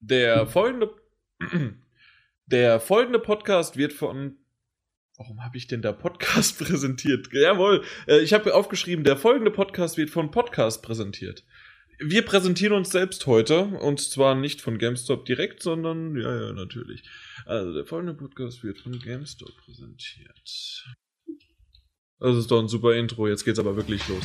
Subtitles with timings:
[0.00, 0.94] Der folgende,
[2.46, 4.36] der folgende Podcast wird von.
[5.16, 7.28] Warum habe ich denn da Podcast präsentiert?
[7.32, 11.44] Jawohl, äh, ich habe aufgeschrieben, der folgende Podcast wird von Podcast präsentiert.
[12.00, 17.02] Wir präsentieren uns selbst heute und zwar nicht von GameStop direkt, sondern ja, ja, natürlich.
[17.44, 20.86] Also der folgende Podcast wird von GameStop präsentiert.
[22.20, 24.24] Das ist doch ein super Intro, jetzt geht's aber wirklich los.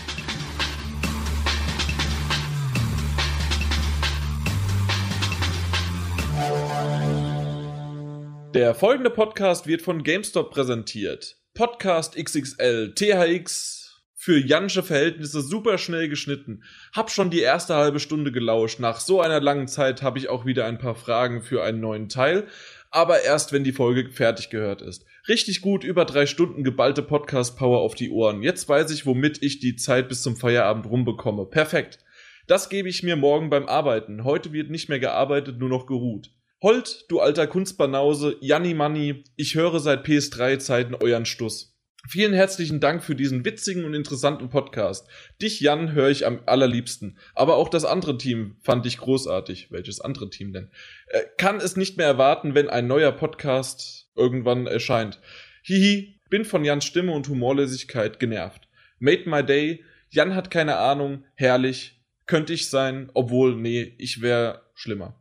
[8.54, 11.38] Der folgende Podcast wird von GameStop präsentiert.
[11.56, 16.62] Podcast XXL, THX für Jansche Verhältnisse super schnell geschnitten.
[16.96, 18.80] Hab schon die erste halbe Stunde gelauscht.
[18.80, 22.10] Nach so einer langen Zeit habe ich auch wieder ein paar Fragen für einen neuen
[22.10, 22.46] Teil.
[22.92, 25.04] Aber erst wenn die Folge fertig gehört ist.
[25.28, 28.44] Richtig gut, über drei Stunden geballte Podcast-Power auf die Ohren.
[28.44, 31.48] Jetzt weiß ich, womit ich die Zeit bis zum Feierabend rumbekomme.
[31.48, 31.98] Perfekt.
[32.46, 34.24] Das gebe ich mir morgen beim Arbeiten.
[34.24, 36.30] Heute wird nicht mehr gearbeitet, nur noch geruht.
[36.64, 41.78] Holt, du alter Kunstbanause, Janni Manni, ich höre seit PS3-Zeiten euren Stuss.
[42.08, 45.10] Vielen herzlichen Dank für diesen witzigen und interessanten Podcast.
[45.42, 47.18] Dich, Jan, höre ich am allerliebsten.
[47.36, 49.72] Aber auch das andere Team fand ich großartig.
[49.72, 50.72] Welches andere Team denn?
[51.08, 55.20] Äh, kann es nicht mehr erwarten, wenn ein neuer Podcast irgendwann erscheint.
[55.64, 58.70] Hihi, bin von Jans Stimme und Humorlosigkeit genervt.
[59.00, 59.84] Made my day.
[60.08, 61.26] Jan hat keine Ahnung.
[61.36, 62.02] Herrlich.
[62.26, 65.20] Könnte ich sein, obwohl, nee, ich wäre schlimmer.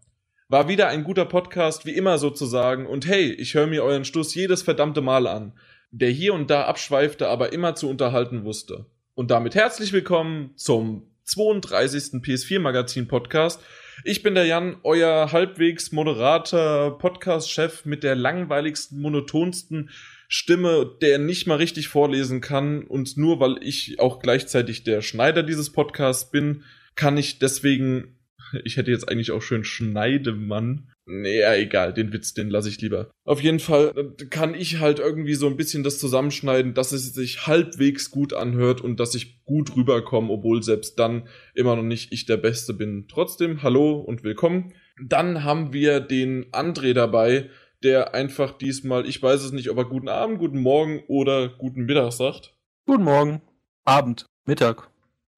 [0.52, 4.34] War wieder ein guter Podcast, wie immer sozusagen, und hey, ich höre mir euren Stuss
[4.34, 5.58] jedes verdammte Mal an,
[5.92, 8.84] der hier und da abschweifte, aber immer zu unterhalten wusste.
[9.14, 12.20] Und damit herzlich willkommen zum 32.
[12.20, 13.62] PS4 Magazin Podcast.
[14.04, 19.88] Ich bin der Jan, euer halbwegs moderater Podcast-Chef mit der langweiligsten, monotonsten
[20.28, 22.84] Stimme, der nicht mal richtig vorlesen kann.
[22.84, 28.18] Und nur weil ich auch gleichzeitig der Schneider dieses Podcasts bin, kann ich deswegen
[28.64, 30.90] ich hätte jetzt eigentlich auch schön Schneidemann.
[31.04, 33.10] Naja, egal, den Witz, den lasse ich lieber.
[33.24, 37.12] Auf jeden Fall äh, kann ich halt irgendwie so ein bisschen das zusammenschneiden, dass es
[37.12, 42.12] sich halbwegs gut anhört und dass ich gut rüberkomme, obwohl selbst dann immer noch nicht
[42.12, 43.06] ich der Beste bin.
[43.08, 44.74] Trotzdem, hallo und willkommen.
[45.04, 47.50] Dann haben wir den André dabei,
[47.82, 51.84] der einfach diesmal, ich weiß es nicht, ob er guten Abend, guten Morgen oder guten
[51.84, 52.54] Mittag sagt.
[52.86, 53.42] Guten Morgen,
[53.84, 54.91] Abend, Mittag.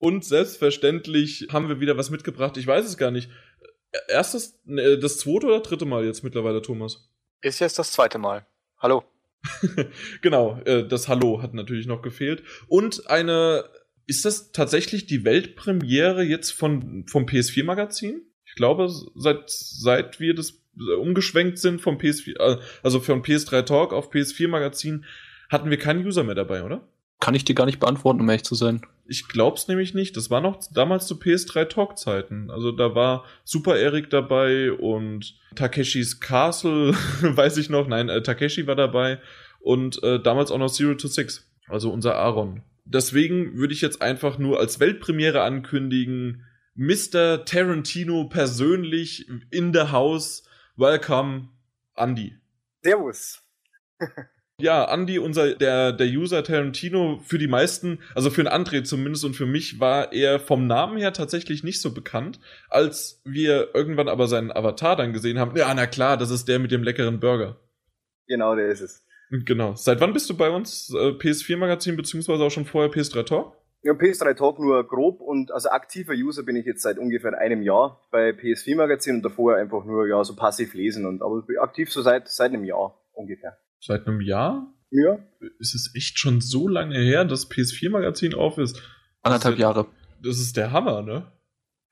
[0.04, 2.59] Und selbstverständlich haben wir wieder was mitgebracht.
[2.59, 3.31] Ich weiß es gar nicht.
[4.09, 7.09] Erstes, ne, das zweite oder dritte Mal jetzt mittlerweile, Thomas?
[7.41, 8.44] Ist jetzt das zweite Mal.
[8.78, 9.04] Hallo.
[10.20, 12.42] genau, äh, das Hallo hat natürlich noch gefehlt.
[12.69, 13.65] Und eine,
[14.06, 18.21] ist das tatsächlich die Weltpremiere jetzt von, vom PS4-Magazin?
[18.44, 20.60] Ich glaube, seit, seit wir das
[20.98, 25.06] umgeschwenkt sind vom PS4, äh, also von PS3 Talk auf PS4-Magazin,
[25.48, 26.86] hatten wir keinen User mehr dabei, oder?
[27.21, 28.82] Kann ich dir gar nicht beantworten, um ehrlich zu sein.
[29.06, 30.16] Ich glaub's nämlich nicht.
[30.16, 32.50] Das war noch damals zu PS3 Talk Zeiten.
[32.50, 37.87] Also da war Super Eric dabei und Takeshis Castle, weiß ich noch.
[37.87, 39.20] Nein, äh, Takeshi war dabei
[39.60, 41.47] und äh, damals auch noch Zero to Six.
[41.69, 42.62] Also unser Aaron.
[42.84, 46.44] Deswegen würde ich jetzt einfach nur als Weltpremiere ankündigen,
[46.75, 47.44] Mr.
[47.44, 50.42] Tarantino persönlich in the house.
[50.76, 51.48] Welcome,
[51.94, 52.36] Andy.
[52.82, 53.42] Servus.
[54.60, 59.25] Ja, Andy, unser, der, der User Tarantino, für die meisten, also für den André zumindest
[59.25, 62.38] und für mich, war er vom Namen her tatsächlich nicht so bekannt.
[62.70, 66.60] Als wir irgendwann aber seinen Avatar dann gesehen haben, ja, na klar, das ist der
[66.60, 67.56] mit dem leckeren Burger.
[68.28, 69.04] Genau, der ist es.
[69.31, 69.75] Genau.
[69.75, 70.88] Seit wann bist du bei uns?
[70.94, 73.56] Äh, PS4-Magazin, beziehungsweise auch schon vorher PS3 Talk?
[73.82, 77.62] Ja, PS3 Talk nur grob und also aktiver User bin ich jetzt seit ungefähr einem
[77.62, 81.92] Jahr bei PS4 Magazin und davor einfach nur ja so passiv lesen und aber aktiv
[81.92, 83.59] so seit seit einem Jahr ungefähr.
[83.87, 84.72] Seit einem Jahr?
[84.91, 85.19] Ja.
[85.59, 88.81] Ist es echt schon so lange her, dass PS4-Magazin auf ist?
[89.21, 89.87] Anderthalb Jahre.
[90.22, 91.31] Das ist der Hammer, ne?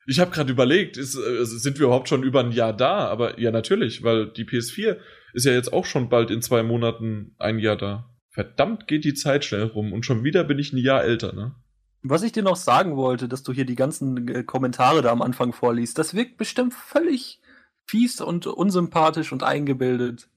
[0.07, 3.07] Ich habe gerade überlegt, ist, äh, sind wir überhaupt schon über ein Jahr da?
[3.07, 4.97] Aber ja, natürlich, weil die PS4
[5.33, 8.09] ist ja jetzt auch schon bald in zwei Monaten ein Jahr da.
[8.31, 11.53] Verdammt geht die Zeit schnell rum und schon wieder bin ich ein Jahr älter, ne?
[12.01, 15.21] Was ich dir noch sagen wollte, dass du hier die ganzen äh, Kommentare da am
[15.21, 17.39] Anfang vorliest, das wirkt bestimmt völlig
[17.85, 20.27] fies und unsympathisch und eingebildet.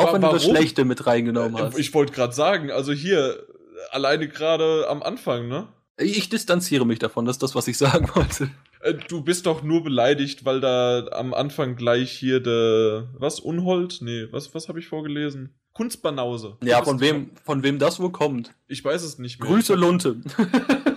[0.00, 0.38] Auch wenn Warum?
[0.38, 1.78] du das Schlechte mit reingenommen äh, hast.
[1.78, 3.46] Ich wollte gerade sagen, also hier,
[3.90, 5.68] alleine gerade am Anfang, ne?
[5.96, 8.50] Ich distanziere mich davon, das ist das, was ich sagen wollte.
[8.80, 13.08] Äh, du bist doch nur beleidigt, weil da am Anfang gleich hier der.
[13.18, 13.40] Was?
[13.40, 13.98] Unhold?
[14.00, 15.54] Nee, was, was habe ich vorgelesen?
[15.72, 16.56] Kunstbanause.
[16.62, 18.54] Ja, von wem, von wem das wohl kommt.
[18.66, 19.50] Ich weiß es nicht mehr.
[19.50, 20.16] Grüße Lunte.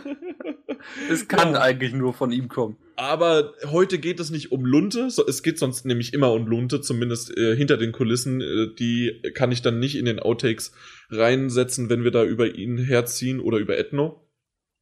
[1.10, 1.62] es kann ja.
[1.62, 2.78] eigentlich nur von ihm kommen.
[2.96, 7.36] Aber heute geht es nicht um Lunte, es geht sonst nämlich immer um Lunte, zumindest
[7.36, 8.42] äh, hinter den Kulissen.
[8.42, 10.74] Äh, die kann ich dann nicht in den Outtakes
[11.10, 14.28] reinsetzen, wenn wir da über ihn herziehen oder über Ethno.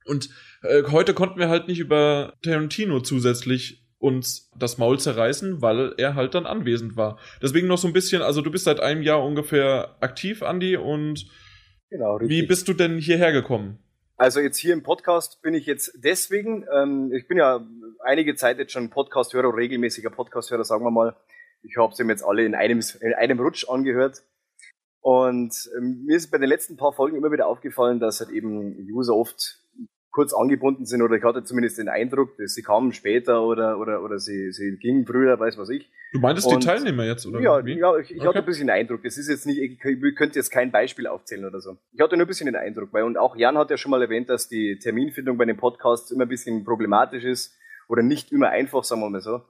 [0.05, 0.29] Und
[0.63, 6.15] äh, heute konnten wir halt nicht über Tarantino zusätzlich uns das Maul zerreißen, weil er
[6.15, 7.19] halt dann anwesend war.
[7.41, 11.27] Deswegen noch so ein bisschen, also du bist seit einem Jahr ungefähr aktiv, Andi, und
[11.89, 13.77] genau, wie bist du denn hierher gekommen?
[14.17, 17.65] Also jetzt hier im Podcast bin ich jetzt deswegen, ähm, ich bin ja
[18.03, 21.15] einige Zeit jetzt schon Podcast-Hörer, regelmäßiger Podcast-Hörer, sagen wir mal.
[21.63, 24.23] Ich habe sie mir jetzt alle in einem, in einem Rutsch angehört.
[25.01, 28.75] Und ähm, mir ist bei den letzten paar Folgen immer wieder aufgefallen, dass halt eben
[28.91, 29.59] User oft
[30.11, 34.03] kurz angebunden sind oder ich hatte zumindest den Eindruck, dass sie kamen später oder oder
[34.03, 35.89] oder sie, sie gingen früher, weiß was ich.
[36.11, 37.39] Du meintest und, die Teilnehmer jetzt oder?
[37.39, 37.79] Ja, wie?
[37.79, 38.27] ja ich, ich okay.
[38.27, 39.01] hatte ein bisschen den Eindruck.
[39.03, 41.77] Das ist jetzt nicht, ich, könnte jetzt kein Beispiel aufzählen oder so.
[41.93, 44.01] Ich hatte nur ein bisschen den Eindruck, weil und auch Jan hat ja schon mal
[44.01, 47.57] erwähnt, dass die Terminfindung bei den Podcasts immer ein bisschen problematisch ist
[47.91, 49.41] oder nicht immer einfach, sagen wir mal so.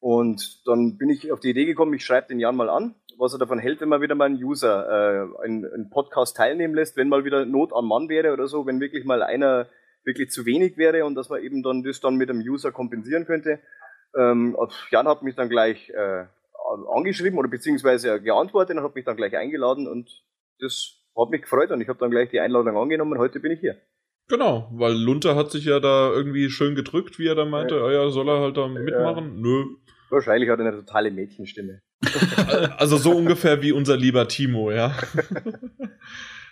[0.00, 3.34] Und dann bin ich auf die Idee gekommen, ich schreibe den Jan mal an, was
[3.34, 6.96] er davon hält, wenn man wieder mal einen User äh, einen, einen Podcast teilnehmen lässt,
[6.96, 9.68] wenn mal wieder Not am Mann wäre oder so, wenn wirklich mal einer
[10.04, 13.26] wirklich zu wenig wäre und dass man eben dann das dann mit dem User kompensieren
[13.26, 13.60] könnte.
[14.18, 14.56] Ähm,
[14.90, 16.24] Jan hat mich dann gleich äh,
[16.90, 20.10] angeschrieben oder beziehungsweise geantwortet und hat mich dann gleich eingeladen und
[20.60, 23.52] das hat mich gefreut und ich habe dann gleich die Einladung angenommen und heute bin
[23.52, 23.76] ich hier.
[24.28, 27.92] Genau, weil Lunter hat sich ja da irgendwie schön gedrückt, wie er da meinte, ja,
[27.92, 29.40] ja soll er halt da mitmachen?
[29.40, 29.64] Nö.
[30.10, 31.80] Wahrscheinlich hat er eine totale Mädchenstimme.
[32.76, 34.96] also so ungefähr wie unser lieber Timo, ja.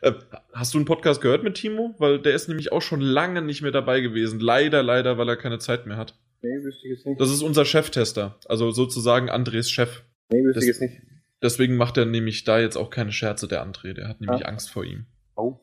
[0.02, 0.14] Äh,
[0.54, 1.94] hast du einen Podcast gehört mit Timo?
[1.98, 4.40] Weil der ist nämlich auch schon lange nicht mehr dabei gewesen.
[4.40, 6.18] Leider, leider, weil er keine Zeit mehr hat.
[6.40, 7.20] Nee, wüsste ich jetzt nicht.
[7.20, 8.38] Das ist unser Cheftester.
[8.46, 10.02] Also sozusagen Andres Chef.
[10.32, 11.02] Nee, wüsste ich jetzt nicht.
[11.42, 13.92] Deswegen macht er nämlich da jetzt auch keine Scherze, der André.
[13.92, 14.48] Der hat nämlich ah.
[14.48, 15.06] Angst vor ihm.
[15.36, 15.60] Oh.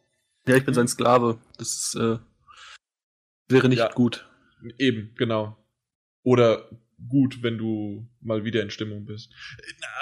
[0.48, 1.38] Ja, ich bin sein Sklave.
[1.58, 2.18] Das ist, äh,
[3.50, 4.28] wäre nicht ja, gut.
[4.78, 5.58] Eben, genau.
[6.24, 6.70] Oder
[7.10, 9.32] gut, wenn du mal wieder in Stimmung bist.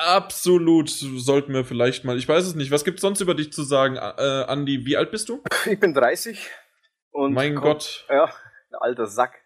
[0.06, 3.63] Absolut sollten wir vielleicht mal, ich weiß es nicht, was gibt's sonst über dich zu
[3.63, 4.86] sagen, äh, Andi?
[4.86, 5.44] Wie alt bist du?
[5.65, 6.50] Ich bin 30
[7.12, 8.06] und mein komm, Gott.
[8.09, 9.41] Ja, ein alter Sack.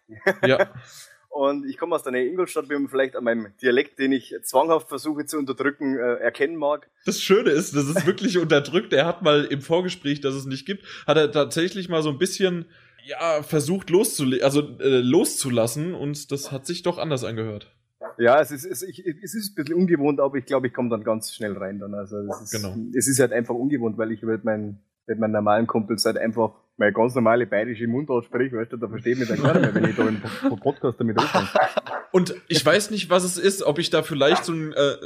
[0.46, 0.72] Ja.
[1.30, 4.34] und ich komme aus der Nähe Ingolstadt, wie man vielleicht an meinem Dialekt, den ich
[4.42, 6.90] zwanghaft versuche zu unterdrücken, äh, erkennen mag.
[7.06, 8.92] Das Schöne ist, das ist wirklich unterdrückt.
[8.92, 12.18] Er hat mal im Vorgespräch, das es nicht gibt, hat er tatsächlich mal so ein
[12.18, 12.66] bisschen
[13.04, 17.74] ja, versucht loszule also, äh, loszulassen und das hat sich doch anders angehört.
[18.18, 20.90] Ja, es ist, es, ich, es ist ein bisschen ungewohnt, aber ich glaube, ich komme
[20.90, 21.94] dann ganz schnell rein dann.
[21.94, 22.76] Also es ist, genau.
[22.94, 26.52] es ist halt einfach ungewohnt, weil ich mit meinen, mit meinen normalen Kumpels halt einfach
[26.76, 29.84] meine ganz normale bayerische Mundart spreche, weißt du, da versteht mich dann keiner mehr, wenn
[29.84, 30.22] ich da im
[30.58, 31.48] Podcast damit anfange.
[32.10, 34.96] Und ich weiß nicht, was es ist, ob ich da vielleicht so ein, äh,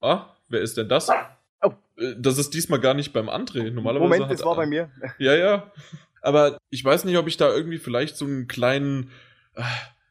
[0.00, 1.10] ah, wer ist denn das?
[1.60, 1.72] Oh.
[1.96, 3.70] Äh, das ist diesmal gar nicht beim André.
[3.70, 4.90] Normalerweise Moment, das war bei mir.
[5.18, 5.70] Ja, ja.
[6.22, 9.10] Aber ich weiß nicht, ob ich da irgendwie vielleicht so einen kleinen,
[9.54, 9.62] äh,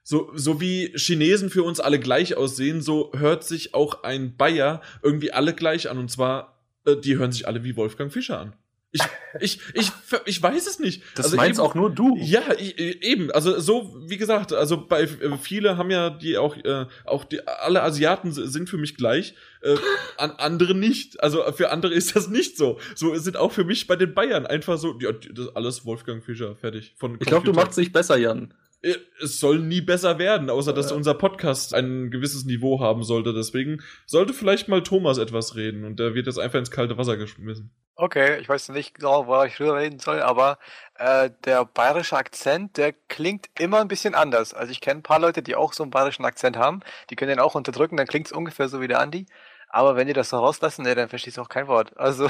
[0.03, 4.81] so, so wie Chinesen für uns alle gleich aussehen, so hört sich auch ein Bayer
[5.01, 5.97] irgendwie alle gleich an.
[5.97, 8.53] Und zwar, äh, die hören sich alle wie Wolfgang Fischer an.
[8.92, 9.01] Ich,
[9.42, 9.92] ich, ich,
[10.25, 11.04] ich weiß es nicht.
[11.16, 12.16] Das also meinst eben, auch nur du.
[12.18, 13.31] Ja, eben.
[13.31, 17.45] Also so, wie gesagt, also bei äh, viele haben ja die auch, äh, auch die,
[17.45, 19.75] alle Asiaten sind für mich gleich, äh,
[20.18, 21.22] an andere nicht.
[21.22, 22.80] Also für andere ist das nicht so.
[22.95, 26.56] So sind auch für mich bei den Bayern einfach so, ja, das alles Wolfgang Fischer,
[26.56, 26.95] fertig.
[26.98, 28.54] Von ich glaube, du machst dich besser, Jan.
[28.81, 33.33] Äh, es soll nie besser werden, außer dass unser Podcast ein gewisses Niveau haben sollte.
[33.33, 37.18] Deswegen sollte vielleicht mal Thomas etwas reden und der wird jetzt einfach ins kalte Wasser
[37.18, 37.72] geschmissen.
[37.99, 40.59] Okay, ich weiß nicht genau, wo ich drüber reden soll, aber
[40.99, 44.53] äh, der bayerische Akzent, der klingt immer ein bisschen anders.
[44.53, 47.29] Also ich kenne ein paar Leute, die auch so einen bayerischen Akzent haben, die können
[47.29, 49.25] den auch unterdrücken, dann klingt es ungefähr so wie der Andi.
[49.69, 51.97] Aber wenn die das so rauslassen, ne, dann verstehst du auch kein Wort.
[51.97, 52.30] Also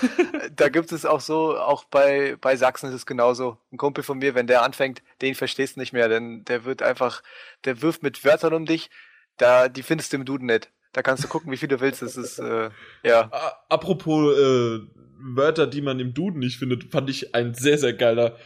[0.52, 3.58] da gibt es auch so, auch bei, bei Sachsen ist es genauso.
[3.72, 6.80] Ein Kumpel von mir, wenn der anfängt, den verstehst du nicht mehr, denn der wird
[6.80, 7.24] einfach,
[7.64, 8.88] der wirft mit Wörtern um dich,
[9.36, 10.70] da, die findest du im Duden nicht.
[10.92, 12.02] Da kannst du gucken, wie viel du willst.
[12.02, 12.70] Das ist, äh,
[13.02, 13.30] ja.
[13.68, 14.80] Apropos äh,
[15.20, 18.36] Wörter, die man im Duden nicht findet, fand ich ein sehr, sehr geiler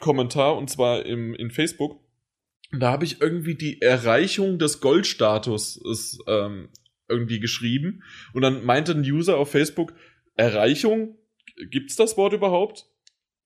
[0.00, 2.00] Kommentar, und zwar im, in Facebook.
[2.72, 5.80] Da habe ich irgendwie die Erreichung des Goldstatus
[6.26, 6.68] ähm,
[7.08, 8.02] irgendwie geschrieben.
[8.32, 9.92] Und dann meinte ein User auf Facebook,
[10.36, 11.18] Erreichung,
[11.70, 12.86] gibt's das Wort überhaupt?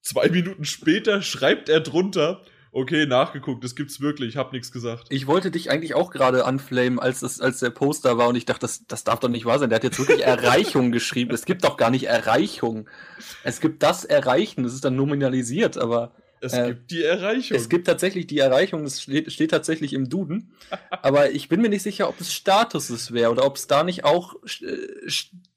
[0.03, 5.07] Zwei Minuten später schreibt er drunter, okay, nachgeguckt, das gibt's wirklich, ich hab nichts gesagt.
[5.11, 8.45] Ich wollte dich eigentlich auch gerade anflamen, als, das, als der Poster war und ich
[8.45, 9.71] dachte, das, das darf doch nicht wahr sein.
[9.71, 11.33] Der hat jetzt wirklich Erreichung geschrieben.
[11.33, 12.89] Es gibt doch gar nicht Erreichung.
[13.45, 16.13] Es gibt das Erreichen, das ist dann nominalisiert, aber.
[16.41, 17.57] Es äh, gibt die Erreichung.
[17.57, 20.53] Es gibt tatsächlich die Erreichung, das steht, steht tatsächlich im Duden.
[20.91, 24.05] aber ich bin mir nicht sicher, ob es Statuses wäre oder ob es da nicht
[24.05, 25.11] auch äh,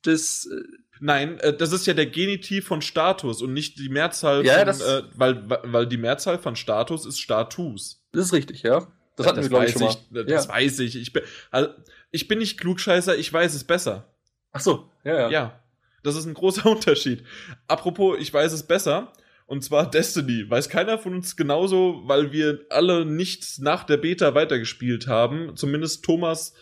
[0.04, 0.46] das.
[0.46, 0.64] Äh,
[1.00, 4.66] Nein, äh, das ist ja der Genitiv von Status und nicht die Mehrzahl ja, von,
[4.66, 8.04] das, äh, weil, weil die Mehrzahl von Status ist Status.
[8.12, 8.88] Das ist richtig, ja.
[9.16, 10.26] Das hatten das wir, glaube ich, schon mal.
[10.26, 10.54] das ja.
[10.54, 10.96] weiß ich.
[10.96, 11.70] Ich bin, also,
[12.12, 14.14] ich bin nicht Klugscheißer, ich weiß es besser.
[14.52, 15.30] Ach so, ja, ja.
[15.30, 15.64] Ja,
[16.04, 17.24] das ist ein großer Unterschied.
[17.68, 19.12] Apropos, ich weiß es besser.
[19.48, 20.50] Und zwar Destiny.
[20.50, 25.56] Weiß keiner von uns genauso, weil wir alle nicht nach der Beta weitergespielt haben.
[25.56, 26.54] Zumindest Thomas,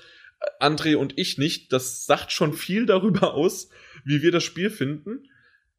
[0.60, 1.74] André und ich nicht.
[1.74, 3.70] Das sagt schon viel darüber aus,
[4.06, 5.28] wie wir das Spiel finden.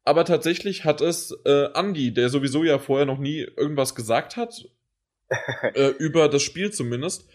[0.03, 4.69] Aber tatsächlich hat es äh, Andy, der sowieso ja vorher noch nie irgendwas gesagt hat,
[5.73, 7.27] äh, über das Spiel zumindest.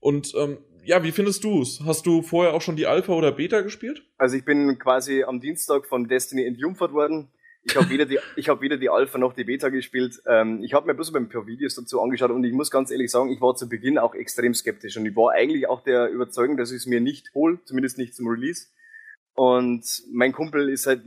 [0.00, 1.80] Und ähm, ja, wie findest du es?
[1.84, 4.02] Hast du vorher auch schon die Alpha oder Beta gespielt?
[4.16, 7.28] Also ich bin quasi am Dienstag von Destiny entjungfert worden.
[7.64, 10.20] Ich habe weder die, ich habe weder die Alpha noch die Beta gespielt.
[10.26, 13.10] Ähm, ich habe mir bloß ein paar Videos dazu angeschaut und ich muss ganz ehrlich
[13.10, 16.56] sagen, ich war zu Beginn auch extrem skeptisch und ich war eigentlich auch der Überzeugung,
[16.56, 18.68] dass ich es mir nicht hole, zumindest nicht zum Release.
[19.38, 21.02] Und mein Kumpel ist halt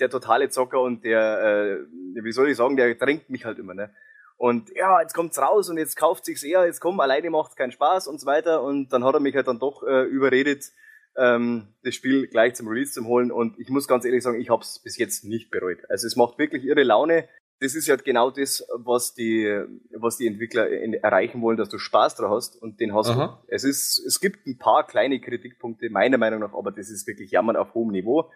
[0.00, 3.74] der totale Zocker und der, äh, wie soll ich sagen, der drängt mich halt immer,
[3.74, 3.94] ne?
[4.36, 7.70] Und ja, jetzt kommt's raus und jetzt kauft sich's eher, jetzt komm, alleine macht's keinen
[7.70, 8.64] Spaß und so weiter.
[8.64, 10.72] Und dann hat er mich halt dann doch äh, überredet,
[11.16, 13.30] ähm, das Spiel gleich zum Release zu holen.
[13.30, 15.88] Und ich muss ganz ehrlich sagen, ich habe es bis jetzt nicht bereut.
[15.90, 17.28] Also es macht wirklich irre Laune.
[17.60, 21.68] Das ist ja halt genau das, was die, was die Entwickler in, erreichen wollen, dass
[21.68, 23.40] du Spaß drauf hast und den hast Aha.
[23.42, 23.54] du.
[23.54, 27.30] Es ist, es gibt ein paar kleine Kritikpunkte, meiner Meinung nach, aber das ist wirklich
[27.30, 28.30] Jammern auf hohem Niveau.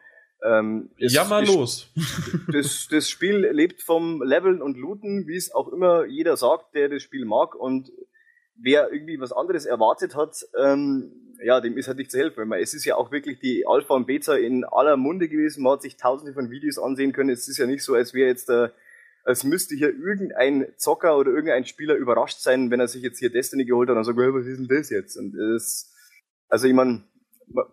[0.44, 1.90] Ähm, ja, mal los.
[2.52, 6.88] Das, das Spiel lebt vom Leveln und Looten, wie es auch immer jeder sagt, der
[6.90, 7.54] das Spiel mag.
[7.54, 7.90] Und
[8.56, 11.12] wer irgendwie was anderes erwartet hat, ähm,
[11.42, 12.52] ja, dem ist halt nicht zu helfen.
[12.52, 15.62] Es ist ja auch wirklich die Alpha und Beta in aller Munde gewesen.
[15.62, 17.30] Man hat sich tausende von Videos ansehen können.
[17.30, 18.72] Es ist ja nicht so, als wäre jetzt der,
[19.24, 23.30] als müsste hier irgendein Zocker oder irgendein Spieler überrascht sein, wenn er sich jetzt hier
[23.30, 25.16] Destiny geholt hat und sagt, was ist denn das jetzt?
[25.16, 25.92] Und es,
[26.48, 27.04] also ich meine,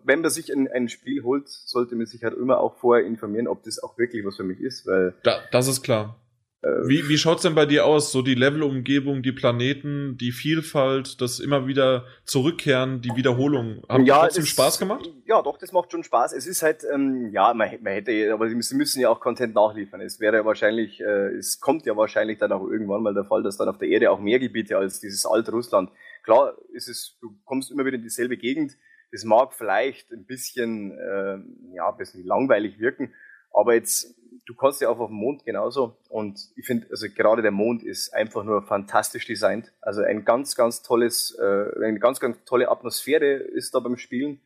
[0.04, 3.48] wenn man sich ein, ein Spiel holt, sollte man sich halt immer auch vorher informieren,
[3.48, 5.14] ob das auch wirklich was für mich ist, weil.
[5.22, 6.21] Da, das ist klar.
[6.62, 8.12] Äh, wie, wie schaut's denn bei dir aus?
[8.12, 13.82] So die Levelumgebung, die Planeten, die Vielfalt, das immer wieder Zurückkehren, die Wiederholung.
[13.88, 15.10] Haben ja, trotzdem Spaß gemacht?
[15.26, 16.32] Ja, doch, das macht schon Spaß.
[16.32, 20.00] Es ist halt, ähm, ja, man, man hätte, aber sie müssen ja auch Content nachliefern.
[20.00, 23.42] Es wäre ja wahrscheinlich, äh, es kommt ja wahrscheinlich dann auch irgendwann mal der Fall,
[23.42, 25.90] dass dann auf der Erde auch mehr Gebiete als dieses alte Russland.
[26.22, 28.76] Klar, ist es, du kommst immer wieder in dieselbe Gegend
[29.12, 31.38] das mag vielleicht ein bisschen, äh,
[31.76, 33.14] ja, ein bisschen langweilig wirken,
[33.52, 35.96] aber jetzt, du kannst ja auch auf dem Mond genauso.
[36.08, 39.72] Und ich finde, also gerade der Mond ist einfach nur fantastisch designt.
[39.80, 44.40] Also ein ganz, ganz tolles, äh, eine ganz, ganz tolle Atmosphäre ist da beim Spielen.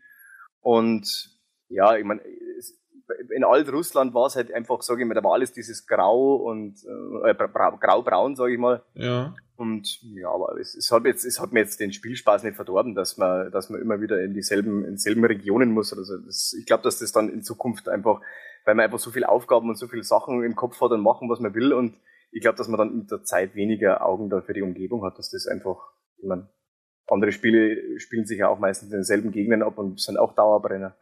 [0.61, 1.31] Und
[1.69, 2.21] ja, ich meine,
[3.35, 6.75] in Alt-Russland war es halt einfach, sage ich mal, da war alles dieses Grau und
[7.25, 8.83] äh, grau-braun, sage ich mal.
[8.95, 9.35] Ja.
[9.57, 12.95] Und ja, aber es, es, hat jetzt, es hat mir jetzt den Spielspaß nicht verdorben,
[12.95, 15.97] dass man, dass man immer wieder in dieselben, in dieselben Regionen muss.
[15.97, 18.21] Also das, ich glaube, dass das dann in Zukunft einfach,
[18.67, 21.31] weil man einfach so viele Aufgaben und so viele Sachen im Kopf hat und machen,
[21.31, 21.73] was man will.
[21.73, 21.97] Und
[22.33, 25.17] ich glaube, dass man dann mit der Zeit weniger Augen dann für die Umgebung hat,
[25.19, 26.51] dass das einfach, ich meine,
[27.09, 30.97] andere Spiele spielen sich ja auch meistens in denselben Gegenden ab und sind auch Dauerbrenner.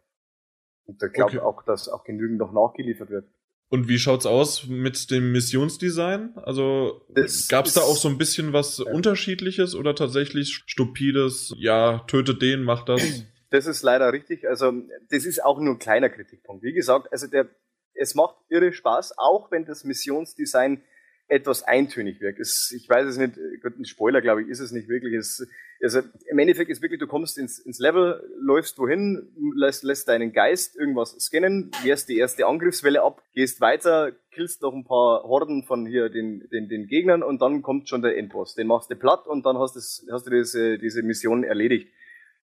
[0.84, 1.46] Und da glaube ich okay.
[1.46, 3.26] auch, dass auch genügend noch nachgeliefert wird.
[3.70, 6.34] Und wie schaut's aus mit dem Missionsdesign?
[6.36, 7.00] Also
[7.48, 8.92] gab es da auch so ein bisschen was ja.
[8.92, 13.00] Unterschiedliches oder tatsächlich stupides, ja, tötet den, macht das?
[13.54, 14.48] Das ist leider richtig.
[14.48, 14.72] Also
[15.10, 16.64] das ist auch nur ein kleiner Kritikpunkt.
[16.64, 17.48] Wie gesagt, also der,
[17.94, 20.82] es macht irre Spaß, auch wenn das Missionsdesign
[21.28, 22.40] etwas eintönig wirkt.
[22.40, 25.14] Es, ich weiß es nicht, ein Spoiler, glaube ich, ist es nicht wirklich.
[25.14, 25.46] Es,
[25.80, 30.32] also im Endeffekt ist wirklich, du kommst ins, ins Level, läufst wohin, lässt, lässt deinen
[30.32, 35.62] Geist irgendwas scannen, wehrst die erste Angriffswelle ab, gehst weiter, killst noch ein paar Horden
[35.62, 38.56] von hier den, den, den Gegnern und dann kommt schon der Endboss.
[38.56, 41.88] Den machst du platt und dann hast, das, hast du diese, diese Mission erledigt.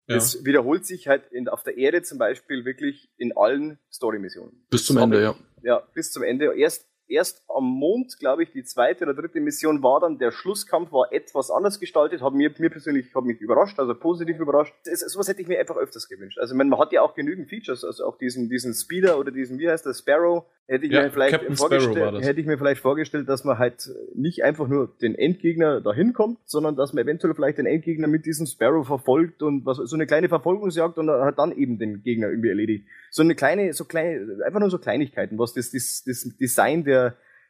[0.08, 0.16] Ja.
[0.16, 4.66] Das wiederholt sich halt in, auf der Erde zum Beispiel wirklich in allen Story-Missionen.
[4.70, 5.36] Bis zum Ende, ja.
[5.64, 6.58] Ja, bis zum Ende.
[6.58, 10.92] Erst erst am Mond, glaube ich, die zweite oder dritte Mission war dann, der Schlusskampf
[10.92, 14.74] war etwas anders gestaltet, hat mir, mir persönlich, hat mich überrascht, also positiv überrascht.
[14.86, 16.40] Das, sowas hätte ich mir einfach öfters gewünscht.
[16.40, 19.60] Also man, man hat ja auch genügend Features, also auch diesen, diesen Speeder oder diesen,
[19.60, 23.30] wie heißt der, Sparrow, hätte ich, ja, mir vielleicht vorgestellt, hätte ich mir vielleicht vorgestellt,
[23.30, 27.58] dass man halt nicht einfach nur den Endgegner dahin kommt, sondern dass man eventuell vielleicht
[27.58, 31.58] den Endgegner mit diesem Sparrow verfolgt und was, so eine kleine Verfolgungsjagd und hat dann
[31.58, 32.86] eben den Gegner irgendwie erledigt.
[33.10, 36.97] So eine kleine, so kleine, einfach nur so Kleinigkeiten, was das, das, das Design der,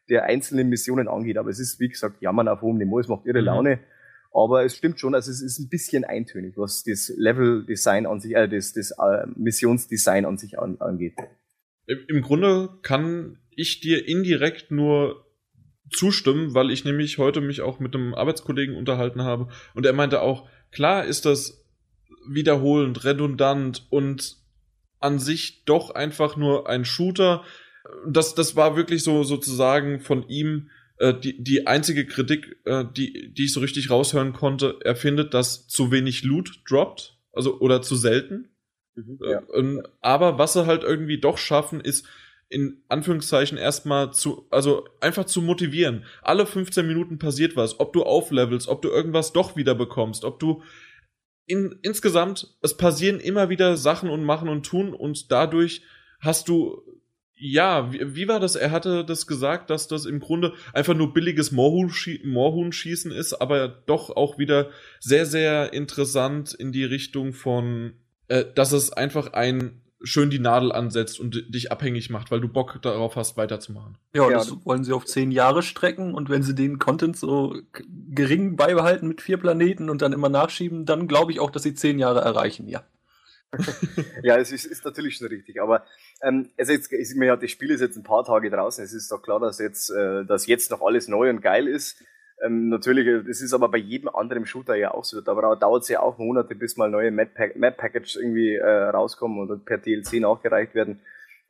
[0.09, 1.37] der einzelnen Missionen angeht.
[1.37, 3.45] Aber es ist, wie gesagt, jammern auf hohem Niveau, es macht irre mhm.
[3.45, 3.75] Laune.
[3.77, 3.81] Mhm.
[4.33, 8.35] Aber es stimmt schon, also es ist ein bisschen eintönig, was das Level-Design an sich,
[8.35, 11.13] äh, das, das äh, Missionsdesign an sich an, angeht.
[12.07, 15.25] Im Grunde kann ich dir indirekt nur
[15.89, 20.21] zustimmen, weil ich nämlich heute mich auch mit einem Arbeitskollegen unterhalten habe und er meinte
[20.21, 21.65] auch, klar ist das
[22.27, 24.37] wiederholend, redundant und
[24.99, 27.43] an sich doch einfach nur ein Shooter.
[28.07, 33.33] Das, das war wirklich so sozusagen von ihm äh, die, die einzige Kritik, äh, die,
[33.33, 34.79] die ich so richtig raushören konnte.
[34.83, 38.49] Er findet, dass zu wenig Loot droppt, also oder zu selten.
[38.95, 39.43] Mhm, ja.
[39.53, 42.07] ähm, aber was sie halt irgendwie doch schaffen, ist
[42.49, 46.05] in Anführungszeichen erstmal zu, also einfach zu motivieren.
[46.21, 50.39] Alle 15 Minuten passiert was, ob du auflevelst, ob du irgendwas doch wieder bekommst, ob
[50.39, 50.63] du
[51.45, 55.81] in, insgesamt, es passieren immer wieder Sachen und machen und tun und dadurch
[56.19, 56.81] hast du
[57.37, 58.55] ja, wie, wie war das?
[58.55, 64.09] Er hatte das gesagt, dass das im Grunde einfach nur billiges Moorhuhn-Schießen ist, aber doch
[64.09, 67.93] auch wieder sehr, sehr interessant in die Richtung von,
[68.27, 72.47] äh, dass es einfach ein schön die Nadel ansetzt und dich abhängig macht, weil du
[72.47, 73.97] Bock darauf hast, weiterzumachen.
[74.13, 77.55] Ja, ja, das wollen sie auf zehn Jahre strecken und wenn sie den Content so
[78.09, 81.73] gering beibehalten mit vier Planeten und dann immer nachschieben, dann glaube ich auch, dass sie
[81.73, 82.83] zehn Jahre erreichen, ja.
[84.23, 85.85] Ja, es ist, ist, natürlich schon richtig, aber
[86.21, 88.83] ähm, also jetzt, ich, mir das Spiel ist jetzt ein paar Tage draußen.
[88.83, 92.03] Es ist doch klar, dass jetzt, äh, dass jetzt noch alles neu und geil ist.
[92.43, 95.21] Ähm, natürlich, äh, das ist aber bei jedem anderen Shooter ja auch so.
[95.21, 99.77] Da dauert es ja auch Monate, bis mal neue Map-Package irgendwie äh, rauskommen oder per
[99.77, 101.01] DLC nachgereicht werden.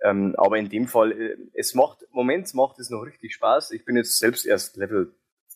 [0.02, 3.72] Ähm, aber in dem Fall, äh, es macht, Moment macht es noch richtig Spaß.
[3.72, 5.12] Ich bin jetzt selbst erst Level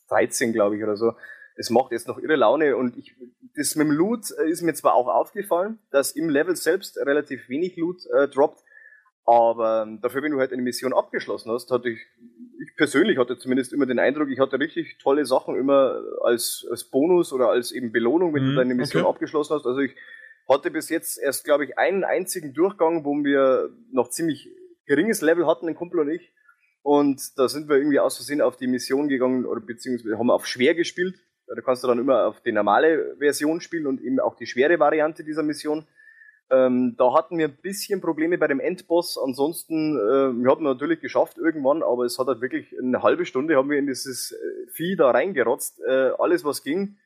[0.09, 1.13] 13, glaube ich, oder so.
[1.55, 3.15] Es macht jetzt noch irre Laune und ich,
[3.55, 7.49] das mit dem Loot äh, ist mir zwar auch aufgefallen, dass im Level selbst relativ
[7.49, 8.63] wenig Loot äh, droppt,
[9.25, 11.99] aber ähm, dafür, wenn du halt eine Mission abgeschlossen hast, hatte ich,
[12.59, 16.85] ich persönlich hatte zumindest immer den Eindruck, ich hatte richtig tolle Sachen immer als, als
[16.85, 19.11] Bonus oder als eben Belohnung, wenn mhm, du deine Mission okay.
[19.11, 19.65] abgeschlossen hast.
[19.65, 19.95] Also ich
[20.49, 24.49] hatte bis jetzt erst, glaube ich, einen einzigen Durchgang, wo wir noch ziemlich
[24.85, 26.33] geringes Level hatten, ein Kumpel und ich.
[26.81, 30.33] Und da sind wir irgendwie aus Versehen auf die Mission gegangen oder beziehungsweise haben wir
[30.33, 31.19] auf schwer gespielt.
[31.55, 34.79] Da kannst du dann immer auf die normale Version spielen und eben auch die schwere
[34.79, 35.85] Variante dieser Mission.
[36.51, 39.17] Ähm, da hatten wir ein bisschen Probleme bei dem Endboss.
[39.17, 43.55] Ansonsten, äh, wir hatten natürlich geschafft irgendwann, aber es hat halt wirklich eine halbe Stunde
[43.55, 44.35] haben wir in dieses äh,
[44.71, 46.97] Vieh da reingerotzt, äh, alles was ging,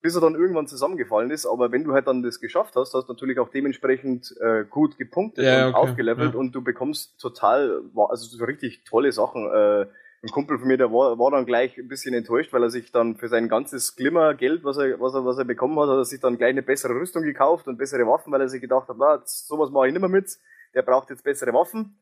[0.00, 1.44] bis er dann irgendwann zusammengefallen ist.
[1.44, 4.96] Aber wenn du halt dann das geschafft hast, hast du natürlich auch dementsprechend äh, gut
[4.96, 5.90] gepunktet ja, und okay.
[5.90, 6.40] aufgelevelt ja.
[6.40, 9.50] und du bekommst total, also so richtig tolle Sachen.
[9.52, 9.86] Äh,
[10.22, 12.92] ein Kumpel von mir, der war, war dann gleich ein bisschen enttäuscht, weil er sich
[12.92, 16.04] dann für sein ganzes Glimmergeld, was er, was er, was er bekommen hat, hat er
[16.04, 18.96] sich dann gleich eine bessere Rüstung gekauft und bessere Waffen, weil er sich gedacht hat,
[18.98, 20.38] na, sowas mache ich nicht mehr mit,
[20.74, 21.98] der braucht jetzt bessere Waffen.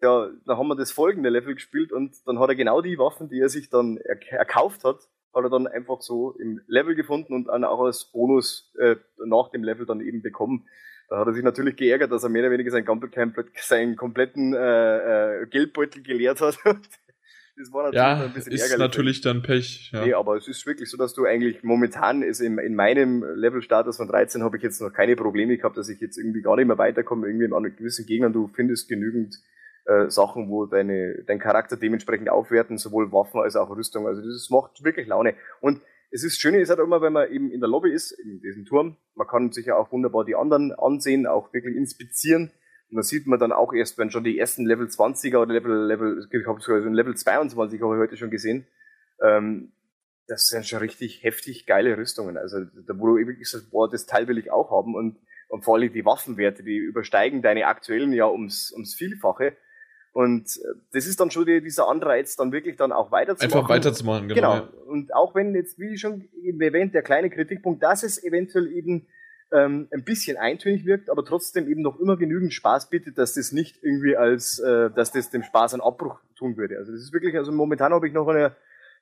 [0.00, 3.28] Ja, dann haben wir das folgende Level gespielt und dann hat er genau die Waffen,
[3.28, 7.34] die er sich dann er, erkauft hat, hat er dann einfach so im Level gefunden
[7.34, 10.66] und dann auch als Bonus äh, nach dem Level dann eben bekommen.
[11.08, 15.42] Da hat er sich natürlich geärgert, dass er mehr oder weniger seinen, seinen kompletten äh,
[15.42, 16.58] äh, Geldbeutel geleert hat.
[17.58, 18.78] Das war natürlich ja, ein bisschen ist ärgerlich.
[18.78, 19.90] natürlich dann Pech.
[19.92, 20.04] Ja.
[20.04, 23.96] Nee, aber es ist wirklich so, dass du eigentlich momentan ist in, in meinem Level-Status
[23.96, 26.66] von 13 habe ich jetzt noch keine Probleme gehabt, dass ich jetzt irgendwie gar nicht
[26.66, 28.32] mehr weiterkomme, irgendwie einem gewissen Gegnern.
[28.32, 29.34] Du findest genügend
[29.86, 34.06] äh, Sachen, wo deine, dein Charakter dementsprechend aufwerten, sowohl Waffen als auch Rüstung.
[34.06, 35.34] Also das macht wirklich Laune.
[35.60, 38.40] Und es ist Schöne ist halt immer, wenn man eben in der Lobby ist, in
[38.40, 42.52] diesem Turm, man kann sich ja auch wunderbar die anderen ansehen, auch wirklich inspizieren
[42.90, 45.86] und da sieht man dann auch erst, wenn schon die ersten Level 20er oder Level,
[45.86, 48.66] Level, ich habe sogar so ein Level 22 habe ich heute schon gesehen,
[49.22, 49.72] ähm,
[50.26, 52.36] das sind schon richtig heftig geile Rüstungen.
[52.36, 55.64] Also da wo du wirklich sagst, boah, das Teil will ich auch haben und, und
[55.64, 59.56] vor allem die Waffenwerte, die übersteigen deine aktuellen ja ums, ums Vielfache.
[60.12, 63.58] Und äh, das ist dann schon die, dieser Anreiz, dann wirklich dann auch weiterzumachen.
[63.58, 64.60] Einfach weiterzumachen, genau.
[64.60, 64.82] genau.
[64.86, 69.06] Und auch wenn jetzt, wie schon eben erwähnt, der kleine Kritikpunkt, dass es eventuell eben
[69.52, 73.52] ähm, ein bisschen eintönig wirkt, aber trotzdem eben noch immer genügend Spaß bietet, dass das
[73.52, 76.76] nicht irgendwie als, äh, dass das dem Spaß einen Abbruch tun würde.
[76.78, 78.54] Also das ist wirklich, also momentan habe ich noch eine,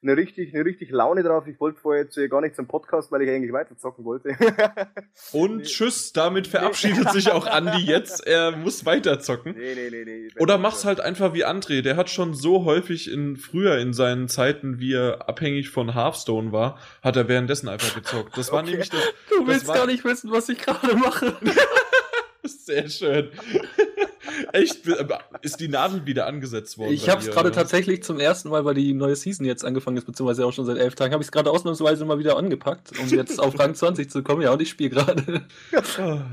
[0.02, 1.46] eine richtig, eine richtig Laune drauf.
[1.46, 4.30] Ich wollte vorher jetzt gar nicht zum Podcast, weil ich eigentlich weiter zocken wollte.
[5.32, 5.62] Und nee.
[5.64, 8.26] tschüss, damit verabschiedet sich auch Andi jetzt.
[8.26, 9.54] Er muss weiter zocken.
[9.56, 10.28] Nee, nee, nee, nee.
[10.38, 11.82] Oder mach's halt einfach wie André.
[11.82, 16.52] Der hat schon so häufig in, früher in seinen Zeiten, wie er abhängig von Hearthstone
[16.52, 18.36] war, hat er währenddessen einfach gezockt.
[18.36, 18.70] Das war okay.
[18.70, 19.00] nämlich das.
[19.30, 21.36] Du das willst gar nicht wissen, was ich gerade mache.
[22.44, 23.30] Sehr schön.
[24.52, 24.86] Echt?
[25.42, 26.92] Ist die Nadel wieder angesetzt worden?
[26.92, 30.04] Ich habe es gerade tatsächlich zum ersten Mal, weil die neue Season jetzt angefangen ist,
[30.04, 33.08] beziehungsweise auch schon seit elf Tagen, habe ich es gerade ausnahmsweise mal wieder angepackt, um
[33.08, 34.42] jetzt auf Rang 20 zu kommen.
[34.42, 35.46] Ja, und ich spiele gerade.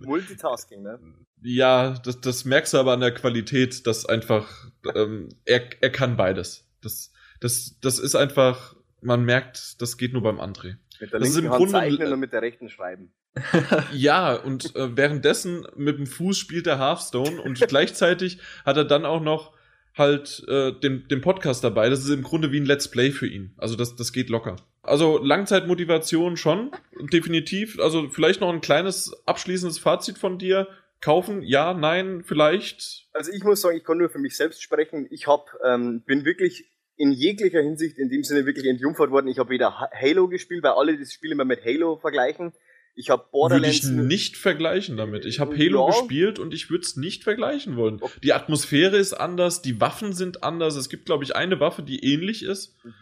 [0.00, 0.98] Multitasking, ne?
[1.42, 6.16] Ja, das, das merkst du aber an der Qualität, dass einfach ähm, er, er kann
[6.16, 6.66] beides.
[6.80, 10.76] Das, das, das ist einfach, man merkt, das geht nur beim André.
[11.00, 13.12] Mit der linken Hand Grunde, zeichnen und mit der rechten schreiben.
[13.92, 19.04] Ja, und äh, währenddessen mit dem Fuß spielt er Hearthstone und gleichzeitig hat er dann
[19.04, 19.52] auch noch
[19.96, 21.88] halt äh, den, den Podcast dabei.
[21.88, 23.52] Das ist im Grunde wie ein Let's Play für ihn.
[23.56, 24.56] Also das, das geht locker.
[24.82, 26.70] Also Langzeitmotivation schon,
[27.12, 27.78] definitiv.
[27.80, 30.68] Also vielleicht noch ein kleines abschließendes Fazit von dir.
[31.00, 33.06] Kaufen, ja, nein, vielleicht.
[33.12, 35.06] Also ich muss sagen, ich kann nur für mich selbst sprechen.
[35.10, 39.28] Ich hab, ähm, bin wirklich in jeglicher Hinsicht in dem Sinne wirklich entjungfert worden.
[39.28, 42.52] Ich habe weder Halo gespielt, weil alle das Spiel immer mit Halo vergleichen.
[42.98, 43.84] Ich habe Borderlands.
[43.84, 45.26] Würde ich nicht vergleichen damit.
[45.26, 45.92] Ich habe Halo ja.
[45.92, 48.00] gespielt und ich würde es nicht vergleichen wollen.
[48.22, 50.76] Die Atmosphäre ist anders, die Waffen sind anders.
[50.76, 52.74] Es gibt, glaube ich, eine Waffe, die ähnlich ist.
[52.82, 52.94] Mhm.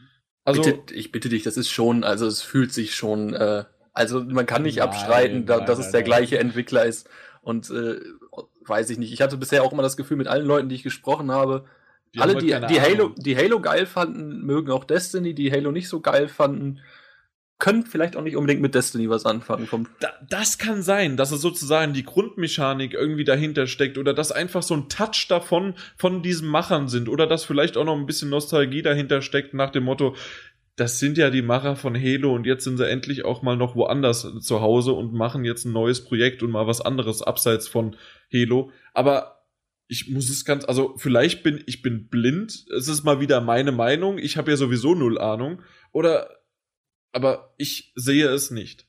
[0.43, 4.23] Also, bitte, ich bitte dich, das ist schon, also es fühlt sich schon, äh, also
[4.23, 7.09] man kann nicht nein, abstreiten, da, nein, dass nein, es der gleiche Entwickler ist.
[7.41, 8.01] Und äh,
[8.67, 9.13] weiß ich nicht.
[9.13, 11.67] Ich hatte bisher auch immer das Gefühl mit allen Leuten, die ich gesprochen habe,
[12.15, 15.89] die alle, die, die Halo, die Halo geil fanden, mögen auch Destiny, die Halo nicht
[15.89, 16.81] so geil fanden,
[17.59, 19.67] können vielleicht auch nicht unbedingt mit Destiny was anfangen.
[19.67, 24.33] Vom da, das kann sein, dass es sozusagen die Grundmechanik irgendwie dahinter steckt oder dass
[24.33, 28.07] einfach so ein Touch davon von diesen Machern sind oder dass vielleicht auch noch ein
[28.07, 30.17] bisschen Nostalgie dahinter steckt nach dem Motto,
[30.77, 33.77] das sind ja die Macher von Halo und jetzt sind sie endlich auch mal noch
[33.77, 37.97] woanders zu Hause und machen jetzt ein neues Projekt und mal was anderes abseits von
[38.33, 38.73] Halo.
[38.93, 39.45] Aber
[39.87, 42.67] ich muss es ganz, also vielleicht bin ich bin blind.
[42.77, 44.19] Es ist mal wieder meine Meinung.
[44.19, 45.63] Ich habe ja sowieso null Ahnung.
[45.93, 46.29] Oder
[47.15, 48.87] aber ich sehe es nicht.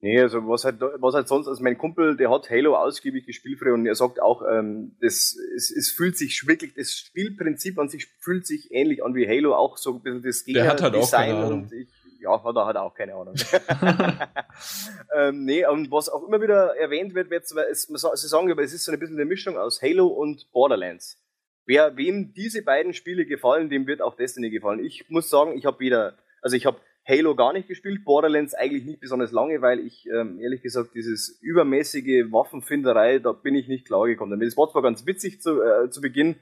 [0.00, 3.58] Nee, also was halt, was halt sonst, also mein Kumpel, der hat Halo ausgiebig gespielt
[3.58, 7.88] früher und er sagt auch, ähm, das, es, es fühlt sich wirklich, das Spielprinzip an
[7.88, 10.82] sich fühlt sich ähnlich an wie Halo, auch so ein bisschen das Gegner Der hat
[10.82, 11.72] halt auch keine Ahnung.
[11.72, 11.88] Ich,
[12.20, 13.34] ja, hat er, hat er auch keine Ahnung.
[15.16, 18.74] ähm, nee, und was auch immer wieder erwähnt wird, wird es, sie sagen aber, es
[18.74, 21.22] ist so ein bisschen eine Mischung aus Halo und Borderlands.
[21.64, 24.84] Wer, wem diese beiden Spiele gefallen, dem wird auch Destiny gefallen.
[24.84, 28.84] Ich muss sagen, ich habe wieder, also ich habe Halo gar nicht gespielt, Borderlands eigentlich
[28.84, 33.86] nicht besonders lange, weil ich ähm, ehrlich gesagt dieses übermäßige Waffenfinderei, da bin ich nicht
[33.86, 34.40] klar gekommen.
[34.40, 36.34] Das war zwar ganz witzig zu, äh, zu Beginn,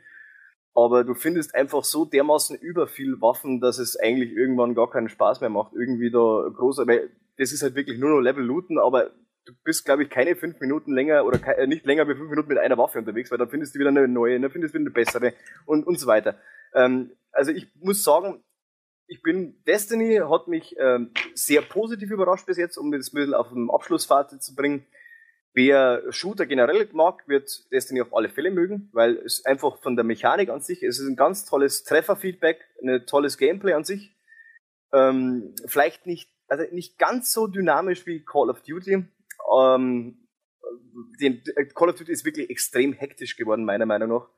[0.74, 5.10] aber du findest einfach so dermaßen über viel Waffen, dass es eigentlich irgendwann gar keinen
[5.10, 8.78] Spaß mehr macht, irgendwie da großer, weil das ist halt wirklich nur noch Level looten,
[8.78, 9.10] aber
[9.44, 12.30] du bist, glaube ich, keine fünf Minuten länger oder ke äh, nicht länger wie fünf
[12.30, 14.78] Minuten mit einer Waffe unterwegs, weil dann findest du wieder eine neue, dann findest du
[14.78, 15.34] wieder eine bessere
[15.66, 16.38] und, und so weiter.
[16.74, 18.42] Ähm, also ich muss sagen,
[19.06, 23.48] ich bin, Destiny hat mich ähm, sehr positiv überrascht bis jetzt, um das Mittel auf
[23.48, 24.86] dem Abschlussfazit zu bringen.
[25.52, 30.04] Wer Shooter generell mag, wird Destiny auf alle Fälle mögen, weil es einfach von der
[30.04, 34.16] Mechanik an sich, es ist ein ganz tolles Trefferfeedback, ein tolles Gameplay an sich.
[34.92, 39.04] Ähm, vielleicht nicht, also nicht ganz so dynamisch wie Call of Duty.
[39.56, 40.28] Ähm,
[41.20, 41.42] den,
[41.74, 44.28] Call of Duty ist wirklich extrem hektisch geworden, meiner Meinung nach.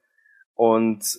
[0.54, 1.18] Und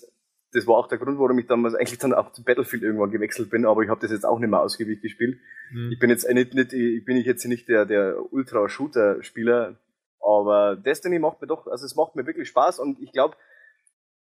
[0.53, 3.49] das war auch der Grund, warum ich damals eigentlich dann auch zu Battlefield irgendwann gewechselt
[3.49, 5.39] bin, aber ich habe das jetzt auch nicht mehr ausgiebig gespielt.
[5.71, 5.91] Mhm.
[5.91, 9.77] Ich bin jetzt nicht, nicht ich bin jetzt nicht der, der Ultra-Shooter-Spieler,
[10.21, 13.35] aber Destiny macht mir doch, also es macht mir wirklich Spaß und ich glaube,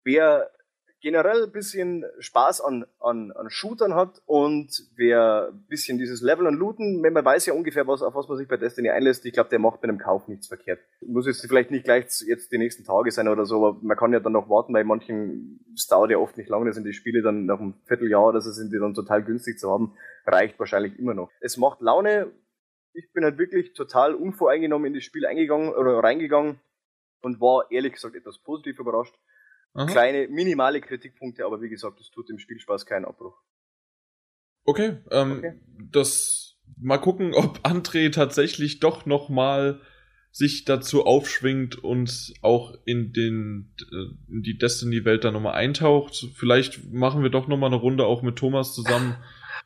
[0.03, 0.51] wer
[1.01, 6.45] generell ein bisschen Spaß an, an, an Shootern hat und wer ein bisschen dieses Level
[6.45, 9.25] und Looten, wenn man weiß ja ungefähr, was, auf was man sich bei Destiny einlässt,
[9.25, 10.79] ich glaube, der macht bei einem Kauf nichts verkehrt.
[11.01, 14.13] Muss jetzt vielleicht nicht gleich jetzt die nächsten Tage sein oder so, aber man kann
[14.13, 16.93] ja dann noch warten, weil manchen, es dauert ja oft nicht lange, da sind die
[16.93, 20.59] Spiele dann nach einem Vierteljahr oder so sind die dann total günstig zu haben, reicht
[20.59, 21.31] wahrscheinlich immer noch.
[21.39, 22.31] Es macht Laune,
[22.93, 26.59] ich bin halt wirklich total unvoreingenommen in das Spiel eingegangen oder reingegangen
[27.21, 29.15] und war ehrlich gesagt etwas positiv überrascht.
[29.73, 29.86] Aha.
[29.86, 33.41] Kleine, minimale Kritikpunkte, aber wie gesagt, das tut dem Spielspaß keinen Abbruch.
[34.63, 35.60] Okay, ähm, okay.
[35.91, 39.81] das mal gucken, ob André tatsächlich doch noch mal
[40.34, 46.27] sich dazu aufschwingt und auch in den äh, in die Destiny-Welt da nochmal eintaucht.
[46.36, 49.17] Vielleicht machen wir doch nochmal eine Runde auch mit Thomas zusammen.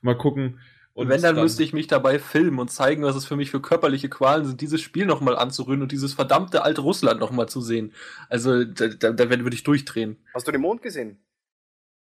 [0.01, 0.59] Mal gucken.
[0.95, 3.51] Und wenn, dann, dann, müsste ich mich dabei filmen und zeigen, was es für mich
[3.51, 7.59] für körperliche Qualen sind, dieses Spiel nochmal anzurühren und dieses verdammte alte Russland nochmal zu
[7.59, 7.93] sehen.
[8.29, 10.15] Also, da, da, da würde ich durchdrehen.
[10.33, 11.19] Hast du den Mond gesehen?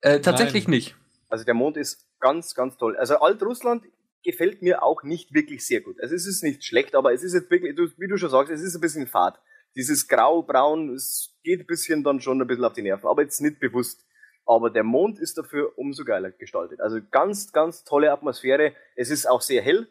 [0.02, 0.72] Äh, tatsächlich Nein.
[0.72, 0.96] nicht.
[1.30, 2.98] Also, der Mond ist ganz, ganz toll.
[2.98, 3.84] Also, Alt-Russland
[4.24, 6.02] gefällt mir auch nicht wirklich sehr gut.
[6.02, 8.64] Also, es ist nicht schlecht, aber es ist jetzt wirklich, wie du schon sagst, es
[8.64, 9.40] ist ein bisschen fad.
[9.76, 13.40] Dieses Grau-Braun, es geht ein bisschen dann schon ein bisschen auf die Nerven, aber jetzt
[13.40, 14.04] nicht bewusst
[14.50, 16.82] aber der Mond ist dafür umso geiler gestaltet.
[16.82, 18.74] Also ganz, ganz tolle Atmosphäre.
[18.96, 19.88] Es ist auch sehr hell.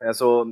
[0.00, 0.46] Also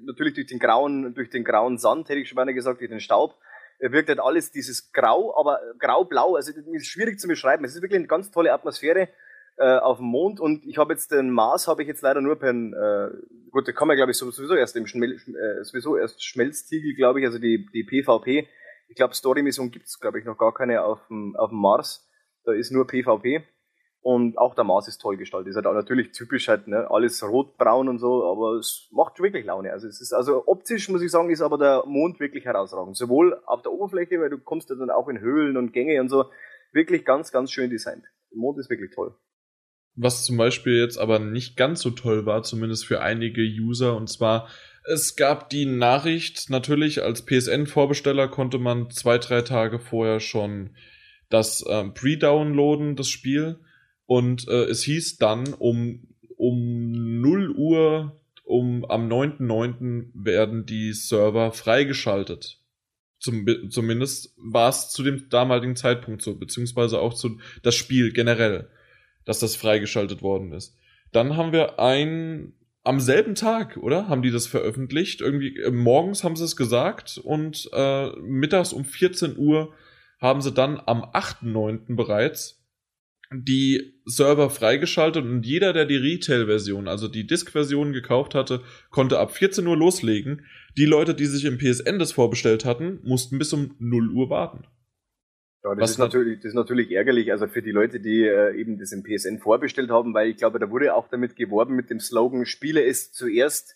[0.00, 3.00] natürlich durch den grauen, durch den grauen Sand, hätte ich schon mal gesagt, durch den
[3.00, 3.34] Staub,
[3.78, 7.62] wirkt halt alles dieses Grau, aber grau-blau, also ist schwierig zu beschreiben.
[7.64, 9.10] Es ist wirklich eine ganz tolle Atmosphäre
[9.58, 12.36] äh, auf dem Mond und ich habe jetzt den Mars habe ich jetzt leider nur
[12.36, 13.10] per äh,
[13.50, 17.20] gut, da kann man glaube ich sowieso erst im Schmel äh, sowieso erst Schmelztiegel, glaube
[17.20, 18.48] ich, also die die PvP.
[18.88, 22.07] Ich glaube Story Mission gibt's glaube ich noch gar keine auf dem auf dem Mars.
[22.48, 23.42] Da ist nur PvP.
[24.00, 25.50] Und auch der Mars ist toll gestaltet.
[25.50, 26.90] Ist halt auch natürlich typisch halt, ne?
[26.90, 29.70] alles rot-braun und so, aber es macht wirklich Laune.
[29.70, 32.96] Also es ist, also optisch muss ich sagen, ist aber der Mond wirklich herausragend.
[32.96, 36.08] Sowohl auf der Oberfläche, weil du kommst ja dann auch in Höhlen und Gänge und
[36.08, 36.24] so.
[36.72, 38.04] Wirklich ganz, ganz schön designt.
[38.30, 39.14] Der Mond ist wirklich toll.
[39.94, 44.08] Was zum Beispiel jetzt aber nicht ganz so toll war, zumindest für einige User, und
[44.08, 44.48] zwar,
[44.84, 50.70] es gab die Nachricht, natürlich als PSN-Vorbesteller konnte man zwei, drei Tage vorher schon
[51.28, 53.58] das ähm, Pre-Downloaden, das Spiel.
[54.06, 60.06] Und äh, es hieß dann um, um 0 Uhr um am 9.9.
[60.14, 62.58] werden die Server freigeschaltet.
[63.18, 68.70] Zum, zumindest war es zu dem damaligen Zeitpunkt so, beziehungsweise auch zu das Spiel generell,
[69.26, 70.76] dass das freigeschaltet worden ist.
[71.12, 74.08] Dann haben wir ein am selben Tag, oder?
[74.08, 75.20] Haben die das veröffentlicht?
[75.20, 79.74] Irgendwie äh, morgens haben sie es gesagt und äh, mittags um 14 Uhr
[80.18, 81.96] haben sie dann am 8.9.
[81.96, 82.58] bereits
[83.30, 89.32] die Server freigeschaltet und jeder, der die Retail-Version, also die Disk-Version gekauft hatte, konnte ab
[89.32, 90.46] 14 Uhr loslegen.
[90.78, 94.64] Die Leute, die sich im PSN das vorbestellt hatten, mussten bis um 0 Uhr warten.
[95.62, 98.78] Ja, das, ist natürlich, das ist natürlich ärgerlich, also für die Leute, die äh, eben
[98.78, 102.00] das im PSN vorbestellt haben, weil ich glaube, da wurde auch damit geworben mit dem
[102.00, 103.74] Slogan, spiele es zuerst.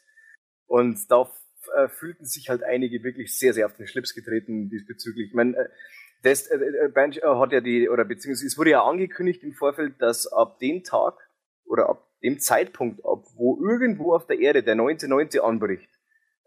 [0.67, 1.31] Und da
[1.77, 5.29] äh, fühlten sich halt einige wirklich sehr, sehr auf den Schlips getreten diesbezüglich.
[5.29, 5.69] Ich meine, äh,
[6.23, 9.53] das, äh, äh Banjo äh, hat ja die, oder beziehungsweise es wurde ja angekündigt im
[9.53, 11.15] Vorfeld, dass ab dem Tag
[11.65, 15.41] oder ab dem Zeitpunkt, ab wo irgendwo auf der Erde der 19.9.
[15.41, 15.89] anbricht,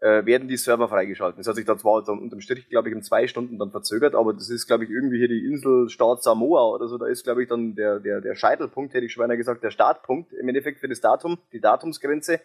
[0.00, 1.38] äh, werden die Server freigeschalten.
[1.38, 4.34] Das hat sich da zwar unterm Strich, glaube ich, um zwei Stunden dann verzögert, aber
[4.34, 6.98] das ist, glaube ich, irgendwie hier die Insel Staat Samoa oder so.
[6.98, 9.70] Da ist, glaube ich, dann der, der, der Scheitelpunkt, hätte ich schon mal gesagt, der
[9.70, 12.40] Startpunkt im Endeffekt für das Datum, die Datumsgrenze.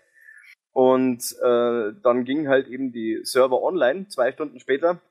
[0.73, 5.01] Und äh, dann ging halt eben die Server online, zwei Stunden später,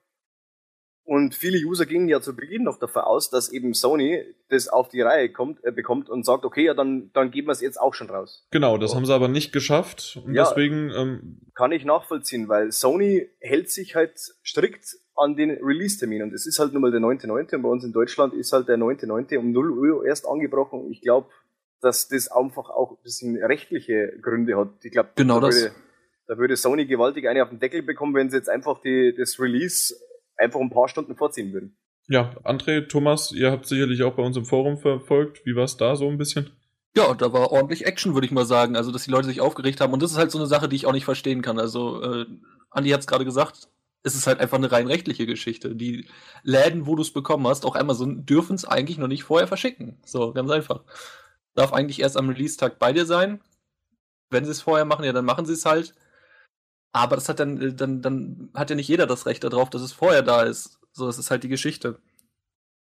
[1.11, 4.89] und viele User gingen ja zu Beginn noch davon aus, dass eben Sony das auf
[4.91, 7.81] die Reihe kommt, äh, bekommt und sagt, okay, ja, dann, dann geben wir es jetzt
[7.81, 8.47] auch schon raus.
[8.53, 8.97] Genau, das so.
[8.97, 10.21] haben sie aber nicht geschafft.
[10.25, 10.93] Und ja, deswegen.
[10.95, 16.23] Ähm kann ich nachvollziehen, weil Sony hält sich halt strikt an den Release-Termin.
[16.23, 17.57] Und es ist halt nun mal der 9.9.
[17.57, 19.37] und bei uns in Deutschland ist halt der 9.9.
[19.37, 20.93] um 0 Uhr erst angebrochen.
[20.93, 21.29] Ich glaube,
[21.81, 24.69] dass das einfach auch ein bisschen rechtliche Gründe hat.
[24.85, 25.73] Ich glaube, genau da, Würde,
[26.29, 29.41] da würde Sony gewaltig eine auf den Deckel bekommen, wenn sie jetzt einfach die, das
[29.41, 29.93] Release
[30.41, 31.77] einfach ein paar Stunden vorziehen würden.
[32.09, 35.47] Ja, André, Thomas, ihr habt sicherlich auch bei uns im Forum verfolgt.
[35.47, 36.51] Wie war es da so ein bisschen?
[36.97, 38.75] Ja, da war ordentlich Action, würde ich mal sagen.
[38.75, 39.93] Also, dass die Leute sich aufgeregt haben.
[39.93, 41.61] Und das ist halt so eine Sache, die ich auch nicht verstehen kann.
[41.61, 42.27] Also, äh,
[42.71, 43.69] Andi hat es gerade gesagt,
[44.03, 45.77] es ist halt einfach eine rein rechtliche Geschichte.
[45.77, 46.09] Die
[46.43, 49.99] Läden, wo du es bekommen hast, auch Amazon, dürfen es eigentlich noch nicht vorher verschicken.
[50.05, 50.83] So, ganz einfach.
[51.55, 53.41] Darf eigentlich erst am Release-Tag bei dir sein.
[54.31, 55.95] Wenn sie es vorher machen, ja, dann machen sie es halt.
[56.93, 59.83] Aber das hat dann, äh, dann, dann hat ja nicht jeder das Recht darauf, dass
[59.83, 60.79] es vorher da ist.
[60.93, 62.01] So, das ist halt die Geschichte.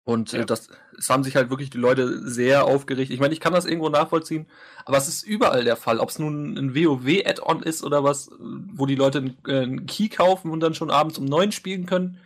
[0.07, 0.45] Und äh, ja.
[0.45, 3.11] das, es haben sich halt wirklich die Leute sehr aufgeregt.
[3.11, 4.47] Ich meine, ich kann das irgendwo nachvollziehen,
[4.85, 5.99] aber es ist überall der Fall.
[5.99, 10.07] Ob es nun ein WoW-Add-on ist oder was, wo die Leute einen, äh, einen Key
[10.07, 12.19] kaufen und dann schon abends um neun spielen können.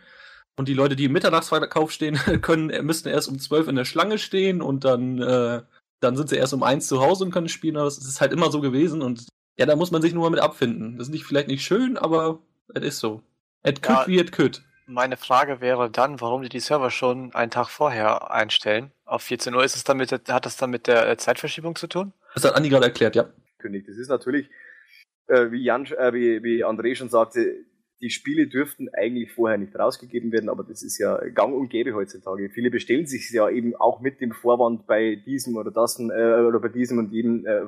[0.56, 4.18] Und die Leute, die im Mitternachtsverkauf stehen, können, müssten erst um zwölf in der Schlange
[4.18, 5.62] stehen und dann, äh,
[5.98, 7.76] dann sind sie erst um eins zu Hause und können spielen.
[7.76, 9.26] Aber es ist halt immer so gewesen und
[9.62, 10.98] ja, da muss man sich nur mal mit abfinden.
[10.98, 12.40] Das ist nicht, vielleicht nicht schön, aber
[12.74, 13.22] es ist so.
[13.62, 14.60] Et could ja, wie et could.
[14.86, 18.90] Meine Frage wäre dann, warum die die Server schon einen Tag vorher einstellen.
[19.04, 21.86] Auf 14 Uhr ist es dann mit, hat das dann mit der äh, Zeitverschiebung zu
[21.86, 22.12] tun?
[22.34, 23.30] Das hat Andi gerade erklärt, ja.
[23.62, 24.50] Das ist natürlich,
[25.28, 27.64] äh, wie, Jan, äh, wie, wie André schon sagte,
[28.00, 31.94] die Spiele dürften eigentlich vorher nicht rausgegeben werden, aber das ist ja gang und gäbe
[31.94, 32.50] heutzutage.
[32.50, 36.58] Viele bestellen sich ja eben auch mit dem Vorwand bei diesem oder das äh, oder
[36.58, 37.62] bei diesem und jedem äh,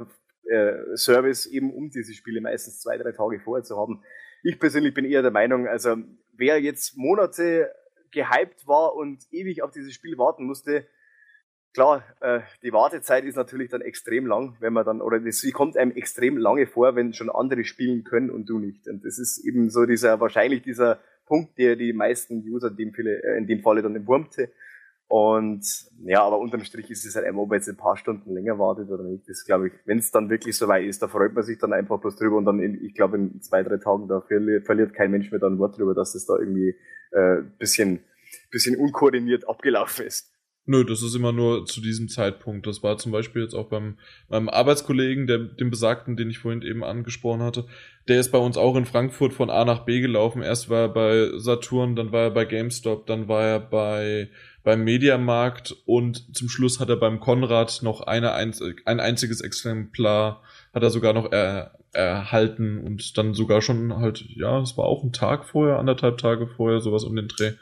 [0.51, 4.03] äh, Service, eben um diese Spiele meistens zwei, drei Tage vorher zu haben.
[4.43, 5.97] Ich persönlich bin eher der Meinung, also
[6.33, 7.73] wer jetzt Monate
[8.11, 10.87] gehypt war und ewig auf dieses Spiel warten musste,
[11.75, 15.77] klar, äh, die Wartezeit ist natürlich dann extrem lang, wenn man dann, oder sie kommt
[15.77, 18.89] einem extrem lange vor, wenn schon andere spielen können und du nicht.
[18.89, 22.95] Und das ist eben so dieser, wahrscheinlich dieser Punkt, der die meisten User in dem,
[22.95, 24.51] Falle, äh, in dem Falle dann entwurmte.
[25.07, 25.65] Und
[26.05, 28.91] ja, aber unterm Strich ist es halt einfach, ob jetzt ein paar Stunden länger wartet
[28.91, 29.29] oder nicht.
[29.29, 31.73] Das glaube ich, wenn es dann wirklich so weit ist, da freut man sich dann
[31.73, 35.11] einfach bloß drüber und dann, in, ich glaube, in zwei, drei Tagen, da verliert, kein
[35.11, 36.75] Mensch mehr dann ein Wort drüber, dass es da irgendwie
[37.13, 38.01] äh, bisschen,
[38.51, 40.35] bisschen unkoordiniert abgelaufen ist.
[40.67, 42.67] Nö, das ist immer nur zu diesem Zeitpunkt.
[42.67, 43.99] Das war zum Beispiel jetzt auch beim
[44.31, 47.67] meinem Arbeitskollegen, der, dem Besagten, den ich vorhin eben angesprochen hatte.
[48.09, 50.41] Der ist bei uns auch in Frankfurt von A nach B gelaufen.
[50.41, 54.31] Erst war er bei Saturn, dann war er bei GameStop, dann war er bei
[54.65, 60.83] beim Mediamarkt und zum Schluss hat er beim Konrad noch eine, ein einziges Exemplar, hat
[60.83, 65.13] er sogar noch er, erhalten und dann sogar schon halt, ja, es war auch ein
[65.13, 67.53] Tag vorher, anderthalb Tage vorher, sowas um den Dreh.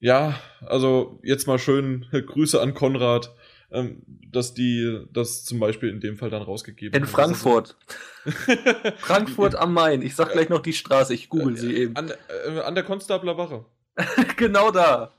[0.00, 3.34] Ja, also jetzt mal schön Grüße an Konrad,
[3.70, 7.02] ähm, dass die das zum Beispiel in dem Fall dann rausgegeben haben.
[7.02, 7.76] In Frankfurt.
[8.96, 10.00] Frankfurt am Main.
[10.00, 11.96] Ich sag gleich noch die Straße, ich google sie eben.
[11.96, 12.10] An,
[12.46, 13.66] äh, an der Konstabler Wache.
[14.36, 15.12] genau da.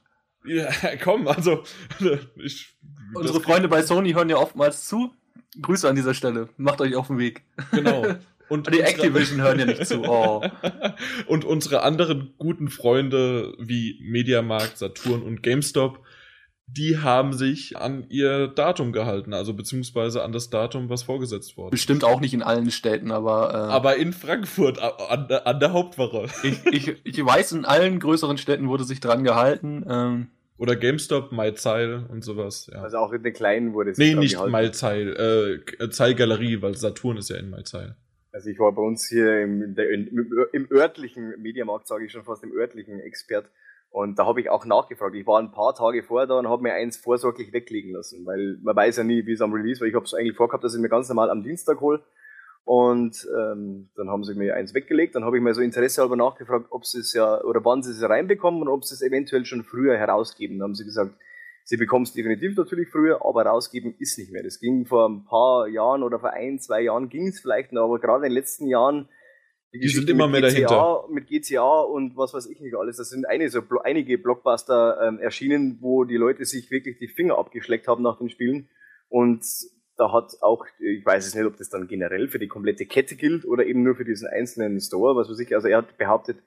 [0.45, 0.69] Ja,
[1.03, 1.63] komm, also
[2.35, 2.75] ich,
[3.13, 5.13] Unsere Freunde bei Sony hören ja oftmals zu.
[5.61, 6.49] Grüße an dieser Stelle.
[6.57, 7.43] Macht euch auf den Weg.
[7.71, 8.05] Genau.
[8.49, 10.01] Und die Activision hören ja nicht zu.
[10.03, 10.43] Oh.
[11.27, 16.03] Und unsere anderen guten Freunde wie Mediamarkt, Saturn und GameStop,
[16.77, 21.71] die haben sich an ihr Datum gehalten, also beziehungsweise an das Datum, was vorgesetzt wurde.
[21.71, 23.53] Bestimmt auch nicht in allen Städten, aber.
[23.53, 26.27] Äh, aber in Frankfurt, an, an der Hauptwache.
[26.43, 29.85] Ich, ich, ich weiß, in allen größeren Städten wurde sich dran gehalten.
[29.87, 32.69] Ähm, oder GameStop, MyZeil und sowas.
[32.71, 32.83] Ja.
[32.83, 33.97] Also auch in den kleinen wurde es.
[33.97, 37.95] Nee, nicht MyZeil, äh, Zeil Galerie, weil Saturn ist ja in MyZeil.
[38.31, 42.23] Also ich war bei uns hier im, der, im, im örtlichen Mediamarkt, sage ich schon
[42.23, 43.49] fast, im örtlichen Expert.
[43.91, 45.15] Und da habe ich auch nachgefragt.
[45.15, 48.57] Ich war ein paar Tage vorher da und habe mir eins vorsorglich weglegen lassen, weil
[48.63, 50.73] man weiß ja nie, wie es am Release, weil ich habe es eigentlich vorgehabt, dass
[50.73, 52.01] ich mir ganz normal am Dienstag hole.
[52.63, 55.15] Und ähm, dann haben sie mir eins weggelegt.
[55.15, 57.91] Dann habe ich mir so Interesse halber nachgefragt, ob sie es ja oder wann sie
[57.91, 60.59] es reinbekommen und ob sie es eventuell schon früher herausgeben.
[60.59, 61.13] Dann haben sie gesagt,
[61.65, 64.43] sie bekommen es definitiv natürlich früher, aber rausgeben ist nicht mehr.
[64.43, 67.85] Das ging vor ein paar Jahren oder vor ein, zwei Jahren ging es vielleicht noch,
[67.85, 69.09] aber gerade in den letzten Jahren
[69.73, 71.05] die, die sind immer mehr GCA, dahinter.
[71.09, 72.97] Mit GCA und was weiß ich nicht alles.
[72.97, 77.37] Das sind einige, so, einige Blockbuster ähm, erschienen, wo die Leute sich wirklich die Finger
[77.37, 78.69] abgeschleckt haben nach den Spielen.
[79.07, 79.45] Und
[79.97, 83.15] da hat auch, ich weiß es nicht, ob das dann generell für die komplette Kette
[83.15, 85.55] gilt oder eben nur für diesen einzelnen Store, was weiß ich.
[85.55, 86.39] Also er hat behauptet,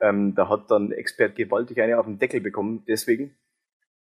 [0.00, 3.36] ähm, da hat dann Expert gewaltig eine auf den Deckel bekommen, deswegen.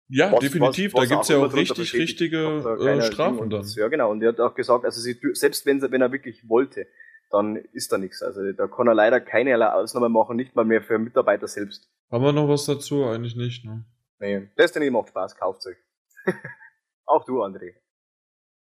[0.10, 0.94] Ja, was, definitiv.
[0.94, 2.38] Was, was da gibt's ja auch richtig, richtige
[2.80, 3.66] äh, Strafen dann.
[3.76, 4.12] Ja, genau.
[4.12, 6.88] Und er hat auch gesagt, also sie, selbst wenn, wenn er wirklich wollte,
[7.30, 8.22] dann ist da nichts.
[8.22, 11.90] Also da kann er leider keinerlei Ausnahme machen, nicht mal mehr für Mitarbeiter selbst.
[12.12, 13.06] Haben wir noch was dazu?
[13.06, 13.86] Eigentlich nicht, ne?
[14.20, 15.78] Nee, Destiny macht Spaß, kauft euch.
[17.06, 17.76] Auch du, André.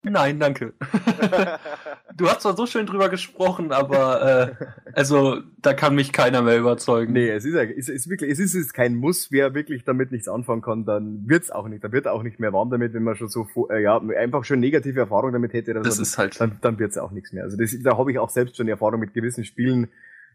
[0.05, 0.75] Nein, danke.
[2.17, 6.59] du hast zwar so schön drüber gesprochen, aber äh, also da kann mich keiner mehr
[6.59, 7.15] überzeugen.
[7.15, 10.29] Nee, es ist, es ist wirklich, es ist jetzt kein Muss, wer wirklich damit nichts
[10.29, 11.83] anfangen kann, dann wird's auch nicht.
[11.83, 14.61] Da wird auch nicht mehr warm damit, wenn man schon so äh, ja einfach schon
[14.61, 15.73] negative Erfahrungen damit hätte.
[15.75, 16.39] Das ist halt.
[16.39, 17.45] Dann, dann wird's auch nichts mehr.
[17.45, 19.89] Also das, da habe ich auch selbst schon Erfahrung mit gewissen Spielen,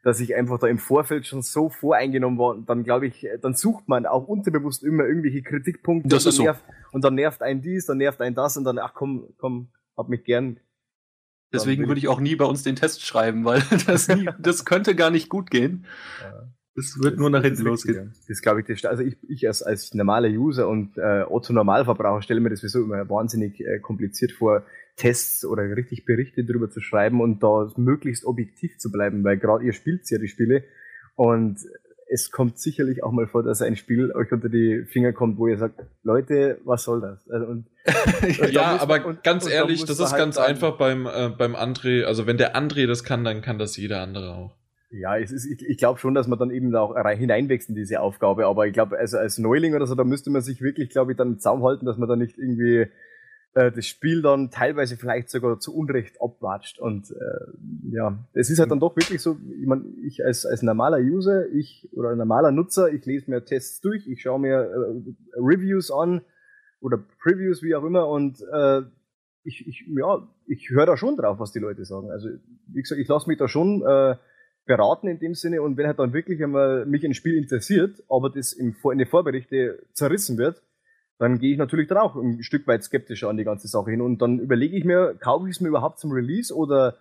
[0.03, 3.87] dass ich einfach da im Vorfeld schon so voreingenommen war, dann glaube ich, dann sucht
[3.87, 6.09] man auch unterbewusst immer irgendwelche Kritikpunkte.
[6.09, 6.43] Das ist so.
[6.43, 9.69] Nervt, und dann nervt einen dies, dann nervt einen das und dann, ach komm, komm,
[9.97, 10.59] hab mich gern.
[11.51, 14.95] Deswegen würde ich auch nie bei uns den Test schreiben, weil das, nie, das könnte
[14.95, 15.85] gar nicht gut gehen.
[16.21, 16.47] Ja.
[16.79, 18.13] Das wird das, nur nach hinten losgehen.
[18.29, 22.21] Das glaube ich, das, also ich, ich als, als normaler User und äh, Otto Normalverbraucher
[22.21, 24.63] stelle mir das sowieso immer wahnsinnig äh, kompliziert vor,
[24.95, 29.65] Tests oder richtig Berichte darüber zu schreiben und da möglichst objektiv zu bleiben, weil gerade
[29.65, 30.63] ihr spielt ja die Spiele
[31.15, 31.59] und
[32.11, 35.47] es kommt sicherlich auch mal vor, dass ein Spiel euch unter die Finger kommt, wo
[35.47, 37.29] ihr sagt, Leute, was soll das?
[37.29, 37.67] Also, und,
[38.41, 41.29] und ja, da aber und, ganz ehrlich, das ist halt ganz sagen, einfach beim, äh,
[41.29, 44.58] beim André, also wenn der André das kann, dann kann das jeder andere auch.
[44.91, 48.01] Ja, es ist, ich, ich glaube schon, dass man dann eben auch hineinwächst in diese
[48.01, 51.11] Aufgabe, aber ich glaube, also als Neuling oder so, da müsste man sich wirklich, glaube
[51.11, 52.87] ich, dann einen Zaum halten, dass man da nicht irgendwie
[53.53, 56.79] äh, das Spiel dann teilweise vielleicht sogar zu Unrecht abwatscht.
[56.79, 60.63] Und äh, ja, es ist halt dann doch wirklich so, ich, mein, ich als, als
[60.63, 65.01] normaler User, ich oder normaler Nutzer, ich lese mir Tests durch, ich schaue mir äh,
[65.35, 66.21] Reviews an
[66.79, 68.81] oder Previews, wie auch immer, und äh,
[69.43, 72.11] ich, ich, ja, ich höre da schon drauf, was die Leute sagen.
[72.11, 72.29] Also,
[72.67, 74.15] wie gesagt, ich lasse mich da schon äh,
[74.69, 78.29] beraten in dem Sinne und wenn halt dann wirklich einmal mich ein Spiel interessiert, aber
[78.29, 80.61] das im, in den Vorberichte zerrissen wird,
[81.17, 83.99] dann gehe ich natürlich dann auch ein Stück weit skeptischer an die ganze Sache hin
[83.99, 86.97] und dann überlege ich mir, kaufe ich es mir überhaupt zum Release oder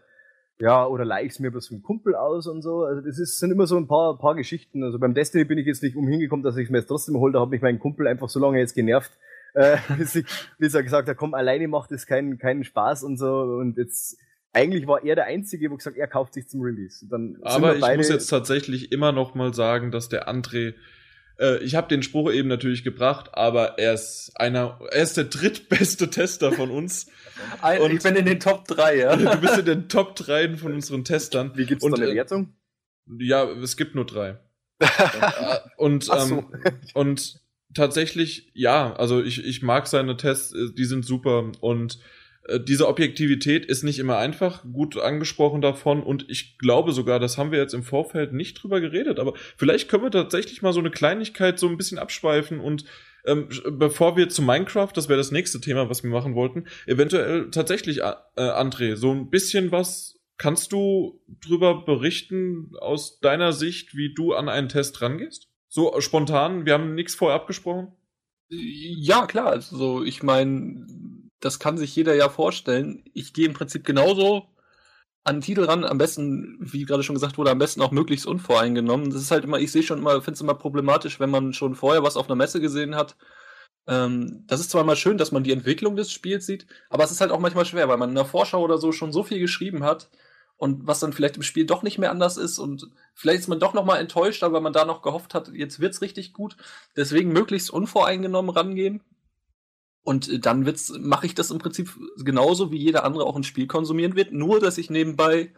[0.58, 2.84] ja, oder leihe ich es mir bloß einen Kumpel aus und so.
[2.84, 4.82] Also das ist, sind immer so ein paar, paar Geschichten.
[4.82, 7.34] Also beim Destiny bin ich jetzt nicht umhingekommen, dass ich es mir jetzt trotzdem hole.
[7.34, 9.12] Da hat mich mein Kumpel einfach so lange jetzt genervt,
[9.54, 10.24] äh, bis, ich,
[10.58, 13.42] bis er gesagt hat, komm, alleine macht es keinen, keinen Spaß und so.
[13.42, 14.18] Und jetzt
[14.58, 17.06] eigentlich war er der Einzige, wo gesagt, er kauft sich zum Release.
[17.08, 20.74] Dann Aber ich muss jetzt tatsächlich immer noch mal sagen, dass der André,
[21.38, 25.24] äh, ich habe den Spruch eben natürlich gebracht, aber er ist einer, er ist der
[25.24, 27.06] drittbeste Tester von uns.
[27.62, 29.16] Ein, und ich bin in den Top 3, ja.
[29.16, 31.52] Du bist in den Top 3 von unseren Testern.
[31.54, 32.54] Wie gibt's und, da eine äh, Wertung?
[33.20, 34.38] Ja, es gibt nur drei.
[35.76, 36.44] und, ähm, so.
[36.94, 37.40] und
[37.74, 42.17] tatsächlich, ja, also ich, ich mag seine Tests, äh, die sind super und äh,
[42.60, 47.52] diese Objektivität ist nicht immer einfach, gut angesprochen davon und ich glaube sogar, das haben
[47.52, 50.90] wir jetzt im Vorfeld nicht drüber geredet, aber vielleicht können wir tatsächlich mal so eine
[50.90, 52.84] Kleinigkeit so ein bisschen abschweifen und
[53.26, 57.50] ähm, bevor wir zu Minecraft, das wäre das nächste Thema, was wir machen wollten, eventuell
[57.50, 64.14] tatsächlich, äh, André, so ein bisschen was kannst du drüber berichten aus deiner Sicht, wie
[64.14, 65.48] du an einen Test rangehst?
[65.68, 67.92] So spontan, wir haben nichts vorher abgesprochen?
[68.48, 70.86] Ja, klar, also ich meine,
[71.40, 73.04] das kann sich jeder ja vorstellen.
[73.14, 74.46] Ich gehe im Prinzip genauso
[75.24, 78.26] an den Titel ran, am besten, wie gerade schon gesagt wurde, am besten auch möglichst
[78.26, 79.10] unvoreingenommen.
[79.10, 81.74] Das ist halt immer, ich sehe schon immer, finde es immer problematisch, wenn man schon
[81.74, 83.16] vorher was auf einer Messe gesehen hat.
[83.86, 87.10] Ähm, das ist zwar mal schön, dass man die Entwicklung des Spiels sieht, aber es
[87.10, 89.38] ist halt auch manchmal schwer, weil man in der Vorschau oder so schon so viel
[89.38, 90.10] geschrieben hat
[90.56, 93.60] und was dann vielleicht im Spiel doch nicht mehr anders ist und vielleicht ist man
[93.60, 96.56] doch noch mal enttäuscht, weil man da noch gehofft hat, jetzt wird's richtig gut.
[96.96, 99.02] Deswegen möglichst unvoreingenommen rangehen
[100.08, 100.66] Und dann
[101.00, 104.58] mache ich das im Prinzip genauso, wie jeder andere auch ein Spiel konsumieren wird, nur
[104.58, 105.52] dass ich nebenbei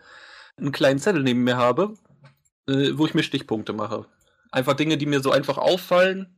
[0.56, 1.94] einen kleinen Zettel neben mir habe,
[2.68, 4.06] äh, wo ich mir Stichpunkte mache.
[4.50, 6.36] Einfach Dinge, die mir so einfach auffallen.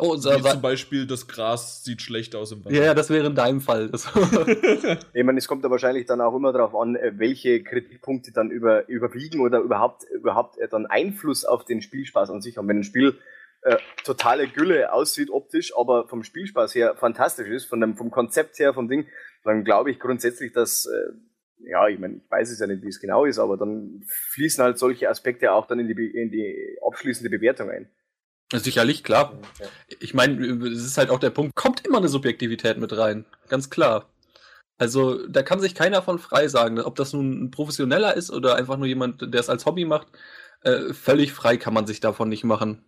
[0.00, 2.74] Oh, Wie zum Beispiel, das Gras sieht schlecht aus im Wald.
[2.74, 3.92] Ja, das wäre in deinem Fall.
[5.12, 8.50] ich meine, es kommt da wahrscheinlich dann auch immer darauf an, äh, welche Kritikpunkte dann
[8.50, 12.66] über, überwiegen oder überhaupt, überhaupt äh, dann Einfluss auf den Spielspaß an sich haben.
[12.66, 13.18] Wenn ein Spiel
[13.62, 18.58] äh, totale Gülle aussieht optisch, aber vom Spielspaß her fantastisch ist, von dem, vom Konzept
[18.58, 19.06] her, vom Ding,
[19.44, 22.88] dann glaube ich grundsätzlich, dass, äh, ja, ich meine, ich weiß es ja nicht, wie
[22.88, 26.78] es genau ist, aber dann fließen halt solche Aspekte auch dann in die, in die
[26.86, 27.90] abschließende Bewertung ein.
[28.52, 29.38] Sicherlich, klar.
[30.00, 33.26] Ich meine, es ist halt auch der Punkt, kommt immer eine Subjektivität mit rein.
[33.48, 34.08] Ganz klar.
[34.78, 38.54] Also da kann sich keiner von frei sagen, ob das nun ein Professioneller ist oder
[38.54, 40.06] einfach nur jemand, der es als Hobby macht.
[40.62, 42.84] Äh, völlig frei kann man sich davon nicht machen.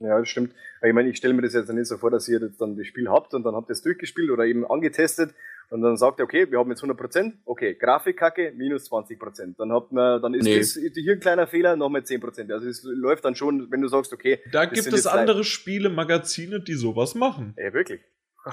[0.00, 0.54] Ja, das stimmt.
[0.82, 2.86] Ich meine, ich stelle mir das jetzt nicht so vor, dass ihr jetzt dann das
[2.86, 5.34] Spiel habt und dann habt ihr es durchgespielt oder eben angetestet
[5.70, 9.56] und dann sagt ihr, okay, wir haben jetzt 100%, okay, Grafikkacke, minus 20%.
[9.58, 10.58] Dann hat man, dann ist nee.
[10.58, 12.52] das hier ein kleiner Fehler, nochmal 10%.
[12.52, 14.40] Also es läuft dann schon, wenn du sagst, okay.
[14.52, 17.54] Da gibt es andere Spiele, Magazine, die sowas machen.
[17.58, 18.00] Ja, wirklich.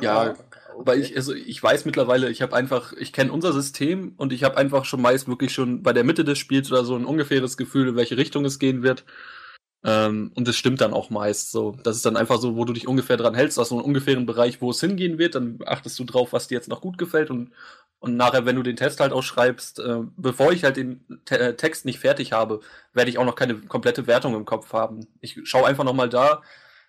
[0.01, 0.59] Ja, okay.
[0.77, 4.43] aber ich, also ich weiß mittlerweile, ich habe einfach, ich kenne unser System und ich
[4.43, 7.55] habe einfach schon meist wirklich schon bei der Mitte des Spiels oder so ein ungefähres
[7.55, 9.05] Gefühl, in welche Richtung es gehen wird.
[9.87, 11.77] Ähm, und das stimmt dann auch meist so.
[11.83, 14.25] Das ist dann einfach so, wo du dich ungefähr dran hältst, aus so einem ungefähren
[14.25, 17.29] Bereich, wo es hingehen wird, dann achtest du drauf, was dir jetzt noch gut gefällt
[17.29, 17.51] und,
[17.99, 21.55] und nachher, wenn du den Test halt ausschreibst, äh, bevor ich halt den Te äh,
[21.55, 22.61] Text nicht fertig habe,
[22.93, 25.05] werde ich auch noch keine komplette Wertung im Kopf haben.
[25.21, 26.41] Ich schaue einfach nochmal da,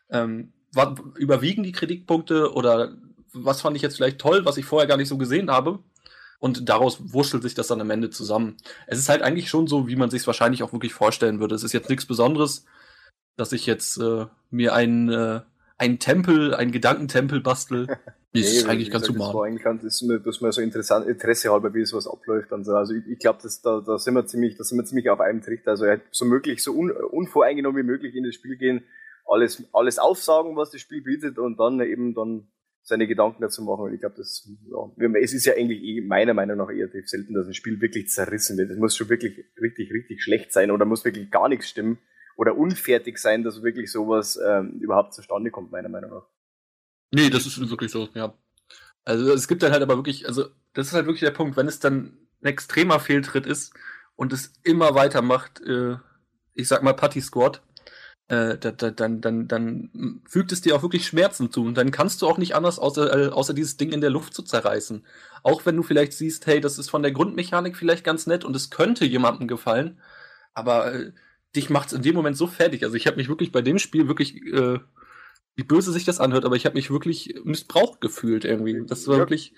[0.08, 2.96] ähm, was, überwiegen die Kritikpunkte oder
[3.34, 5.80] was fand ich jetzt vielleicht toll, was ich vorher gar nicht so gesehen habe.
[6.38, 8.56] Und daraus wurschtelt sich das dann am Ende zusammen.
[8.86, 11.54] Es ist halt eigentlich schon so, wie man sich es wahrscheinlich auch wirklich vorstellen würde.
[11.54, 12.64] Es ist jetzt nichts Besonderes
[13.36, 15.40] dass ich jetzt äh, mir einen, äh,
[15.78, 17.86] einen Tempel, einen Gedankentempel bastel.
[18.32, 19.54] ist nee, eigentlich ganz human.
[19.54, 22.72] Das kann, ist mir, dass man so interessant, Interesse halber, wie sowas abläuft und so.
[22.72, 25.42] Also ich, ich glaube, da, da sind wir ziemlich, da sind wir ziemlich auf einem
[25.42, 25.72] Trichter.
[25.72, 28.84] Also so möglich, so un, unvoreingenommen wie möglich in das Spiel gehen,
[29.26, 32.48] alles, alles aufsagen, was das Spiel bietet und dann eben dann
[32.82, 33.86] seine Gedanken dazu machen.
[33.86, 37.34] Und ich glaube, das, ja, es ist ja eigentlich eh meiner Meinung nach eher selten,
[37.34, 38.70] dass ein Spiel wirklich zerrissen wird.
[38.70, 41.98] Es muss schon wirklich richtig, richtig schlecht sein oder muss wirklich gar nichts stimmen
[42.36, 46.26] oder unfertig sein, dass wirklich sowas ähm, überhaupt zustande kommt, meiner Meinung nach.
[47.12, 48.34] Nee, das ist wirklich so, ja.
[49.04, 51.68] Also es gibt dann halt aber wirklich, also das ist halt wirklich der Punkt, wenn
[51.68, 53.72] es dann ein extremer Fehltritt ist
[54.16, 55.96] und es immer weitermacht, äh,
[56.54, 57.62] ich sag mal Putty Squad,
[58.28, 61.92] äh, da, da, dann, dann, dann fügt es dir auch wirklich Schmerzen zu und dann
[61.92, 65.06] kannst du auch nicht anders, außer, äh, außer dieses Ding in der Luft zu zerreißen.
[65.44, 68.56] Auch wenn du vielleicht siehst, hey, das ist von der Grundmechanik vielleicht ganz nett und
[68.56, 70.00] es könnte jemandem gefallen,
[70.54, 71.12] aber äh,
[71.56, 72.84] dich macht es in dem Moment so fertig.
[72.84, 74.78] Also ich habe mich wirklich bei dem Spiel wirklich, äh,
[75.54, 78.84] wie böse sich das anhört, aber ich habe mich wirklich missbraucht gefühlt irgendwie.
[78.86, 79.20] Das war ja.
[79.20, 79.54] wirklich,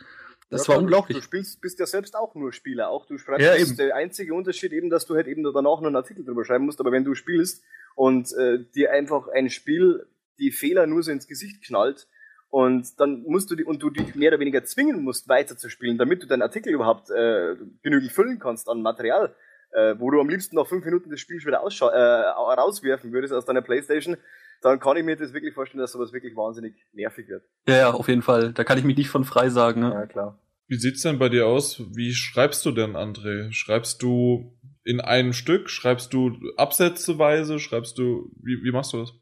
[0.51, 1.19] das ja, war unglaublich.
[1.19, 2.91] Du spielst, bist ja selbst auch nur Spieler.
[2.91, 3.77] Auch du schreibst, ja, eben.
[3.77, 6.81] der einzige Unterschied eben, dass du halt eben danach noch einen Artikel drüber schreiben musst.
[6.81, 7.63] Aber wenn du spielst
[7.95, 10.07] und äh, dir einfach ein Spiel
[10.39, 12.07] die Fehler nur so ins Gesicht knallt,
[12.51, 16.23] und dann musst du die, und du dich mehr oder weniger zwingen musst, weiterzuspielen, damit
[16.23, 19.35] du deinen Artikel überhaupt äh, genügend füllen kannst an Material,
[19.73, 22.29] äh, wo du am liebsten nach fünf Minuten das Spiel schon wieder äh,
[22.61, 24.17] rauswerfen würdest aus deiner Playstation,
[24.63, 27.45] dann kann ich mir das wirklich vorstellen, dass sowas wirklich wahnsinnig nervig wird.
[27.67, 28.53] Ja, ja, auf jeden Fall.
[28.53, 29.81] Da kann ich mich nicht von frei sagen.
[29.81, 29.93] Ne?
[29.93, 30.39] Ja, klar.
[30.67, 31.81] Wie sieht's denn bei dir aus?
[31.95, 33.53] Wie schreibst du denn, André?
[33.53, 35.71] Schreibst du in einem Stück?
[35.71, 37.59] Schreibst du absätzeweise?
[37.59, 39.13] Schreibst du, wie, wie machst du das?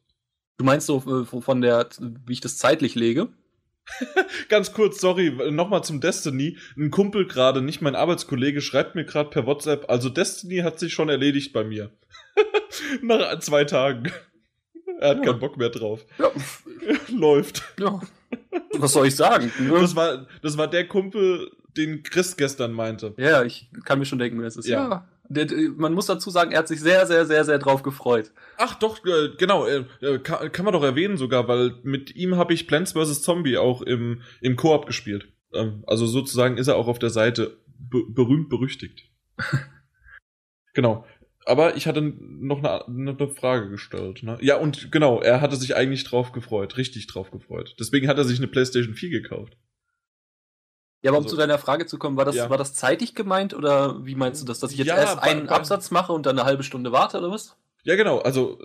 [0.59, 1.89] Du meinst so äh, von der,
[2.27, 3.29] wie ich das zeitlich lege?
[4.49, 6.59] Ganz kurz, sorry, nochmal zum Destiny.
[6.77, 10.93] Ein Kumpel gerade, nicht mein Arbeitskollege, schreibt mir gerade per WhatsApp, also Destiny hat sich
[10.93, 11.91] schon erledigt bei mir.
[13.03, 14.13] Nach zwei Tagen.
[14.99, 15.25] Er hat ja.
[15.25, 16.07] keinen Bock mehr drauf.
[16.19, 16.31] Ja.
[17.15, 17.63] Läuft.
[17.79, 18.01] Ja.
[18.79, 19.53] Was soll ich sagen?
[19.69, 23.13] Das war, das war der Kumpel, den Chris gestern meinte.
[23.19, 24.67] Ja, ich kann mir schon denken, wer es ist.
[24.67, 24.89] Ja.
[24.89, 25.09] ja.
[25.29, 28.33] Man muss dazu sagen, er hat sich sehr, sehr, sehr, sehr drauf gefreut.
[28.59, 32.37] Ach doch, äh, genau, äh, äh, kann, kann man doch erwähnen sogar, weil mit ihm
[32.37, 33.23] habe ich Plants vs.
[33.23, 35.29] Zombie auch im, im Koop gespielt.
[35.53, 37.59] Ähm, also sozusagen ist er auch auf der Seite
[37.91, 39.11] berühmt berüchtigt.
[40.75, 41.05] genau.
[41.45, 44.25] Aber ich hatte noch eine, eine Frage gestellt.
[44.25, 44.37] Ne?
[44.41, 47.77] Ja, und genau, er hatte sich eigentlich drauf gefreut, richtig drauf gefreut.
[47.79, 49.57] Deswegen hat er sich eine PlayStation 4 gekauft.
[51.03, 52.51] Ja, aber um also, zu deiner Frage zu kommen, war das, ja.
[52.51, 54.61] war das zeitig gemeint oder wie meinst du das?
[54.61, 57.31] Dass ich jetzt ja, erst einen Absatz mache und dann eine halbe Stunde warte oder
[57.31, 57.57] was?
[57.87, 58.19] Ja, genau.
[58.19, 58.59] Also,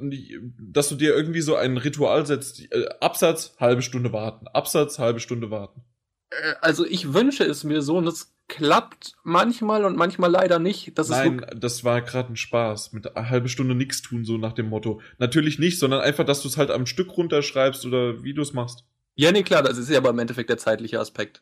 [0.59, 2.61] dass du dir irgendwie so ein Ritual setzt.
[2.71, 4.47] Äh, Absatz, halbe Stunde warten.
[4.47, 5.83] Absatz, halbe Stunde warten.
[6.31, 10.97] Äh, also, ich wünsche es mir so und es klappt manchmal und manchmal leider nicht.
[10.97, 12.93] Das Nein, das war gerade ein Spaß.
[12.93, 15.01] Mit einer halbe Stunde nichts tun, so nach dem Motto.
[15.19, 18.53] Natürlich nicht, sondern einfach, dass du es halt am Stück runterschreibst oder wie du es
[18.53, 18.85] machst.
[19.15, 21.41] Ja, nee, klar, das ist ja aber im Endeffekt der zeitliche Aspekt.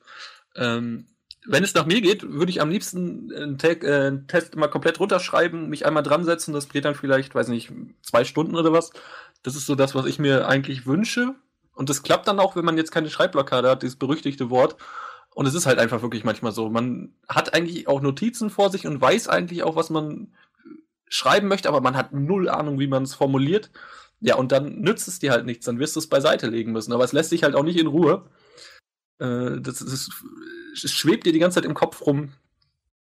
[0.56, 1.08] Ähm,
[1.48, 5.70] wenn es nach mir geht, würde ich am liebsten äh, einen Test mal komplett runterschreiben,
[5.70, 7.72] mich einmal dran setzen, das geht dann vielleicht, weiß nicht,
[8.02, 8.92] zwei Stunden oder was.
[9.42, 11.36] Das ist so das, was ich mir eigentlich wünsche.
[11.74, 14.76] Und das klappt dann auch, wenn man jetzt keine Schreibblockade hat, dieses berüchtigte Wort.
[15.34, 16.70] Und es ist halt einfach wirklich manchmal so.
[16.70, 20.34] Man hat eigentlich auch Notizen vor sich und weiß eigentlich auch, was man
[21.08, 23.72] schreiben möchte, aber man hat null Ahnung, wie man es formuliert.
[24.20, 26.92] Ja, und dann nützt es dir halt nichts, dann wirst du es beiseite legen müssen.
[26.92, 28.26] Aber es lässt sich halt auch nicht in Ruhe.
[29.20, 30.10] Äh, das, das,
[30.82, 32.34] das schwebt dir die ganze Zeit im Kopf rum.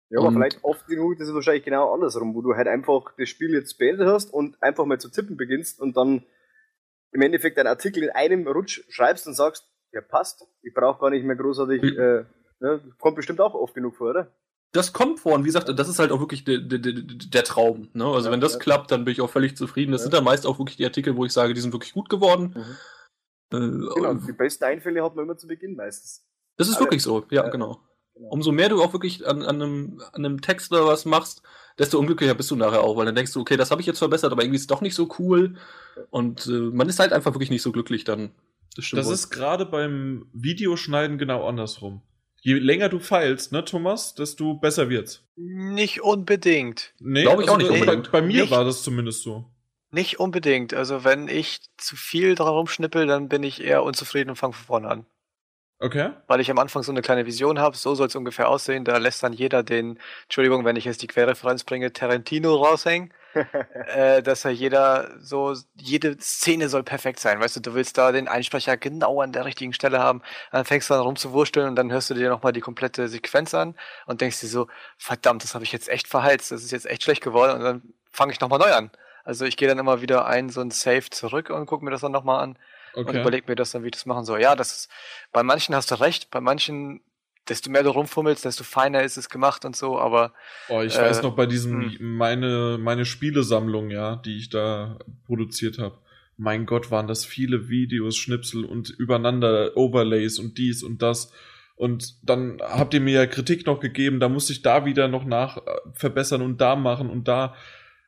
[0.09, 3.29] Ja, aber vielleicht oft genug ist es wahrscheinlich genau andersrum, wo du halt einfach das
[3.29, 6.23] Spiel jetzt beendet hast und einfach mal zu tippen beginnst und dann
[7.13, 11.09] im Endeffekt einen Artikel in einem Rutsch schreibst und sagst, ja passt, ich brauche gar
[11.09, 11.99] nicht mehr großartig, hm.
[11.99, 12.25] äh,
[12.59, 14.31] ne, kommt bestimmt auch oft genug vor, oder?
[14.73, 17.43] Das kommt vor und wie gesagt, das ist halt auch wirklich de, de, de, der
[17.43, 17.89] Traum.
[17.93, 18.05] Ne?
[18.05, 18.59] Also ja, wenn das ja.
[18.59, 19.91] klappt, dann bin ich auch völlig zufrieden.
[19.91, 20.03] Das ja.
[20.03, 22.53] sind dann meist auch wirklich die Artikel, wo ich sage, die sind wirklich gut geworden.
[22.55, 22.77] Mhm.
[23.51, 26.25] Äh, genau, die besten Einfälle hat man immer zu Beginn meistens.
[26.57, 26.85] Das ist Alle.
[26.85, 27.79] wirklich so, ja, genau.
[28.13, 28.29] genau.
[28.29, 31.41] Umso mehr du auch wirklich an, an, einem, an einem Text oder was machst,
[31.79, 33.99] desto unglücklicher bist du nachher auch, weil dann denkst du, okay, das habe ich jetzt
[33.99, 35.55] verbessert, aber irgendwie ist es doch nicht so cool.
[36.09, 38.31] Und äh, man ist halt einfach wirklich nicht so glücklich dann.
[38.75, 42.01] Das, das ist gerade beim Videoschneiden genau andersrum.
[42.43, 45.23] Je länger du feilst, ne, Thomas, desto besser wird's.
[45.35, 46.93] Nicht unbedingt.
[46.99, 48.11] Nee, glaube ich also auch nicht unbedingt.
[48.11, 49.45] Bei, bei mir nicht, war das zumindest so.
[49.91, 50.73] Nicht unbedingt.
[50.73, 54.65] Also wenn ich zu viel dran rumschnippel, dann bin ich eher unzufrieden und fange von
[54.65, 55.05] vorne an.
[55.79, 56.11] Okay.
[56.27, 58.85] Weil ich am Anfang so eine kleine Vision habe, so soll es ungefähr aussehen.
[58.85, 63.11] Da lässt dann jeder den, Entschuldigung, wenn ich jetzt die Querreferenz bringe, Tarantino raushängen.
[63.87, 67.39] äh, dass er jeder so, jede Szene soll perfekt sein.
[67.39, 70.21] Weißt du, du willst da den Einsprecher genau an der richtigen Stelle haben.
[70.51, 73.75] Dann fängst du an rumzuwursteln und dann hörst du dir nochmal die komplette Sequenz an
[74.05, 74.67] und denkst dir so,
[74.97, 77.81] verdammt, das habe ich jetzt echt verheizt, das ist jetzt echt schlecht geworden und dann
[78.11, 78.91] fange ich nochmal neu an.
[79.23, 82.01] Also ich gehe dann immer wieder ein, so ein Save zurück und gucke mir das
[82.01, 82.57] dann nochmal an
[82.93, 83.09] okay.
[83.09, 84.41] und überlege mir das dann, wie ich das machen soll.
[84.41, 84.89] Ja, das ist,
[85.31, 87.01] bei manchen hast du recht, bei manchen,
[87.47, 90.33] desto mehr du rumfummelst, desto feiner ist es gemacht und so, aber.
[90.69, 92.17] Oh, ich äh, weiß noch bei diesem, hm.
[92.17, 95.99] meine, meine Spielesammlung, ja, die ich da produziert habe.
[96.37, 101.31] Mein Gott, waren das viele Videos, Schnipsel und übereinander Overlays und dies und das.
[101.75, 105.25] Und dann habt ihr mir ja Kritik noch gegeben, da musste ich da wieder noch
[105.25, 105.61] nach äh,
[105.93, 107.55] verbessern und da machen und da.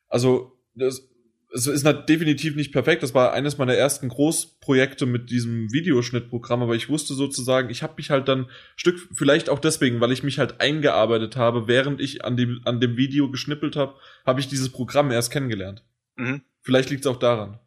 [0.07, 1.07] Also, das,
[1.53, 3.03] es ist definitiv nicht perfekt.
[3.03, 7.93] Das war eines meiner ersten Großprojekte mit diesem Videoschnittprogramm, aber ich wusste sozusagen, ich habe
[7.97, 12.25] mich halt dann Stück, vielleicht auch deswegen, weil ich mich halt eingearbeitet habe, während ich
[12.25, 13.95] an dem, an dem Video geschnippelt habe,
[14.25, 15.83] habe ich dieses Programm erst kennengelernt.
[16.15, 16.41] Mhm.
[16.61, 17.59] Vielleicht liegt es auch daran.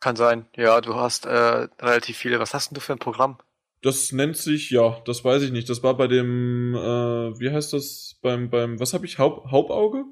[0.00, 0.46] Kann sein.
[0.56, 2.38] Ja, du hast äh, relativ viele.
[2.38, 3.38] Was hast denn du für ein Programm?
[3.82, 5.68] Das nennt sich, ja, das weiß ich nicht.
[5.68, 10.04] Das war bei dem, äh, wie heißt das, beim, beim, was habe ich, Haupt, Hauptauge?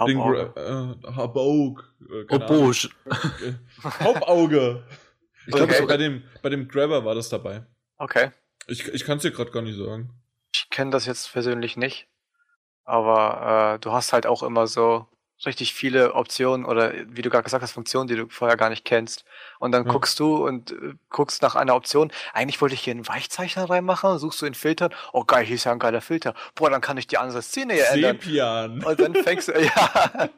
[0.00, 0.52] Hauptauge.
[0.56, 1.82] Äh, Hauptauge.
[2.10, 3.52] Äh,
[3.84, 4.84] Hauptauge.
[5.46, 5.86] Ich glaube, okay.
[5.86, 7.66] bei, dem, bei dem Grabber war das dabei.
[7.98, 8.30] Okay.
[8.66, 10.10] Ich, ich kann es dir gerade gar nicht sagen.
[10.54, 12.08] Ich kenne das jetzt persönlich nicht.
[12.84, 15.06] Aber äh, du hast halt auch immer so
[15.46, 18.84] richtig viele Optionen oder wie du gerade gesagt hast, Funktionen, die du vorher gar nicht
[18.84, 19.24] kennst.
[19.58, 19.92] Und dann ja.
[19.92, 22.12] guckst du und äh, guckst nach einer Option.
[22.32, 24.92] Eigentlich wollte ich hier einen Weichzeichner reinmachen, suchst du in Filtern.
[25.12, 26.34] Oh geil, hier ist ja ein geiler Filter.
[26.54, 28.18] Boah, dann kann ich die andere Szene hier ändern.
[28.20, 28.84] Sepian.
[28.84, 30.28] Und dann fängst du, ja,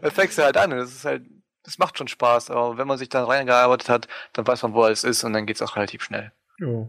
[0.00, 0.72] dann fängst du halt an.
[0.72, 1.22] Und das ist halt,
[1.64, 2.50] das macht schon Spaß.
[2.50, 5.46] Aber wenn man sich dann reingearbeitet hat, dann weiß man, wo alles ist und dann
[5.46, 6.32] geht's auch relativ schnell.
[6.58, 6.88] Ja.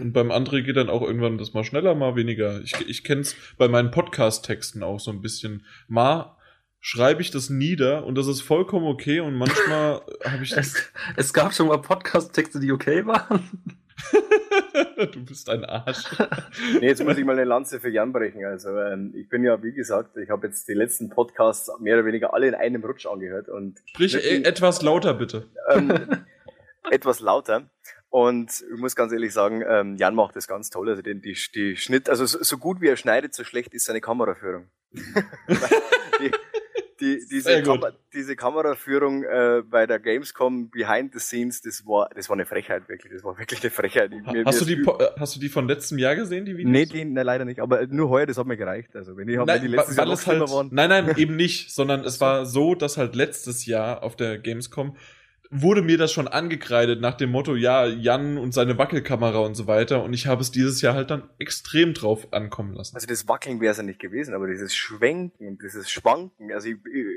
[0.00, 2.60] Und beim André geht dann auch irgendwann das mal schneller, mal weniger.
[2.62, 5.66] Ich, ich kenne es bei meinen Podcast-Texten auch so ein bisschen.
[5.88, 6.36] Mal
[6.82, 10.74] schreibe ich das nieder und das ist vollkommen okay und manchmal habe ich das.
[10.74, 13.48] Es, es, gab schon mal Podcast-Texte, die okay waren.
[15.12, 16.04] du bist ein Arsch.
[16.80, 18.44] nee, jetzt muss ich mal eine Lanze für Jan brechen.
[18.44, 22.04] Also ähm, ich bin ja, wie gesagt, ich habe jetzt die letzten Podcasts mehr oder
[22.04, 23.78] weniger alle in einem Rutsch angehört und.
[23.86, 25.46] Sprich e etwas lauter bitte.
[25.70, 26.24] Ähm,
[26.90, 27.70] etwas lauter.
[28.10, 30.88] Und ich muss ganz ehrlich sagen, ähm, Jan macht das ganz toll.
[30.90, 33.86] Also den, die, die Schnitt, also so, so gut wie er schneidet, so schlecht ist
[33.86, 34.68] seine Kameraführung.
[34.92, 36.30] die,
[37.02, 37.80] die, diese, Kam
[38.12, 42.88] diese Kameraführung äh, bei der Gamescom Behind the Scenes, das war, das war eine Frechheit,
[42.88, 43.12] wirklich.
[43.12, 44.10] Das war wirklich eine Frechheit.
[44.10, 46.70] Mir, hast, du die, äh, hast du die von letztem Jahr gesehen, die Videos?
[46.70, 47.60] Nee, die, nein, leider nicht.
[47.60, 48.94] Aber nur heuer, das hat mir gereicht.
[48.94, 50.68] Also, wenn ich nein, wenn die letztes Jahr halt, waren.
[50.70, 54.96] Nein, nein, eben nicht, sondern es war so, dass halt letztes Jahr auf der Gamescom
[55.54, 59.66] wurde mir das schon angekreidet nach dem Motto, ja, Jan und seine Wackelkamera und so
[59.66, 60.02] weiter.
[60.02, 62.94] Und ich habe es dieses Jahr halt dann extrem drauf ankommen lassen.
[62.94, 66.50] Also das Wackeln wäre es ja nicht gewesen, aber dieses Schwenken, dieses Schwanken.
[66.52, 66.76] Also ich,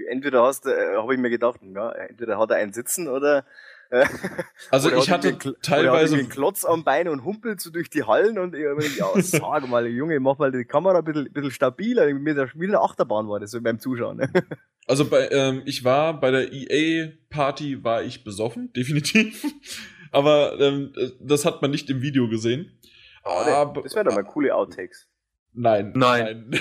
[0.10, 3.46] entweder hast, äh, habe ich mir gedacht, ja, entweder hat er einen Sitzen oder
[4.72, 8.38] also ich hatte einen, teilweise einen Klotz am Bein und humpelt so durch die Hallen
[8.38, 12.12] und ich ja, sag mal, Junge, mach mal die Kamera ein bisschen, bisschen stabiler.
[12.14, 14.18] Mit der, wie eine Achterbahn war das so beim Zuschauen.
[14.18, 14.30] Ne?
[14.88, 19.44] Also bei, ähm, ich war bei der EA Party war ich besoffen, definitiv.
[20.12, 22.72] Aber ähm, das hat man nicht im Video gesehen.
[23.24, 25.08] Aber, das wäre doch mal coole Outtakes.
[25.54, 25.92] Nein.
[25.96, 26.52] Nein.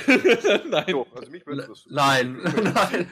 [0.70, 0.86] nein.
[0.88, 1.84] Doch, also mich würde das.
[1.90, 2.38] Nein.
[2.42, 3.08] Nein.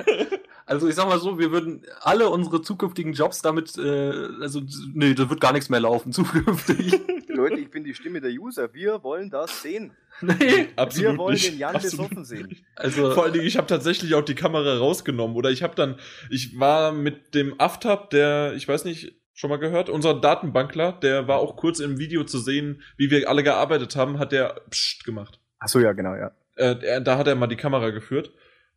[0.67, 4.61] Also ich sag mal so, wir würden alle unsere zukünftigen Jobs damit, äh, also
[4.95, 7.01] nee, da wird gar nichts mehr laufen zukünftig.
[7.29, 8.73] Leute, ich bin die Stimme der User.
[8.75, 9.93] Wir wollen das sehen.
[10.21, 11.53] Nee, absolut Wir wollen nicht.
[11.53, 12.57] den Jan besoffen sehen.
[12.77, 15.37] Also Vor allen Dingen, ich habe tatsächlich auch die Kamera rausgenommen.
[15.37, 15.97] Oder ich habe dann,
[16.31, 21.27] ich war mit dem Aftab, der, ich weiß nicht, schon mal gehört, unser Datenbankler, der
[21.27, 25.05] war auch kurz im Video zu sehen, wie wir alle gearbeitet haben, hat der Psst
[25.05, 25.41] gemacht.
[25.59, 26.33] Achso, ja, genau, ja.
[26.57, 28.33] Äh, da hat er mal die Kamera geführt.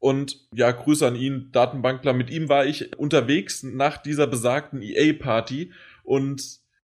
[0.06, 2.14] Und ja, Grüße an ihn, Datenbankler.
[2.14, 5.72] Mit ihm war ich unterwegs nach dieser besagten EA-Party
[6.03, 6.43] und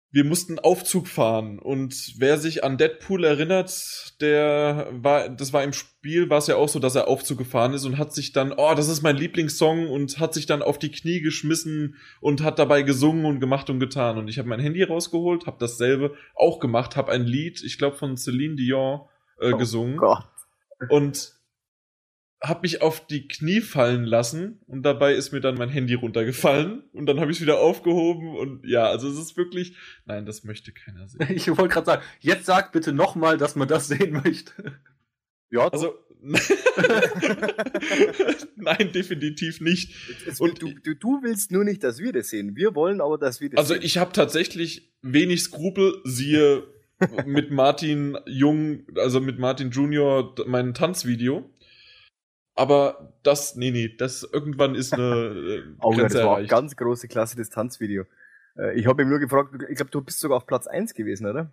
[0.10, 1.60] wir mussten Aufzug fahren.
[1.60, 6.56] Und wer sich an Deadpool erinnert, der war, das war im Spiel, war es ja
[6.56, 9.18] auch so, dass er Aufzug gefahren ist und hat sich dann, oh, das ist mein
[9.18, 13.70] Lieblingssong und hat sich dann auf die Knie geschmissen und hat dabei gesungen und gemacht
[13.70, 14.18] und getan.
[14.18, 17.98] Und ich habe mein Handy rausgeholt, habe dasselbe auch gemacht, habe ein Lied, ich glaube
[17.98, 19.02] von Celine Dion,
[19.42, 20.24] äh, Oh gesungen Gott.
[20.88, 21.38] und
[22.42, 26.84] hab mich auf die Knie fallen lassen und dabei ist mir dann mein Handy runtergefallen
[26.94, 29.76] und dann habe ich es wieder aufgehoben und ja, also es ist wirklich,
[30.06, 31.28] nein, das möchte keiner sehen.
[31.36, 34.54] ich wollte gerade sagen, jetzt sag bitte nochmal, dass man das sehen möchte.
[35.52, 35.96] Ja, Also
[38.56, 39.94] nein, definitiv nicht.
[40.26, 42.56] Jetzt, Und- du, du, du willst nur nicht, dass wir das sehen.
[42.56, 43.84] Wir wollen aber, dass wir das Also sehen.
[43.84, 46.64] ich habe tatsächlich wenig Skrupel, siehe
[47.26, 51.50] mit Martin Jung, also mit Martin Junior mein Tanzvideo.
[52.56, 56.50] Aber das, nee, nee, das irgendwann ist eine äh, Oh, ja, das Grenze war erreicht.
[56.50, 58.06] ganz große Klasse, das Tanzvideo.
[58.58, 61.26] Äh, Ich habe ihm nur gefragt, ich glaube, du bist sogar auf Platz 1 gewesen,
[61.28, 61.52] oder?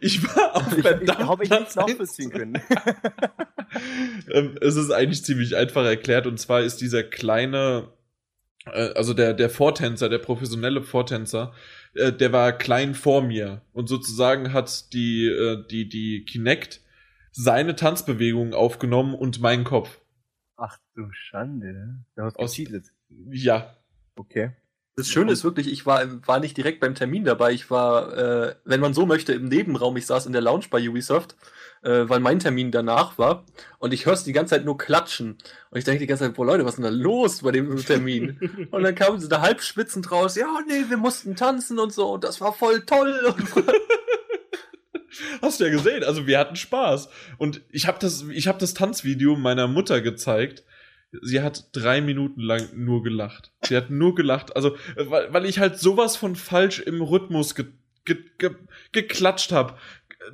[0.00, 2.54] Ich war auf Ich, ich verdammt habe ich Platz nicht nachvollziehen können.
[4.30, 7.88] ähm, es ist eigentlich ziemlich einfach erklärt und zwar ist dieser kleine,
[8.66, 11.52] äh, also der, der Vortänzer, der professionelle Vortänzer,
[11.94, 16.80] äh, der war klein vor mir und sozusagen hat die, äh, die, die Kinect
[17.32, 20.00] seine Tanzbewegungen aufgenommen und meinen Kopf.
[20.56, 22.04] Ach du Schande, ne?
[22.16, 22.86] Du hast Aus- gecheatet.
[23.30, 23.76] Ja.
[24.16, 24.52] Okay.
[24.98, 27.52] Das Schöne ist wirklich, ich war, war nicht direkt beim Termin dabei.
[27.52, 29.94] Ich war, äh, wenn man so möchte, im Nebenraum.
[29.98, 31.36] Ich saß in der Lounge bei Ubisoft,
[31.82, 33.44] äh, weil mein Termin danach war.
[33.78, 35.32] Und ich hör's die ganze Zeit nur klatschen.
[35.68, 37.76] Und ich denke die ganze Zeit, boah Leute, was ist denn da los bei dem
[37.84, 38.68] Termin?
[38.70, 40.34] Und dann kamen sie da halb schwitzend raus.
[40.34, 42.14] Ja, nee, wir mussten tanzen und so.
[42.14, 43.34] Und das war voll toll.
[45.42, 47.08] Hast du ja gesehen, also wir hatten Spaß.
[47.38, 50.64] Und ich habe das, ich hab das Tanzvideo meiner Mutter gezeigt.
[51.22, 53.52] Sie hat drei Minuten lang nur gelacht.
[53.62, 54.54] Sie hat nur gelacht.
[54.56, 57.66] Also, weil, weil ich halt sowas von falsch im Rhythmus ge,
[58.04, 58.50] ge, ge,
[58.92, 59.74] geklatscht habe.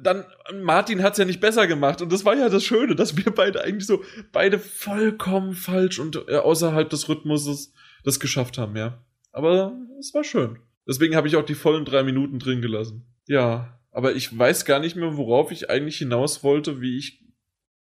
[0.03, 0.25] Dann,
[0.63, 2.01] Martin hat's ja nicht besser gemacht.
[2.01, 4.03] Und das war ja das Schöne, dass wir beide eigentlich so,
[4.33, 7.73] beide vollkommen falsch und äh, außerhalb des Rhythmuses
[8.05, 9.03] das geschafft haben, ja.
[9.33, 10.59] Aber es war schön.
[10.87, 13.07] Deswegen habe ich auch die vollen drei Minuten drin gelassen.
[13.27, 17.23] Ja, aber ich weiß gar nicht mehr, worauf ich eigentlich hinaus wollte, wie ich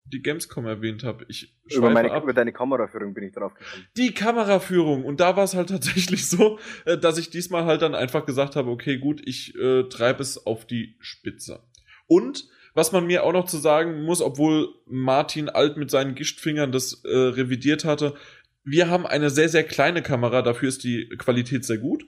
[0.05, 1.26] die Gamescom erwähnt habe.
[1.30, 2.24] Ich Über, meine, ab.
[2.24, 3.88] über deine Kameraführung bin ich drauf gekommen.
[3.97, 5.05] Die Kameraführung.
[5.05, 8.55] Und da war es halt tatsächlich so, äh, dass ich diesmal halt dann einfach gesagt
[8.55, 11.64] habe, okay, gut, ich äh, treibe es auf die Spitze.
[12.07, 16.72] Und was man mir auch noch zu sagen muss, obwohl Martin Alt mit seinen Gichtfingern
[16.72, 18.16] das äh, revidiert hatte,
[18.64, 22.05] wir haben eine sehr, sehr kleine Kamera, dafür ist die Qualität sehr gut.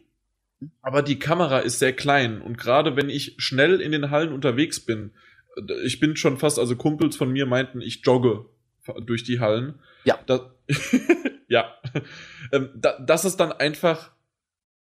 [0.82, 4.80] Aber die Kamera ist sehr klein und gerade wenn ich schnell in den Hallen unterwegs
[4.80, 5.12] bin,
[5.58, 8.46] äh, ich bin schon fast, also Kumpels von mir meinten, ich jogge
[9.06, 9.80] durch die Hallen.
[10.04, 10.20] Ja.
[10.26, 10.54] Da,
[11.48, 11.74] ja.
[12.52, 14.12] Ähm, da, dass es dann einfach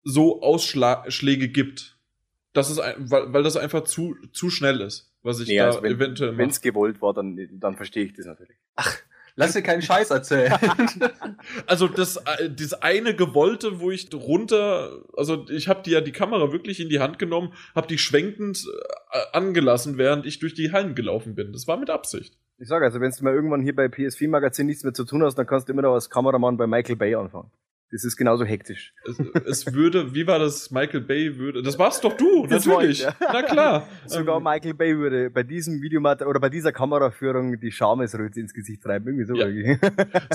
[0.03, 1.97] so Ausschläge gibt.
[2.53, 5.83] Das ist weil, weil das einfach zu, zu schnell ist, was ich Nee, da also
[5.83, 8.57] wenn- eventuell Wenn es gewollt war, dann, dann verstehe ich das natürlich.
[9.37, 10.55] Lass dir keinen Scheiß erzählen.
[11.67, 16.13] Also das, äh, das eine gewollte, wo ich runter, also ich habe die ja die
[16.13, 18.67] Kamera wirklich in die Hand genommen, habe die schwenkend
[19.11, 21.53] äh, angelassen, während ich durch die Hallen gelaufen bin.
[21.53, 22.39] Das war mit Absicht.
[22.59, 25.23] Ich sage also, wenn du mal irgendwann hier bei PS4 Magazin nichts mehr zu tun
[25.23, 27.51] hast, dann kannst du immer noch als Kameramann bei Michael Bay anfangen.
[27.95, 28.93] Das ist genauso hektisch.
[29.05, 30.73] Es, es würde, wie war das?
[30.73, 31.63] Michael Bay würde.
[31.63, 32.99] Das war's doch du, Das natürlich.
[32.99, 33.15] ich, ja.
[33.21, 33.89] Na klar.
[34.05, 38.53] Sogar Ähm, Michael Bay würde bei diesem Videomaterial oder bei dieser Kameraführung die Schamesröte ins
[38.53, 39.07] Gesicht treiben.
[39.07, 39.37] Irgendwie so.
[39.37, 39.47] Ja.
[39.47, 39.79] irgendwie.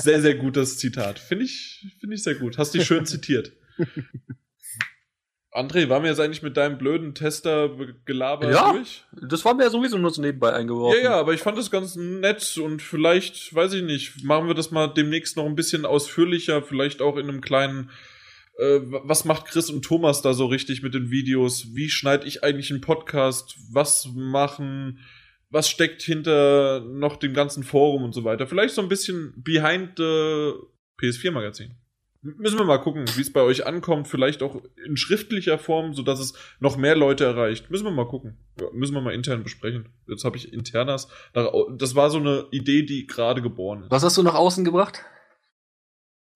[0.00, 1.18] Sehr, sehr gutes Zitat.
[1.18, 2.56] Finde ich, finde ich sehr gut.
[2.56, 3.52] Hast dich schön zitiert.
[5.52, 8.72] André, waren wir jetzt eigentlich mit deinem blöden Tester-Gelaber Ja.
[8.72, 9.02] durch?
[9.28, 10.98] Das war mir ja sowieso nur so nebenbei eingeworfen.
[11.02, 14.54] Ja, ja, aber ich fand das ganz nett und vielleicht, weiß ich nicht, machen wir
[14.54, 17.90] das mal demnächst noch ein bisschen ausführlicher, vielleicht auch in einem kleinen,
[18.58, 21.74] äh, was macht Chris und Thomas da so richtig mit den Videos?
[21.74, 23.56] Wie schneide ich eigentlich einen Podcast?
[23.72, 25.00] Was machen?
[25.48, 28.46] Was steckt hinter noch dem ganzen Forum und so weiter?
[28.46, 30.52] Vielleicht so ein bisschen behind the
[31.02, 31.74] PS4-Magazin.
[32.22, 34.06] Müssen wir mal gucken, wie es bei euch ankommt.
[34.06, 37.70] Vielleicht auch in schriftlicher Form, sodass es noch mehr Leute erreicht.
[37.70, 38.36] Müssen wir mal gucken.
[38.60, 39.88] Ja, müssen wir mal intern besprechen.
[40.06, 41.08] Jetzt habe ich Internas.
[41.32, 43.90] Das war so eine Idee, die gerade geboren ist.
[43.90, 45.02] Was hast du nach außen gebracht?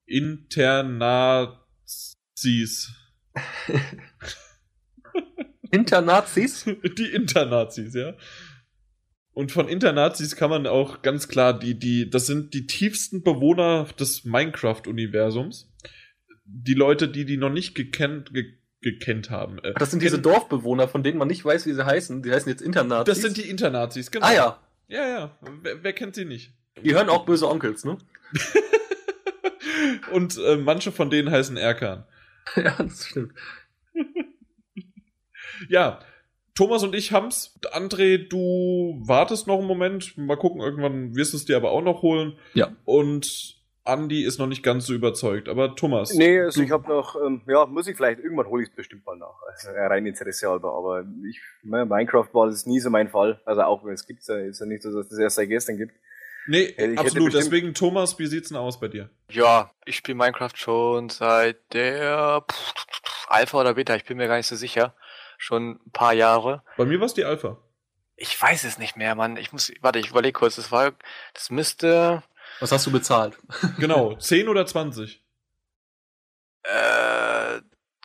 [0.06, 1.74] Internazis.
[5.70, 6.64] Internazis?
[6.98, 8.14] Die Internazis, ja.
[9.34, 13.88] Und von Internazis kann man auch ganz klar, die, die, das sind die tiefsten Bewohner
[13.98, 15.73] des Minecraft-Universums.
[16.44, 19.58] Die Leute, die die noch nicht gekannt, ge, gekannt haben.
[19.60, 22.22] Äh, das sind diese Dorfbewohner, von denen man nicht weiß, wie sie heißen.
[22.22, 23.14] Die heißen jetzt Internazis.
[23.14, 24.26] Das sind die Internazis, genau.
[24.26, 24.60] Ah ja.
[24.88, 25.38] Ja, ja.
[25.62, 26.52] Wer, wer kennt sie nicht?
[26.82, 27.98] Die hören auch böse Onkels, ne?
[30.12, 32.04] Und äh, manche von denen heißen Erkan.
[32.56, 33.32] ja, das stimmt.
[35.68, 36.00] ja,
[36.54, 37.58] Thomas und ich haben's.
[37.72, 40.16] André, du wartest noch einen Moment.
[40.16, 42.38] Mal gucken, irgendwann wirst du es dir aber auch noch holen.
[42.54, 42.72] Ja.
[42.84, 45.48] Und Andy ist noch nicht ganz so überzeugt.
[45.48, 46.14] Aber Thomas.
[46.14, 49.04] Nee, also ich habe noch, ähm, ja, muss ich vielleicht, irgendwann hole ich es bestimmt
[49.06, 49.40] mal nach.
[49.46, 50.72] Also rein Interesse halber.
[50.74, 53.40] Aber ich, ne, Minecraft war das nie so mein Fall.
[53.44, 55.76] Also auch wenn es gibt, ist ja nicht so, dass es das erst seit gestern
[55.76, 55.94] gibt.
[56.46, 57.32] Nee, ich absolut.
[57.32, 59.08] Deswegen, Thomas, wie sieht's denn aus bei dir?
[59.30, 62.44] Ja, ich spiele Minecraft schon seit der
[63.28, 64.94] Alpha oder Beta, ich bin mir gar nicht so sicher
[65.38, 66.62] schon ein paar Jahre.
[66.76, 67.58] Bei mir war es die Alpha.
[68.16, 69.36] Ich weiß es nicht mehr, Mann.
[69.36, 70.56] Ich muss, warte, ich überlege kurz.
[70.56, 70.92] Das war,
[71.32, 72.22] das müsste.
[72.60, 73.38] Was hast du bezahlt?
[73.78, 75.22] genau, 10 oder 20?
[76.62, 77.60] Äh,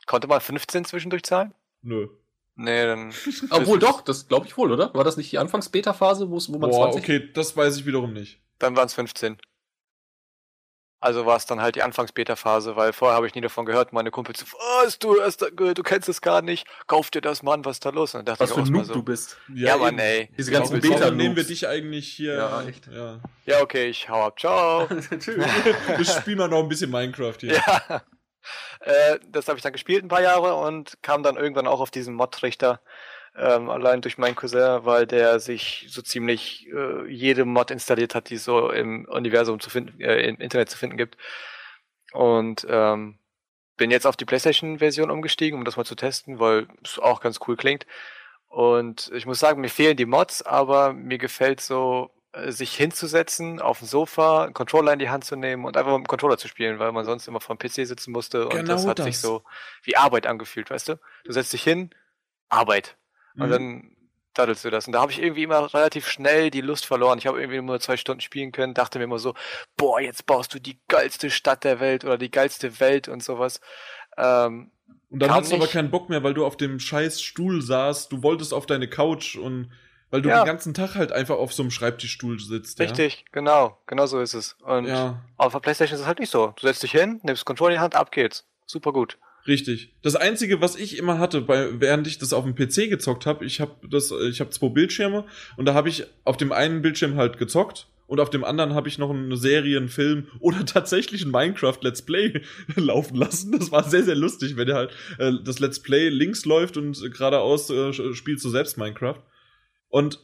[0.05, 1.53] konnte man 15 zwischendurch zahlen?
[1.81, 2.07] Nö.
[2.55, 3.13] Nee, dann.
[3.51, 4.93] Obwohl doch, das glaube ich wohl, oder?
[4.93, 7.01] War das nicht die Anfangs-Beta-Phase, wo man Boah, 20?
[7.01, 8.41] okay, das weiß ich wiederum nicht.
[8.57, 9.37] Dann waren es 15.
[11.01, 13.93] Also war es dann halt die Anfangs-Beta-Phase, weil vorher habe ich nie davon gehört.
[13.93, 14.45] Meine Kumpels,
[14.83, 17.89] was, du, hast, du kennst es gar nicht, kauf dir das, Mann, was ist da
[17.91, 18.15] los?
[18.15, 19.37] Und was für ein Noob so, du bist.
[19.53, 20.29] Ja, ja Mann, ey.
[20.37, 22.33] Diese ganzen Beta nehmen wir dich eigentlich hier.
[22.33, 22.87] Ja, echt.
[22.87, 24.87] Ja, ja okay, ich hau ab, ciao.
[25.17, 25.45] Tschüss.
[25.99, 27.53] ich spiel mal noch ein bisschen Minecraft hier.
[27.53, 28.01] Ja.
[28.79, 31.91] Äh, das habe ich dann gespielt ein paar Jahre und kam dann irgendwann auch auf
[31.91, 32.81] diesen Mod-Trichter
[33.39, 38.29] ähm, allein durch meinen Cousin, weil der sich so ziemlich äh, jede Mod installiert hat,
[38.29, 41.17] die es so im Universum zu finden, äh, im Internet zu finden gibt.
[42.11, 43.19] Und ähm,
[43.77, 47.39] bin jetzt auf die PlayStation-Version umgestiegen, um das mal zu testen, weil es auch ganz
[47.47, 47.85] cool klingt.
[48.47, 53.59] Und ich muss sagen, mir fehlen die Mods, aber mir gefällt so, äh, sich hinzusetzen,
[53.59, 56.37] auf dem Sofa, einen Controller in die Hand zu nehmen und einfach mit dem Controller
[56.37, 58.99] zu spielen, weil man sonst immer vor dem PC sitzen musste und genau das hat
[58.99, 59.05] das.
[59.05, 59.43] sich so
[59.81, 60.99] wie Arbeit angefühlt, weißt du?
[61.23, 61.89] Du setzt dich hin,
[62.49, 62.97] Arbeit.
[63.35, 63.51] Und mhm.
[63.51, 63.95] dann
[64.33, 64.87] daddelst du das.
[64.87, 67.19] Und da habe ich irgendwie immer relativ schnell die Lust verloren.
[67.19, 69.33] Ich habe irgendwie nur zwei Stunden spielen können, dachte mir immer so,
[69.77, 73.59] boah, jetzt baust du die geilste Stadt der Welt oder die geilste Welt und sowas.
[74.17, 74.71] Ähm,
[75.09, 78.11] und dann hast du aber keinen Bock mehr, weil du auf dem scheiß Stuhl saßt,
[78.11, 79.71] du wolltest auf deine Couch und
[80.11, 80.41] weil du ja.
[80.41, 82.79] den ganzen Tag halt einfach auf so einem Schreibtischstuhl sitzt.
[82.79, 83.25] Richtig, ja?
[83.31, 84.53] genau, genau so ist es.
[84.61, 85.21] Und ja.
[85.37, 86.53] auf der Playstation ist es halt nicht so.
[86.55, 88.45] Du setzt dich hin, nimmst Controller in die Hand, ab geht's.
[88.65, 89.17] Super gut.
[89.49, 89.95] Richtig.
[90.03, 93.43] Das einzige, was ich immer hatte, bei, während ich das auf dem PC gezockt habe,
[93.45, 95.25] ich habe das, ich habe zwei Bildschirme
[95.57, 98.87] und da habe ich auf dem einen Bildschirm halt gezockt und auf dem anderen habe
[98.89, 102.43] ich noch eine Serie, einen Film oder tatsächlich ein Minecraft Let's Play
[102.75, 103.51] laufen lassen.
[103.57, 107.01] Das war sehr sehr lustig, wenn der halt äh, das Let's Play links läuft und
[107.11, 109.23] geradeaus äh, spielst du selbst Minecraft.
[109.87, 110.19] Und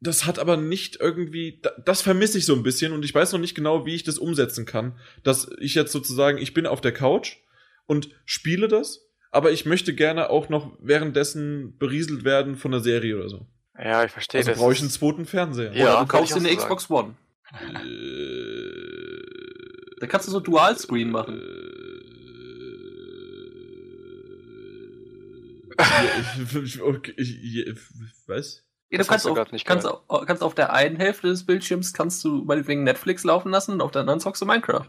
[0.00, 3.38] das hat aber nicht irgendwie, das vermisse ich so ein bisschen und ich weiß noch
[3.38, 6.92] nicht genau, wie ich das umsetzen kann, dass ich jetzt sozusagen, ich bin auf der
[6.92, 7.36] Couch
[7.90, 13.16] und spiele das, aber ich möchte gerne auch noch währenddessen berieselt werden von einer Serie
[13.16, 13.48] oder so.
[13.76, 14.60] Ja, ich verstehe also das.
[14.60, 15.72] brauche ich einen zweiten Fernseher.
[15.74, 17.16] Ja, oder du kaufst dir eine Xbox One.
[17.50, 17.56] Äh,
[19.98, 21.42] da kannst du so Dual-Screen machen.
[26.62, 27.74] ich, okay, ich,
[28.28, 28.62] was?
[28.90, 32.44] Ja, du kannst, auf, kannst, auf, kannst auf der einen Hälfte des Bildschirms kannst du
[32.44, 34.86] meinetwegen Netflix laufen lassen und auf der anderen zockst du Minecraft.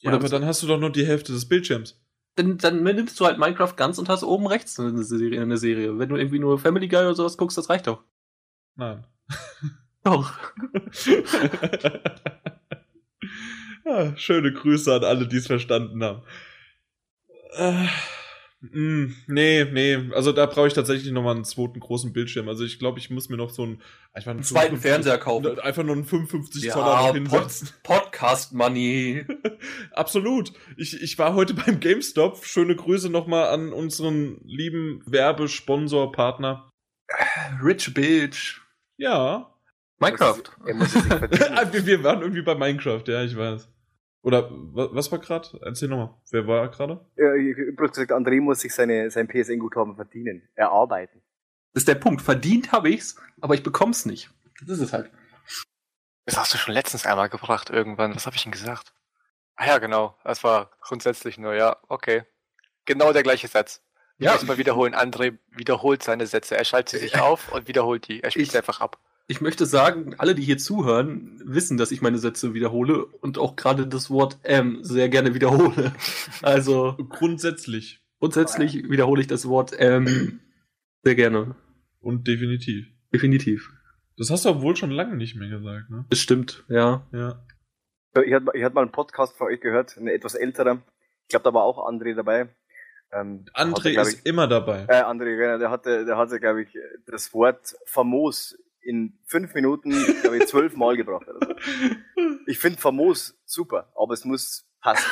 [0.00, 2.00] Ja, aber dann hast du doch nur die Hälfte des Bildschirms.
[2.36, 5.98] Dann, dann nimmst du halt Minecraft ganz und hast oben rechts eine Serie, eine Serie.
[5.98, 8.04] Wenn du irgendwie nur Family Guy oder sowas guckst, das reicht doch.
[8.76, 9.04] Nein.
[10.04, 10.32] Doch.
[13.84, 16.22] ah, schöne Grüße an alle, die es verstanden haben.
[17.56, 17.88] Äh.
[18.60, 22.48] Mm, nee, nee, also da brauche ich tatsächlich nochmal einen zweiten großen Bildschirm.
[22.48, 23.82] Also ich glaube, ich muss mir noch so einen,
[24.12, 25.60] einfach einen zweiten Fernseher kaufen.
[25.60, 27.68] Einfach nur einen 55 ja, Zoller noch hinsetzen.
[27.84, 29.24] Pod Podcast Money.
[29.92, 30.52] Absolut.
[30.76, 32.44] Ich, ich war heute beim GameStop.
[32.44, 36.68] Schöne Grüße nochmal an unseren lieben Werbesponsor, Partner.
[37.62, 38.60] Rich Bitch.
[38.96, 39.54] Ja.
[40.00, 40.42] Minecraft.
[40.64, 43.68] wir waren irgendwie bei Minecraft, ja, ich weiß.
[44.22, 45.48] Oder was war gerade?
[45.62, 46.14] Erzähl nochmal.
[46.30, 47.06] Wer war gerade?
[47.16, 51.22] Ja, ich habe gesagt, André muss sich seine, sein PSN-Guthaben verdienen, erarbeiten.
[51.72, 52.22] Das ist der Punkt.
[52.22, 54.30] Verdient habe ich's, aber ich bekomm's nicht.
[54.60, 55.10] Das ist es halt.
[56.24, 58.14] Das hast du schon letztens einmal gebracht irgendwann.
[58.14, 58.92] Was habe ich denn gesagt?
[59.54, 60.16] Ah ja, genau.
[60.24, 62.24] Das war grundsätzlich nur, ja, okay.
[62.84, 63.82] Genau der gleiche Satz.
[64.18, 64.32] Ja.
[64.32, 64.94] Erstmal wiederholen.
[64.94, 66.56] André wiederholt seine Sätze.
[66.56, 68.22] Er schaltet sie sich auf und wiederholt die.
[68.22, 68.98] Er spielt sie einfach ab.
[69.30, 73.56] Ich möchte sagen, alle, die hier zuhören, wissen, dass ich meine Sätze wiederhole und auch
[73.56, 75.92] gerade das Wort M sehr gerne wiederhole.
[76.42, 76.96] Also.
[77.10, 78.00] Grundsätzlich.
[78.20, 80.40] Grundsätzlich wiederhole ich das Wort M
[81.04, 81.56] sehr gerne.
[82.00, 82.86] Und definitiv.
[83.12, 83.70] Definitiv.
[84.16, 86.06] Das hast du wohl schon lange nicht mehr gesagt, ne?
[86.08, 87.06] Das stimmt, ja.
[87.12, 87.44] Ja.
[88.24, 90.82] Ich hatte, ich hatte mal einen Podcast von euch gehört, ein etwas älterer.
[91.24, 92.48] Ich glaube, da war auch André dabei.
[93.12, 94.86] Ähm, André hatte, ist ich, immer dabei.
[94.88, 96.68] Äh, André, genau, der hatte, der hatte, glaube ich,
[97.06, 98.58] das Wort famos
[98.88, 101.26] in fünf Minuten, glaube ich, zwölf Mal gebracht.
[101.26, 101.54] So.
[102.46, 105.04] Ich finde famos super, aber es muss passen.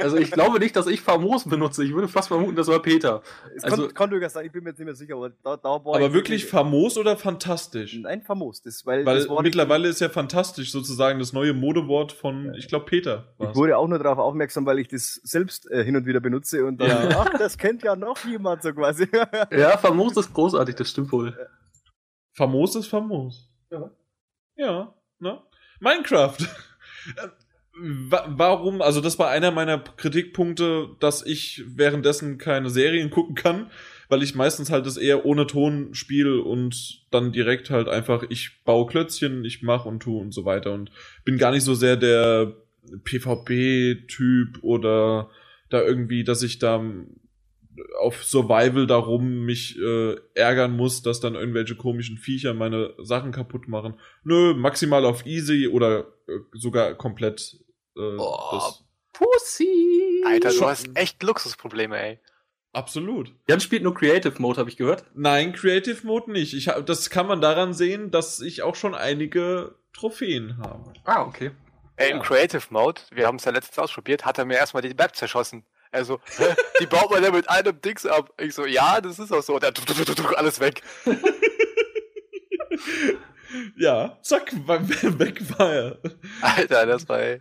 [0.00, 1.84] Also ich glaube nicht, dass ich famos benutze.
[1.84, 3.22] Ich würde fast vermuten, das war Peter.
[3.54, 5.56] Es also, kann, kann durchaus sein, ich bin mir jetzt nicht mehr sicher, aber da,
[5.56, 7.98] da war Aber wirklich famos oder fantastisch?
[8.00, 8.62] Nein, famos.
[8.62, 12.86] Das, weil weil das mittlerweile ist ja fantastisch sozusagen das neue Modewort von, ich glaube,
[12.86, 13.28] Peter.
[13.38, 13.50] War's.
[13.50, 16.64] Ich wurde auch nur darauf aufmerksam, weil ich das selbst äh, hin und wieder benutze
[16.64, 17.20] und dann, ja.
[17.20, 19.08] ach, das kennt ja noch jemand so quasi.
[19.50, 21.36] ja, famos ist großartig, das stimmt wohl.
[22.38, 23.50] Famos ist famos.
[23.68, 23.90] Ja.
[24.56, 25.40] Ja, ne?
[25.80, 26.36] Minecraft.
[27.80, 28.80] Warum?
[28.80, 33.72] Also, das war einer meiner Kritikpunkte, dass ich währenddessen keine Serien gucken kann,
[34.08, 38.62] weil ich meistens halt das eher ohne Ton spiele und dann direkt halt einfach, ich
[38.64, 40.92] baue Klötzchen, ich mache und tu und so weiter und
[41.24, 42.54] bin gar nicht so sehr der
[43.04, 45.28] PvP-Typ oder
[45.70, 46.80] da irgendwie, dass ich da
[48.00, 53.68] auf Survival darum mich äh, ärgern muss, dass dann irgendwelche komischen Viecher meine Sachen kaputt
[53.68, 53.98] machen.
[54.24, 57.56] Nö, maximal auf easy oder äh, sogar komplett
[57.96, 58.60] äh, oh,
[59.12, 60.22] Pussy!
[60.24, 62.20] Alter, du hast echt Luxusprobleme, ey.
[62.72, 63.34] Absolut.
[63.48, 65.04] Jan spielt nur Creative Mode, habe ich gehört.
[65.14, 66.54] Nein, Creative Mode nicht.
[66.54, 70.92] Ich hab, das kann man daran sehen, dass ich auch schon einige Trophäen habe.
[71.04, 71.50] Ah, okay.
[71.96, 74.94] Ey, im Creative Mode, wir haben es ja letztens ausprobiert, hat er mir erstmal die
[74.94, 75.64] Map zerschossen.
[75.90, 76.20] Also,
[76.80, 78.32] die baut man ja mit einem Dings ab.
[78.38, 79.54] Ich so, ja, das ist auch so.
[79.54, 79.72] Und er
[80.36, 80.82] alles weg.
[83.76, 85.98] ja, zack, weg war er.
[86.40, 87.40] Alter, das war ey.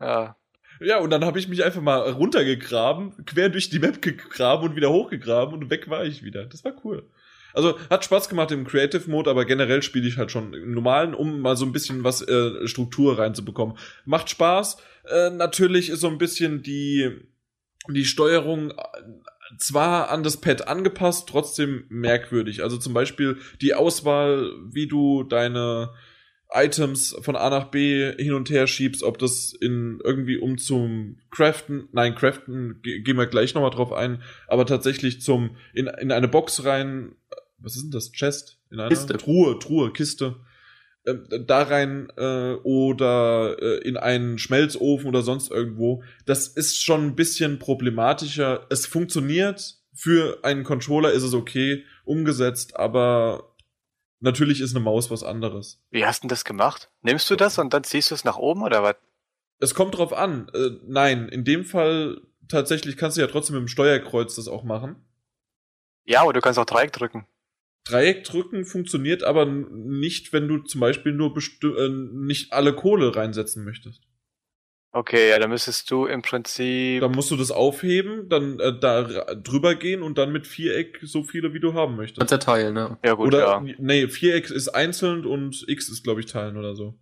[0.00, 0.36] Ja.
[0.82, 4.76] Ja, und dann habe ich mich einfach mal runtergegraben, quer durch die Map gegraben und
[4.76, 6.46] wieder hochgegraben und weg war ich wieder.
[6.46, 7.06] Das war cool.
[7.52, 11.14] Also hat Spaß gemacht im Creative Mode, aber generell spiele ich halt schon im normalen,
[11.14, 13.76] um mal so ein bisschen was äh, Struktur reinzubekommen.
[14.06, 14.78] Macht Spaß.
[15.08, 17.10] Äh, natürlich ist so ein bisschen die
[17.88, 18.74] die Steuerung äh,
[19.58, 22.62] zwar an das Pad angepasst, trotzdem merkwürdig.
[22.62, 25.90] Also zum Beispiel die Auswahl, wie du deine
[26.52, 31.18] Items von A nach B hin und her schiebst, ob das in irgendwie um zum
[31.30, 36.28] Craften, nein, Craften gehen wir gleich nochmal drauf ein, aber tatsächlich zum in, in eine
[36.28, 37.12] Box rein,
[37.58, 38.12] was ist denn das?
[38.12, 38.58] Chest?
[38.70, 39.16] In eine Kiste.
[39.16, 40.36] Truhe, Truhe, Kiste.
[41.04, 41.14] Äh,
[41.46, 46.02] da rein äh, oder äh, in einen Schmelzofen oder sonst irgendwo.
[46.26, 48.66] Das ist schon ein bisschen problematischer.
[48.70, 53.50] Es funktioniert, für einen Controller ist es okay umgesetzt, aber
[54.20, 55.82] Natürlich ist eine Maus was anderes.
[55.90, 56.90] Wie hast du das gemacht?
[57.00, 58.96] Nimmst du das und dann ziehst du es nach oben oder was?
[59.58, 60.50] Es kommt drauf an.
[60.54, 64.62] Äh, nein, in dem Fall tatsächlich kannst du ja trotzdem mit dem Steuerkreuz das auch
[64.62, 64.96] machen.
[66.04, 67.26] Ja, aber du kannst auch Dreieck drücken.
[67.84, 73.64] Dreieck drücken funktioniert aber nicht, wenn du zum Beispiel nur äh, nicht alle Kohle reinsetzen
[73.64, 74.02] möchtest.
[74.92, 77.00] Okay, ja, dann müsstest du im Prinzip.
[77.00, 79.04] Dann musst du das aufheben, dann äh, da
[79.34, 82.18] drüber gehen und dann mit Viereck so viele, wie du haben möchtest.
[82.18, 82.98] Kannst ja teilen, ne?
[83.04, 83.64] Ja, gut, oder, ja.
[83.78, 86.98] Nee, Viereck ist einzeln und X ist, glaube ich, teilen oder so.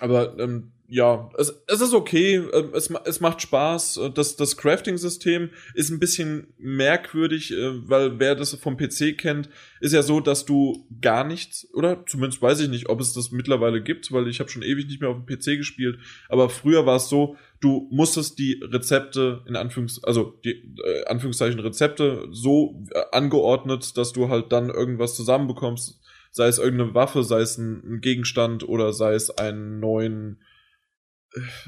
[0.00, 3.98] Aber ähm, ja, es, es ist okay, ähm, es, es macht Spaß.
[4.14, 9.48] Das, das Crafting-System ist ein bisschen merkwürdig, äh, weil wer das vom PC kennt,
[9.80, 13.32] ist ja so, dass du gar nichts, oder zumindest weiß ich nicht, ob es das
[13.32, 16.84] mittlerweile gibt, weil ich habe schon ewig nicht mehr auf dem PC gespielt, aber früher
[16.84, 22.84] war es so, du musstest die Rezepte in Anführungs also die äh, Anführungszeichen Rezepte so
[22.90, 27.82] äh, angeordnet, dass du halt dann irgendwas zusammenbekommst, sei es irgendeine Waffe, sei es ein,
[27.94, 30.38] ein Gegenstand oder sei es einen neuen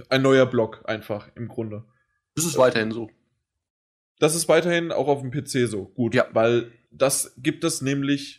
[0.08, 1.84] ein neuer Block einfach im Grunde.
[2.34, 3.10] Das ist weiterhin so.
[4.18, 5.86] Das ist weiterhin auch auf dem PC so.
[5.86, 6.26] Gut, ja.
[6.32, 8.38] weil das gibt es nämlich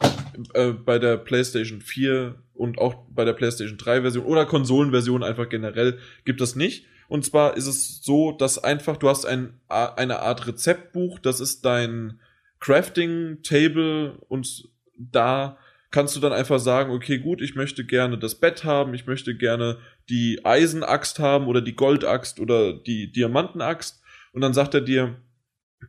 [0.53, 5.49] äh, bei der PlayStation 4 und auch bei der PlayStation 3 Version oder Konsolenversion einfach
[5.49, 6.85] generell gibt es nicht.
[7.07, 11.63] Und zwar ist es so, dass einfach du hast ein, eine Art Rezeptbuch, das ist
[11.65, 12.19] dein
[12.59, 15.57] Crafting Table und da
[15.91, 19.35] kannst du dann einfach sagen, okay, gut, ich möchte gerne das Bett haben, ich möchte
[19.35, 19.79] gerne
[20.09, 24.01] die Eisenaxt haben oder die Goldaxt oder die Diamantenaxt.
[24.33, 25.21] Und dann sagt er dir,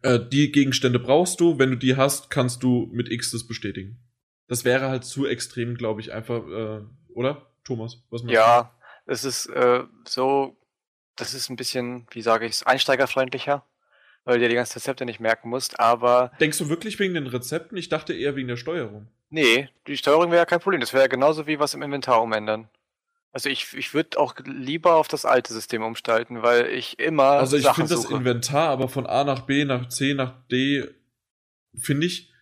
[0.02, 3.98] äh, die Gegenstände brauchst du, wenn du die hast, kannst du mit X das bestätigen.
[4.48, 6.82] Das wäre halt zu extrem, glaube ich, einfach, äh,
[7.12, 7.50] oder?
[7.64, 8.72] Thomas, was meinst Ja,
[9.06, 10.56] es ist äh, so,
[11.16, 13.64] das ist ein bisschen, wie sage ich es, einsteigerfreundlicher,
[14.24, 16.30] weil du dir die ganzen Rezepte nicht merken musst, aber.
[16.38, 17.76] Denkst du wirklich wegen den Rezepten?
[17.76, 19.08] Ich dachte eher wegen der Steuerung.
[19.28, 20.80] Nee, die Steuerung wäre ja kein Problem.
[20.80, 22.68] Das wäre ja genauso wie was im Inventar umändern.
[23.32, 27.32] Also ich, ich würde auch lieber auf das alte System umstalten, weil ich immer.
[27.32, 30.88] Also ich finde das Inventar aber von A nach B nach C nach D
[31.74, 32.32] finde ich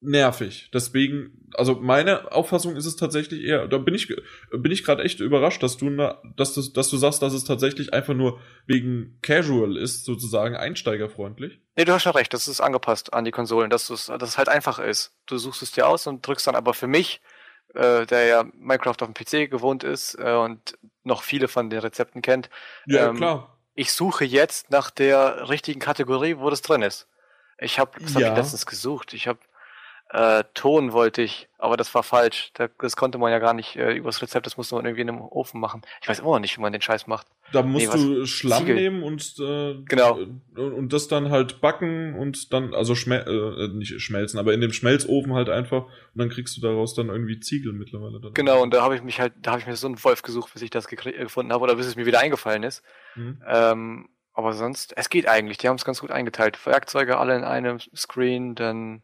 [0.00, 0.70] nervig.
[0.72, 4.08] Deswegen, also meine Auffassung ist es tatsächlich eher, da bin ich,
[4.50, 5.90] bin ich gerade echt überrascht, dass du,
[6.36, 11.60] dass du, dass du sagst, dass es tatsächlich einfach nur wegen Casual ist, sozusagen einsteigerfreundlich.
[11.80, 14.50] Nee, du hast schon recht, das ist angepasst an die Konsolen, dass, dass es halt
[14.50, 15.14] einfach ist.
[15.24, 17.22] Du suchst es dir aus und drückst dann aber für mich,
[17.72, 21.78] äh, der ja Minecraft auf dem PC gewohnt ist äh, und noch viele von den
[21.78, 22.50] Rezepten kennt.
[22.84, 23.56] Ja, ähm, klar.
[23.74, 27.08] Ich suche jetzt nach der richtigen Kategorie, wo das drin ist.
[27.56, 28.26] Ich habe, das ja.
[28.26, 29.14] habe ich letztens gesucht.
[29.14, 29.38] Ich habe
[30.12, 32.52] äh, Ton wollte ich, aber das war falsch.
[32.78, 35.20] Das konnte man ja gar nicht äh, übers Rezept, das musste man irgendwie in einem
[35.20, 35.82] Ofen machen.
[36.02, 37.28] Ich weiß immer noch nicht, wie man den Scheiß macht.
[37.52, 38.74] Da musst nee, du Schlamm Ziegel.
[38.74, 40.18] nehmen und äh, genau.
[40.20, 44.60] Äh, und das dann halt backen und dann, also schmel äh, nicht schmelzen, aber in
[44.60, 48.20] dem Schmelzofen halt einfach und dann kriegst du daraus dann irgendwie Ziegel mittlerweile.
[48.20, 50.22] Dann genau, und da habe ich mich halt, da habe ich mir so einen Wolf
[50.22, 52.82] gesucht, bis ich das gefunden habe oder bis es mir wieder eingefallen ist.
[53.14, 53.40] Mhm.
[53.46, 56.64] Ähm, aber sonst, es geht eigentlich, die haben es ganz gut eingeteilt.
[56.66, 59.02] Werkzeuge alle in einem Screen, dann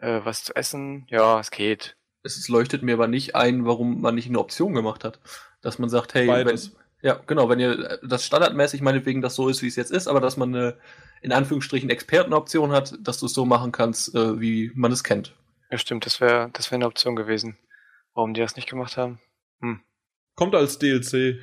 [0.00, 1.96] äh, was zu essen, ja, es geht.
[2.22, 5.20] Es leuchtet mir aber nicht ein, warum man nicht eine Option gemacht hat.
[5.60, 6.72] Dass man sagt, hey, Beides.
[6.72, 10.08] wenn, ja, genau, wenn ihr das standardmäßig meinetwegen das so ist, wie es jetzt ist,
[10.08, 10.78] aber dass man eine,
[11.20, 15.34] in Anführungsstrichen, Expertenoption hat, dass du es so machen kannst, äh, wie man es kennt.
[15.70, 17.58] Ja, stimmt, das wäre das wäre eine Option gewesen.
[18.14, 19.20] Warum die das nicht gemacht haben?
[19.60, 19.80] Hm.
[20.34, 21.40] Kommt als DLC.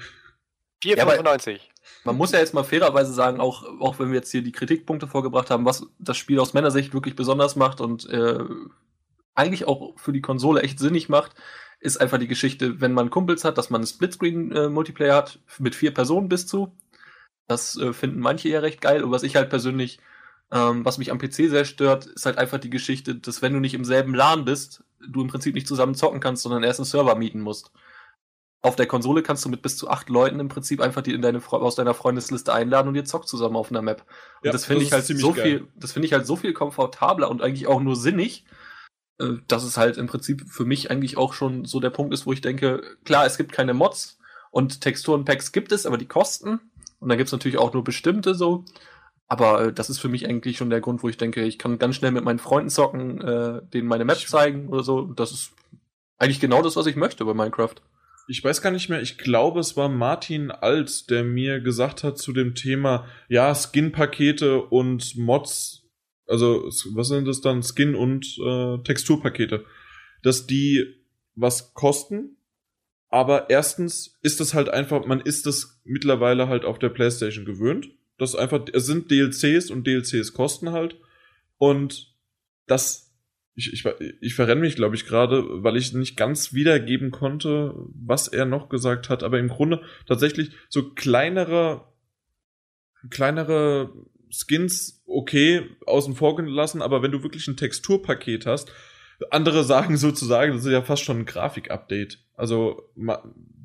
[0.83, 1.51] 4,95.
[1.51, 1.59] Ja,
[2.03, 5.07] man muss ja jetzt mal fairerweise sagen, auch, auch wenn wir jetzt hier die Kritikpunkte
[5.07, 8.39] vorgebracht haben, was das Spiel aus meiner Sicht wirklich besonders macht und äh,
[9.35, 11.35] eigentlich auch für die Konsole echt sinnig macht,
[11.79, 15.75] ist einfach die Geschichte, wenn man Kumpels hat, dass man einen Splitscreen-Multiplayer äh, hat, mit
[15.75, 16.75] vier Personen bis zu.
[17.47, 19.03] Das äh, finden manche ja recht geil.
[19.03, 19.99] Und was ich halt persönlich,
[20.51, 23.59] ähm, was mich am PC sehr stört, ist halt einfach die Geschichte, dass wenn du
[23.59, 26.85] nicht im selben LAN bist, du im Prinzip nicht zusammen zocken kannst, sondern erst einen
[26.85, 27.71] Server mieten musst
[28.63, 31.21] auf der Konsole kannst du mit bis zu acht Leuten im Prinzip einfach die in
[31.21, 34.01] deine aus deiner Freundesliste einladen und ihr zockt zusammen auf einer Map.
[34.41, 35.43] Und ja, das finde ich halt so geil.
[35.43, 38.45] viel, das finde ich halt so viel komfortabler und eigentlich auch nur sinnig,
[39.19, 42.27] äh, dass es halt im Prinzip für mich eigentlich auch schon so der Punkt ist,
[42.27, 44.19] wo ich denke, klar, es gibt keine Mods
[44.51, 46.59] und Texturenpacks gibt es, aber die kosten.
[46.99, 48.63] Und dann gibt's natürlich auch nur bestimmte so.
[49.27, 51.79] Aber äh, das ist für mich eigentlich schon der Grund, wo ich denke, ich kann
[51.79, 55.05] ganz schnell mit meinen Freunden zocken, äh, denen meine Map zeigen oder so.
[55.05, 55.53] Das ist
[56.19, 57.75] eigentlich genau das, was ich möchte bei Minecraft
[58.27, 62.17] ich weiß gar nicht mehr, ich glaube, es war Martin Alt, der mir gesagt hat
[62.17, 65.89] zu dem Thema, ja, Skin-Pakete und Mods,
[66.27, 69.65] also was sind das dann, Skin- und äh, Texturpakete,
[70.23, 70.95] dass die
[71.35, 72.37] was kosten,
[73.11, 77.89] aber erstens ist das halt einfach, man ist das mittlerweile halt auf der Playstation gewöhnt.
[78.17, 80.95] Das einfach, es sind DLCs und DLCs kosten halt.
[81.57, 82.15] Und
[82.67, 83.10] das
[83.55, 83.85] ich, ich,
[84.21, 88.69] ich verrenne mich, glaube ich, gerade, weil ich nicht ganz wiedergeben konnte, was er noch
[88.69, 89.23] gesagt hat.
[89.23, 91.85] Aber im Grunde tatsächlich so kleinere,
[93.09, 93.93] kleinere
[94.29, 98.71] Skins okay außen vor gelassen, aber wenn du wirklich ein Texturpaket hast,
[99.29, 102.19] andere sagen sozusagen, das ist ja fast schon ein Grafik-Update.
[102.35, 102.89] Also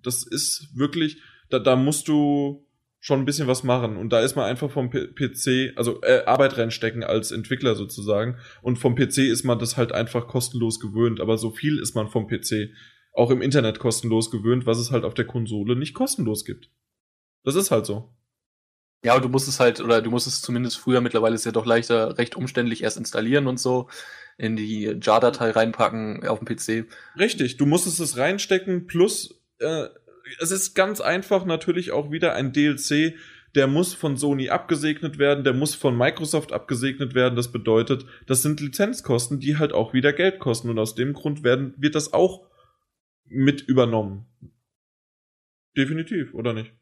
[0.03, 1.18] das ist wirklich,
[1.49, 2.66] da, da musst du
[3.07, 3.96] schon ein bisschen was machen.
[3.96, 8.36] Und da ist man einfach vom PC, also äh, Arbeit reinstecken als Entwickler sozusagen.
[8.62, 11.20] Und vom PC ist man das halt einfach kostenlos gewöhnt.
[11.20, 12.70] Aber so viel ist man vom PC
[13.12, 16.68] auch im Internet kostenlos gewöhnt, was es halt auf der Konsole nicht kostenlos gibt.
[17.44, 18.12] Das ist halt so.
[19.04, 21.52] Ja, und du musst es halt, oder du musst es zumindest früher, mittlerweile ist ja
[21.52, 23.88] doch leichter, recht umständlich erst installieren und so,
[24.36, 26.90] in die JAR-Datei reinpacken auf dem PC.
[27.16, 29.86] Richtig, du musstest es reinstecken, plus äh,
[30.39, 33.14] es ist ganz einfach natürlich auch wieder ein DLC,
[33.55, 37.37] der muss von Sony abgesegnet werden, der muss von Microsoft abgesegnet werden.
[37.37, 40.68] Das bedeutet, das sind Lizenzkosten, die halt auch wieder Geld kosten.
[40.68, 42.47] Und aus dem Grund werden, wird das auch
[43.24, 44.27] mit übernommen.
[45.74, 46.72] Definitiv, oder nicht?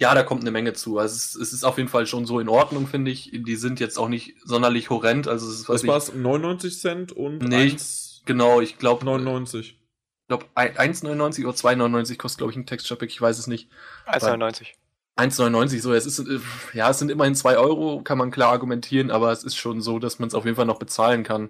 [0.00, 0.98] Ja, da kommt eine Menge zu.
[0.98, 3.32] Also es, es ist auf jeden Fall schon so in Ordnung, finde ich.
[3.32, 5.26] Die sind jetzt auch nicht sonderlich horrend.
[5.26, 6.14] Also es ist, was war es?
[6.14, 9.77] 99 Cent und nee, 1, genau, ich glaube 99
[10.28, 13.68] glaube, 1,99 oder 2,99 kostet, glaube ich, ein Texture-Pack, ich weiß es nicht.
[14.06, 14.74] 1,99.
[15.16, 16.38] 1,99, so, es ist, äh,
[16.74, 19.98] ja, es sind immerhin 2 Euro, kann man klar argumentieren, aber es ist schon so,
[19.98, 21.48] dass man es auf jeden Fall noch bezahlen kann.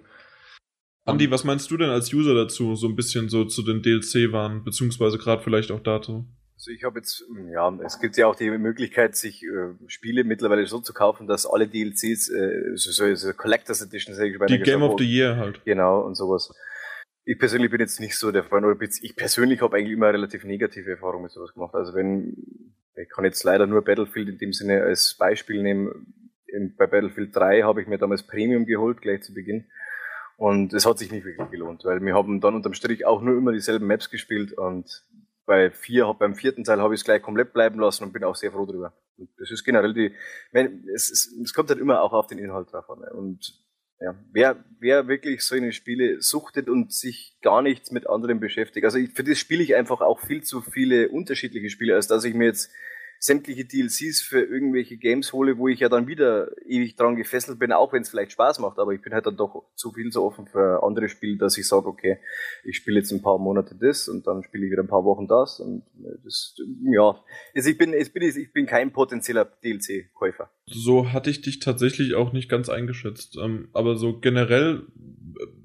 [1.05, 4.63] Andi, was meinst du denn als User dazu, so ein bisschen so zu den DLC-Waren,
[4.63, 6.25] beziehungsweise gerade vielleicht auch dazu?
[6.55, 7.23] Also ich habe jetzt,
[7.53, 11.45] ja, es gibt ja auch die Möglichkeit, sich äh, Spiele mittlerweile so zu kaufen, dass
[11.45, 15.05] alle DLCs, äh, so, so, so Collectors Edition, sag ich mal, Die Game of the
[15.05, 15.63] Year halt.
[15.63, 16.53] Genau, und sowas
[17.29, 20.45] ich persönlich bin jetzt nicht so der Freund, oder ich persönlich habe eigentlich immer relativ
[20.45, 21.75] negative Erfahrungen mit sowas gemacht.
[21.75, 22.35] Also wenn,
[22.95, 26.11] ich kann jetzt leider nur Battlefield in dem Sinne als Beispiel nehmen.
[26.75, 29.67] Bei Battlefield 3 habe ich mir damals Premium geholt, gleich zu Beginn.
[30.37, 33.37] Und es hat sich nicht wirklich gelohnt, weil wir haben dann unterm Strich auch nur
[33.37, 35.03] immer dieselben Maps gespielt und
[35.45, 38.35] bei vier, beim vierten Teil habe ich es gleich komplett bleiben lassen und bin auch
[38.35, 38.93] sehr froh drüber.
[39.17, 40.15] Und das ist generell die,
[40.95, 43.03] es, es, es kommt halt immer auch auf den Inhalt drauf an.
[43.11, 43.53] Und
[43.99, 48.85] ja, wer, wer wirklich so eine Spiele suchtet und sich gar nichts mit anderen beschäftigt.
[48.85, 52.23] Also ich, für das spiele ich einfach auch viel zu viele unterschiedliche Spiele, als dass
[52.23, 52.71] ich mir jetzt
[53.19, 57.73] sämtliche DLCs für irgendwelche Games hole, wo ich ja dann wieder ewig dran gefesselt bin,
[57.73, 60.23] auch wenn es vielleicht Spaß macht, aber ich bin halt dann doch zu viel so
[60.23, 62.19] offen für andere Spiele, dass ich sage, okay,
[62.63, 65.27] ich spiele jetzt ein paar Monate das und dann spiele ich wieder ein paar Wochen
[65.27, 67.21] das und äh, das, ja,
[67.53, 70.49] also ich bin, ich bin, ich bin kein potenzieller DLC-Käufer.
[70.71, 74.83] So hatte ich dich tatsächlich auch nicht ganz eingeschätzt, ähm, aber so generell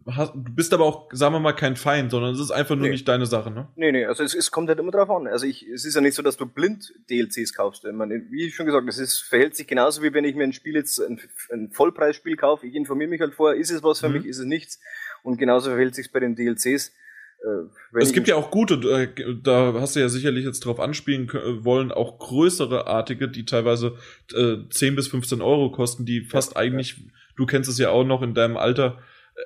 [0.06, 2.86] hast, du bist aber auch, sagen wir mal, kein Feind, sondern es ist einfach nur
[2.86, 2.92] nee.
[2.92, 3.68] nicht deine Sache, ne?
[3.76, 5.26] Nee, nee, also es, es kommt halt immer drauf an.
[5.26, 7.84] Also ich, es ist ja nicht so, dass du blind DLCs kaufst.
[7.84, 10.52] Ich meine, wie schon gesagt, das ist, verhält sich genauso wie wenn ich mir ein
[10.52, 12.66] Spiel jetzt, ein, ein Vollpreisspiel kaufe.
[12.66, 14.16] Ich informiere mich halt vorher, ist es was für mhm.
[14.16, 14.80] mich, ist es nichts.
[15.22, 16.92] Und genauso verhält sich bei den DLCs.
[17.44, 21.28] Äh, es gibt ja auch gute, äh, da hast du ja sicherlich jetzt drauf anspielen
[21.62, 23.96] wollen, auch größere Artige, die teilweise
[24.34, 27.04] äh, 10 bis 15 Euro kosten, die fast ja, eigentlich, ja.
[27.36, 28.98] du kennst es ja auch noch in deinem Alter,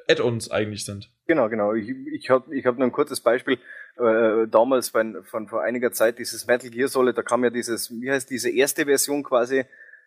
[0.09, 1.11] Add-ons eigentlich sind.
[1.27, 1.73] Genau, genau.
[1.73, 3.59] Ich, ich habe ich hab nur ein kurzes Beispiel.
[3.97, 7.91] Äh, damals bei, von vor einiger Zeit dieses Metal Gear Solid, da kam ja dieses,
[7.91, 9.65] wie heißt diese erste Version quasi.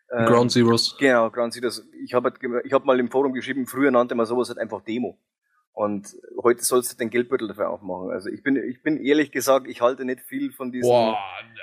[0.10, 0.96] Äh, Ground Zeroes.
[1.00, 1.90] Genau, Ground Zeroes.
[2.04, 4.82] Ich habe halt, ich hab mal im Forum geschrieben, früher nannte man sowas halt einfach
[4.84, 5.18] Demo.
[5.74, 8.12] Und heute sollst du den Geldbeutel dafür aufmachen.
[8.12, 10.90] Also ich bin, ich bin ehrlich gesagt, ich halte nicht viel von diesem.
[10.90, 11.18] Boah,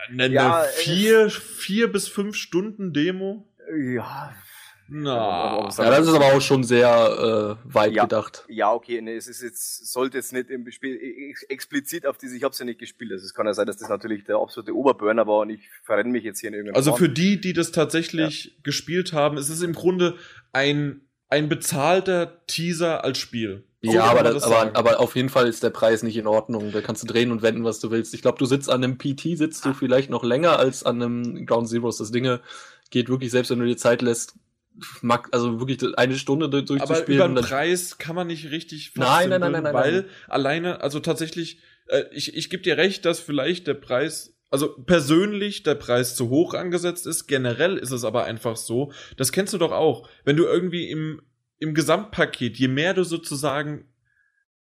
[0.08, 3.46] eine, ja, vier, vier bis fünf Stunden Demo?
[3.94, 4.32] Ja,
[4.90, 8.46] na, ja, das ist aber auch schon sehr äh, weit ja, gedacht.
[8.48, 10.98] Ja, okay, nee, es ist jetzt, sollte jetzt nicht im Spiel
[11.50, 13.12] explizit auf diese, ich habe es ja nicht gespielt.
[13.12, 16.08] Also es kann ja sein, dass das natürlich der absolute Oberburner war und ich verrenne
[16.08, 17.00] mich jetzt hier in irgendeinem Also Form.
[17.00, 18.50] für die, die das tatsächlich ja.
[18.62, 20.16] gespielt haben, ist es im Grunde
[20.54, 23.64] ein, ein bezahlter Teaser als Spiel.
[23.80, 26.72] Ja, aber, das, aber, aber auf jeden Fall ist der Preis nicht in Ordnung.
[26.72, 28.12] Da kannst du drehen und wenden, was du willst.
[28.12, 31.46] Ich glaube, du sitzt an einem PT, sitzt du vielleicht noch länger als an einem
[31.46, 31.98] Ground Zeroes.
[31.98, 32.40] Das Dinge
[32.90, 34.34] geht wirklich, selbst wenn du dir Zeit lässt,
[35.30, 36.90] also wirklich eine Stunde durchzuspielen.
[36.90, 40.04] Aber über den Preis kann man nicht richtig nein, nein, nein, nein, nein, weil nein.
[40.26, 45.62] alleine, also tatsächlich, äh, ich, ich gebe dir recht, dass vielleicht der Preis, also persönlich
[45.62, 47.26] der Preis zu hoch angesetzt ist.
[47.26, 51.22] Generell ist es aber einfach so, das kennst du doch auch, wenn du irgendwie im,
[51.58, 53.92] im Gesamtpaket, je mehr du sozusagen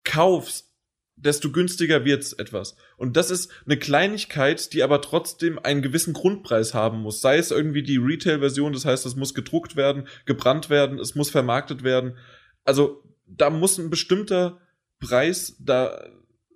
[0.05, 0.69] kaufst,
[1.17, 2.77] desto günstiger wird's etwas.
[2.97, 7.21] Und das ist eine Kleinigkeit, die aber trotzdem einen gewissen Grundpreis haben muss.
[7.21, 11.31] Sei es irgendwie die Retail-Version, das heißt, es muss gedruckt werden, gebrannt werden, es muss
[11.31, 12.17] vermarktet werden.
[12.65, 14.61] Also da muss ein bestimmter
[15.01, 16.09] Preis da.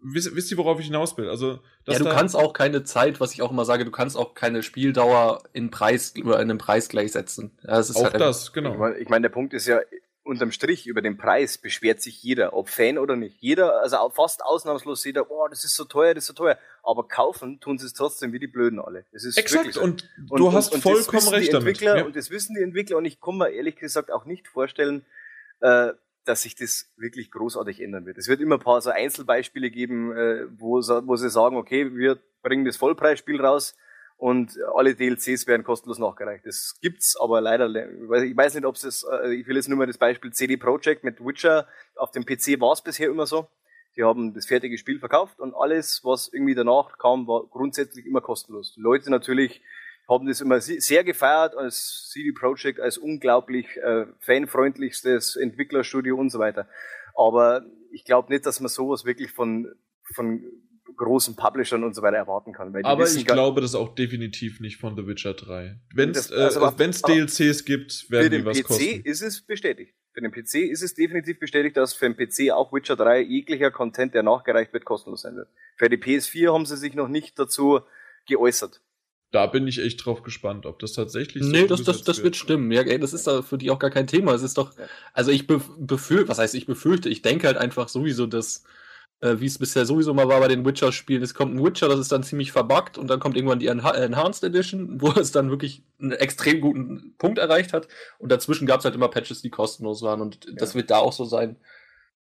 [0.04, 1.28] Wisst, wisst ihr, worauf ich hinaus will?
[1.28, 4.34] Also, ja, du kannst auch keine Zeit, was ich auch immer sage, du kannst auch
[4.34, 7.56] keine Spieldauer in Preis über einen Preis gleichsetzen.
[7.62, 8.72] Ja, das ist auch halt das, genau.
[8.72, 9.80] Ich meine, ich mein, der Punkt ist ja,
[10.24, 13.36] unterm Strich über den Preis beschwert sich jeder, ob Fan oder nicht.
[13.40, 16.58] Jeder, also fast ausnahmslos jeder, oh, das ist so teuer, das ist so teuer.
[16.82, 19.04] Aber kaufen tun sie es trotzdem wie die Blöden alle.
[19.12, 19.82] Das ist Exakt, so.
[19.82, 21.80] und, und du hast und, vollkommen recht damit.
[21.80, 22.04] Ja.
[22.04, 25.04] Und das wissen die Entwickler und ich kann mir ehrlich gesagt auch nicht vorstellen,
[25.60, 25.92] äh,
[26.24, 28.18] dass sich das wirklich großartig ändern wird.
[28.18, 32.18] Es wird immer ein paar so Einzelbeispiele geben, äh, wo, wo sie sagen, okay, wir
[32.42, 33.76] bringen das Vollpreisspiel raus,
[34.22, 36.46] und alle DLCs werden kostenlos nachgereicht.
[36.46, 39.88] Das gibt's, aber leider, ich weiß nicht, ob es, äh, ich will jetzt nur mal
[39.88, 41.66] das Beispiel CD Projekt mit Witcher,
[41.96, 43.48] auf dem PC war es bisher immer so.
[43.96, 48.20] Die haben das fertige Spiel verkauft und alles, was irgendwie danach kam, war grundsätzlich immer
[48.20, 48.74] kostenlos.
[48.76, 49.60] Die Leute natürlich
[50.08, 56.38] haben das immer sehr gefeiert als CD Projekt, als unglaublich äh, fanfreundlichstes Entwicklerstudio und so
[56.38, 56.68] weiter.
[57.14, 59.72] Aber ich glaube nicht, dass man sowas wirklich von,
[60.14, 60.44] von
[60.96, 62.74] großen Publishern und so weiter erwarten kann.
[62.84, 65.80] aber ich glaube das auch definitiv nicht von The Witcher 3.
[65.94, 68.84] Wenn es äh, also, DLCs gibt, werden die was PC kosten.
[68.84, 69.94] Für den PC ist es bestätigt.
[70.12, 73.70] Für den PC ist es definitiv bestätigt, dass für den PC auch Witcher 3 jeglicher
[73.70, 75.48] Content, der nachgereicht wird, kostenlos sein wird.
[75.76, 77.80] Für die PS4 haben sie sich noch nicht dazu
[78.26, 78.82] geäußert.
[79.32, 82.36] Da bin ich echt drauf gespannt, ob das tatsächlich so Nee, das, das, das wird
[82.36, 82.70] stimmen.
[82.70, 84.34] Ja, ey, das ist da für die auch gar kein Thema.
[84.34, 84.72] Es ist doch,
[85.14, 88.62] also ich befürchte, was heißt ich befürchte, ich denke halt einfach sowieso, dass
[89.22, 91.22] äh, wie es bisher sowieso mal war bei den Witcher-Spielen.
[91.22, 94.44] Es kommt ein Witcher, das ist dann ziemlich verbuggt und dann kommt irgendwann die Enhanced
[94.44, 97.88] Edition, wo es dann wirklich einen extrem guten Punkt erreicht hat.
[98.18, 100.52] Und dazwischen gab es halt immer Patches, die kostenlos waren und ja.
[100.56, 101.56] das wird da auch so sein.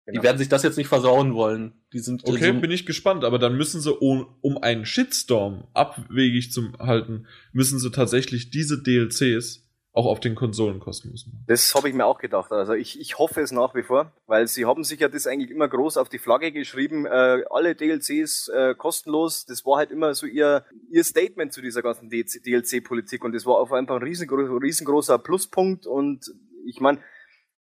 [0.07, 0.21] Genau.
[0.21, 1.73] Die werden sich das jetzt nicht versauen wollen.
[1.91, 3.25] Die sind okay, so bin ich gespannt.
[3.25, 8.81] Aber dann müssen sie, um, um einen Shitstorm abwegig zu halten, müssen sie tatsächlich diese
[8.81, 11.43] DLCs auch auf den Konsolen kostenlos machen.
[11.47, 12.53] Das habe ich mir auch gedacht.
[12.53, 15.51] Also ich, ich hoffe es nach wie vor, weil sie haben sich ja das eigentlich
[15.51, 19.45] immer groß auf die Flagge geschrieben, äh, alle DLCs äh, kostenlos.
[19.45, 23.55] Das war halt immer so ihr, ihr Statement zu dieser ganzen DLC-Politik und das war
[23.55, 26.31] auf einfach ein riesengroßer, riesengroßer Pluspunkt und
[26.65, 26.99] ich meine,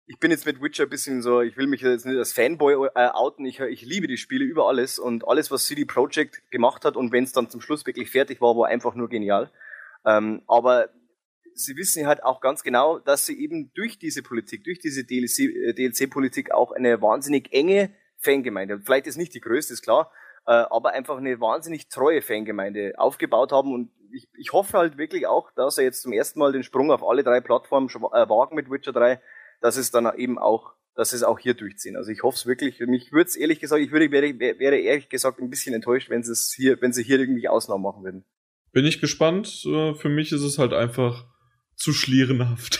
[0.07, 2.89] ich bin jetzt mit Witcher ein bisschen so, ich will mich jetzt nicht als Fanboy
[2.95, 6.85] äh, outen, ich, ich liebe die Spiele über alles und alles, was CD Projekt gemacht
[6.85, 9.51] hat und wenn es dann zum Schluss wirklich fertig war, war einfach nur genial.
[10.05, 10.91] Ähm, aber
[11.55, 16.49] sie wissen halt auch ganz genau, dass sie eben durch diese Politik, durch diese DLC-Politik
[16.51, 20.11] äh, auch eine wahnsinnig enge Fangemeinde, vielleicht ist nicht die größte, ist klar,
[20.47, 23.73] äh, aber einfach eine wahnsinnig treue Fangemeinde aufgebaut haben.
[23.73, 26.91] Und ich, ich hoffe halt wirklich auch, dass er jetzt zum ersten Mal den Sprung
[26.91, 29.21] auf alle drei Plattformen äh, wagen mit Witcher 3,
[29.65, 31.97] dass es dann eben auch dass es auch hier durchziehen.
[31.97, 32.79] Also ich hoffe es wirklich.
[32.79, 36.23] Mich würde es ehrlich gesagt, ich würde, wäre, wäre ehrlich gesagt ein bisschen enttäuscht, wenn
[36.23, 38.25] sie es hier, wenn sie hier irgendwie Ausnahmen machen würden.
[38.71, 39.49] Bin ich gespannt.
[39.49, 41.27] Für mich ist es halt einfach
[41.75, 42.79] zu schlierenhaft.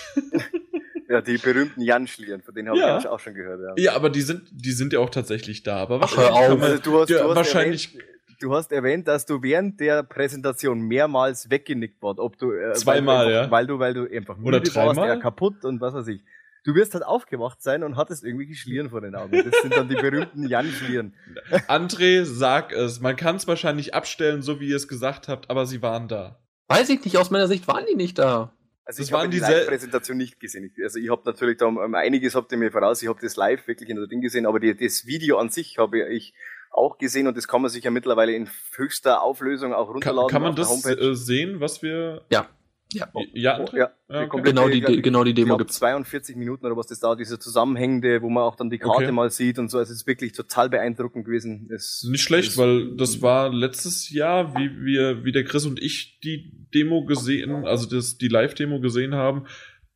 [1.09, 2.99] ja, die berühmten Jan-Schlieren, von denen habe ja.
[2.99, 3.61] ich auch schon gehört.
[3.77, 3.85] Ja.
[3.85, 5.79] ja, aber die sind, die sind ja auch tatsächlich da.
[5.79, 6.63] Aber Ach, auf.
[6.63, 7.95] Also du hast, du hast wahrscheinlich.
[7.95, 8.09] Erwähnt,
[8.41, 13.27] du hast erwähnt, dass du während der Präsentation mehrmals weggenickt warst, ob du äh, zweimal,
[13.27, 14.97] weil, ja, weil du, weil du einfach müde Oder dreimal?
[14.97, 16.23] warst, ja, kaputt und was weiß ich.
[16.65, 19.33] Du wirst halt aufgewacht sein und hattest irgendwie Schlieren vor den Augen.
[19.33, 21.15] Das sind dann die berühmten Jan-Schlieren.
[21.69, 23.01] André, sag es.
[23.01, 26.41] Man kann es wahrscheinlich abstellen, so wie ihr es gesagt habt, aber sie waren da.
[26.69, 28.55] Weiß ich nicht, aus meiner Sicht waren die nicht da.
[28.87, 30.73] Also das ich habe die Live-Präsentation nicht gesehen.
[30.83, 33.03] Also ich habe natürlich da um, einiges habt ihr mir voraus.
[33.03, 35.79] Ich habe das live wirklich in der Ding gesehen, aber die, das Video an sich
[35.79, 36.35] habe ich
[36.71, 40.29] auch gesehen und das kann man sich ja mittlerweile in höchster Auflösung auch runterladen.
[40.29, 42.25] Kann, kann man das äh, sehen, was wir?
[42.31, 42.49] Ja.
[42.95, 43.91] Ja, ja, oh, ja.
[44.09, 44.43] Okay.
[44.43, 48.23] genau, die, die, genau die Demo gibt 42 Minuten oder was das da, diese zusammenhängende,
[48.23, 49.13] wo man auch dann die Karte okay.
[49.13, 49.79] mal sieht und so.
[49.79, 51.69] Also es ist wirklich total beeindruckend gewesen.
[51.75, 55.83] Es, Nicht schlecht, es, weil das war letztes Jahr, wie wir, wie der Chris und
[55.83, 59.47] ich die Demo gesehen, also das, die Live-Demo gesehen haben.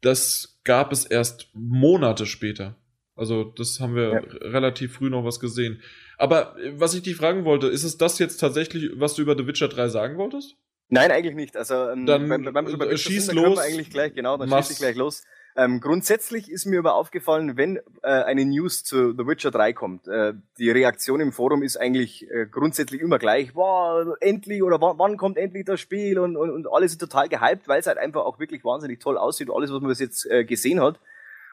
[0.01, 2.77] Das gab es erst Monate später.
[3.19, 4.21] Also das haben wir ja.
[4.49, 5.81] relativ früh noch was gesehen.
[6.19, 9.37] Aber äh, was ich dich fragen wollte, ist es das jetzt tatsächlich, was du über
[9.37, 10.57] The Witcher 3 sagen wolltest?
[10.91, 11.57] Nein, eigentlich nicht.
[11.57, 13.59] Also ähm, dann beim, beim, beim, schieß sind, los.
[13.59, 15.23] eigentlich gleich, genau, dann schieß ich gleich los.
[15.57, 20.07] Ähm, grundsätzlich ist mir aber aufgefallen, wenn äh, eine News zu The Witcher 3 kommt,
[20.07, 25.17] äh, die Reaktion im Forum ist eigentlich äh, grundsätzlich immer gleich, wow, endlich oder wann
[25.17, 28.25] kommt endlich das Spiel und, und, und alles ist total gehypt, weil es halt einfach
[28.25, 31.01] auch wirklich wahnsinnig toll aussieht, alles, was man bis jetzt äh, gesehen hat.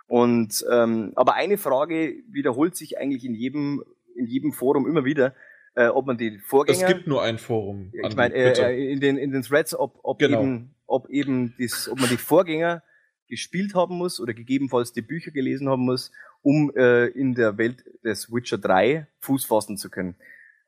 [0.07, 3.83] Und ähm, aber eine Frage wiederholt sich eigentlich in jedem
[4.15, 5.33] in jedem Forum immer wieder
[5.75, 6.79] äh, ob man die Vorgänger.
[6.79, 7.91] Es gibt nur ein Forum.
[7.93, 10.41] Ich meine, äh, in den in den Threads, ob, ob genau.
[10.41, 12.83] eben, ob eben dies, ob man die Vorgänger
[13.27, 16.11] gespielt haben muss oder gegebenenfalls die Bücher gelesen haben muss,
[16.41, 20.15] um äh, in der Welt des Witcher 3 Fuß fassen zu können.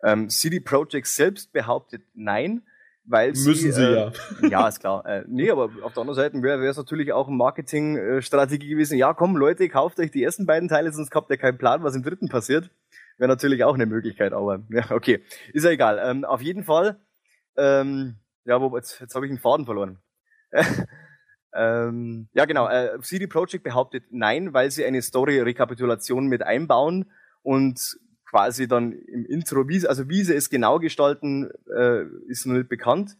[0.03, 2.63] Ähm, CD Projekt selbst behauptet nein,
[3.05, 4.11] weil sie, Müssen sie äh, ja.
[4.49, 5.05] Ja, ist klar.
[5.05, 8.97] Äh, nee, aber auf der anderen Seite wäre es natürlich auch eine Marketingstrategie gewesen.
[8.97, 11.95] Ja, komm Leute, kauft euch die ersten beiden Teile, sonst habt ihr keinen Plan, was
[11.95, 12.69] im dritten passiert.
[13.18, 15.23] Wäre natürlich auch eine Möglichkeit, aber ja, okay.
[15.53, 15.99] Ist ja egal.
[16.03, 16.99] Ähm, auf jeden Fall,
[17.56, 19.99] ähm, ja, wo, jetzt, jetzt habe ich einen Faden verloren.
[21.53, 22.69] ähm, ja, genau.
[22.69, 27.11] Äh, CD Projekt behauptet nein, weil sie eine Story-Rekapitulation mit einbauen
[27.41, 32.56] und quasi dann im Intro, wie, also wie sie es genau gestalten, äh, ist noch
[32.56, 33.18] nicht bekannt.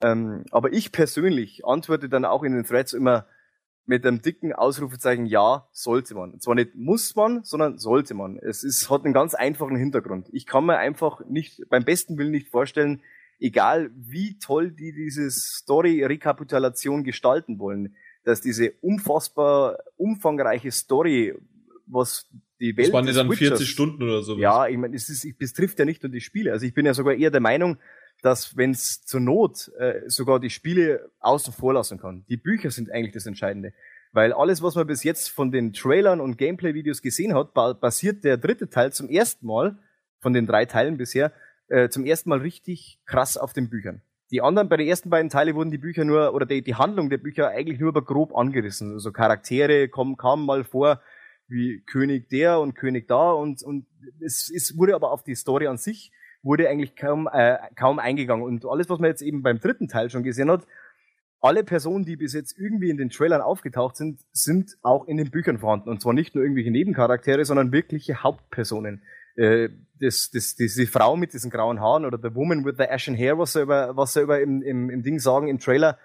[0.00, 3.26] Ähm, aber ich persönlich antworte dann auch in den Threads immer,
[3.86, 6.32] mit einem dicken Ausrufezeichen Ja, sollte man.
[6.32, 8.38] Und zwar nicht muss man, sondern sollte man.
[8.38, 10.28] Es ist, hat einen ganz einfachen Hintergrund.
[10.32, 13.02] Ich kann mir einfach nicht, beim besten Willen nicht vorstellen,
[13.40, 21.34] egal wie toll die diese Story-Rekapitulation gestalten wollen, dass diese unfassbar umfangreiche Story,
[21.86, 22.28] was
[22.60, 22.88] die Welt.
[22.88, 24.38] Das waren ja dann Witchers, 40 Stunden oder so.
[24.38, 26.52] Ja, ich meine, es, ist, es trifft ja nicht nur die Spiele.
[26.52, 27.78] Also ich bin ja sogar eher der Meinung,
[28.22, 32.24] dass wenn es zur Not äh, sogar die Spiele außen vor lassen kann.
[32.28, 33.74] Die Bücher sind eigentlich das Entscheidende.
[34.12, 38.24] Weil alles, was man bis jetzt von den Trailern und Gameplay-Videos gesehen hat, ba basiert
[38.24, 39.78] der dritte Teil zum ersten Mal,
[40.20, 41.32] von den drei Teilen bisher,
[41.68, 44.02] äh, zum ersten Mal richtig krass auf den Büchern.
[44.30, 47.10] Die anderen, bei den ersten beiden Teilen wurden die Bücher nur, oder die, die Handlung
[47.10, 48.92] der Bücher eigentlich nur aber grob angerissen.
[48.92, 51.02] Also Charaktere kommen, kamen mal vor,
[51.48, 53.86] wie König der und König da und, und
[54.20, 56.12] es, es wurde aber auf die Story an sich
[56.42, 58.44] wurde eigentlich kaum, äh, kaum eingegangen.
[58.44, 60.66] Und alles, was man jetzt eben beim dritten Teil schon gesehen hat,
[61.40, 65.30] alle Personen, die bis jetzt irgendwie in den Trailern aufgetaucht sind, sind auch in den
[65.30, 65.88] Büchern vorhanden.
[65.88, 69.02] Und zwar nicht nur irgendwelche Nebencharaktere, sondern wirkliche Hauptpersonen.
[69.34, 73.16] Äh, das, das, diese Frau mit diesen grauen Haaren oder The Woman with the Ashen
[73.16, 75.98] Hair, was sie über, was sie über im, im, im Ding sagen, im Trailer,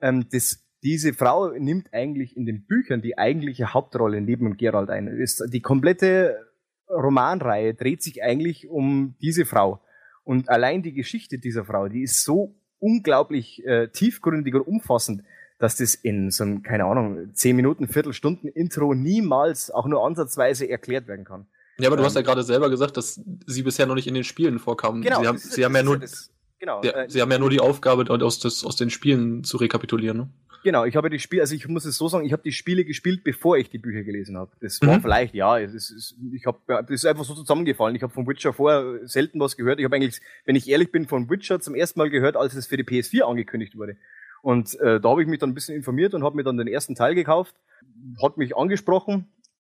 [0.00, 5.08] ähm, das, diese Frau nimmt eigentlich in den Büchern die eigentliche Hauptrolle neben Gerald ein.
[5.08, 6.49] Ist die komplette
[6.90, 9.80] Romanreihe dreht sich eigentlich um diese Frau.
[10.24, 15.22] Und allein die Geschichte dieser Frau, die ist so unglaublich äh, tiefgründig und umfassend,
[15.58, 20.68] dass das in so einem, keine Ahnung, zehn Minuten, Viertelstunden Intro niemals auch nur ansatzweise
[20.68, 21.46] erklärt werden kann.
[21.78, 24.14] Ja, aber du ähm, hast ja gerade selber gesagt, dass sie bisher noch nicht in
[24.14, 25.02] den Spielen vorkamen.
[25.02, 27.50] Genau, sie haben, sie haben ja nur, das, genau, ja, äh, sie haben ja nur
[27.50, 30.16] die Aufgabe, aus, aus den Spielen zu rekapitulieren.
[30.16, 30.30] Ne?
[30.62, 32.84] Genau, ich habe die Spiele, also ich muss es so sagen, ich habe die Spiele
[32.84, 34.50] gespielt, bevor ich die Bücher gelesen habe.
[34.60, 35.02] Das war mhm.
[35.02, 37.96] vielleicht, ja, es ist, ich habe, das ist einfach so zusammengefallen.
[37.96, 39.78] Ich habe von Witcher vorher selten was gehört.
[39.78, 42.66] Ich habe eigentlich, wenn ich ehrlich bin, von Witcher zum ersten Mal gehört, als es
[42.66, 43.96] für die PS4 angekündigt wurde.
[44.42, 46.68] Und äh, da habe ich mich dann ein bisschen informiert und habe mir dann den
[46.68, 47.54] ersten Teil gekauft.
[48.22, 49.28] Hat mich angesprochen.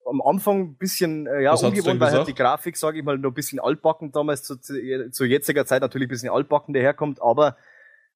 [0.07, 3.31] Am Anfang ein bisschen äh, ja, ungewohnt, weil halt die Grafik, sage ich mal, noch
[3.31, 7.57] ein bisschen altbacken damals zu, zu, zu jetziger Zeit natürlich ein bisschen altbacken daherkommt, aber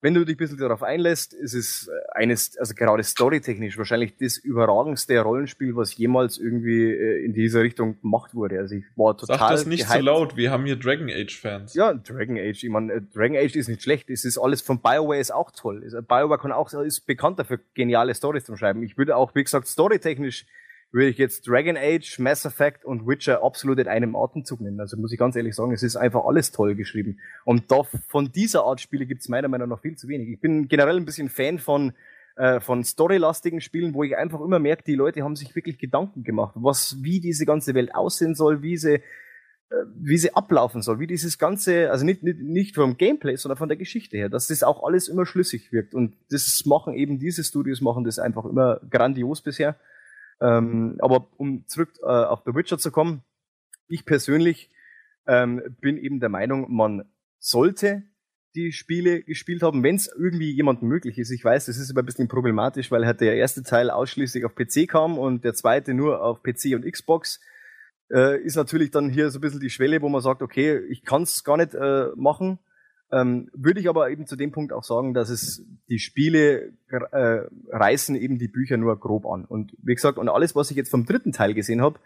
[0.02, 4.16] wenn du dich ein bisschen darauf einlässt, ist es äh, eines, also gerade storytechnisch wahrscheinlich
[4.16, 8.58] das überragendste Rollenspiel, was jemals irgendwie äh, in dieser Richtung gemacht wurde.
[8.58, 9.38] Also ich war total.
[9.38, 11.74] Sag das nicht zu laut, wir haben hier Dragon Age Fans.
[11.74, 14.80] Ja, Dragon Age, ich meine, äh, Dragon Age ist nicht schlecht, es ist alles von
[14.80, 15.80] BioWare ist auch toll.
[15.80, 18.82] BioWare kann auch, ist bekannt dafür, geniale Stories zu schreiben.
[18.82, 20.46] Ich würde auch, wie gesagt, storytechnisch
[20.92, 24.80] würde ich jetzt Dragon Age, Mass Effect und Witcher absolut in einem Atemzug nennen.
[24.80, 27.20] Also muss ich ganz ehrlich sagen, es ist einfach alles toll geschrieben.
[27.44, 30.28] Und da, von dieser Art Spiele gibt es meiner Meinung nach viel zu wenig.
[30.28, 31.92] Ich bin generell ein bisschen Fan von
[32.36, 36.22] äh, von storylastigen Spielen, wo ich einfach immer merke, die Leute haben sich wirklich Gedanken
[36.22, 39.02] gemacht, was, wie diese ganze Welt aussehen soll, wie sie, äh,
[39.94, 43.68] wie sie ablaufen soll, wie dieses ganze, also nicht, nicht, nicht vom Gameplay, sondern von
[43.68, 45.92] der Geschichte her, dass das auch alles immer schlüssig wirkt.
[45.92, 49.76] Und das machen eben diese Studios, machen das einfach immer grandios bisher.
[50.40, 53.22] Ähm, aber um zurück äh, auf The Witcher zu kommen,
[53.88, 54.70] ich persönlich
[55.26, 57.04] ähm, bin eben der Meinung, man
[57.38, 58.04] sollte
[58.54, 61.30] die Spiele gespielt haben, wenn es irgendwie jemandem möglich ist.
[61.30, 64.54] Ich weiß, das ist aber ein bisschen problematisch, weil halt der erste Teil ausschließlich auf
[64.54, 67.40] PC kam und der zweite nur auf PC und Xbox.
[68.12, 71.04] Äh, ist natürlich dann hier so ein bisschen die Schwelle, wo man sagt, okay, ich
[71.04, 72.58] kann es gar nicht äh, machen.
[73.12, 77.40] Ähm, würde ich aber eben zu dem Punkt auch sagen, dass es die Spiele äh,
[77.70, 79.44] reißen eben die Bücher nur grob an.
[79.44, 81.98] Und wie gesagt, und alles, was ich jetzt vom dritten Teil gesehen habe,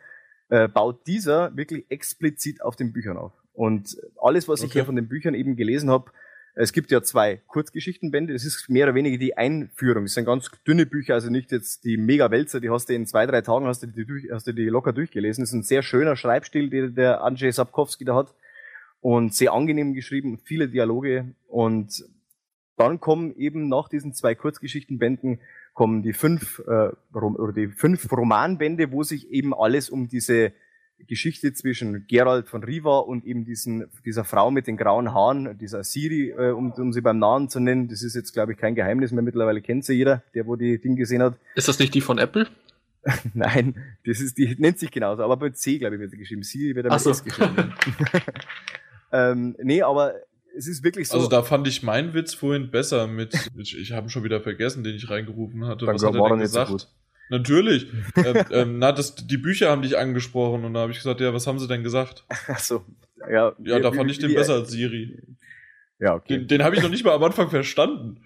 [0.49, 3.33] äh, baut dieser wirklich explizit auf den Büchern auf.
[3.53, 4.67] Und alles, was okay.
[4.67, 6.11] ich hier von den Büchern eben gelesen habe,
[6.57, 10.05] es gibt ja zwei Kurzgeschichtenbände, das ist mehr oder weniger die Einführung.
[10.05, 13.27] Das sind ganz dünne Bücher, also nicht jetzt die Mega-Wälzer, die hast du in zwei,
[13.27, 15.43] drei Tagen hast du die, durch, hast du die locker durchgelesen.
[15.43, 18.35] Das ist ein sehr schöner Schreibstil, den der Andrzej Sapkowski da hat
[19.05, 22.07] und sehr angenehm geschrieben, viele Dialoge und
[22.79, 25.41] dann kommen eben nach diesen zwei Kurzgeschichtenbänden
[25.75, 30.53] kommen die fünf äh, oder die fünf Romanbände, wo sich eben alles um diese
[31.07, 35.85] Geschichte zwischen Gerald von Riva und eben diesen, dieser Frau mit den grauen Haaren, dieser
[35.85, 37.89] Siri, äh, um, um sie beim Namen zu nennen.
[37.89, 39.23] Das ist jetzt, glaube ich, kein Geheimnis mehr.
[39.23, 41.35] Mittlerweile kennt sie jeder, der wo die Dinge gesehen hat.
[41.57, 42.47] Ist das nicht die von Apple?
[43.35, 43.75] Nein,
[44.07, 46.43] das ist die nennt sich genauso, aber bei C, glaube ich, wird sie geschrieben.
[46.43, 47.11] Siri wird aber so.
[47.11, 47.75] Geschrieben.
[49.15, 50.15] Ähm, nee, aber
[50.57, 51.17] es ist wirklich so.
[51.17, 54.83] Also da fand ich meinen Witz vorhin besser mit, ich, ich habe schon wieder vergessen,
[54.83, 55.87] den ich reingerufen hatte.
[55.87, 56.81] Dann Was hat er denn gesagt?
[56.81, 56.87] So
[57.31, 57.87] Natürlich.
[58.17, 61.33] ähm, ähm, na, das, die Bücher haben dich angesprochen und da habe ich gesagt, ja,
[61.33, 62.25] was haben sie denn gesagt?
[62.29, 62.85] Ach so,
[63.31, 63.55] ja.
[63.63, 65.23] Ja, da fand ich den wie, besser als Siri.
[66.01, 66.39] Ja, okay.
[66.39, 68.21] Den, den habe ich noch nicht mal am Anfang verstanden.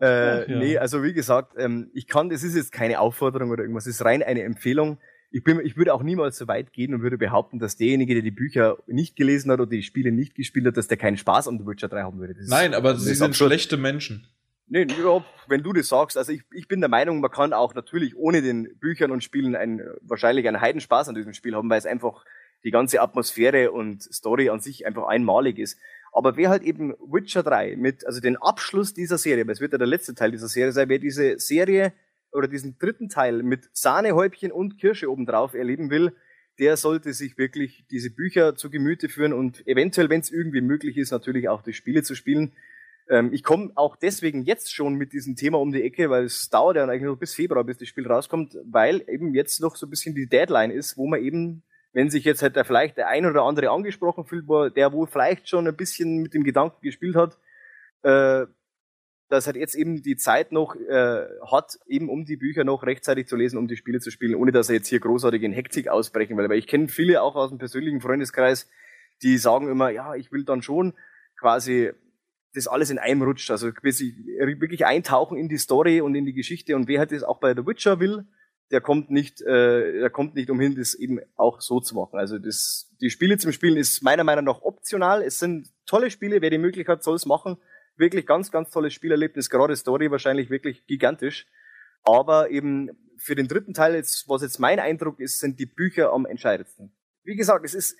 [0.00, 0.58] äh, ja.
[0.58, 3.96] Nee, also wie gesagt, ähm, ich kann, das ist jetzt keine Aufforderung oder irgendwas, es
[3.96, 4.98] ist rein eine Empfehlung
[5.32, 8.22] ich, bin, ich würde auch niemals so weit gehen und würde behaupten, dass derjenige, der
[8.22, 11.48] die Bücher nicht gelesen hat oder die Spiele nicht gespielt hat, dass der keinen Spaß
[11.48, 12.34] an The Witcher 3 haben würde.
[12.34, 13.48] Das Nein, aber sie sind absurd.
[13.48, 14.26] schlechte Menschen.
[14.68, 17.74] Nee, ja, wenn du das sagst, also ich, ich bin der Meinung, man kann auch
[17.74, 21.78] natürlich ohne den Büchern und Spielen ein, wahrscheinlich einen Heidenspaß an diesem Spiel haben, weil
[21.78, 22.24] es einfach
[22.64, 25.78] die ganze Atmosphäre und Story an sich einfach einmalig ist.
[26.12, 29.72] Aber wer halt eben Witcher 3 mit, also den Abschluss dieser Serie, weil es wird
[29.72, 31.92] ja der letzte Teil dieser Serie sein, wer diese Serie
[32.32, 36.12] oder diesen dritten Teil mit Sahnehäubchen und Kirsche obendrauf erleben will,
[36.58, 40.96] der sollte sich wirklich diese Bücher zu Gemüte führen und eventuell, wenn es irgendwie möglich
[40.96, 42.52] ist, natürlich auch die Spiele zu spielen.
[43.08, 46.50] Ähm, ich komme auch deswegen jetzt schon mit diesem Thema um die Ecke, weil es
[46.50, 49.86] dauert ja eigentlich noch bis Februar, bis das Spiel rauskommt, weil eben jetzt noch so
[49.86, 53.08] ein bisschen die Deadline ist, wo man eben, wenn sich jetzt halt der, vielleicht der
[53.08, 56.80] ein oder andere angesprochen fühlt, wo, der wohl vielleicht schon ein bisschen mit dem Gedanken
[56.82, 57.38] gespielt hat,
[58.02, 58.46] äh,
[59.32, 63.28] dass er jetzt eben die Zeit noch äh, hat, eben um die Bücher noch rechtzeitig
[63.28, 65.88] zu lesen, um die Spiele zu spielen, ohne dass er jetzt hier großartig in Hektik
[65.88, 66.50] ausbrechen will.
[66.50, 68.68] Weil ich kenne viele auch aus dem persönlichen Freundeskreis,
[69.22, 70.92] die sagen immer, ja, ich will dann schon
[71.40, 71.92] quasi
[72.52, 73.50] das alles in einem rutscht.
[73.50, 76.76] Also wirklich eintauchen in die Story und in die Geschichte.
[76.76, 78.26] Und wer halt das auch bei The Witcher will,
[78.70, 82.18] der kommt nicht, äh, der kommt nicht umhin, das eben auch so zu machen.
[82.18, 85.22] Also das, die Spiele zum Spielen ist meiner Meinung nach optional.
[85.22, 87.56] Es sind tolle Spiele, wer die Möglichkeit hat, soll es machen
[88.02, 91.46] wirklich ganz, ganz tolles Spielerlebnis, gerade Story wahrscheinlich wirklich gigantisch.
[92.02, 96.12] Aber eben für den dritten Teil, jetzt, was jetzt mein Eindruck ist, sind die Bücher
[96.12, 96.92] am entscheidendsten.
[97.24, 97.96] Wie gesagt, es ist,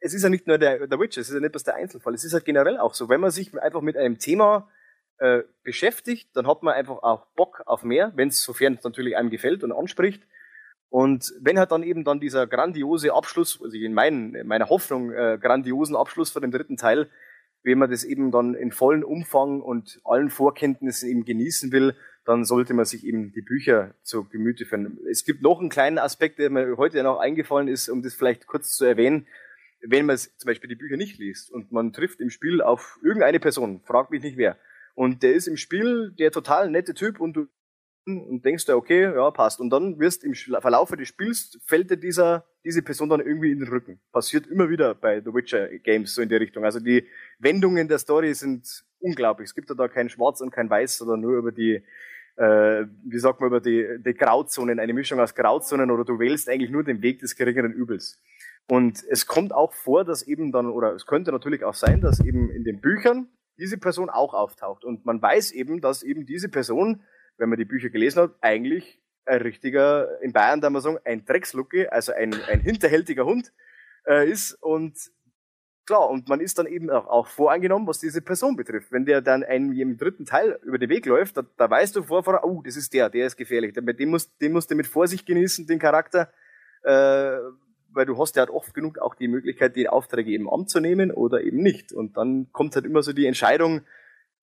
[0.00, 2.14] es ist ja nicht nur der, der Witcher, es ist ja nicht bloß der Einzelfall,
[2.14, 3.08] es ist halt generell auch so.
[3.08, 4.68] Wenn man sich einfach mit einem Thema
[5.18, 9.16] äh, beschäftigt, dann hat man einfach auch Bock auf mehr, wenn es sofern es natürlich
[9.16, 10.22] einem gefällt und anspricht.
[10.88, 15.38] Und wenn halt dann eben dann dieser grandiose Abschluss, also in meinen, meiner Hoffnung äh,
[15.40, 17.08] grandiosen Abschluss von dem dritten Teil,
[17.62, 21.94] wenn man das eben dann in vollen Umfang und allen Vorkenntnissen eben genießen will,
[22.24, 24.98] dann sollte man sich eben die Bücher zu Gemüte führen.
[25.10, 28.46] Es gibt noch einen kleinen Aspekt, der mir heute noch eingefallen ist, um das vielleicht
[28.46, 29.26] kurz zu erwähnen.
[29.80, 33.40] Wenn man zum Beispiel die Bücher nicht liest und man trifft im Spiel auf irgendeine
[33.40, 34.56] Person, fragt mich nicht wer,
[34.94, 37.46] und der ist im Spiel der total nette Typ und du
[38.06, 39.60] und denkst du, okay, ja, passt.
[39.60, 43.60] Und dann wirst im Verlauf des Spiels fällt dir dieser, diese Person dann irgendwie in
[43.60, 44.00] den Rücken.
[44.12, 46.64] Passiert immer wieder bei The Witcher Games so in die Richtung.
[46.64, 47.06] Also die
[47.38, 49.46] Wendungen der Story sind unglaublich.
[49.46, 51.82] Es gibt da kein Schwarz und kein Weiß, sondern nur über die,
[52.36, 56.48] äh, wie sagt man, über die, die Grauzonen, eine Mischung aus Grauzonen oder du wählst
[56.48, 58.20] eigentlich nur den Weg des geringeren Übels.
[58.68, 62.20] Und es kommt auch vor, dass eben dann, oder es könnte natürlich auch sein, dass
[62.20, 64.84] eben in den Büchern diese Person auch auftaucht.
[64.84, 67.02] Und man weiß eben, dass eben diese Person
[67.38, 71.24] wenn man die Bücher gelesen hat, eigentlich ein richtiger, in Bayern da man sagen, ein
[71.24, 73.52] Dreckslucke, also ein, ein hinterhältiger Hund
[74.06, 74.96] äh, ist und
[75.86, 78.92] klar, und man ist dann eben auch, auch voreingenommen, was diese Person betrifft.
[78.92, 82.02] Wenn der dann einem im dritten Teil über den Weg läuft, da, da weißt du
[82.02, 83.72] vorher, oh, das ist der, der ist gefährlich.
[83.74, 86.32] Den musst, den musst du mit Vorsicht genießen, den Charakter,
[86.82, 87.38] äh,
[87.94, 91.42] weil du hast ja halt oft genug auch die Möglichkeit, die Aufträge eben anzunehmen oder
[91.42, 91.92] eben nicht.
[91.92, 93.82] Und dann kommt halt immer so die Entscheidung,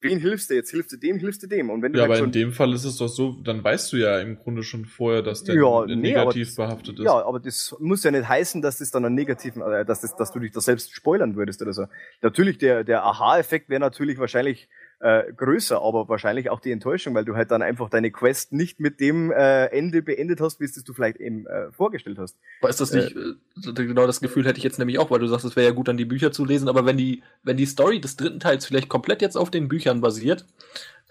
[0.01, 0.71] wen hilfst du jetzt?
[0.71, 1.69] Hilfst du dem, hilfst du dem?
[1.69, 3.91] Und wenn du ja, halt aber in dem Fall ist es doch so, dann weißt
[3.91, 7.05] du ja im Grunde schon vorher, dass der ja, nee, negativ behaftet ist.
[7.05, 10.15] Ja, aber das muss ja nicht heißen, dass das dann einen negativen, äh, dass, das,
[10.15, 11.85] dass du dich da selbst spoilern würdest oder so.
[12.21, 14.69] Natürlich, der, der Aha-Effekt wäre natürlich wahrscheinlich
[14.99, 18.79] äh, größer, aber wahrscheinlich auch die Enttäuschung, weil du halt dann einfach deine Quest nicht
[18.79, 22.37] mit dem äh, Ende beendet hast, wie es du vielleicht eben äh, vorgestellt hast.
[22.61, 25.19] Aber ist das nicht, äh, äh, genau das Gefühl hätte ich jetzt nämlich auch, weil
[25.19, 27.57] du sagst, es wäre ja gut, dann die Bücher zu lesen, aber wenn die, wenn
[27.57, 30.45] die Story des dritten Teils vielleicht komplett jetzt auf den Büchern basiert,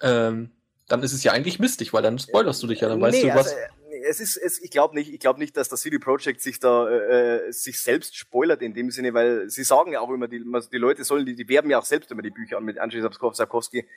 [0.02, 0.50] ähm,
[0.88, 3.30] dann ist es ja eigentlich mistig, weil dann spoilerst du dich ja, dann weißt nee,
[3.30, 3.54] du was.
[3.54, 6.60] Also, es ist, es, ich glaube nicht, ich glaube nicht, dass das CD Projekt sich
[6.60, 10.44] da äh, sich selbst spoilert in dem Sinne, weil sie sagen ja auch immer, die,
[10.72, 13.02] die Leute sollen, die, die werben ja auch selbst immer die Bücher an mit Andrzej
[13.02, 13.88] Sapkowski,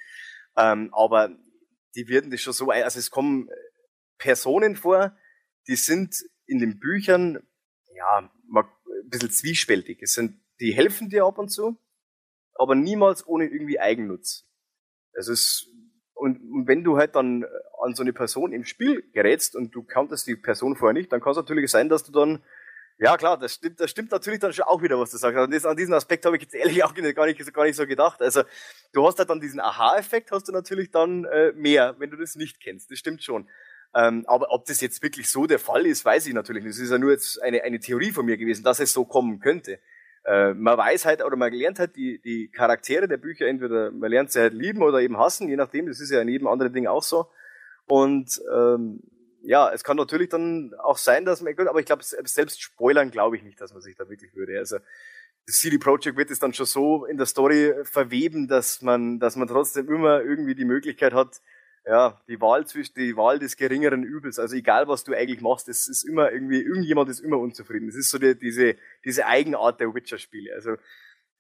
[0.58, 1.36] ähm, aber
[1.96, 3.50] die werden das schon so, also es kommen
[4.18, 5.18] Personen vor,
[5.68, 6.16] die sind
[6.46, 7.40] in den Büchern
[7.96, 10.02] ja ein bisschen zwiespältig.
[10.02, 11.78] Es sind, die helfen dir ab und zu,
[12.56, 14.48] aber niemals ohne irgendwie Eigennutz.
[15.14, 15.68] Es ist
[16.22, 17.46] und, wenn du halt dann
[17.82, 21.20] an so eine Person im Spiel gerätst und du kanntest die Person vorher nicht, dann
[21.20, 22.44] kann es natürlich sein, dass du dann,
[23.00, 25.36] ja klar, das stimmt, das stimmt natürlich dann schon auch wieder, was du sagst.
[25.36, 27.88] Also das, an diesen Aspekt habe ich jetzt ehrlich auch gar nicht, gar nicht so
[27.88, 28.22] gedacht.
[28.22, 28.44] Also
[28.94, 32.36] du hast halt dann diesen Aha-Effekt, hast du natürlich dann äh, mehr, wenn du das
[32.36, 32.92] nicht kennst.
[32.92, 33.50] Das stimmt schon.
[33.96, 36.76] Ähm, aber ob das jetzt wirklich so der Fall ist, weiß ich natürlich nicht.
[36.76, 39.40] Das ist ja nur jetzt eine, eine Theorie von mir gewesen, dass es so kommen
[39.40, 39.80] könnte
[40.26, 44.10] äh, man weiß halt oder man lernt halt die, die Charaktere der Bücher entweder, man
[44.10, 46.74] lernt sie halt lieben oder eben hassen, je nachdem, das ist ja in jedem anderen
[46.74, 47.28] Ding auch so.
[47.88, 49.02] Und ähm,
[49.44, 53.36] ja, es kann natürlich dann auch sein, dass man, aber ich glaube, selbst spoilern glaube
[53.36, 54.58] ich nicht, dass man sich da wirklich würde.
[54.58, 54.78] Also
[55.48, 59.48] CD Projekt wird es dann schon so in der Story verweben, dass man, dass man
[59.48, 61.42] trotzdem immer irgendwie die Möglichkeit hat,
[61.86, 64.38] ja, die Wahl zwischen, die Wahl des geringeren Übels.
[64.38, 67.88] Also egal, was du eigentlich machst, es ist immer irgendwie, irgendjemand ist immer unzufrieden.
[67.88, 70.54] Das ist so die, diese, diese Eigenart der Witcher-Spiele.
[70.54, 70.76] Also,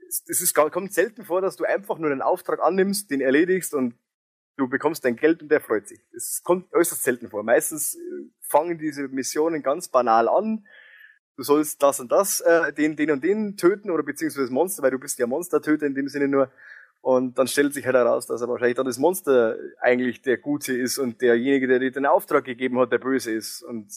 [0.07, 3.73] es, es ist, kommt selten vor, dass du einfach nur einen Auftrag annimmst, den erledigst
[3.73, 3.95] und
[4.57, 6.01] du bekommst dein Geld und der freut sich.
[6.11, 7.43] Das kommt äußerst selten vor.
[7.43, 7.99] Meistens äh,
[8.41, 10.65] fangen diese Missionen ganz banal an.
[11.38, 14.91] Du sollst das und das, äh, den, den und den töten oder beziehungsweise Monster, weil
[14.91, 16.51] du bist ja Monstertöter in dem Sinne nur.
[17.02, 20.78] Und dann stellt sich halt heraus, dass er wahrscheinlich dann das Monster eigentlich der Gute
[20.78, 23.64] ist und derjenige, der dir den Auftrag gegeben hat, der Böse ist.
[23.64, 23.91] Und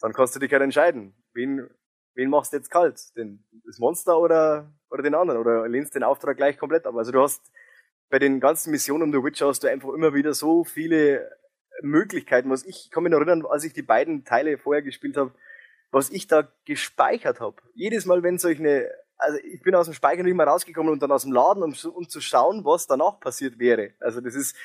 [0.00, 1.68] dann kannst du dich halt entscheiden, wen,
[2.14, 3.16] wen machst du jetzt kalt?
[3.16, 5.40] Den, das Monster oder, oder den anderen?
[5.40, 6.94] Oder lehnst den Auftrag gleich komplett ab?
[6.96, 7.50] Also du hast
[8.10, 11.30] bei den ganzen Missionen um The Witcher hast du einfach immer wieder so viele
[11.80, 15.16] Möglichkeiten, was ich, ich kann mich noch erinnern, als ich die beiden Teile vorher gespielt
[15.16, 15.32] habe,
[15.90, 17.56] was ich da gespeichert habe.
[17.74, 18.90] Jedes Mal, wenn solche
[19.20, 21.74] also ich bin aus dem Speicher nicht mehr rausgekommen und dann aus dem Laden, um,
[21.92, 23.90] um zu schauen, was danach passiert wäre.
[24.00, 24.56] Also das ist,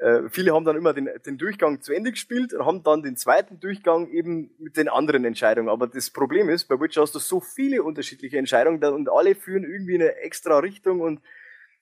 [0.00, 3.16] äh, viele haben dann immer den, den Durchgang zu Ende gespielt und haben dann den
[3.16, 5.68] zweiten Durchgang eben mit den anderen Entscheidungen.
[5.68, 9.64] Aber das Problem ist, bei Witcher hast du so viele unterschiedliche Entscheidungen und alle führen
[9.64, 11.20] irgendwie in eine extra Richtung und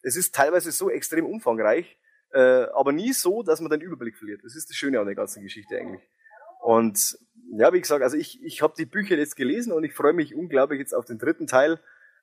[0.02, 1.98] es ist teilweise so extrem umfangreich,
[2.32, 4.42] äh, aber nie so, dass man den Überblick verliert.
[4.44, 6.02] Das ist das Schöne an der ganzen Geschichte eigentlich.
[6.62, 7.18] Und
[7.52, 10.34] ja, wie gesagt, also ich, ich habe die Bücher jetzt gelesen und ich freue mich
[10.34, 11.80] unglaublich jetzt auf den dritten Teil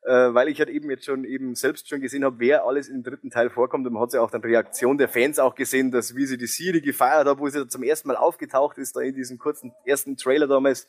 [0.07, 3.03] äh, weil ich halt eben jetzt schon eben selbst schon gesehen habe, wer alles im
[3.03, 3.85] dritten Teil vorkommt.
[3.85, 6.47] Und man hat ja auch dann Reaktion der Fans auch gesehen, dass wie sie die
[6.47, 10.15] Siri gefeiert hat, wo sie zum ersten Mal aufgetaucht ist, da in diesem kurzen ersten
[10.15, 10.87] Trailer damals.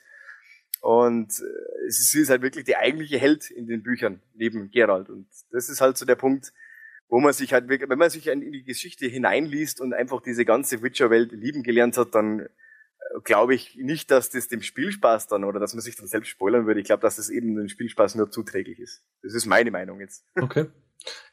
[0.81, 5.11] Und äh, sie ist halt wirklich die eigentliche Held in den Büchern, neben Gerald.
[5.11, 6.53] Und das ist halt so der Punkt,
[7.09, 10.81] wo man sich halt, wenn man sich in die Geschichte hineinliest und einfach diese ganze
[10.81, 12.49] Witcher-Welt lieben gelernt hat, dann
[13.25, 16.67] glaube ich nicht, dass das dem Spielspaß dann oder dass man sich dann selbst spoilern
[16.67, 16.81] würde.
[16.81, 19.03] Ich glaube, dass das eben dem Spielspaß nur zuträglich ist.
[19.23, 20.25] Das ist meine Meinung jetzt.
[20.37, 20.67] Okay.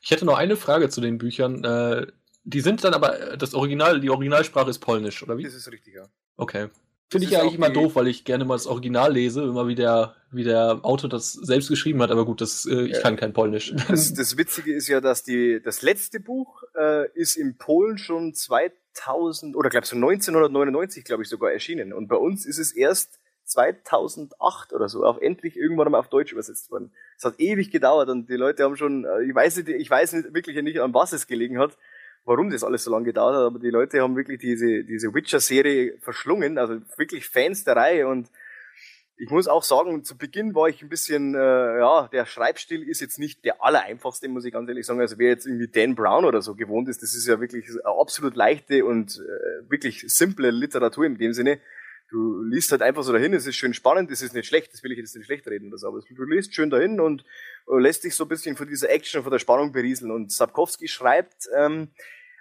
[0.02, 1.64] Ich hätte noch eine Frage zu den Büchern.
[1.64, 2.08] Äh,
[2.44, 5.44] die sind dann aber, das Original, die Originalsprache ist polnisch, oder wie?
[5.44, 6.08] Das ist richtig, ja.
[6.38, 6.70] Okay.
[7.10, 9.76] Finde ich ja eigentlich immer doof, weil ich gerne mal das Original lese, immer wie
[9.76, 13.02] der, wie der Autor das selbst geschrieben hat, aber gut, das, äh, ich ja.
[13.02, 13.74] kann kein Polnisch.
[13.88, 18.34] Das, das Witzige ist ja, dass die, das letzte Buch äh, ist in Polen schon
[18.96, 21.94] 2000 oder glaube so 1999, glaube ich, sogar erschienen.
[21.94, 26.32] Und bei uns ist es erst 2008 oder so auch endlich irgendwann mal auf Deutsch
[26.32, 26.92] übersetzt worden.
[27.18, 30.14] Es hat ewig gedauert und die Leute haben schon, äh, ich weiß nicht, ich weiß
[30.14, 31.78] nicht, wirklich nicht, an was es gelegen hat,
[32.26, 35.98] warum das alles so lange gedauert hat, aber die Leute haben wirklich diese, diese Witcher-Serie
[36.00, 38.30] verschlungen, also wirklich Fans der Reihe und
[39.18, 43.00] ich muss auch sagen, zu Beginn war ich ein bisschen, äh, ja, der Schreibstil ist
[43.00, 45.00] jetzt nicht der allereinfachste, muss ich ganz ehrlich sagen.
[45.00, 47.98] Also wer jetzt irgendwie Dan Brown oder so gewohnt ist, das ist ja wirklich eine
[47.98, 51.60] absolut leichte und äh, wirklich simple Literatur in dem Sinne.
[52.10, 54.84] Du liest halt einfach so dahin, es ist schön spannend, es ist nicht schlecht, das
[54.84, 57.24] will ich jetzt nicht schlecht reden oder aber du liest schön dahin und
[57.68, 60.12] äh, lässt dich so ein bisschen von dieser Action, von der Spannung berieseln.
[60.12, 61.90] Und Sapkowski schreibt, ähm,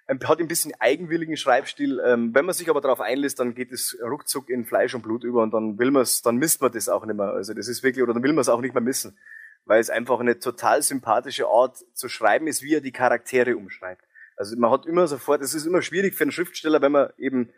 [0.09, 2.01] hat ein bisschen eigenwilligen Schreibstil.
[2.05, 5.25] Ähm, wenn man sich aber darauf einlässt, dann geht es ruckzuck in Fleisch und Blut
[5.25, 7.31] über und dann will man es, dann misst man das auch nicht mehr.
[7.31, 9.19] Also das ist wirklich, oder dann will man es auch nicht mehr missen,
[9.65, 14.05] weil es einfach eine total sympathische Art zu schreiben ist, wie er die Charaktere umschreibt.
[14.37, 17.51] Also man hat immer sofort, es ist immer schwierig für einen Schriftsteller, wenn man eben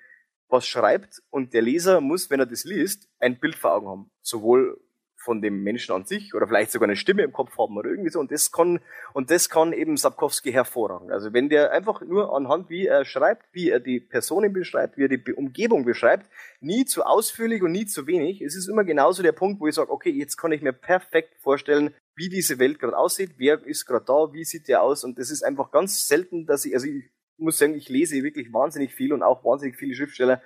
[0.48, 4.10] was schreibt und der Leser muss, wenn er das liest, ein Bild vor Augen haben.
[4.22, 4.80] Sowohl
[5.26, 8.10] von dem Menschen an sich oder vielleicht sogar eine Stimme im Kopf haben oder irgendwie
[8.10, 8.20] so.
[8.20, 8.80] Und das kann,
[9.12, 11.10] und das kann eben Sapkowski hervorragen.
[11.10, 15.02] Also wenn der einfach nur anhand, wie er schreibt, wie er die Personen beschreibt, wie
[15.02, 16.30] er die Umgebung beschreibt,
[16.60, 18.40] nie zu ausführlich und nie zu wenig.
[18.40, 21.34] Es ist immer genauso der Punkt, wo ich sage, okay, jetzt kann ich mir perfekt
[21.40, 25.04] vorstellen, wie diese Welt gerade aussieht, wer ist gerade da, wie sieht der aus.
[25.04, 27.04] Und das ist einfach ganz selten, dass ich, also ich
[27.36, 30.40] muss sagen, ich lese wirklich wahnsinnig viel und auch wahnsinnig viele Schriftsteller.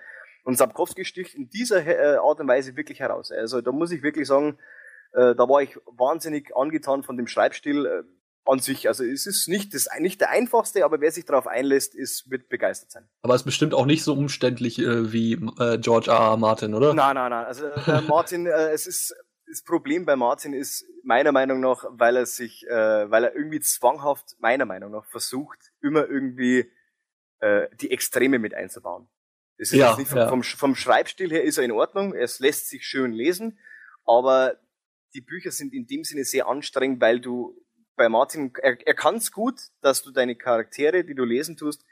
[0.45, 3.31] Und Sapkowski sticht in dieser äh, Art und Weise wirklich heraus.
[3.31, 4.59] Also da muss ich wirklich sagen,
[5.13, 8.03] äh, da war ich wahnsinnig angetan von dem Schreibstil äh,
[8.45, 8.89] an sich.
[8.89, 12.49] Also es ist nicht, das, nicht der einfachste, aber wer sich darauf einlässt, ist, wird
[12.49, 13.09] begeistert sein.
[13.23, 16.17] Aber es ist bestimmt auch nicht so umständlich äh, wie äh, George R.
[16.17, 16.37] R.
[16.37, 16.95] Martin, oder?
[16.95, 17.45] Nein, nein, nein.
[17.45, 19.15] Also äh, Martin, es ist
[19.47, 24.37] das Problem bei Martin ist meiner Meinung nach, weil er sich, weil er irgendwie zwanghaft
[24.39, 26.71] meiner Meinung nach versucht, immer irgendwie
[27.43, 29.09] die Extreme mit einzubauen.
[29.61, 30.27] Das ist ja, nicht vom, ja.
[30.27, 33.59] vom, vom Schreibstil her ist er in Ordnung, es lässt sich schön lesen,
[34.07, 34.59] aber
[35.13, 37.63] die Bücher sind in dem Sinne sehr anstrengend, weil du
[37.95, 41.85] bei Martin, er, er kann es gut, dass du deine Charaktere, die du lesen tust,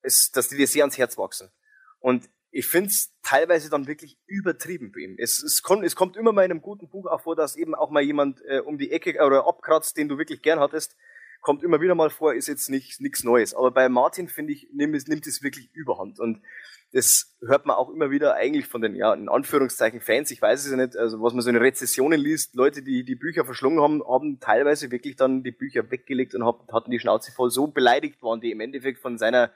[0.00, 1.50] es, dass die dir sehr ans Herz wachsen.
[1.98, 5.16] Und ich finde es teilweise dann wirklich übertrieben bei ihm.
[5.18, 7.74] Es, es, kommt, es kommt immer mal in einem guten Buch auch vor, dass eben
[7.74, 10.96] auch mal jemand äh, um die Ecke oder abkratzt, den du wirklich gern hattest
[11.46, 13.54] kommt immer wieder mal vor, ist jetzt nicht nichts Neues.
[13.54, 16.18] Aber bei Martin, finde ich, nimmt es, nimmt es wirklich überhand.
[16.18, 16.42] Und
[16.92, 20.64] das hört man auch immer wieder eigentlich von den, ja, in Anführungszeichen Fans, ich weiß
[20.64, 23.80] es ja nicht, also was man so in Rezessionen liest, Leute, die die Bücher verschlungen
[23.80, 27.50] haben, haben teilweise wirklich dann die Bücher weggelegt und hatten die Schnauze voll.
[27.50, 29.50] So beleidigt waren die im Endeffekt von seiner,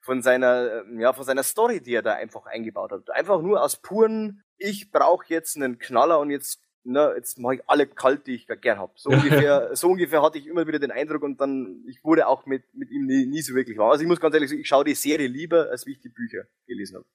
[0.00, 3.10] von seiner, ja, von seiner Story, die er da einfach eingebaut hat.
[3.10, 7.60] Einfach nur aus puren, ich brauche jetzt einen Knaller und jetzt ne, jetzt mache ich
[7.66, 8.92] alle kalt, die ich gern habe.
[8.96, 12.46] So ungefähr, so ungefähr hatte ich immer wieder den Eindruck und dann, ich wurde auch
[12.46, 13.90] mit, mit ihm nie, nie so wirklich warm.
[13.90, 16.08] Also ich muss ganz ehrlich sagen, ich schaue die Serie lieber, als wie ich die
[16.08, 17.06] Bücher gelesen habe.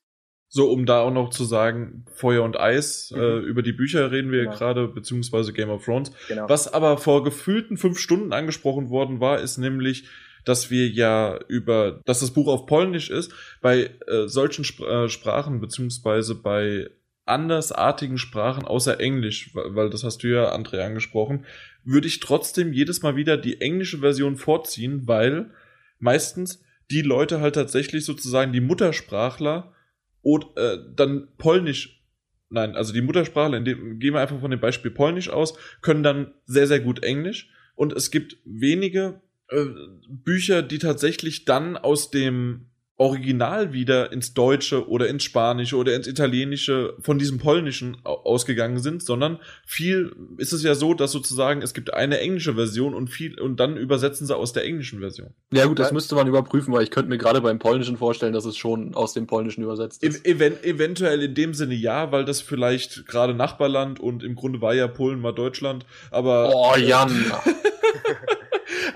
[0.50, 3.22] So, um da auch noch zu sagen, Feuer und Eis, mhm.
[3.22, 4.56] äh, über die Bücher reden wir genau.
[4.58, 6.12] gerade, beziehungsweise Game of Thrones.
[6.30, 6.48] Genau.
[6.48, 10.08] Was aber vor gefühlten fünf Stunden angesprochen worden war, ist nämlich,
[10.46, 15.10] dass wir ja über, dass das Buch auf Polnisch ist, bei äh, solchen Sp äh,
[15.10, 16.90] Sprachen, beziehungsweise bei
[17.28, 21.46] andersartigen Sprachen außer Englisch, weil das hast du ja, André, angesprochen,
[21.84, 25.52] würde ich trotzdem jedes Mal wieder die englische Version vorziehen, weil
[26.00, 29.74] meistens die Leute halt tatsächlich sozusagen die Muttersprachler
[30.22, 32.04] oder äh, dann Polnisch,
[32.50, 36.34] nein, also die Muttersprachler, dem, gehen wir einfach von dem Beispiel Polnisch aus, können dann
[36.46, 37.50] sehr, sehr gut Englisch.
[37.76, 39.66] Und es gibt wenige äh,
[40.10, 42.68] Bücher, die tatsächlich dann aus dem
[43.00, 49.04] Original wieder ins Deutsche oder ins Spanische oder ins Italienische von diesem Polnischen ausgegangen sind,
[49.04, 53.40] sondern viel ist es ja so, dass sozusagen es gibt eine englische Version und viel
[53.40, 55.30] und dann übersetzen sie aus der englischen Version.
[55.54, 58.46] Ja gut, das müsste man überprüfen, weil ich könnte mir gerade beim Polnischen vorstellen, dass
[58.46, 60.26] es schon aus dem Polnischen übersetzt ist.
[60.26, 64.60] E event eventuell in dem Sinne ja, weil das vielleicht gerade Nachbarland und im Grunde
[64.62, 67.12] war ja Polen war Deutschland, aber Oh Jan.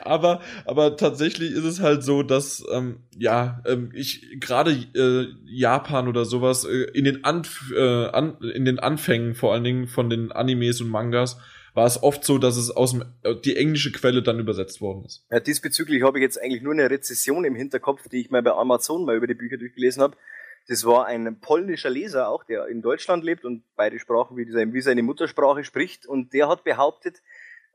[0.06, 6.08] aber, aber tatsächlich ist es halt so, dass ähm, ja, ähm, ich gerade äh, Japan
[6.08, 10.10] oder sowas äh, in den Anf äh, an, in den Anfängen vor allen Dingen von
[10.10, 11.38] den Animes und Mangas
[11.74, 15.06] war es oft so, dass es aus dem, äh, die englische Quelle dann übersetzt worden
[15.06, 15.26] ist.
[15.32, 18.52] Ja, diesbezüglich habe ich jetzt eigentlich nur eine Rezession im Hinterkopf, die ich mal bei
[18.52, 20.18] Amazon mal über die Bücher durchgelesen habe.
[20.68, 25.04] Das war ein polnischer Leser auch, der in Deutschland lebt und beide Sprachen wie, seine
[25.04, 26.06] Muttersprache spricht.
[26.06, 27.22] Und der hat behauptet,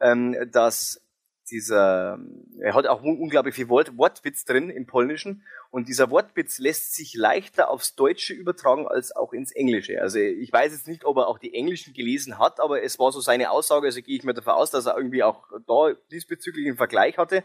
[0.01, 1.03] ähm, dass
[1.51, 2.18] dieser,
[2.59, 7.14] er hat auch unglaublich viel Wort, Wortwitz drin im Polnischen und dieser Wortwitz lässt sich
[7.14, 10.01] leichter aufs Deutsche übertragen als auch ins Englische.
[10.01, 13.12] Also ich weiß jetzt nicht, ob er auch die Englischen gelesen hat, aber es war
[13.12, 16.66] so seine Aussage, also gehe ich mir davon aus, dass er irgendwie auch da diesbezüglich
[16.66, 17.44] einen Vergleich hatte.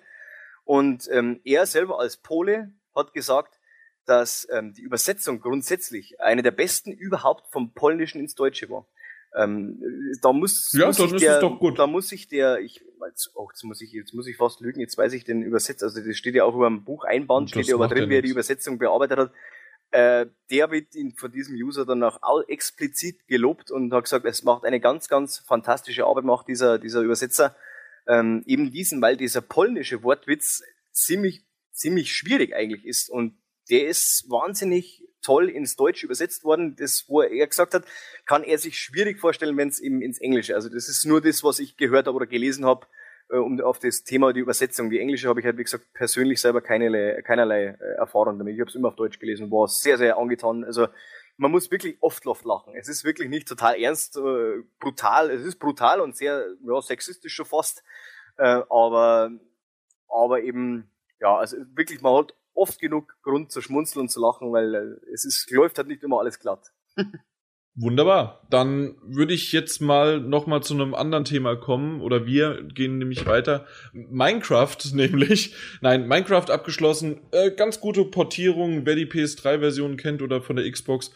[0.63, 3.59] Und ähm, er selber als Pole hat gesagt,
[4.05, 8.85] dass ähm, die Übersetzung grundsätzlich eine der besten überhaupt vom Polnischen ins Deutsche war.
[9.37, 9.81] Ähm,
[10.21, 11.79] da muss, ja, muss dann ist der, es doch gut.
[11.79, 12.83] da muss ich der, ich,
[13.33, 16.01] oh, jetzt muss ich, jetzt muss ich fast lügen, jetzt weiß ich den Übersetzer, also
[16.01, 18.77] das steht ja auch über dem Buch Einband, steht ja aber drin, wer die Übersetzung
[18.77, 19.31] bearbeitet hat.
[19.91, 24.43] Äh, der wird ihn von diesem User dann auch explizit gelobt und hat gesagt, es
[24.43, 27.55] macht eine ganz, ganz fantastische Arbeit, macht dieser, dieser Übersetzer.
[28.07, 33.37] Ähm, eben diesen, weil dieser polnische Wortwitz ziemlich, ziemlich schwierig eigentlich ist und
[33.69, 36.75] der ist wahnsinnig toll ins Deutsche übersetzt worden.
[36.75, 37.85] Das, wo er gesagt hat,
[38.25, 40.55] kann er sich schwierig vorstellen, wenn es eben ins Englische.
[40.55, 42.87] Also das ist nur das, was ich gehört habe oder gelesen habe,
[43.29, 44.89] äh, um auf das Thema die Übersetzung.
[44.89, 48.55] Die Englische habe ich halt, wie gesagt, persönlich selber keinerlei, keinerlei äh, Erfahrung damit.
[48.55, 50.63] Ich habe es immer auf Deutsch gelesen war sehr, sehr angetan.
[50.63, 50.87] Also
[51.37, 52.75] man muss wirklich oft, oft lachen.
[52.75, 55.31] Es ist wirklich nicht total ernst, äh, brutal.
[55.31, 57.83] Es ist brutal und sehr ja, sexistisch schon fast.
[58.37, 59.31] Äh, aber,
[60.07, 64.51] aber eben, ja, also wirklich, man hat oft genug Grund zu schmunzeln und zu lachen,
[64.51, 66.71] weil äh, es ist, läuft halt nicht immer alles glatt.
[67.73, 68.45] Wunderbar.
[68.49, 72.97] Dann würde ich jetzt mal noch mal zu einem anderen Thema kommen oder wir gehen
[72.97, 73.65] nämlich weiter.
[73.93, 75.55] Minecraft nämlich.
[75.79, 77.21] Nein, Minecraft abgeschlossen.
[77.31, 81.11] Äh, ganz gute Portierung, wer die PS3-Version kennt oder von der Xbox.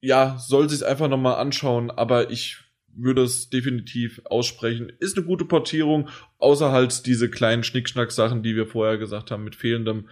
[0.00, 2.56] Ja, soll sich einfach noch mal anschauen, aber ich
[2.94, 4.90] würde es definitiv aussprechen.
[5.00, 6.08] Ist eine gute Portierung,
[6.38, 10.08] außer halt diese kleinen Schnickschnack-Sachen, die wir vorher gesagt haben, mit fehlendem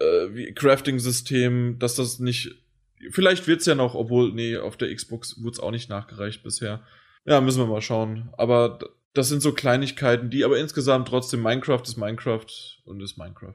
[0.00, 2.54] äh, Crafting-System, dass das nicht.
[3.10, 6.82] Vielleicht wird's ja noch, obwohl, nee, auf der Xbox wurde es auch nicht nachgereicht bisher.
[7.24, 8.30] Ja, müssen wir mal schauen.
[8.36, 8.78] Aber
[9.12, 12.46] das sind so Kleinigkeiten, die aber insgesamt trotzdem Minecraft ist Minecraft
[12.84, 13.54] und ist Minecraft.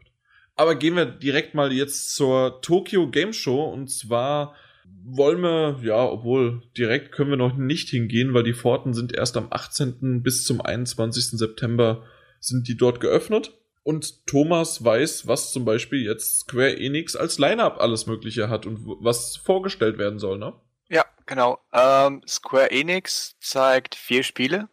[0.56, 4.56] Aber gehen wir direkt mal jetzt zur Tokyo Game Show und zwar
[5.04, 9.38] wollen wir, ja, obwohl direkt können wir noch nicht hingehen, weil die Pforten sind erst
[9.38, 10.22] am 18.
[10.22, 11.38] bis zum 21.
[11.40, 12.04] September
[12.40, 13.54] sind die dort geöffnet.
[13.84, 18.86] Und Thomas weiß, was zum Beispiel jetzt Square Enix als Line-Up alles Mögliche hat und
[19.02, 20.54] was vorgestellt werden soll, ne?
[20.88, 21.60] Ja, genau.
[21.74, 24.70] Ähm, Square Enix zeigt vier Spiele.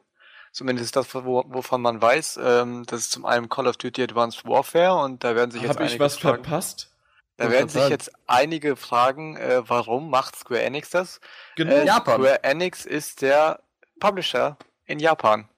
[0.53, 2.39] Zumindest das, wo, wovon man weiß.
[2.43, 5.79] Ähm, das ist zum einen Call of Duty Advanced Warfare und da werden sich jetzt
[5.79, 6.91] Hab ich was fragen, verpasst?
[7.37, 11.21] Da werden sich jetzt einige fragen, äh, warum macht Square Enix das?
[11.57, 11.73] Genau.
[11.73, 13.63] Äh, Square Enix ist der
[14.01, 15.49] Publisher in Japan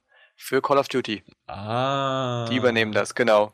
[0.40, 1.22] für Call of Duty.
[1.46, 2.46] Ah.
[2.50, 3.52] Die übernehmen das, genau.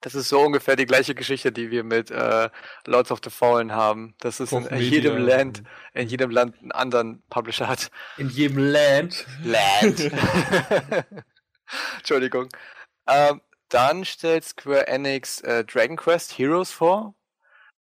[0.00, 2.50] Das ist so ungefähr die gleiche Geschichte, die wir mit äh,
[2.84, 4.14] Lords of the Fallen haben.
[4.20, 5.62] Das ist in, in jedem Land,
[5.94, 7.90] in jedem Land einen anderen Publisher hat.
[8.18, 9.26] In jedem Land.
[9.42, 10.12] Land.
[11.96, 12.48] Entschuldigung.
[13.06, 13.40] Ähm,
[13.70, 17.14] dann stellt Square Enix äh, Dragon Quest Heroes vor.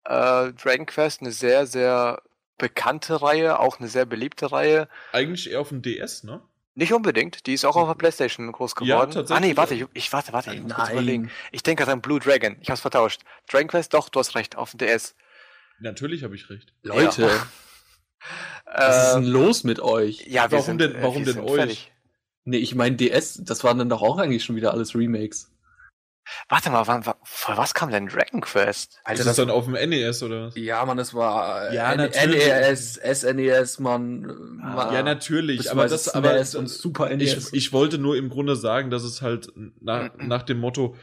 [0.06, 2.22] Äh, Dragon Quest, eine sehr, sehr
[2.58, 4.88] bekannte Reihe, auch eine sehr beliebte Reihe.
[5.12, 6.42] Eigentlich eher auf dem DS, ne?
[6.76, 8.90] Nicht unbedingt, die ist auch auf der Playstation groß geworden.
[8.90, 9.38] Ja, tatsächlich.
[9.38, 11.30] Ah nee, warte, ich, ich warte, warte, ich muss kurz überlegen.
[11.52, 13.22] Ich denke an Blue Dragon, ich hab's vertauscht.
[13.48, 15.16] Dragon Quest, doch, du hast recht, auf dem DS.
[15.80, 16.74] Natürlich habe ich recht.
[16.82, 17.48] Leute, ja.
[18.66, 20.26] was ist denn ähm, los mit euch?
[20.26, 21.54] Ja, warum sind, denn, warum denn euch?
[21.54, 21.92] Fertig.
[22.46, 25.53] Nee, ich meine DS, das waren dann doch auch eigentlich schon wieder alles Remakes.
[26.50, 29.00] Warte mal, wann, vor was kam denn Dragon Quest?
[29.04, 30.56] Alter, ist das, das dann auf dem NES oder was?
[30.56, 34.62] Ja, man, das war äh, ja, NES, SNES, man.
[34.62, 37.50] Ah, ja, natürlich, aber das, aber e und Super NES.
[37.50, 39.52] Ich, ich wollte nur im Grunde sagen, dass es halt
[39.82, 40.96] nach, nach dem Motto,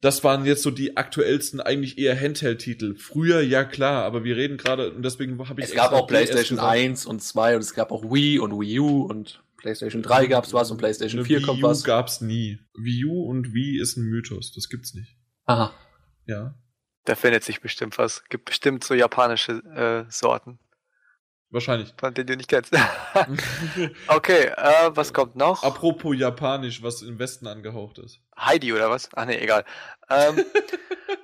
[0.00, 2.96] das waren jetzt so die aktuellsten, eigentlich eher Handheld-Titel.
[2.96, 6.58] Früher, ja klar, aber wir reden gerade, und deswegen habe ich Es gab auch PlayStation
[6.58, 10.52] 1 und 2 und es gab auch Wii und Wii U und PlayStation 3 gab's
[10.52, 11.78] was und PlayStation 4 kommt was.
[11.78, 12.58] Wii U gab's nie.
[12.74, 15.16] Wii U und Wii ist ein Mythos, das gibt's nicht.
[15.46, 15.72] Aha.
[16.26, 16.54] Ja.
[17.04, 18.24] Da findet sich bestimmt was.
[18.28, 20.58] Gibt bestimmt so japanische äh, Sorten.
[21.50, 21.92] Wahrscheinlich.
[21.98, 22.72] Von denen du nicht kennst.
[24.08, 25.62] okay, äh, was kommt noch?
[25.62, 28.20] Apropos Japanisch, was im Westen angehaucht ist.
[28.38, 29.10] Heidi oder was?
[29.14, 29.64] Ach nee, egal.
[30.08, 30.44] Ähm,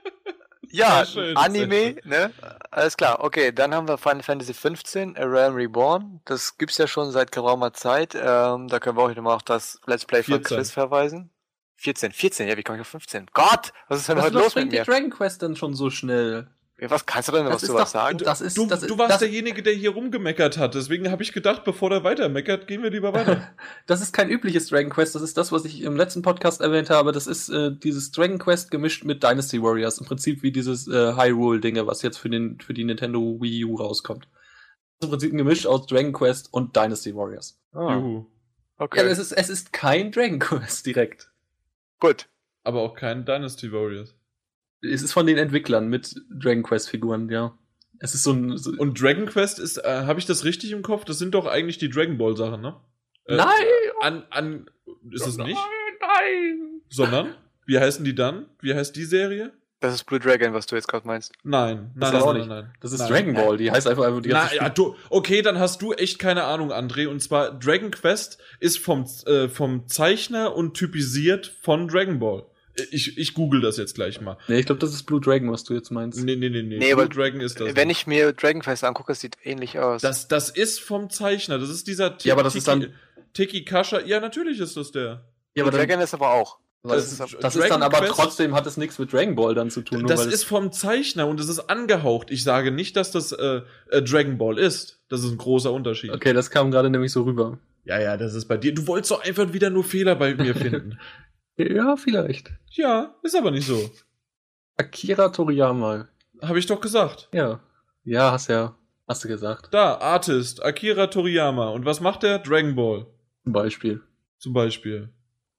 [0.70, 2.32] Ja, schön, Anime, ne?
[2.70, 3.22] Alles klar.
[3.24, 6.20] Okay, dann haben wir Final Fantasy 15, A Realm Reborn.
[6.24, 8.14] Das gibt's ja schon seit geraumer Zeit.
[8.14, 11.30] Ähm, da können wir auch nochmal auf das Let's Play von Chris verweisen.
[11.76, 13.28] 14, 14, ja, wie komme ich auf 15?
[13.32, 14.80] Gott, was ist denn was heute los mit mir?
[14.80, 16.48] die Dragon Quest denn schon so schnell?
[16.80, 18.18] Was kannst du denn was du was sagen?
[18.18, 20.76] Das ist, du, das ist, du warst das derjenige, der hier rumgemeckert hat.
[20.76, 23.50] Deswegen habe ich gedacht, bevor der weiter meckert, gehen wir lieber weiter.
[23.86, 25.16] das ist kein übliches Dragon Quest.
[25.16, 27.10] Das ist das, was ich im letzten Podcast erwähnt habe.
[27.10, 29.98] Das ist äh, dieses Dragon Quest gemischt mit Dynasty Warriors.
[29.98, 33.76] Im Prinzip wie dieses äh, Hyrule-Dinge, was jetzt für, den, für die Nintendo Wii U
[33.76, 34.28] rauskommt.
[35.00, 37.60] Das ist im Prinzip ein Gemisch aus Dragon Quest und Dynasty Warriors.
[37.72, 37.94] Ah.
[37.94, 38.26] Juhu.
[38.76, 39.00] Okay.
[39.00, 41.32] Ja, es ist, es ist kein Dragon Quest direkt.
[41.98, 42.28] Gut.
[42.62, 44.14] Aber auch kein Dynasty Warriors.
[44.82, 47.56] Es ist von den Entwicklern mit Dragon Quest Figuren, ja.
[48.00, 48.56] Es ist so ein.
[48.56, 51.04] So und Dragon Quest ist, äh, habe ich das richtig im Kopf?
[51.04, 52.76] Das sind doch eigentlich die Dragon Ball Sachen, ne?
[53.26, 53.48] Äh, nein!
[54.00, 54.70] An, an,
[55.10, 55.56] ist es nicht?
[55.56, 56.80] Nein, nein!
[56.88, 57.34] Sondern?
[57.66, 58.46] Wie heißen die dann?
[58.60, 59.52] Wie heißt die Serie?
[59.80, 61.32] Das ist Blue Dragon, was du jetzt gerade meinst.
[61.44, 63.08] Nein, nein, das nein, nein, nein, Das ist nein.
[63.10, 65.92] Dragon Ball, die heißt einfach einfach die ganze Na, ja, du, Okay, dann hast du
[65.92, 67.06] echt keine Ahnung, André.
[67.06, 72.44] Und zwar Dragon Quest ist vom, äh, vom Zeichner und typisiert von Dragon Ball.
[72.90, 74.36] Ich, ich google das jetzt gleich mal.
[74.48, 76.22] Nee, ich glaube, das ist Blue Dragon, was du jetzt meinst.
[76.22, 76.78] Nee, nee, nee, nee.
[76.78, 77.74] nee Blue Dragon ist das.
[77.76, 78.00] Wenn nicht.
[78.00, 80.02] ich mir Dragon Quest angucke, es sieht ähnlich aus.
[80.02, 81.58] Das, das ist vom Zeichner.
[81.58, 82.92] Das ist dieser Tiki, Ja, aber das ist dann.
[83.34, 84.00] Tiki Kasha.
[84.00, 85.24] Ja, natürlich ist das der.
[85.54, 86.58] Ja, aber Dragon ist aber auch.
[86.84, 89.54] Das, das, ist, das ist, dann aber Quest, trotzdem hat es nichts mit Dragon Ball
[89.54, 90.06] dann zu tun.
[90.06, 92.30] das ist vom Zeichner und es ist angehaucht.
[92.30, 95.00] Ich sage nicht, dass das äh, äh, Dragon Ball ist.
[95.08, 96.12] Das ist ein großer Unterschied.
[96.12, 97.58] Okay, das kam gerade nämlich so rüber.
[97.84, 98.74] Ja, ja, das ist bei dir.
[98.74, 100.98] Du wolltest doch einfach wieder nur Fehler bei mir finden.
[101.58, 102.52] Ja, vielleicht.
[102.70, 103.90] Ja, ist aber nicht so.
[104.76, 106.08] Akira Toriyama.
[106.40, 107.28] Habe ich doch gesagt.
[107.32, 107.60] Ja.
[108.04, 108.76] Ja, hast ja.
[109.08, 109.74] Hast du gesagt.
[109.74, 111.70] Da, Artist, Akira Toriyama.
[111.70, 112.38] Und was macht er?
[112.38, 113.06] Dragon Ball.
[113.42, 114.02] Zum Beispiel.
[114.38, 115.12] Zum Beispiel.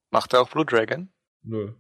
[0.10, 1.10] Macht er auch Blue Dragon?
[1.44, 1.74] Nö.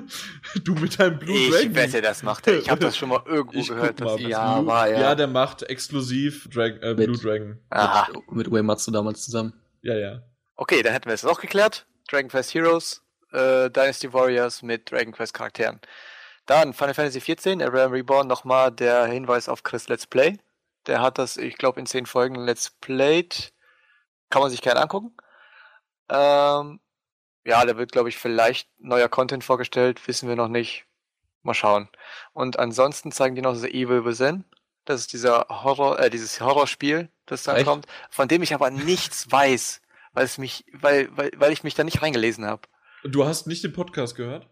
[0.64, 1.70] du mit deinem Blue ich Dragon.
[1.70, 2.58] Ich wette, das macht er.
[2.58, 4.00] Ich habe das schon mal irgendwo ich gehört.
[4.00, 5.00] Mal, ja, Blue, war ja.
[5.00, 7.58] Ja, der macht exklusiv Drag äh, Blue mit, Dragon.
[7.68, 8.08] Aha.
[8.14, 9.52] Mit, mit Uematsu damals zusammen.
[9.82, 10.22] Ja, ja.
[10.56, 11.86] Okay, dann hätten wir es auch geklärt.
[12.08, 13.02] Dragon Quest Heroes
[13.32, 15.80] äh, Dynasty Warriors mit Dragon Quest Charakteren.
[16.46, 20.38] Dann Final Fantasy XIV, A Realm Reborn, nochmal der Hinweis auf Chris Let's Play.
[20.86, 23.52] Der hat das, ich glaube, in zehn Folgen Let's Played.
[24.30, 25.14] Kann man sich gerne angucken.
[26.08, 26.80] Ähm,
[27.44, 30.86] ja, da wird, glaube ich, vielleicht neuer Content vorgestellt, wissen wir noch nicht.
[31.42, 31.88] Mal schauen.
[32.32, 34.44] Und ansonsten zeigen die noch The Evil Within.
[34.84, 37.66] Das ist dieser Horror, äh, dieses Horrorspiel, das dann Echt?
[37.66, 39.82] kommt, von dem ich aber nichts weiß,
[40.12, 42.62] weil es mich, weil, weil, weil ich mich da nicht reingelesen habe.
[43.04, 44.48] Du hast nicht den Podcast gehört?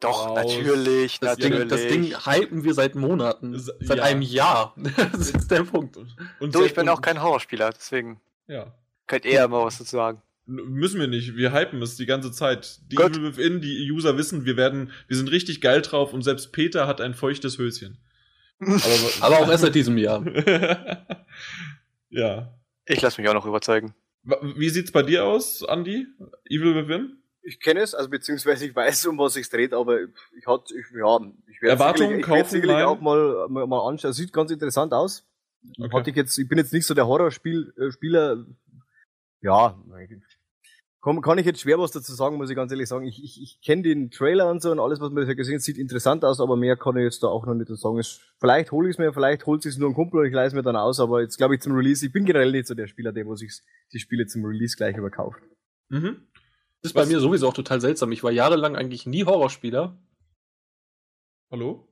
[0.00, 0.36] Doch, Raus.
[0.36, 1.60] natürlich, das natürlich.
[1.60, 3.58] Ding, das Ding hypen wir seit Monaten.
[3.58, 4.04] Seit ja.
[4.04, 4.74] einem Jahr.
[5.12, 5.96] das ist der Punkt.
[6.38, 8.20] Und du, ich bin auch kein Horrorspieler, deswegen.
[8.46, 8.74] Ja.
[9.06, 10.22] Könnt ihr ja mal was dazu sagen.
[10.44, 11.34] Müssen wir nicht.
[11.36, 12.80] Wir hypen es die ganze Zeit.
[12.92, 16.52] Die Evil Within, die User wissen, wir werden, wir sind richtig geil drauf und selbst
[16.52, 17.98] Peter hat ein feuchtes Höschen.
[18.60, 18.80] Aber,
[19.20, 20.24] Aber auch erst seit diesem Jahr.
[22.10, 22.54] ja.
[22.84, 23.94] Ich lasse mich auch noch überzeugen.
[24.22, 26.06] Wie sieht's bei dir aus, Andy?
[26.48, 27.22] Evil Within?
[27.46, 30.00] Ich kenne es, also beziehungsweise ich weiß, um was es dreht, aber
[30.36, 34.12] ich hatte, ich, ja, ich werde sicherlich, ich sicherlich auch mal, mal, mal anschauen.
[34.12, 35.24] Sieht ganz interessant aus.
[35.78, 35.96] Okay.
[35.96, 38.32] Hatte ich jetzt, ich bin jetzt nicht so der Horrorspieler.
[38.32, 38.46] Äh,
[39.42, 39.78] ja,
[41.06, 43.06] kann, kann ich jetzt schwer was dazu sagen, muss ich ganz ehrlich sagen.
[43.06, 45.78] Ich, ich, ich kenne den Trailer und so und alles, was man gesehen hat, sieht
[45.78, 48.00] interessant aus, aber mehr kann ich jetzt da auch noch nicht sagen.
[48.00, 50.56] Ich, vielleicht hole ich es mir, vielleicht holt es nur ein Kumpel und ich leise
[50.56, 52.88] mir dann aus, aber jetzt glaube ich zum Release, ich bin generell nicht so der
[52.88, 53.52] Spieler, der, wo sich
[53.92, 55.38] die Spiele zum Release gleich überkauft.
[55.90, 56.26] Mhm.
[56.86, 58.12] Das ist bei mir sowieso auch total seltsam.
[58.12, 59.98] Ich war jahrelang eigentlich nie Horrorspieler.
[61.50, 61.88] Hallo?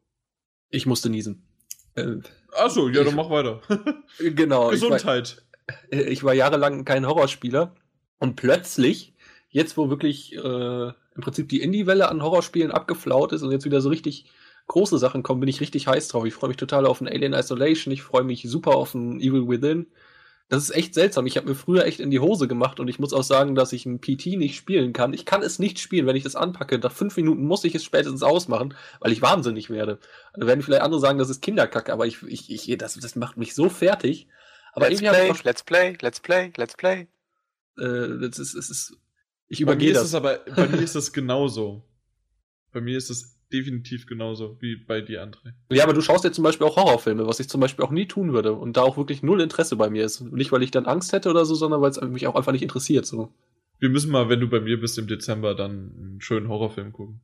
[0.70, 1.48] Ich musste niesen.
[1.96, 2.18] Äh,
[2.52, 3.60] Achso, ja, ich, dann mach weiter.
[4.20, 4.70] genau.
[4.70, 5.42] Gesundheit.
[5.90, 7.74] Ich war, ich war, jahrelang kein Horrorspieler.
[8.20, 9.14] Und plötzlich,
[9.48, 10.38] jetzt wo wirklich äh,
[10.88, 14.30] im Prinzip die Indie-Welle an Horrorspielen abgeflaut ist und jetzt wieder so richtig
[14.68, 16.24] große Sachen kommen, bin ich richtig heiß drauf.
[16.24, 17.92] Ich freue mich total auf ein Alien Isolation.
[17.92, 19.88] Ich freue mich super auf ein Evil Within.
[20.48, 21.26] Das ist echt seltsam.
[21.26, 23.72] Ich habe mir früher echt in die Hose gemacht und ich muss auch sagen, dass
[23.72, 25.14] ich ein PT nicht spielen kann.
[25.14, 26.78] Ich kann es nicht spielen, wenn ich das anpacke.
[26.78, 29.98] Nach fünf Minuten muss ich es spätestens ausmachen, weil ich wahnsinnig werde.
[30.34, 33.38] Da werden vielleicht andere sagen, das ist Kinderkacke, aber ich, ich, ich das, das macht
[33.38, 34.28] mich so fertig.
[34.74, 37.08] Aber let's play, noch, let's play, let's play, let's play.
[37.78, 38.96] Äh, das ist, es ist,
[39.48, 40.04] ich übergehe das.
[40.04, 41.84] Ist aber, bei mir ist das genauso.
[42.72, 45.52] Bei mir ist das definitiv genauso wie bei dir, André.
[45.70, 48.06] Ja, aber du schaust ja zum Beispiel auch Horrorfilme, was ich zum Beispiel auch nie
[48.06, 50.20] tun würde und da auch wirklich null Interesse bei mir ist.
[50.20, 52.62] Nicht, weil ich dann Angst hätte oder so, sondern weil es mich auch einfach nicht
[52.62, 53.06] interessiert.
[53.06, 53.32] So.
[53.78, 57.20] Wir müssen mal, wenn du bei mir bist im Dezember, dann einen schönen Horrorfilm gucken.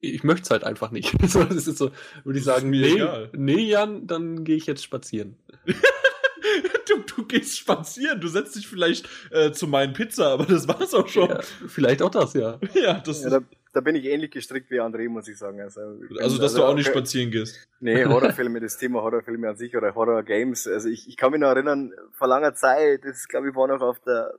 [0.00, 1.14] Ich möchte es halt einfach nicht.
[1.22, 1.90] das ist so,
[2.24, 3.02] würde ich sagen, nee,
[3.32, 5.36] nee, Jan, dann gehe ich jetzt spazieren.
[6.88, 10.94] du, du gehst spazieren, du setzt dich vielleicht äh, zu meinen Pizza, aber das war's
[10.94, 11.28] auch schon.
[11.28, 12.58] Ja, vielleicht auch das, ja.
[12.74, 13.40] Ja, das ja, da,
[13.76, 15.60] da, bin ich ähnlich gestrickt wie André, muss ich sagen.
[15.60, 16.98] Also, ich also dass also, du auch nicht okay.
[16.98, 17.66] spazieren gehst.
[17.80, 20.66] Nee, Horrorfilme, das Thema Horrorfilme an sich oder Horror-Games.
[20.68, 23.80] Also ich, ich kann mich noch erinnern, vor langer Zeit, das glaube ich war noch
[23.80, 24.34] auf der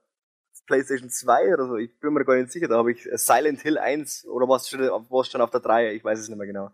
[0.65, 3.77] PlayStation 2 oder so, ich bin mir gar nicht sicher, da habe ich Silent Hill
[3.77, 6.71] 1 oder was schon, was schon auf der 3, ich weiß es nicht mehr genau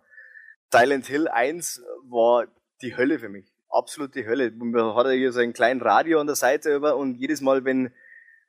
[0.73, 2.47] Silent Hill 1 war
[2.81, 3.45] die Hölle für mich.
[3.69, 4.49] Absolut die Hölle.
[4.49, 7.63] Man hat ja hier so einen kleinen Radio an der Seite über und jedes Mal,
[7.63, 7.93] wenn,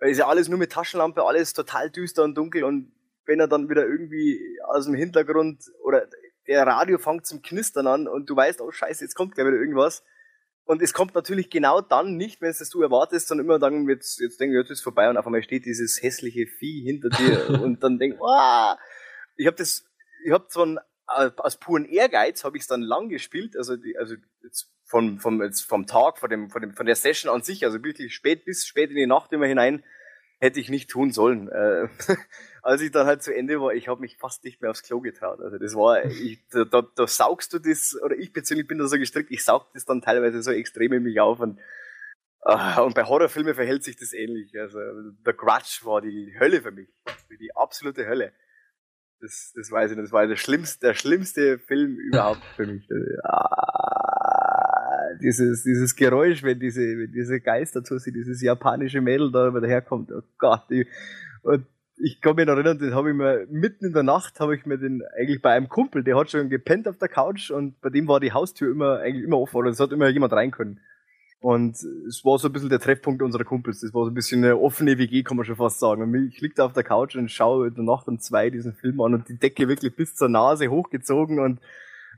[0.01, 2.93] weil ist ja alles nur mit Taschenlampe, alles total düster und dunkel und
[3.26, 6.06] wenn er dann wieder irgendwie aus dem Hintergrund oder
[6.46, 9.59] der Radio fängt zum Knistern an und du weißt, oh scheiße, jetzt kommt gleich wieder
[9.59, 10.05] irgendwas.
[10.66, 13.86] Und es kommt natürlich genau dann nicht, wenn es das du erwartest, sondern immer dann,
[13.88, 17.10] jetzt, jetzt denke ich, jetzt ist vorbei und auf einmal steht dieses hässliche Vieh hinter
[17.10, 18.78] dir und dann denk, ah,
[19.36, 19.84] ich habe das,
[20.24, 23.98] ich habe so ein, aus puren Ehrgeiz habe ich es dann lang gespielt, also die,
[23.98, 27.42] also jetzt vom, vom, jetzt vom Tag, von dem, von dem, von der Session an
[27.42, 29.84] sich, also wirklich spät bis spät in die Nacht immer hinein,
[30.40, 31.48] hätte ich nicht tun sollen.
[31.48, 31.88] Äh,
[32.65, 35.01] als ich dann halt zu Ende war, ich habe mich fast nicht mehr aufs Klo
[35.01, 35.41] getraut.
[35.41, 38.86] Also das war, ich, da, da, da saugst du das, oder ich persönlich bin da
[38.86, 41.61] so gestrickt, ich saug das dann teilweise so extrem in mich auf und
[42.47, 44.53] Uh, und bei Horrorfilmen verhält sich das ähnlich.
[44.61, 44.78] Also
[45.24, 46.91] The Grudge war die Hölle für mich.
[47.41, 48.35] Die absolute Hölle.
[49.20, 49.97] Das, das weiß ich.
[49.97, 52.86] Das war der schlimmste, der schlimmste Film überhaupt für mich.
[53.23, 59.55] Ah, dieses, dieses Geräusch, wenn diese, wenn diese Geister zu sie, dieses japanische Mädel da
[59.55, 60.12] wieder herkommt.
[60.12, 60.65] Oh Gott.
[60.69, 60.86] Die,
[61.45, 64.56] und ich kann mich noch erinnern, das habe ich mir mitten in der Nacht habe
[64.56, 67.80] ich mir den eigentlich bei einem Kumpel, der hat schon gepennt auf der Couch und
[67.80, 70.50] bei dem war die Haustür immer eigentlich immer offen oder es hat immer jemand rein
[70.50, 70.80] können.
[71.40, 71.76] Und
[72.08, 73.80] es war so ein bisschen der Treffpunkt unserer Kumpels.
[73.80, 76.00] Das war so ein bisschen eine offene WG, kann man schon fast sagen.
[76.00, 78.72] Und ich lieg da auf der Couch und schaue in der Nacht um zwei diesen
[78.72, 81.60] Film an und die Decke wirklich bis zur Nase hochgezogen und,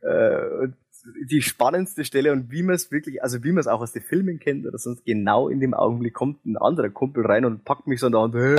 [0.02, 0.76] äh, und
[1.24, 4.02] die spannendste Stelle und wie man es wirklich, also wie man es auch aus den
[4.02, 7.86] Filmen kennt oder sonst genau in dem Augenblick kommt ein anderer Kumpel rein und packt
[7.86, 8.56] mich so an der Hand, hey,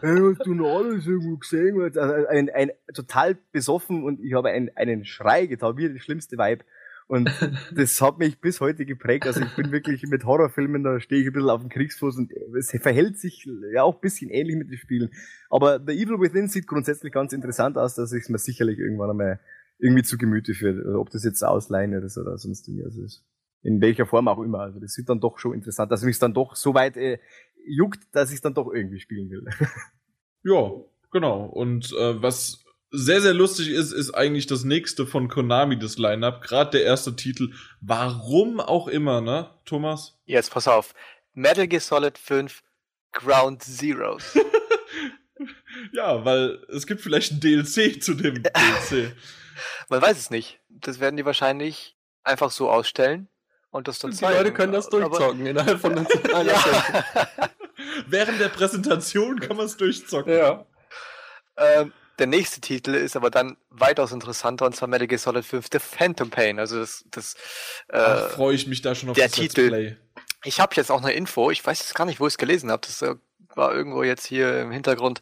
[0.00, 1.80] hey hast du noch alles irgendwo gesehen?
[1.80, 6.36] Also ein, ein, total besoffen und ich habe einen, einen Schrei getan, wie der schlimmste
[6.36, 6.64] Vibe.
[7.06, 7.30] Und
[7.74, 9.26] das hat mich bis heute geprägt.
[9.26, 12.32] Also ich bin wirklich mit Horrorfilmen, da stehe ich ein bisschen auf dem Kriegsfuß und
[12.56, 15.10] es verhält sich ja auch ein bisschen ähnlich mit den Spielen.
[15.48, 19.10] Aber The Evil Within sieht grundsätzlich ganz interessant aus, dass ich es mir sicherlich irgendwann
[19.10, 19.40] einmal
[19.78, 20.84] irgendwie zu Gemüte führt.
[20.84, 22.84] Also ob das jetzt ausleihen ist oder sonst irgendwie.
[22.84, 23.02] Also
[23.62, 24.60] in welcher Form auch immer.
[24.60, 27.18] Also das sieht dann doch schon interessant, dass mich dann doch so weit äh,
[27.66, 29.44] juckt, dass ich es dann doch irgendwie spielen will.
[30.42, 30.70] ja,
[31.10, 31.44] genau.
[31.46, 36.42] Und äh, was sehr, sehr lustig ist, ist eigentlich das nächste von Konami, das Line-Up.
[36.42, 37.52] Gerade der erste Titel.
[37.80, 40.18] Warum auch immer, ne, Thomas?
[40.24, 40.94] Jetzt pass auf.
[41.34, 42.62] Metal Gear Solid 5
[43.12, 44.38] Ground Zeroes.
[45.92, 49.12] ja, weil es gibt vielleicht ein DLC zu dem DLC.
[49.88, 50.60] Man weiß es nicht.
[50.68, 53.28] Das werden die wahrscheinlich einfach so ausstellen
[53.70, 54.36] und das dann Die zeigen.
[54.36, 57.28] Leute können das durchzocken Aber innerhalb von einer ja.
[58.06, 60.32] Während der Präsentation kann man es durchzocken.
[60.32, 60.66] Ja.
[61.56, 65.66] Ähm, der nächste Titel ist aber dann weitaus interessanter und zwar Metal Gear Solid 5
[65.70, 66.58] The Phantom Pain.
[66.58, 67.36] Also das, das
[67.88, 69.68] äh, freue ich mich da schon auf der das Titel.
[69.68, 69.96] Play.
[70.44, 71.50] Ich habe jetzt auch eine Info.
[71.50, 72.82] Ich weiß jetzt gar nicht, wo ich es gelesen habe.
[72.86, 73.14] Das äh,
[73.54, 75.20] war irgendwo jetzt hier im Hintergrund.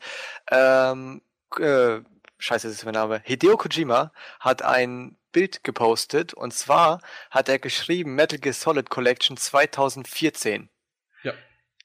[0.51, 1.23] Ähm,
[1.59, 2.01] äh,
[2.39, 3.23] scheiße, das ist mein Name.
[3.25, 7.01] Hideo Kojima hat ein Bild gepostet und zwar
[7.31, 10.71] hat er geschrieben Metal Gear Solid Collection 2014.
[11.23, 11.33] Ja.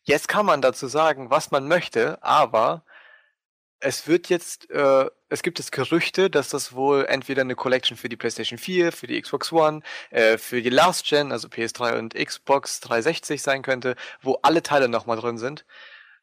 [0.03, 2.83] Jetzt kann man dazu sagen, was man möchte, aber
[3.81, 8.09] es wird jetzt, äh, es gibt es Gerüchte, dass das wohl entweder eine Collection für
[8.09, 12.13] die PlayStation 4, für die Xbox One, äh, für die Last Gen, also PS3 und
[12.13, 15.65] Xbox 360 sein könnte, wo alle Teile nochmal drin sind.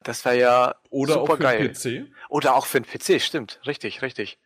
[0.03, 1.69] Das wäre ja Oder super auch für geil.
[1.69, 2.07] PC.
[2.29, 3.61] Oder auch für den PC, stimmt.
[3.67, 4.39] Richtig, richtig.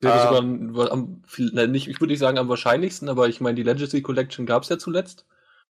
[0.00, 1.22] Wäre ähm, sogar am,
[1.70, 4.68] nicht, ich würde nicht sagen am wahrscheinlichsten, aber ich meine, die Legacy Collection gab es
[4.68, 5.24] ja zuletzt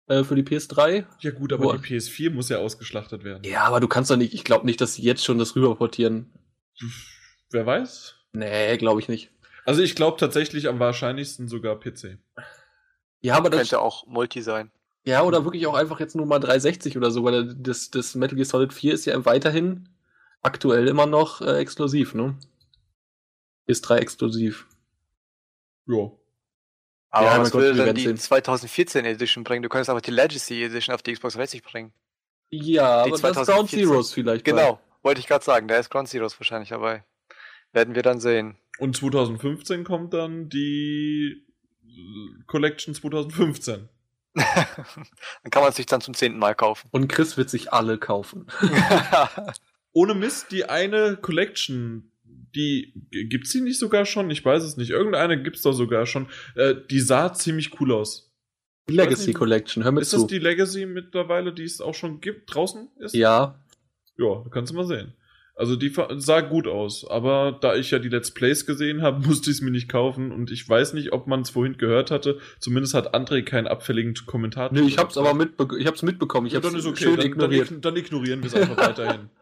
[0.08, 1.06] äh, für die PS3.
[1.20, 3.44] Ja gut, aber Wo, die PS4 muss ja ausgeschlachtet werden.
[3.44, 6.32] Ja, aber du kannst doch nicht, ich glaube nicht, dass sie jetzt schon das rüberportieren.
[7.50, 8.16] Wer weiß?
[8.34, 9.32] Nee, glaube ich nicht.
[9.66, 12.18] Also ich glaube tatsächlich am wahrscheinlichsten sogar PC.
[13.20, 14.72] Ja, aber das könnte auch Multi sein.
[15.04, 18.36] Ja, oder wirklich auch einfach jetzt nur mal 360 oder so, weil das, das Metal
[18.36, 19.90] Gear Solid 4 ist ja weiterhin
[20.42, 22.38] aktuell immer noch äh, exklusiv, ne?
[23.66, 24.68] Ist 3 exklusiv.
[25.88, 26.12] Ja.
[27.10, 28.18] Aber ja, was würde dann die sehen.
[28.18, 29.64] 2014 Edition bringen?
[29.64, 31.94] Du könntest einfach die Legacy Edition auf die Xbox 360 bringen.
[32.50, 33.34] Ja, die aber 2014.
[33.34, 34.46] das Ground Zeroes vielleicht.
[34.46, 34.80] Genau, bei.
[35.04, 35.68] wollte ich gerade sagen.
[35.68, 37.04] Da ist Ground Zeroes wahrscheinlich dabei.
[37.74, 38.58] Werden wir dann sehen.
[38.78, 41.46] Und 2015 kommt dann die
[42.48, 43.90] Collection 2015.
[44.34, 46.88] dann kann man sich dann zum zehnten Mal kaufen.
[46.92, 48.48] Und Chris wird sich alle kaufen.
[49.94, 52.12] Ohne Mist, die eine Collection,
[52.56, 54.30] die gibt's die nicht sogar schon?
[54.30, 54.92] Ich weiß es nicht.
[54.92, 56.28] Irgendeine gibt's doch sogar schon.
[56.56, 58.32] Äh, die sah ziemlich cool aus.
[58.90, 60.18] Die Legacy nicht, Collection, hör mir ist zu.
[60.18, 63.14] Ist das die Legacy mittlerweile, die es auch schon gibt, draußen ist?
[63.14, 63.60] Ja.
[64.18, 65.14] Ja, kannst du mal sehen.
[65.56, 69.52] Also die sah gut aus, aber da ich ja die Let's Plays gesehen habe, musste
[69.52, 72.40] ich es mir nicht kaufen und ich weiß nicht, ob man es vorhin gehört hatte.
[72.60, 74.72] Zumindest hat André keinen abfälligen Kommentar.
[74.72, 76.48] Nee, ich hab's aber mitbe ich hab's mitbekommen.
[76.48, 77.04] Ich ja, hab's dann ist okay.
[77.04, 77.72] schön dann, ignoriert.
[77.72, 79.30] Dann, dann ignorieren wir es einfach weiterhin.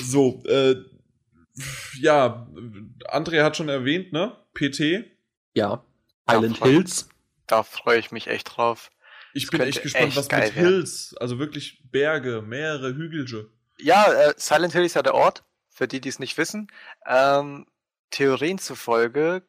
[0.00, 0.76] So, äh,
[2.00, 2.46] ja,
[3.06, 4.36] André hat schon erwähnt, ne?
[4.54, 5.06] PT
[5.54, 5.84] Ja.
[6.30, 7.08] Island Hills.
[7.48, 8.90] Da freue ich mich echt drauf.
[9.34, 10.54] Ich das bin echt gespannt, echt was mit werden.
[10.54, 13.48] Hills, also wirklich Berge, mehrere Hügelche.
[13.78, 16.68] Ja, äh, Silent Hill ist ja der Ort, für die, die es nicht wissen.
[17.06, 17.66] Ähm,
[18.10, 19.42] Theorien zufolge,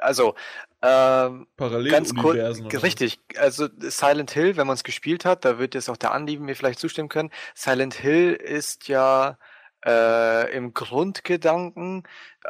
[0.00, 0.34] also
[0.82, 2.36] ähm, ganz kurz,
[2.82, 3.20] richtig.
[3.38, 6.54] Also Silent Hill, wenn man es gespielt hat, da wird jetzt auch der Andi mir
[6.54, 7.30] vielleicht zustimmen können.
[7.54, 9.38] Silent Hill ist ja
[9.86, 12.02] äh, im Grundgedanken
[12.44, 12.48] äh,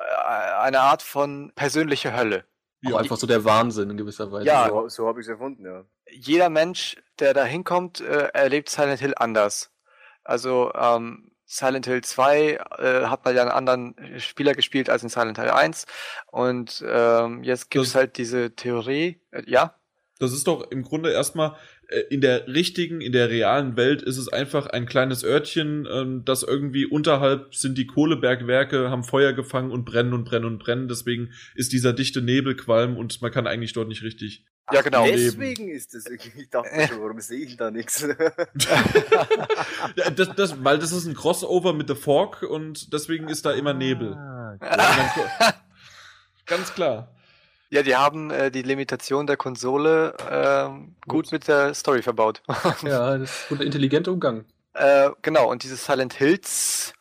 [0.59, 2.44] eine Art von persönliche Hölle.
[2.82, 4.46] Ja, einfach so der Wahnsinn in gewisser Weise.
[4.46, 5.84] Ja, so, so habe ich es erfunden, ja.
[6.10, 9.70] Jeder Mensch, der da hinkommt, äh, erlebt Silent Hill anders.
[10.24, 12.40] Also ähm, Silent Hill 2
[12.78, 15.86] äh, hat man ja einen anderen Spieler gespielt als in Silent Hill 1.
[16.30, 19.74] Und ähm, jetzt gibt es halt diese Theorie, äh, ja.
[20.18, 21.56] Das ist doch im Grunde erstmal
[22.11, 26.43] in der richtigen, in der realen Welt ist es einfach ein kleines Örtchen, ähm, das
[26.43, 30.89] irgendwie unterhalb sind die Kohlebergwerke, haben Feuer gefangen und brennen und brennen und brennen.
[30.89, 34.44] Deswegen ist dieser dichte Nebelqualm und man kann eigentlich dort nicht richtig.
[34.73, 35.05] Ja, genau.
[35.05, 35.77] Deswegen leben.
[35.77, 36.06] ist es.
[36.06, 38.06] Ich dachte schon, warum sehe ich da nichts?
[40.16, 43.74] das, das, weil das ist ein Crossover mit The Fork und deswegen ist da immer
[43.74, 44.15] Nebel.
[44.15, 45.52] Ah, okay.
[46.47, 47.14] ganz klar.
[47.74, 52.40] Ja, die haben äh, die Limitation der Konsole äh, gut mit der Story verbaut.
[52.84, 54.44] ja, das wurde intelligent umgangen.
[54.74, 56.92] Äh, genau, und dieses Silent Hills,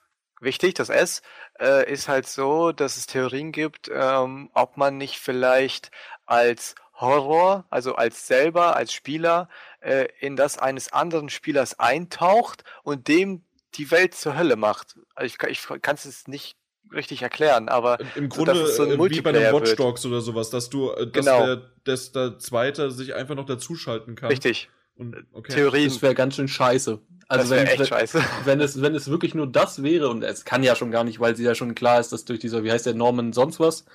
[0.41, 1.21] wichtig, das S,
[1.59, 5.91] äh, ist halt so, dass es Theorien gibt, ähm, ob man nicht vielleicht
[6.25, 13.07] als Horror, also als selber, als Spieler, äh, in das eines anderen Spielers eintaucht und
[13.07, 13.43] dem
[13.75, 14.97] die Welt zur Hölle macht.
[15.13, 16.57] Also ich, ich kann es nicht
[16.93, 20.69] richtig erklären, aber im Grunde so, so wie bei den Watch Dogs oder sowas, dass
[20.69, 21.45] du, äh, dass genau.
[21.45, 24.29] der, dass der Zweite sich einfach noch dazuschalten kann.
[24.29, 24.69] Richtig.
[24.95, 25.53] Und, okay.
[25.53, 25.89] Theorien.
[25.89, 26.99] Das wäre ganz schön scheiße.
[27.27, 28.21] Also wenn, echt scheiße.
[28.45, 31.19] wenn es, wenn es wirklich nur das wäre, und es kann ja schon gar nicht,
[31.19, 33.85] weil sie ja schon klar ist, dass durch dieser, wie heißt der, Norman sonst was,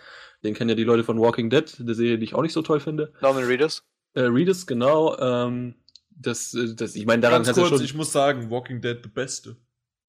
[0.43, 2.63] den kennen ja die Leute von Walking Dead, der Serie, die ich auch nicht so
[2.63, 3.13] toll finde.
[3.21, 3.85] Norman Reedus?
[4.15, 5.17] Äh, Reedus, genau.
[5.19, 5.75] Ähm,
[6.11, 8.99] das, äh, das, ich meine, daran Ganz kurz, ja schon, ich muss sagen, Walking Dead
[9.03, 9.57] the beste.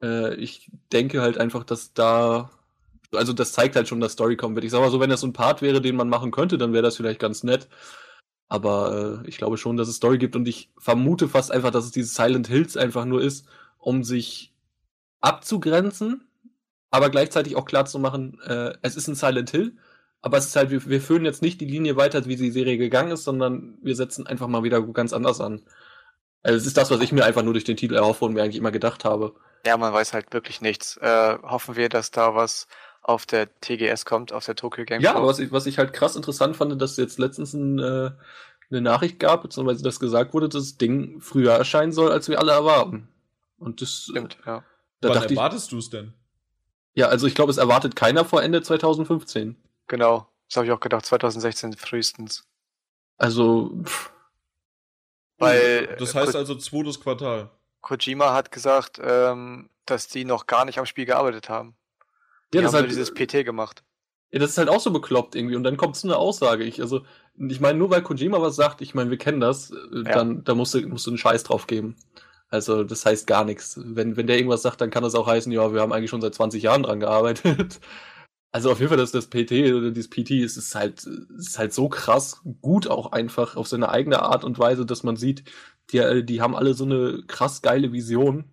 [0.02, 2.52] Äh, ich denke halt einfach, dass da
[3.14, 4.66] also das zeigt halt schon, dass Story kommen wird.
[4.66, 6.74] Ich sag mal so, wenn das so ein Part wäre, den man machen könnte, dann
[6.74, 7.68] wäre das vielleicht ganz nett.
[8.48, 11.86] Aber äh, ich glaube schon, dass es Story gibt und ich vermute fast einfach, dass
[11.86, 14.54] es dieses Silent Hills einfach nur ist, um sich
[15.22, 16.28] abzugrenzen,
[16.90, 19.78] aber gleichzeitig auch klar zu machen, äh, es ist ein Silent Hill,
[20.22, 22.78] aber es ist halt, wir, wir führen jetzt nicht die Linie weiter, wie die Serie
[22.78, 25.64] gegangen ist, sondern wir setzen einfach mal wieder ganz anders an.
[26.42, 28.44] Also es ist das, was ich mir einfach nur durch den Titel erhoffe und mir
[28.44, 29.36] eigentlich immer gedacht habe.
[29.66, 30.98] Ja, man weiß halt wirklich nichts.
[30.98, 32.68] Äh, hoffen wir, dass da was
[33.10, 35.94] auf der TGS kommt, auf der Tokyo Game Ja, aber was ich, was ich halt
[35.94, 38.12] krass interessant fand, dass jetzt letztens ein, äh,
[38.70, 42.38] eine Nachricht gab, beziehungsweise das gesagt wurde, dass das Ding früher erscheinen soll, als wir
[42.38, 43.10] alle erwarten.
[43.58, 44.64] Und das stimmt, ja.
[45.02, 46.14] Da Wann erwartest du es denn?
[46.94, 49.56] Ja, also ich glaube, es erwartet keiner vor Ende 2015.
[49.88, 52.46] Genau, das habe ich auch gedacht, 2016 frühestens.
[53.18, 54.12] Also, pff.
[55.40, 55.96] Weil.
[55.98, 57.50] Das heißt also zweites Quartal.
[57.82, 61.76] Kojima hat gesagt, ähm, dass die noch gar nicht am Spiel gearbeitet haben.
[62.54, 63.84] Ja, das haben halt, dieses PT gemacht.
[64.32, 65.56] Ja, das ist halt auch so bekloppt irgendwie.
[65.56, 66.64] Und dann kommt so eine Aussage.
[66.64, 67.02] Ich, also,
[67.38, 70.02] ich meine, nur weil Kojima was sagt, ich meine, wir kennen das, äh, ja.
[70.04, 71.96] dann da musst du, musst du einen Scheiß drauf geben.
[72.50, 73.80] Also, das heißt gar nichts.
[73.84, 76.22] Wenn, wenn der irgendwas sagt, dann kann das auch heißen, ja, wir haben eigentlich schon
[76.22, 77.80] seit 20 Jahren dran gearbeitet.
[78.52, 81.72] Also auf jeden Fall, dass das PT oder dieses PT ist, ist halt, ist halt
[81.72, 85.44] so krass gut auch einfach auf seine eigene Art und Weise, dass man sieht,
[85.92, 88.46] die, die haben alle so eine krass geile Vision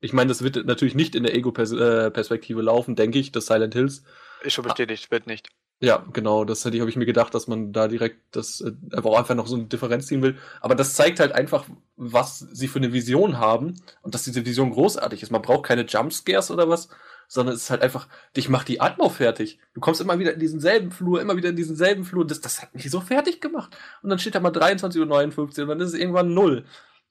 [0.00, 4.04] ich meine, das wird natürlich nicht in der Ego-Perspektive laufen, denke ich, das Silent Hills.
[4.42, 5.48] Ist schon bestätigt, wird nicht.
[5.78, 8.72] Ja, genau, das hätte ich, habe ich mir gedacht, dass man da direkt das äh,
[8.96, 10.38] einfach noch so eine Differenz ziehen will.
[10.62, 11.66] Aber das zeigt halt einfach,
[11.96, 15.30] was sie für eine Vision haben und dass diese Vision großartig ist.
[15.30, 16.88] Man braucht keine Jumpscares oder was,
[17.28, 19.58] sondern es ist halt einfach, dich macht die Atmo fertig.
[19.74, 22.26] Du kommst immer wieder in diesen selben Flur, immer wieder in diesen selben Flur.
[22.26, 23.76] Das, das hat mich so fertig gemacht.
[24.02, 26.64] Und dann steht da mal 23.59 Uhr und dann ist es irgendwann null.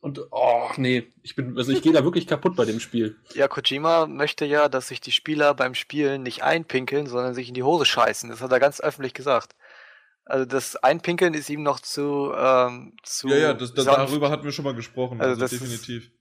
[0.05, 3.17] Und oh, nee, ich bin, also ich gehe da wirklich kaputt bei dem Spiel.
[3.33, 7.55] Ja, Kojima möchte ja, dass sich die Spieler beim Spielen nicht einpinkeln, sondern sich in
[7.55, 8.29] die Hose scheißen.
[8.29, 9.55] Das hat er ganz öffentlich gesagt.
[10.23, 12.31] Also das Einpinkeln ist ihm noch zu.
[12.37, 15.19] Ähm, zu ja, ja, das, das, darüber hatten wir schon mal gesprochen.
[15.19, 16.11] Also, also definitiv.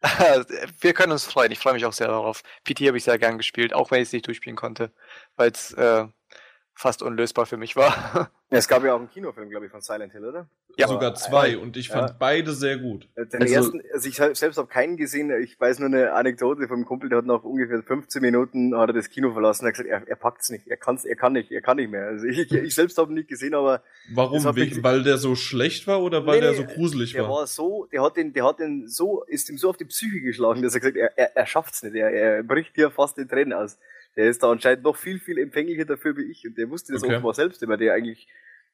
[0.80, 1.52] wir können uns freuen.
[1.52, 2.40] Ich freue mich auch sehr darauf.
[2.64, 4.90] PT habe ich sehr gern gespielt, auch wenn ich es nicht durchspielen konnte,
[5.36, 6.06] weil es äh,
[6.74, 8.30] fast unlösbar für mich war.
[8.50, 10.48] Es gab ja auch einen Kinofilm, glaube ich, von Silent Hill, oder?
[10.76, 12.16] Ja, sogar zwei und ich fand ja.
[12.16, 13.08] beide sehr gut.
[13.16, 16.68] Äh, den also, ersten, also ich selbst habe keinen gesehen, ich weiß nur eine Anekdote
[16.68, 19.74] vom Kumpel, der hat nach ungefähr 15 Minuten hat er das Kino verlassen, er hat
[19.74, 22.06] gesagt, er, er packt's nicht, er kann's, er kann nicht, er kann nicht mehr.
[22.06, 23.82] Also ich, ich selbst habe ihn nicht gesehen, aber
[24.12, 24.44] Warum?
[24.54, 27.28] Wegen, weil der so schlecht war oder weil nee, der so gruselig der war?
[27.28, 29.86] Der war so, der hat den, der hat den so, ist ihm so auf die
[29.86, 33.18] Psyche geschlagen, dass er gesagt, er, er, er schafft's nicht, er, er bricht hier fast
[33.18, 33.78] in Tränen aus.
[34.16, 37.02] Der ist da anscheinend noch viel, viel empfänglicher dafür wie ich und der wusste das
[37.02, 37.14] okay.
[37.14, 38.28] offenbar selbst immer, der eigentlich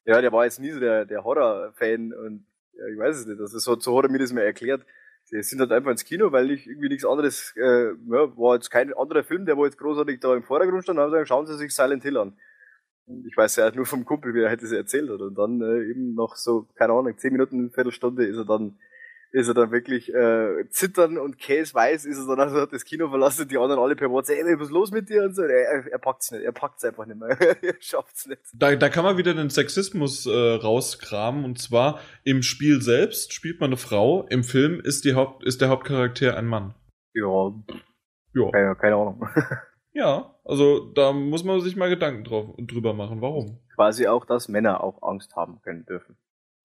[0.05, 3.41] Ja, der war jetzt nie so der, der Horror-Fan und ja, ich weiß es nicht.
[3.41, 4.85] Also so, so hat er mir das mal erklärt.
[5.31, 8.71] Die sind halt einfach ins Kino, weil ich irgendwie nichts anderes, äh, ja, war jetzt
[8.71, 11.57] kein anderer Film, der wo jetzt großartig da im Vordergrund stand, haben gesagt, schauen Sie
[11.57, 12.37] sich Silent Hill an.
[13.07, 15.21] Und ich weiß ja nur vom Kumpel, wie er hätte es erzählt hat.
[15.21, 18.79] Und dann äh, eben noch so, keine Ahnung, zehn Minuten, Viertelstunde ist er dann
[19.33, 23.09] ist er dann wirklich äh, zittern und käseweiß ist er dann, also hat das Kino
[23.09, 25.43] verlassen und die anderen alle per WhatsApp, ey, was ist los mit dir und so.
[25.43, 28.43] Er, er packt's nicht, er packt's einfach nicht mehr, er schafft's nicht.
[28.55, 33.61] Da, da kann man wieder den Sexismus äh, rauskramen und zwar im Spiel selbst spielt
[33.61, 36.75] man eine Frau, im Film ist, die Haupt, ist der Hauptcharakter ein Mann.
[37.15, 37.53] Ja.
[38.35, 38.51] Ja.
[38.53, 39.29] Keine, keine Ahnung.
[39.93, 43.21] Ja, also da muss man sich mal Gedanken drauf, drüber machen.
[43.21, 43.59] Warum?
[43.75, 46.17] Quasi auch, dass Männer auch Angst haben können dürfen.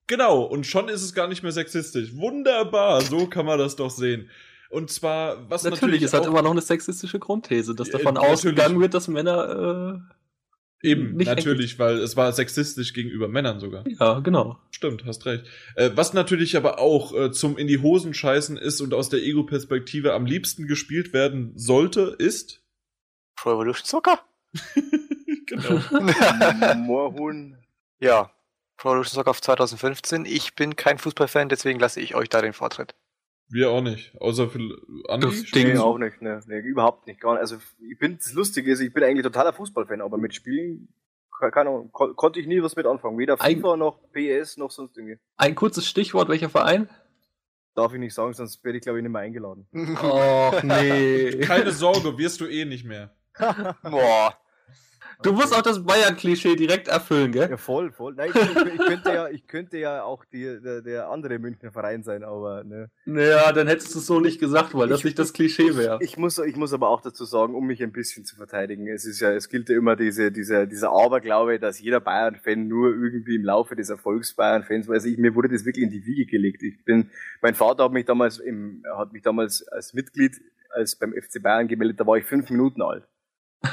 [0.08, 2.16] Genau, und schon ist es gar nicht mehr sexistisch.
[2.16, 4.30] Wunderbar, so kann man das doch sehen.
[4.70, 8.80] Und zwar, was natürlich, natürlich es hat immer noch eine sexistische Grundthese, dass davon ausgegangen
[8.80, 10.04] wird, dass Männer
[10.84, 13.84] äh, eben natürlich, weil es war sexistisch gegenüber Männern sogar.
[13.88, 14.60] Ja, genau.
[14.72, 15.46] Stimmt, hast recht.
[15.76, 19.24] Äh, was natürlich aber auch äh, zum in die Hosen scheißen ist und aus der
[19.24, 22.62] Ego-Perspektive am liebsten gespielt werden sollte, ist
[23.36, 24.20] Pro Evolution Soccer.
[25.46, 26.76] genau.
[26.76, 27.58] Moorhuhn.
[28.00, 28.32] Ja,
[28.78, 30.26] Pro Evolution Soccer auf 2015.
[30.26, 32.96] Ich bin kein Fußballfan, deswegen lasse ich euch da den Vortritt.
[33.48, 34.20] Wir auch nicht.
[34.20, 34.60] Außer für
[35.08, 35.28] Andi.
[35.28, 37.22] Das Ding auch nicht, ne, ne, überhaupt nicht.
[37.22, 37.42] Gar nicht.
[37.42, 40.90] Also ich bin das Lustige ist, ich bin eigentlich totaler Fußballfan, aber mit Spielen
[41.40, 43.18] keine Ahnung, kon konnte ich nie was mit anfangen.
[43.18, 45.20] Weder FIFA ein, noch PS noch sonst irgendwie.
[45.38, 46.90] Ein kurzes Stichwort, welcher Verein?
[47.76, 49.68] Darf ich nicht sagen, sonst werde ich glaube ich nicht mehr eingeladen.
[49.74, 51.40] Och nee.
[51.42, 53.14] Keine Sorge, wirst du eh nicht mehr.
[53.84, 54.38] Boah.
[55.24, 57.50] Du musst auch das Bayern-Klischee direkt erfüllen, gell?
[57.50, 58.14] Ja, voll, voll.
[58.16, 62.04] Nein, ich, ich, könnte, ja, ich könnte ja auch die, der, der andere Münchner Verein
[62.04, 62.90] sein, aber ne.
[63.06, 66.00] Naja, dann hättest du es so nicht gesagt, weil das nicht das Klischee wäre.
[66.02, 69.06] Ich muss, ich muss aber auch dazu sagen, um mich ein bisschen zu verteidigen, es
[69.06, 73.36] ist ja, es gilt ja immer diese, diese, dieser Aberglaube, dass jeder Bayern-Fan nur irgendwie
[73.36, 76.62] im Laufe des Erfolgs Bayern-Fans, also ich, mir wurde das wirklich in die Wiege gelegt.
[76.64, 77.10] Ich bin,
[77.42, 80.42] mein Vater hat mich damals im, hat mich damals als Mitglied,
[80.72, 83.08] als beim FC Bayern gemeldet, da war ich fünf Minuten alt.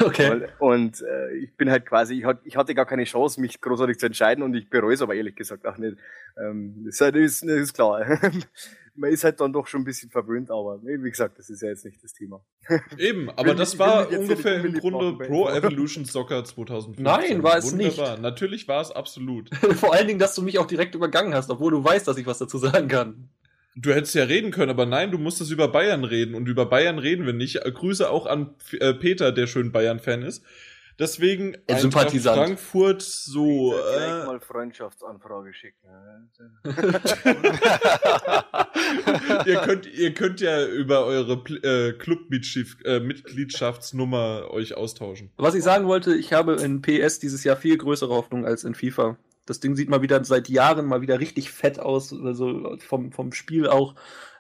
[0.01, 0.49] Okay.
[0.59, 3.99] Und äh, ich bin halt quasi, ich, hat, ich hatte gar keine Chance, mich großartig
[3.99, 5.97] zu entscheiden und ich bereue es aber ehrlich gesagt auch nicht.
[6.39, 8.05] Ähm, das, ist, das ist klar.
[8.95, 11.71] Man ist halt dann doch schon ein bisschen verwöhnt, aber wie gesagt, das ist ja
[11.71, 12.45] jetzt nicht das Thema.
[12.99, 17.03] Eben, aber das war ungefähr im Grunde Pro Evolution Soccer 2015.
[17.03, 18.13] Nein, war es Wunderbar.
[18.13, 18.23] nicht.
[18.23, 19.49] Natürlich war es absolut.
[19.77, 22.27] Vor allen Dingen, dass du mich auch direkt übergangen hast, obwohl du weißt, dass ich
[22.27, 23.31] was dazu sagen kann.
[23.75, 26.99] Du hättest ja reden können, aber nein, du musstest über Bayern reden und über Bayern
[26.99, 27.63] reden wir nicht.
[27.63, 30.45] Grüße auch an äh, Peter, der schön Bayern-Fan ist.
[30.99, 32.37] Deswegen Sympathisant.
[32.37, 33.75] Frankfurt so.
[33.75, 35.89] Äh, mal Freundschaftsanfrage schicken.
[39.47, 45.31] ihr könnt ihr könnt ja über eure äh, Club-Mitgliedschaftsnummer äh, euch austauschen.
[45.37, 48.75] Was ich sagen wollte, ich habe in PS dieses Jahr viel größere Hoffnung als in
[48.75, 49.17] FIFA.
[49.47, 53.33] Das Ding sieht mal wieder seit Jahren mal wieder richtig fett aus, also vom, vom
[53.33, 53.95] Spiel auch,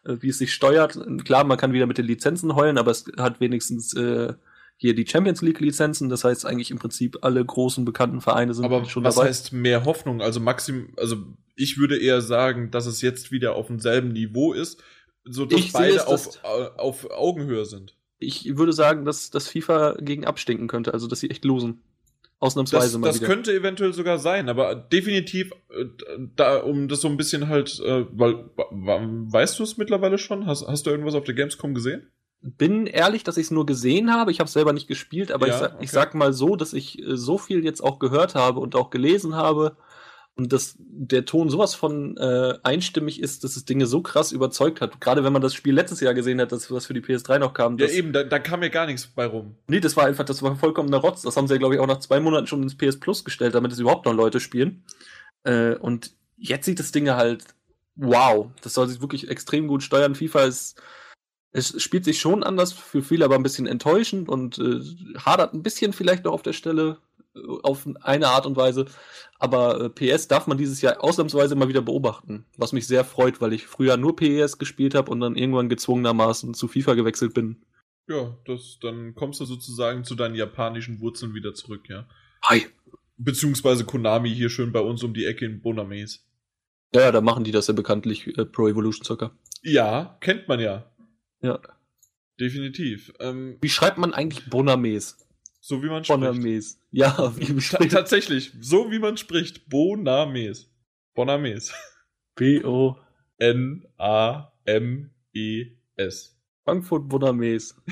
[0.05, 0.99] äh, wie es sich steuert.
[1.25, 4.35] Klar, man kann wieder mit den Lizenzen heulen, aber es hat wenigstens äh,
[4.77, 6.09] hier die Champions League Lizenzen.
[6.09, 9.29] Das heißt eigentlich im Prinzip alle großen bekannten Vereine sind aber schon was dabei.
[9.29, 10.21] Was heißt mehr Hoffnung?
[10.21, 11.17] Also maxim, also
[11.55, 14.83] ich würde eher sagen, dass es jetzt wieder auf demselben Niveau ist,
[15.25, 17.97] so dass ich beide auf, auf Augenhöhe sind.
[18.19, 21.83] Ich würde sagen, dass, dass FIFA gegen abstinken könnte, also dass sie echt losen.
[22.43, 23.29] Ausnahmsweise das, mal das wieder.
[23.29, 25.85] könnte eventuell sogar sein, aber definitiv, äh,
[26.35, 30.47] da, um das so ein bisschen halt, äh, weil, weißt du es mittlerweile schon?
[30.47, 32.11] Hast, hast du irgendwas auf der Gamescom gesehen?
[32.41, 34.33] Bin ehrlich, dass ich es nur gesehen habe.
[34.33, 35.85] Ich habe selber nicht gespielt, aber ja, ich, sag, okay.
[35.85, 38.91] ich sag mal so, dass ich äh, so viel jetzt auch gehört habe und auch
[38.91, 39.77] gelesen habe,
[40.35, 44.81] und dass der Ton sowas von äh, einstimmig ist, dass es Dinge so krass überzeugt
[44.81, 45.01] hat.
[45.01, 47.53] Gerade wenn man das Spiel letztes Jahr gesehen hat, dass was für die PS3 noch
[47.53, 47.77] kam.
[47.77, 49.57] Ja, eben, da, da kam ja gar nichts bei rum.
[49.69, 51.23] Nee, das war einfach, das war vollkommener Rotz.
[51.23, 53.55] Das haben sie ja, glaube ich, auch nach zwei Monaten schon ins PS Plus gestellt,
[53.55, 54.85] damit es überhaupt noch Leute spielen.
[55.45, 57.45] Äh, und jetzt sieht das Ding halt
[57.97, 58.49] wow.
[58.63, 60.15] Das soll sich wirklich extrem gut steuern.
[60.15, 60.81] FIFA ist
[61.53, 64.81] es spielt sich schon anders, für viele aber ein bisschen enttäuschend und äh,
[65.19, 66.97] hadert ein bisschen vielleicht noch auf der Stelle
[67.63, 68.87] auf eine Art und Weise.
[69.39, 73.41] Aber äh, PS darf man dieses Jahr ausnahmsweise mal wieder beobachten, was mich sehr freut,
[73.41, 77.65] weil ich früher nur PS gespielt habe und dann irgendwann gezwungenermaßen zu FIFA gewechselt bin.
[78.09, 82.07] Ja, das, dann kommst du sozusagen zu deinen japanischen Wurzeln wieder zurück, ja.
[82.45, 82.67] Hi.
[83.17, 86.27] Beziehungsweise Konami hier schön bei uns um die Ecke in Bonames.
[86.95, 89.37] Ja, da machen die das ja bekanntlich, äh, Pro Evolution Soccer.
[89.63, 90.93] Ja, kennt man ja.
[91.41, 91.61] Ja.
[92.39, 93.13] Definitiv.
[93.21, 95.19] Ähm, Wie schreibt man eigentlich Bonames?
[95.65, 96.21] So wie man spricht.
[96.21, 96.81] Bonames.
[96.91, 97.93] Ja, wie man spricht.
[97.93, 99.69] Tatsächlich, so wie man spricht.
[99.69, 100.69] Bonames.
[101.15, 101.73] Bonames.
[102.35, 102.97] B-O.
[103.39, 103.97] N-A-M-E-S.
[106.65, 107.77] Frankfurt Bonames.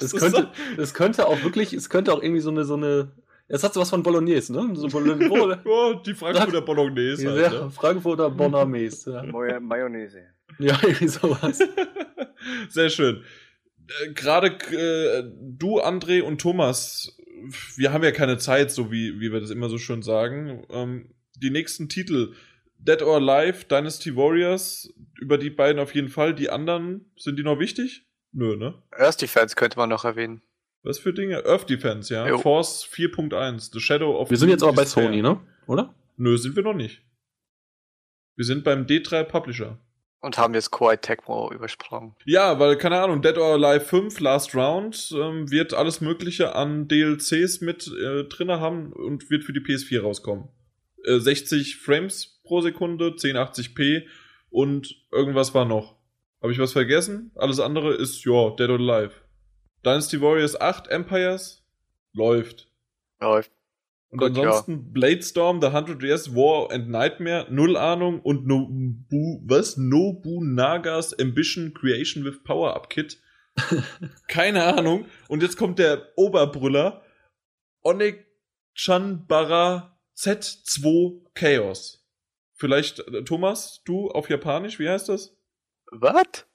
[0.00, 3.10] Das könnte, das könnte auch wirklich, es könnte auch irgendwie so eine, so eine,
[3.48, 4.76] Jetzt hat sie was von Bolognese, ne?
[4.76, 5.14] So Bolo
[5.64, 7.32] oh, die Frankfurter Bolognese.
[7.32, 7.70] Halt, ja, ne?
[7.72, 9.24] Frankfurter Bolognese.
[9.26, 9.58] Ja.
[9.58, 10.22] Mayonnaise.
[10.60, 11.58] Ja, irgendwie sowas.
[12.68, 13.24] Sehr schön.
[13.88, 17.16] Äh, Gerade äh, du, André und Thomas,
[17.76, 20.64] wir haben ja keine Zeit, so wie, wie wir das immer so schön sagen.
[20.70, 22.34] Ähm, die nächsten Titel,
[22.78, 26.34] Dead or Alive, Dynasty Warriors, über die beiden auf jeden Fall.
[26.34, 28.06] Die anderen, sind die noch wichtig?
[28.32, 28.74] Nö, ne?
[28.90, 30.42] Earth Defense könnte man noch erwähnen.
[30.82, 31.44] Was für Dinge?
[31.44, 32.28] Earth Defense, ja.
[32.28, 32.38] Jo.
[32.38, 35.40] Force 4.1, The Shadow of Wir sind jetzt aber bei Sony, ne?
[35.66, 35.94] Oder?
[36.16, 37.02] Nö, sind wir noch nicht.
[38.36, 39.78] Wir sind beim D3 Publisher.
[40.20, 42.16] Und haben jetzt Koei Tecmo übersprungen.
[42.24, 46.88] Ja, weil, keine Ahnung, Dead or Alive 5 Last Round ähm, wird alles Mögliche an
[46.88, 50.48] DLCs mit äh, drin haben und wird für die PS4 rauskommen.
[51.04, 54.06] Äh, 60 Frames pro Sekunde, 1080p
[54.50, 55.96] und irgendwas war noch.
[56.42, 57.30] Habe ich was vergessen?
[57.36, 59.14] Alles andere ist, ja, Dead or Alive.
[59.84, 61.64] Dynasty Warriors 8 Empires
[62.12, 62.68] läuft.
[63.20, 63.52] Läuft.
[64.10, 64.82] Und Gut, ansonsten ja.
[64.84, 69.76] Bladestorm, The 100 Years, War and Nightmare, null Ahnung und Nobu, was?
[69.76, 73.18] Nobunagas Ambition Creation with Power-Up Kit.
[74.28, 75.06] Keine Ahnung.
[75.28, 77.02] Und jetzt kommt der Oberbrüller.
[77.82, 78.26] Onek
[78.74, 82.06] Chanbara Z2 Chaos.
[82.54, 85.36] Vielleicht, äh, Thomas, du auf Japanisch, wie heißt das?
[85.92, 86.46] Was?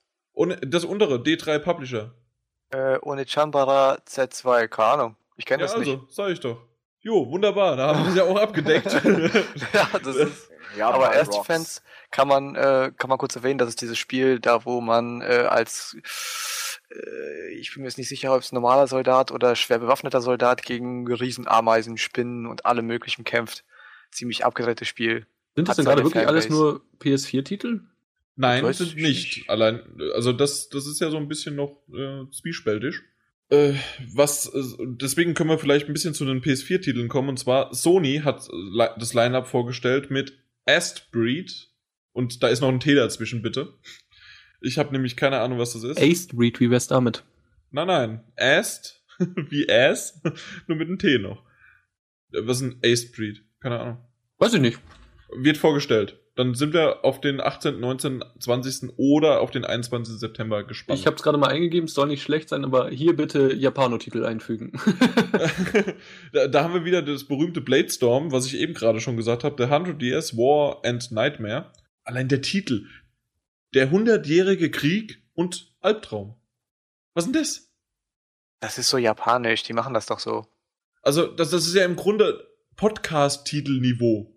[0.61, 2.15] Das untere, D3 Publisher.
[2.71, 5.15] Äh, Chanbara Z2, keine Ahnung.
[5.37, 5.89] Ich kenne ja, das nicht.
[5.89, 6.61] Also, sag ich doch.
[7.03, 8.91] Jo, wunderbar, da haben wir sie ja auch abgedeckt.
[9.73, 10.49] ja, das ist.
[10.77, 14.39] Ja, aber Erst Defense kann man, äh, kann man kurz erwähnen, das ist dieses Spiel,
[14.39, 15.97] da wo man äh, als
[16.89, 20.63] äh, ich bin mir jetzt nicht sicher, ob es normaler Soldat oder schwer bewaffneter Soldat
[20.63, 23.65] gegen Riesenameisen, Spinnen und allem möglichen kämpft.
[24.11, 25.27] Ziemlich abgedrehtes Spiel.
[25.55, 27.81] Sind das denn gerade wirklich alles nur PS4-Titel?
[28.35, 29.49] Nein, das sind nicht.
[29.49, 29.81] Allein,
[30.15, 33.01] also das, das ist ja so ein bisschen noch äh, zwiespältig.
[33.49, 33.73] Äh,
[34.13, 37.29] was, äh, deswegen können wir vielleicht ein bisschen zu den PS4-Titeln kommen.
[37.29, 41.69] Und zwar, Sony hat äh, das Line-Up vorgestellt mit Astbreed.
[42.13, 43.73] Und da ist noch ein T dazwischen, bitte.
[44.61, 46.01] Ich habe nämlich keine Ahnung, was das ist.
[46.01, 47.23] Astbreed, wie wär's damit?
[47.71, 48.23] Nein, nein.
[48.37, 49.03] Ast,
[49.49, 50.21] wie Ass,
[50.67, 51.43] nur mit einem T noch.
[52.31, 53.43] Was ist ein Astbreed?
[53.59, 53.97] Keine Ahnung.
[54.37, 54.79] Weiß ich nicht.
[55.35, 56.19] Wird vorgestellt.
[56.35, 58.93] Dann sind wir auf den 18., 19., 20.
[58.97, 60.17] oder auf den 21.
[60.17, 60.99] September gespannt.
[60.99, 64.25] Ich habe es gerade mal eingegeben, es soll nicht schlecht sein, aber hier bitte Japano-Titel
[64.25, 64.71] einfügen.
[66.33, 69.55] da, da, haben wir wieder das berühmte Bladestorm, was ich eben gerade schon gesagt habe,
[69.63, 71.71] The 100 Years War and Nightmare.
[72.03, 72.87] Allein der Titel.
[73.75, 76.35] Der hundertjährige Krieg und Albtraum.
[77.13, 77.71] Was denn das?
[78.59, 80.47] Das ist so japanisch, die machen das doch so.
[81.03, 84.33] Also, das, das ist ja im Grunde Podcast-Titel-Niveau.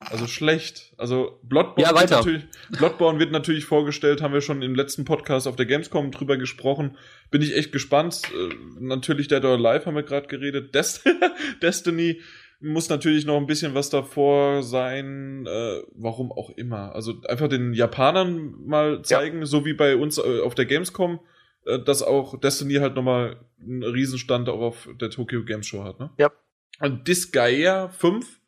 [0.00, 0.94] Also schlecht.
[0.96, 5.46] Also Bloodborne, ja, Wird natürlich, Bloodborne wird natürlich vorgestellt, haben wir schon im letzten Podcast
[5.46, 6.96] auf der Gamescom drüber gesprochen.
[7.30, 8.22] Bin ich echt gespannt.
[8.32, 10.74] Äh, natürlich Dead or Alive haben wir gerade geredet.
[10.74, 11.04] Dest
[11.62, 12.20] Destiny
[12.60, 16.94] muss natürlich noch ein bisschen was davor sein, äh, warum auch immer.
[16.94, 19.46] Also einfach den Japanern mal zeigen, ja.
[19.46, 21.20] so wie bei uns äh, auf der Gamescom,
[21.66, 26.00] äh, dass auch Destiny halt nochmal einen Riesenstand auch auf der Tokyo Games Show hat,
[26.00, 26.10] ne?
[26.18, 26.32] Ja.
[26.80, 28.39] Und Disgaea 5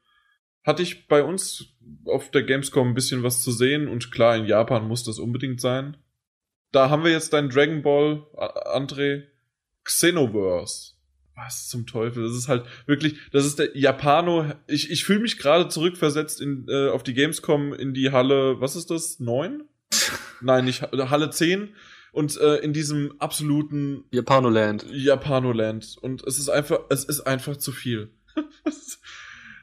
[0.64, 1.66] hatte ich bei uns
[2.04, 5.60] auf der Gamescom ein bisschen was zu sehen und klar, in Japan muss das unbedingt
[5.60, 5.96] sein.
[6.70, 9.24] Da haben wir jetzt dein Dragon Ball, André,
[9.84, 10.92] Xenoverse.
[11.34, 12.22] Was zum Teufel?
[12.24, 14.52] Das ist halt wirklich, das ist der Japano.
[14.66, 18.76] Ich, ich fühle mich gerade zurückversetzt in, äh, auf die Gamescom in die Halle, was
[18.76, 19.18] ist das?
[19.18, 19.64] Neun?
[20.42, 21.74] Nein, nicht Halle 10
[22.12, 24.86] und äh, in diesem absoluten Japanoland.
[24.90, 25.96] Japanoland.
[26.00, 28.10] Und es ist einfach, es ist einfach zu viel.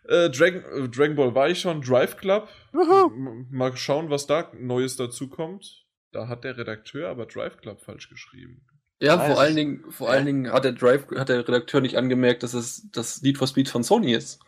[0.09, 2.49] Äh, Dragon, äh, Dragon Ball war ich schon, Drive Club.
[2.71, 5.85] Mal schauen, was da Neues dazu kommt.
[6.11, 8.65] Da hat der Redakteur aber Drive Club falsch geschrieben.
[9.01, 9.27] Ja, Weiß.
[9.31, 12.55] vor allen Dingen, vor allen Dingen hat der Drive, hat der Redakteur nicht angemerkt, dass
[12.55, 14.39] es das Need for Speed von Sony ist.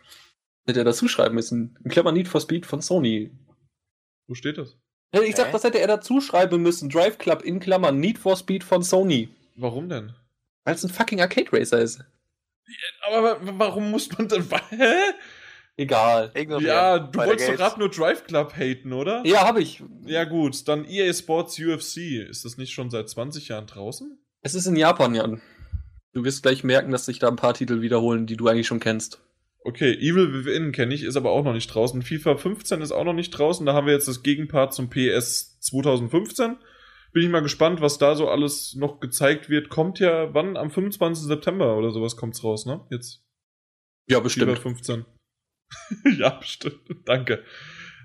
[0.66, 1.78] Hätte er dazu schreiben müssen.
[1.84, 3.30] In Klammer Need for Speed von Sony.
[4.26, 4.76] Wo steht das?
[5.12, 6.88] Ich sag, das hätte er dazu schreiben müssen.
[6.88, 9.28] Drive Club in Klammern Need for Speed von Sony.
[9.56, 10.12] Warum denn?
[10.64, 12.04] Weil es ein fucking Arcade Racer ist.
[13.06, 14.48] Aber warum muss man dann.
[14.70, 15.12] Hä?
[15.76, 16.32] Egal.
[16.60, 19.22] Ja, du wolltest doch gerade nur Drive Club haten, oder?
[19.24, 19.82] Ja, habe ich.
[20.04, 20.68] Ja, gut.
[20.68, 22.28] Dann EA Sports UFC.
[22.28, 24.18] Ist das nicht schon seit 20 Jahren draußen?
[24.42, 25.40] Es ist in Japan, Jan.
[26.12, 28.80] Du wirst gleich merken, dass sich da ein paar Titel wiederholen, die du eigentlich schon
[28.80, 29.22] kennst.
[29.64, 32.02] Okay, Evil Within kenne ich, ist aber auch noch nicht draußen.
[32.02, 33.64] FIFA 15 ist auch noch nicht draußen.
[33.64, 36.56] Da haben wir jetzt das Gegenpart zum PS 2015.
[37.12, 39.68] Bin ich mal gespannt, was da so alles noch gezeigt wird.
[39.68, 40.56] Kommt ja, wann?
[40.56, 41.26] Am 25.
[41.26, 42.80] September oder sowas kommt's raus, ne?
[42.90, 43.22] Jetzt.
[44.08, 44.50] Ja, bestimmt.
[44.50, 45.04] FIFA 15.
[46.18, 46.80] ja, bestimmt.
[47.04, 47.44] Danke.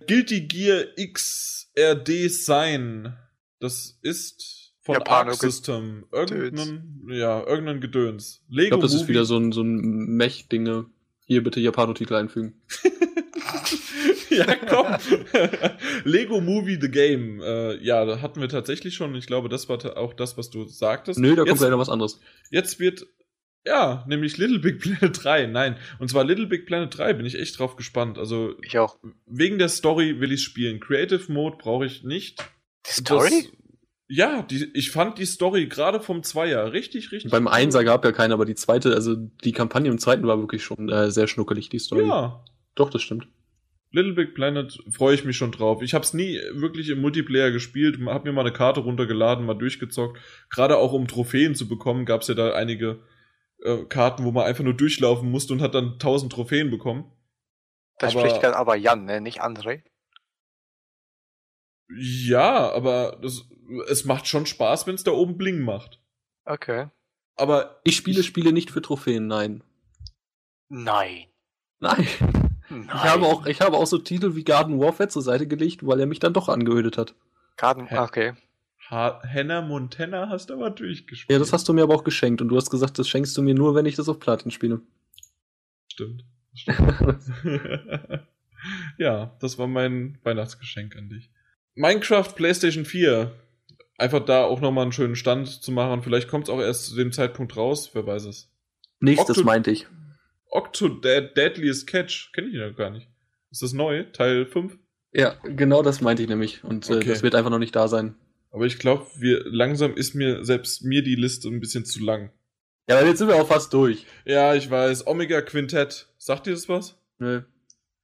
[0.07, 3.14] Guilty Gear XRD Sign.
[3.60, 6.06] Das ist von Japano Arc System.
[6.11, 8.44] Irgendein, ja, irgendein Gedöns.
[8.49, 9.03] Lego ich glaube, das Movie.
[9.03, 10.85] ist wieder so ein, so ein Mech-Dinge.
[11.26, 12.61] Hier bitte Japano-Titel einfügen.
[14.30, 14.88] ja, komm.
[16.06, 17.41] Lego Movie The Game.
[17.41, 19.14] Äh, ja, da hatten wir tatsächlich schon.
[19.15, 21.19] Ich glaube, das war auch das, was du sagtest.
[21.19, 22.22] Nö, da kommt leider was anderes.
[22.49, 23.07] Jetzt wird,
[23.68, 25.48] ja, nämlich Little Big Planet 3.
[25.48, 28.18] Nein, und zwar Little Big Planet 3 bin ich echt drauf gespannt.
[28.18, 28.98] Also, ich auch.
[29.26, 30.80] Wegen der Story will ich spielen.
[30.80, 32.44] Creative Mode brauche ich nicht.
[32.88, 33.30] Die Story?
[33.30, 33.52] Das,
[34.10, 37.30] ja, die, ich fand die Story gerade vom Zweier richtig, richtig.
[37.30, 40.64] Beim Einser gab ja keine, aber die zweite, also die Kampagne im zweiten war wirklich
[40.64, 42.07] schon äh, sehr schnuckelig, die Story.
[42.07, 42.44] Ja.
[42.76, 43.27] Doch, das stimmt.
[43.91, 45.81] Little Big Planet freue ich mich schon drauf.
[45.81, 49.56] Ich habe es nie wirklich im Multiplayer gespielt, habe mir mal eine Karte runtergeladen, mal
[49.56, 50.19] durchgezockt.
[50.49, 52.99] Gerade auch um Trophäen zu bekommen, gab es ja da einige
[53.63, 57.11] äh, Karten, wo man einfach nur durchlaufen musste und hat dann 1000 Trophäen bekommen.
[57.99, 59.21] Da aber, spricht aber Jan, ne?
[59.21, 59.84] nicht André.
[61.89, 63.45] Ja, aber das,
[63.89, 66.01] es macht schon Spaß, wenn es da oben Bling macht.
[66.45, 66.89] Okay.
[67.35, 69.63] Aber ich spiele ich, Spiele nicht für Trophäen, nein.
[70.69, 71.27] Nein.
[71.79, 72.07] Nein.
[72.69, 72.84] nein.
[72.88, 75.99] Ich habe auch, ich habe auch so Titel wie Garden Warfare zur Seite gelegt, weil
[75.99, 77.15] er mich dann doch angeödet hat.
[77.55, 78.34] Garden, okay.
[78.89, 81.30] Ha Hannah Montana hast du aber durchgespielt.
[81.34, 83.41] Ja, das hast du mir aber auch geschenkt und du hast gesagt, das schenkst du
[83.41, 84.81] mir nur, wenn ich das auf Platin spiele.
[85.91, 86.23] Stimmt.
[86.53, 86.95] Stimmt.
[88.97, 91.30] ja, das war mein Weihnachtsgeschenk an dich.
[91.76, 93.31] Minecraft PlayStation 4.
[93.97, 96.01] Einfach da auch nochmal einen schönen Stand zu machen.
[96.01, 98.49] Vielleicht kommt es auch erst zu dem Zeitpunkt raus, wer weiß es.
[98.99, 99.88] Nächstes Octo meinte ich.
[100.49, 102.31] Octo Deadliest Catch.
[102.34, 103.09] Kenne ich ja gar nicht.
[103.51, 104.03] Ist das neu?
[104.14, 104.77] Teil 5?
[105.14, 106.64] Ja, genau das meinte ich nämlich.
[106.64, 107.09] Und äh, okay.
[107.09, 108.15] das wird einfach noch nicht da sein.
[108.57, 112.31] Aber ich glaube, wir langsam ist mir selbst mir die Liste ein bisschen zu lang.
[112.89, 114.07] Ja, aber jetzt sind wir auch fast durch.
[114.25, 115.05] Ja, ich weiß.
[115.05, 116.07] Omega Quintett.
[116.17, 116.99] Sagt dir das was?
[117.19, 117.43] Nö.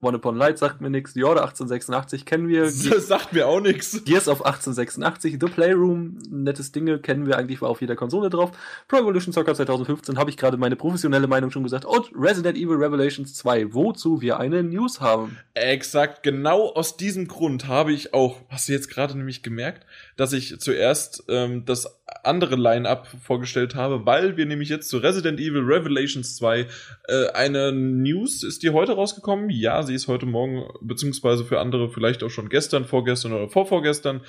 [0.03, 1.13] One Upon Light sagt mir nichts.
[1.13, 2.63] The Order 1886 kennen wir.
[2.93, 4.03] Das sagt mir auch nichts.
[4.05, 8.51] Gears of 1886, The Playroom, nettes Dinge, kennen wir eigentlich, war auf jeder Konsole drauf.
[8.87, 11.85] Pro Evolution Soccer 2015 habe ich gerade meine professionelle Meinung schon gesagt.
[11.85, 15.37] Und Resident Evil Revelations 2, wozu wir eine News haben.
[15.53, 19.85] Exakt, genau aus diesem Grund habe ich auch, hast du jetzt gerade nämlich gemerkt,
[20.17, 25.39] dass ich zuerst ähm, das andere Line-Up vorgestellt habe, weil wir nämlich jetzt zu Resident
[25.39, 26.67] Evil Revelations 2
[27.07, 29.49] äh, eine News, ist die heute rausgekommen?
[29.49, 34.21] Ja, sie ist heute Morgen, beziehungsweise für andere vielleicht auch schon gestern, vorgestern oder vorvorgestern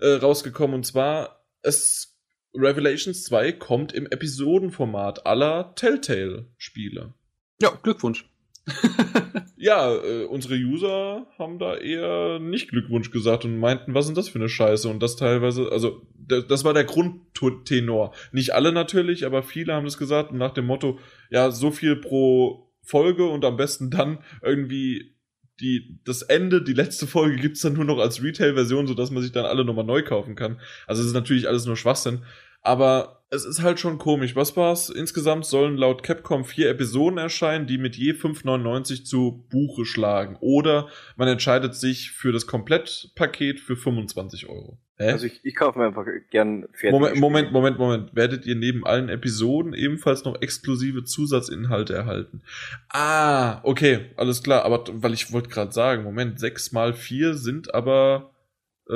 [0.00, 0.74] äh, rausgekommen.
[0.74, 2.18] Und zwar, es
[2.54, 7.14] Revelations 2 kommt im Episodenformat aller Telltale-Spiele.
[7.60, 8.29] Ja, Glückwunsch.
[9.56, 14.28] ja, äh, unsere User haben da eher nicht Glückwunsch gesagt und meinten, was ist das
[14.28, 14.88] für eine Scheiße?
[14.88, 18.14] Und das teilweise, also das war der Grundtenor.
[18.32, 20.98] Nicht alle natürlich, aber viele haben das gesagt nach dem Motto,
[21.30, 25.14] ja, so viel pro Folge und am besten dann irgendwie
[25.60, 29.32] die, das Ende, die letzte Folge gibt's dann nur noch als Retail-Version, sodass man sich
[29.32, 30.58] dann alle nochmal neu kaufen kann.
[30.86, 32.24] Also es ist natürlich alles nur Schwachsinn.
[32.62, 34.34] Aber es ist halt schon komisch.
[34.34, 34.90] Was war's?
[34.90, 40.36] Insgesamt sollen laut Capcom vier Episoden erscheinen, die mit je 5,99 zu Buche schlagen.
[40.40, 44.78] Oder man entscheidet sich für das Komplettpaket für 25 Euro.
[44.96, 45.12] Hä?
[45.12, 46.90] Also ich, ich kaufe mir einfach gern fertig.
[46.90, 48.14] Moment, Moment, Moment, Moment.
[48.16, 52.42] Werdet ihr neben allen Episoden ebenfalls noch exklusive Zusatzinhalte erhalten?
[52.90, 54.64] Ah, okay, alles klar.
[54.64, 58.29] Aber weil ich wollte gerade sagen, Moment, 6 mal 4 sind aber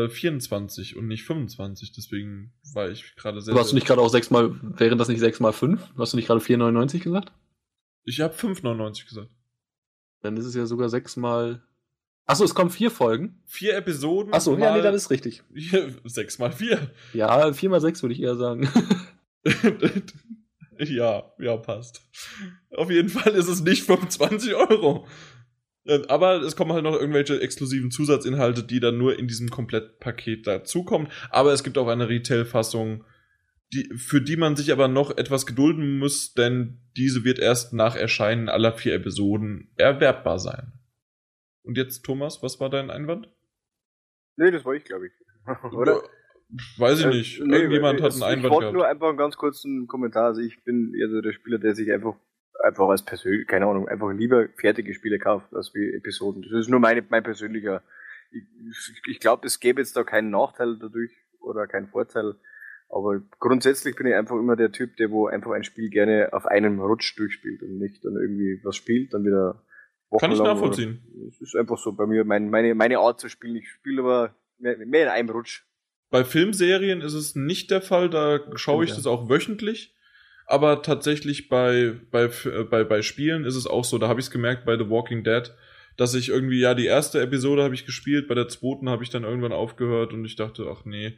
[0.08, 1.92] 24 äh, und nicht 25.
[1.92, 3.52] Deswegen war ich gerade sehr.
[3.52, 5.80] Aber hast du nicht gerade auch 6 mal, wären das nicht 6 mal 5?
[5.96, 7.32] Hast du nicht gerade 4,99 gesagt?
[8.04, 9.30] Ich habe 5,99 gesagt.
[10.20, 11.62] Dann ist es ja sogar 6 mal.
[12.26, 13.42] Achso, es kommen vier Folgen.
[13.44, 14.32] Vier Episoden.
[14.32, 15.42] Achso, ja, nee, dann ist richtig.
[16.04, 16.90] 6 mal 4.
[17.12, 18.68] Ja, 4 mal 6 würde ich eher sagen.
[20.78, 22.00] ja, ja, passt.
[22.74, 25.06] Auf jeden Fall ist es nicht 25 Euro.
[26.08, 31.08] Aber es kommen halt noch irgendwelche exklusiven Zusatzinhalte, die dann nur in diesem Komplettpaket dazukommen.
[31.30, 33.04] Aber es gibt auch eine Retail-Fassung,
[33.72, 37.96] die, für die man sich aber noch etwas gedulden muss, denn diese wird erst nach
[37.96, 40.72] Erscheinen aller vier Episoden erwerbbar sein.
[41.62, 43.28] Und jetzt, Thomas, was war dein Einwand?
[44.36, 45.12] Nee, das war ich, glaube ich.
[45.76, 46.02] Oder?
[46.78, 47.40] Weiß ich äh, nicht.
[47.40, 48.54] Äh, Irgendjemand nee, hat einen Einwand gehabt.
[48.54, 50.26] Ich wollte nur einfach einen ganz kurzen Kommentar.
[50.26, 52.14] Also ich bin eher so der Spieler, der sich einfach
[52.62, 56.42] einfach als persönlich, keine Ahnung, einfach lieber fertige Spiele kauft als wie Episoden.
[56.42, 57.82] Das ist nur meine, mein persönlicher.
[58.30, 58.44] Ich,
[59.06, 62.34] ich glaube, es gäbe jetzt da keinen Nachteil dadurch oder keinen Vorteil.
[62.88, 66.46] Aber grundsätzlich bin ich einfach immer der Typ, der wo einfach ein Spiel gerne auf
[66.46, 69.62] einem Rutsch durchspielt und nicht dann irgendwie was spielt, dann wieder
[70.20, 71.02] Kann ich nachvollziehen.
[71.28, 73.56] Es ist einfach so bei mir mein, meine, meine Art zu spielen.
[73.56, 75.64] Ich spiele aber mehr, mehr in einem Rutsch.
[76.10, 78.96] Bei Filmserien ist es nicht der Fall, da schaue ich ja.
[78.96, 79.94] das auch wöchentlich.
[80.46, 84.26] Aber tatsächlich bei, bei, äh, bei, bei Spielen ist es auch so, da habe ich
[84.26, 85.52] es gemerkt bei The Walking Dead,
[85.96, 89.10] dass ich irgendwie, ja, die erste Episode habe ich gespielt, bei der zweiten habe ich
[89.10, 91.16] dann irgendwann aufgehört und ich dachte, ach nee,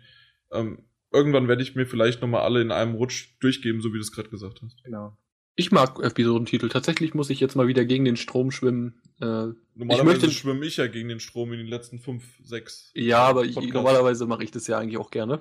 [0.52, 4.02] ähm, irgendwann werde ich mir vielleicht nochmal alle in einem Rutsch durchgeben, so wie du
[4.02, 4.82] es gerade gesagt hast.
[4.84, 5.16] Genau.
[5.58, 6.68] Ich mag Episodentitel.
[6.68, 9.00] Tatsächlich muss ich jetzt mal wieder gegen den Strom schwimmen.
[9.22, 12.90] Äh, normalerweise ich schwimme ich ja gegen den Strom in den letzten fünf, sechs.
[12.94, 15.40] Ja, aber ich, normalerweise mache ich das ja eigentlich auch gerne.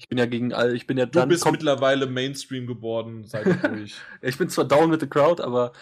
[0.00, 1.28] Ich bin ja gegen all, ich bin ja dann.
[1.28, 3.96] Du bist mittlerweile Mainstream geworden, seit durch.
[4.22, 5.72] ich bin zwar down with the crowd, aber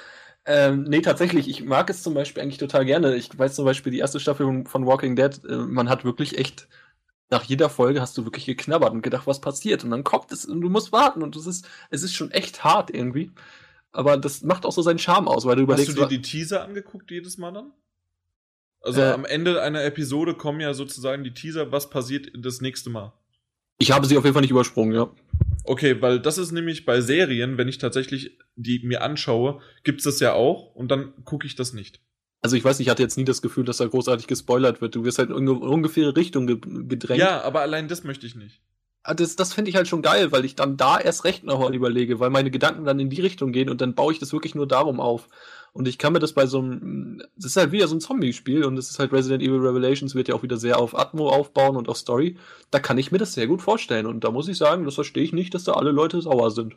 [0.45, 3.15] ähm, nee, tatsächlich, ich mag es zum Beispiel eigentlich total gerne.
[3.15, 6.66] Ich weiß zum Beispiel, die erste Staffel von Walking Dead, äh, man hat wirklich echt,
[7.31, 9.85] nach jeder Folge hast du wirklich geknabbert und gedacht, was passiert.
[9.85, 12.65] Und dann kommt es und du musst warten und es ist, es ist schon echt
[12.65, 13.31] hart irgendwie.
[13.93, 15.90] Aber das macht auch so seinen Charme aus, weil du überlegst.
[15.90, 17.73] Hast du dir die Teaser angeguckt jedes Mal dann?
[18.81, 22.90] Also äh, am Ende einer Episode kommen ja sozusagen die Teaser, was passiert das nächste
[22.90, 23.12] Mal.
[23.79, 25.11] Ich habe sie auf jeden Fall nicht übersprungen, ja.
[25.65, 30.19] Okay, weil das ist nämlich bei Serien, wenn ich tatsächlich die mir anschaue, gibt's das
[30.21, 32.01] ja auch und dann gucke ich das nicht.
[32.41, 34.95] Also ich weiß nicht, ich hatte jetzt nie das Gefühl, dass da großartig gespoilert wird.
[34.95, 37.21] Du wirst halt in ungefähre Richtung gedrängt.
[37.21, 38.61] Ja, aber allein das möchte ich nicht.
[39.03, 41.75] Ah, das, das finde ich halt schon geil, weil ich dann da erst recht nochmal
[41.75, 44.55] überlege, weil meine Gedanken dann in die Richtung gehen und dann baue ich das wirklich
[44.55, 45.29] nur darum auf.
[45.73, 48.65] Und ich kann mir das bei so einem, das ist halt wieder so ein Zombie-Spiel
[48.65, 51.77] und das ist halt Resident Evil Revelations wird ja auch wieder sehr auf Atmo aufbauen
[51.77, 52.36] und auf Story.
[52.70, 55.23] Da kann ich mir das sehr gut vorstellen und da muss ich sagen, das verstehe
[55.23, 56.77] ich nicht, dass da alle Leute sauer sind.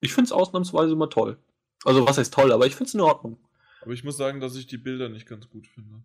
[0.00, 1.36] Ich finde es ausnahmsweise mal toll.
[1.84, 3.38] Also was heißt toll, aber ich finde es in Ordnung.
[3.82, 6.02] Aber ich muss sagen, dass ich die Bilder nicht ganz gut finde.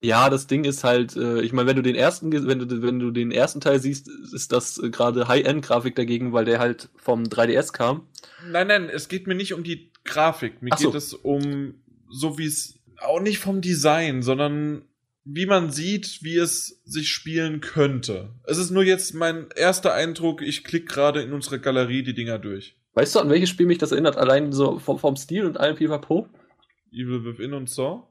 [0.00, 3.00] Ja, das Ding ist halt, äh, ich meine, wenn du den ersten, wenn du, wenn
[3.00, 7.24] du den ersten Teil siehst, ist das äh, gerade High-End-Grafik dagegen, weil der halt vom
[7.24, 8.06] 3DS kam.
[8.46, 10.62] Nein, nein, es geht mir nicht um die Grafik.
[10.62, 10.90] Mir so.
[10.90, 11.74] geht es um,
[12.10, 14.82] so wie es, auch nicht vom Design, sondern
[15.24, 18.30] wie man sieht, wie es sich spielen könnte.
[18.44, 22.38] Es ist nur jetzt mein erster Eindruck, ich klicke gerade in unsere Galerie die Dinger
[22.38, 22.76] durch.
[22.94, 24.16] Weißt du, an welches Spiel mich das erinnert?
[24.16, 26.28] Allein so vom, vom Stil und allem Pipapo?
[26.90, 28.02] Evil Within und Saw?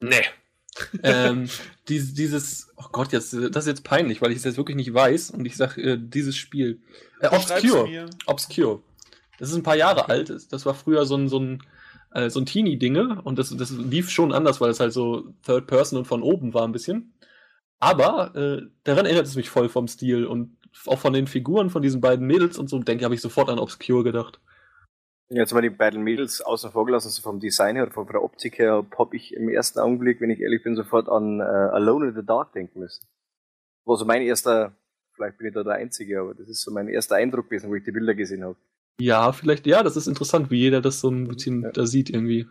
[0.00, 0.24] Nee
[1.02, 1.48] ähm,
[1.88, 4.92] dieses, dieses, oh Gott, jetzt, das ist jetzt peinlich, weil ich es jetzt wirklich nicht
[4.92, 6.80] weiß und ich sage, äh, dieses Spiel.
[7.20, 8.08] Äh, Obscure.
[8.26, 8.82] Obscure.
[9.40, 10.52] Das ist ein paar Jahre alt.
[10.52, 11.62] Das war früher so ein, so ein,
[12.12, 15.66] äh, so ein Teenie-Dinge und das, das lief schon anders, weil es halt so Third
[15.66, 17.14] Person und von oben war ein bisschen.
[17.78, 21.80] Aber äh, daran erinnert es mich voll vom Stil und auch von den Figuren von
[21.80, 24.40] diesen beiden Mädels und so, denke ich, habe ich sofort an Obscure gedacht.
[25.30, 28.22] Jetzt mal die beiden Mädels außen vor gelassen, so vom Design her oder von der
[28.22, 32.08] Optik her, habe ich im ersten Augenblick, wenn ich ehrlich bin, sofort an äh, Alone
[32.08, 33.06] in the Dark denken müssen.
[33.86, 34.76] War so mein erster,
[35.14, 37.74] vielleicht bin ich da der Einzige, aber das ist so mein erster Eindruck gewesen, wo
[37.76, 38.56] ich die Bilder gesehen habe.
[39.00, 41.72] Ja, vielleicht, ja, das ist interessant, wie jeder das so ein bisschen ja.
[41.72, 42.46] da sieht irgendwie.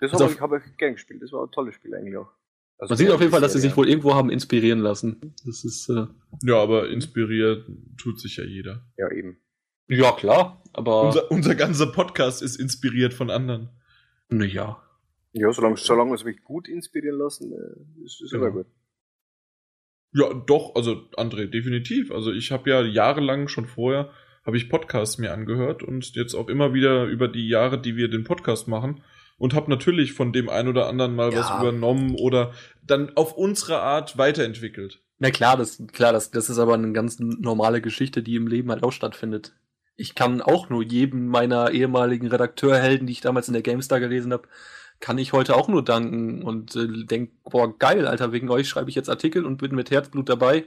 [0.00, 2.30] Das also habe ich, hab ich gern gespielt, das war ein tolles Spiel eigentlich auch.
[2.78, 5.34] Also Man sieht auf jeden Fall, dass sie sich wohl irgendwo haben inspirieren lassen.
[5.44, 5.88] Das ist.
[5.88, 6.06] Äh
[6.44, 8.86] ja, aber inspiriert tut sich ja jeder.
[8.96, 9.38] Ja, eben.
[9.88, 11.02] Ja, klar, aber.
[11.02, 13.70] Unser, unser ganzer Podcast ist inspiriert von anderen.
[14.28, 14.80] Naja.
[15.32, 18.46] Ja, solange, solange wir es mich gut inspirieren lassen, äh, ist es genau.
[18.46, 18.66] immer gut.
[20.12, 22.12] Ja, doch, also André, definitiv.
[22.12, 24.10] Also ich habe ja jahrelang schon vorher,
[24.48, 28.08] habe ich Podcasts mir angehört und jetzt auch immer wieder über die Jahre, die wir
[28.08, 29.02] den Podcast machen
[29.36, 31.38] und habe natürlich von dem ein oder anderen mal ja.
[31.38, 32.52] was übernommen oder
[32.84, 35.00] dann auf unsere Art weiterentwickelt.
[35.20, 38.70] Na klar, das, klar, das, das ist aber eine ganz normale Geschichte, die im Leben
[38.70, 39.52] halt auch stattfindet
[39.98, 44.32] ich kann auch nur jedem meiner ehemaligen Redakteurhelden, die ich damals in der GameStar gelesen
[44.32, 44.48] habe,
[45.00, 48.90] kann ich heute auch nur danken und äh, denk, boah, geil, Alter, wegen euch schreibe
[48.90, 50.64] ich jetzt Artikel und bin mit Herzblut dabei.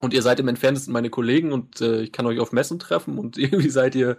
[0.00, 3.18] Und ihr seid im entferntesten meine Kollegen und äh, ich kann euch auf Messen treffen
[3.18, 4.18] und irgendwie seid ihr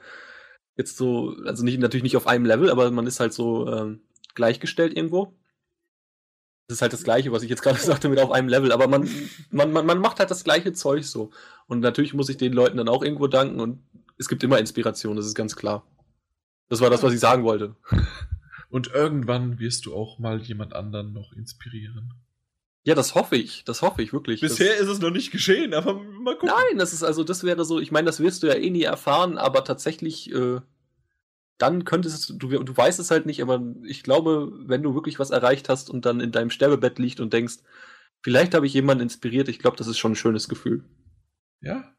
[0.78, 3.98] jetzt so, also nicht, natürlich nicht auf einem Level, aber man ist halt so äh,
[4.36, 5.36] gleichgestellt irgendwo.
[6.68, 8.88] Das ist halt das Gleiche, was ich jetzt gerade sagte mit auf einem Level, aber
[8.88, 9.10] man,
[9.50, 11.32] man, man, man macht halt das gleiche Zeug so.
[11.68, 13.84] Und natürlich muss ich den Leuten dann auch irgendwo danken und
[14.18, 15.86] es gibt immer Inspiration, das ist ganz klar.
[16.70, 17.76] Das war das, was ich sagen wollte.
[18.70, 22.14] Und irgendwann wirst du auch mal jemand anderen noch inspirieren.
[22.84, 23.64] Ja, das hoffe ich.
[23.64, 24.42] Das hoffe ich wirklich.
[24.42, 26.50] Bisher das, ist es noch nicht geschehen, aber mal gucken.
[26.56, 28.84] Nein, das ist also, das wäre so, ich meine, das wirst du ja eh nie
[28.84, 30.62] erfahren, aber tatsächlich, äh,
[31.58, 35.20] dann könntest du, du, du weißt es halt nicht, aber ich glaube, wenn du wirklich
[35.20, 37.58] was erreicht hast und dann in deinem Sterbebett liegt und denkst,
[38.22, 40.84] vielleicht habe ich jemanden inspiriert, ich glaube, das ist schon ein schönes Gefühl.
[41.62, 41.94] Ja,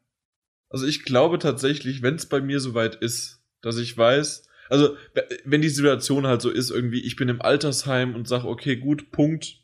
[0.73, 4.97] also ich glaube tatsächlich, wenn es bei mir soweit ist, dass ich weiß, also
[5.45, 9.11] wenn die Situation halt so ist, irgendwie, ich bin im Altersheim und sag, okay, gut,
[9.11, 9.59] Punkt.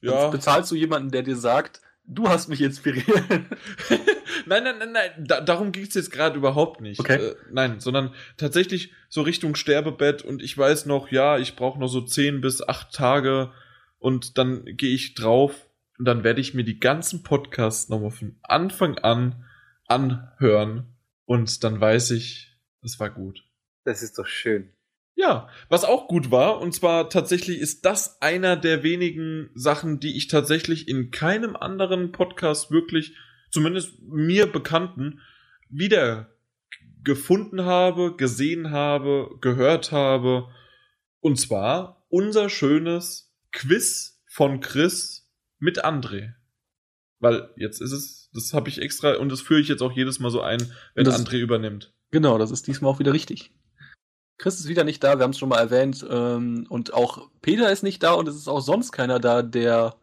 [0.00, 0.22] Ja.
[0.22, 3.06] Dann bezahlst du jemanden, der dir sagt, du hast mich inspiriert.
[4.46, 7.00] nein, nein, nein, nein, da, darum geht's jetzt gerade überhaupt nicht.
[7.00, 7.16] Okay.
[7.16, 11.88] Äh, nein, sondern tatsächlich so Richtung Sterbebett und ich weiß noch, ja, ich brauche noch
[11.88, 13.52] so zehn bis acht Tage
[13.98, 15.68] und dann gehe ich drauf
[15.98, 19.44] und dann werde ich mir die ganzen Podcasts nochmal von Anfang an
[19.86, 23.44] anhören und dann weiß ich, es war gut.
[23.84, 24.72] Das ist doch schön.
[25.14, 30.16] Ja, was auch gut war, und zwar tatsächlich ist das einer der wenigen Sachen, die
[30.16, 33.14] ich tatsächlich in keinem anderen Podcast wirklich,
[33.50, 35.20] zumindest mir bekannten,
[35.68, 36.30] wieder
[37.02, 40.48] gefunden habe, gesehen habe, gehört habe.
[41.20, 45.28] Und zwar unser schönes Quiz von Chris
[45.58, 46.34] mit André.
[47.18, 50.18] Weil jetzt ist es, das habe ich extra und das führe ich jetzt auch jedes
[50.18, 51.92] Mal so ein, wenn das, André übernimmt.
[52.10, 53.52] Genau, das ist diesmal auch wieder richtig.
[54.40, 56.04] Chris ist wieder nicht da, wir haben es schon mal erwähnt.
[56.08, 59.96] Ähm, und auch Peter ist nicht da und es ist auch sonst keiner da, der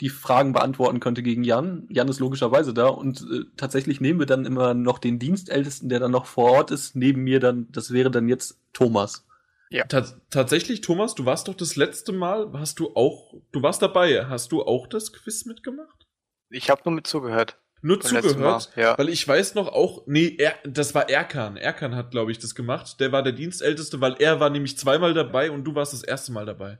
[0.00, 1.86] die Fragen beantworten könnte gegen Jan.
[1.90, 6.00] Jan ist logischerweise da und äh, tatsächlich nehmen wir dann immer noch den Dienstältesten, der
[6.00, 9.26] dann noch vor Ort ist, neben mir dann, das wäre dann jetzt Thomas.
[9.68, 9.84] Ja.
[9.84, 14.24] Ta tatsächlich, Thomas, du warst doch das letzte Mal, hast du auch, du warst dabei,
[14.26, 16.06] hast du auch das Quiz mitgemacht?
[16.48, 17.58] Ich habe nur mit zugehört.
[17.82, 18.96] Nur zugehört, ja.
[18.96, 21.56] weil ich weiß noch auch, nee, er, das war Erkan.
[21.56, 23.00] Erkan hat, glaube ich, das gemacht.
[23.00, 26.30] Der war der Dienstälteste, weil er war nämlich zweimal dabei und du warst das erste
[26.30, 26.78] Mal dabei.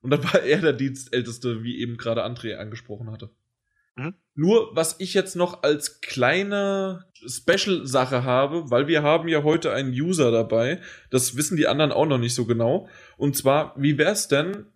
[0.00, 3.30] Und dann war er der Dienstälteste, wie eben gerade André angesprochen hatte.
[3.96, 4.14] Mhm.
[4.34, 9.92] Nur, was ich jetzt noch als kleine Special-Sache habe, weil wir haben ja heute einen
[9.92, 10.80] User dabei,
[11.10, 12.88] das wissen die anderen auch noch nicht so genau.
[13.18, 14.66] Und zwar, wie wär's denn,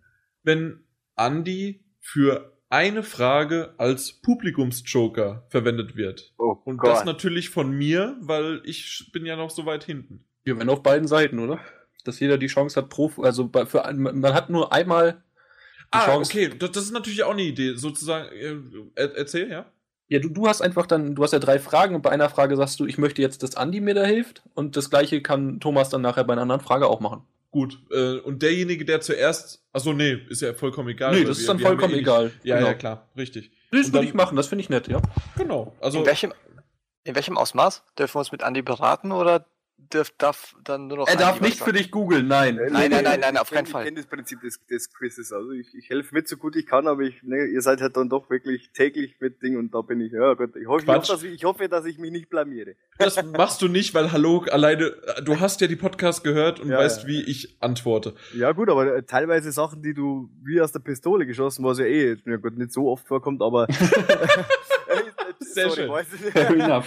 [0.43, 0.83] wenn
[1.15, 6.33] Andy für eine Frage als Publikumsjoker verwendet wird.
[6.39, 6.89] Oh Und Gott.
[6.89, 10.25] das natürlich von mir, weil ich bin ja noch so weit hinten.
[10.43, 11.59] Wir werden auf beiden Seiten, oder?
[12.03, 15.23] Dass jeder die Chance hat, pro, also für, man hat nur einmal
[15.93, 16.31] die ah, Chance.
[16.31, 18.27] okay, das, das, ist natürlich auch eine Idee, sozusagen.
[18.95, 19.67] Äh, erzähl, ja?
[20.07, 22.55] Ja, du, du hast einfach dann, du hast ja drei Fragen und bei einer Frage
[22.57, 25.89] sagst du, ich möchte jetzt, dass Andi mir da hilft und das gleiche kann Thomas
[25.89, 27.23] dann nachher bei einer anderen Frage auch machen.
[27.53, 29.63] Gut, äh, und derjenige, der zuerst.
[29.71, 31.13] Achso, nee, ist ja vollkommen egal.
[31.13, 32.31] Nee, das ist dann vollkommen eh egal.
[32.41, 32.67] Ja, genau.
[32.69, 33.51] ja, klar, richtig.
[33.71, 34.99] Das würde ich machen, das finde ich nett, ja.
[35.37, 35.75] Genau.
[35.79, 36.33] Also in welchem,
[37.03, 37.83] in welchem Ausmaß?
[37.95, 39.45] Dürfen wir uns mit Andi beraten oder
[39.89, 41.07] darf, darf dann nur noch.
[41.07, 42.55] Er darf nicht für dich googeln, nein.
[42.55, 43.83] Nein, nein, nein, nein, auf keinen Fall.
[43.83, 45.31] Ich kenne das Prinzip des, des Quizzes.
[45.31, 47.97] Also ich, ich helfe mit so gut ich kann, aber ich, ne, ihr seid halt
[47.97, 50.89] dann doch wirklich täglich mit Ding und da bin ich, ja Gott, ich hoffe, ich
[50.89, 52.75] hoffe, dass ich, ich hoffe, dass ich mich nicht blamiere.
[52.97, 56.77] Das machst du nicht, weil hallo, alleine, du hast ja die Podcast gehört und ja,
[56.77, 57.07] weißt, ja.
[57.07, 58.15] wie ich antworte.
[58.35, 61.85] Ja gut, aber äh, teilweise Sachen, die du wie aus der Pistole geschossen, was ja
[61.85, 63.67] eh, ja Gott, nicht so oft vorkommt, aber
[65.53, 66.61] Sehr Sorry, schön.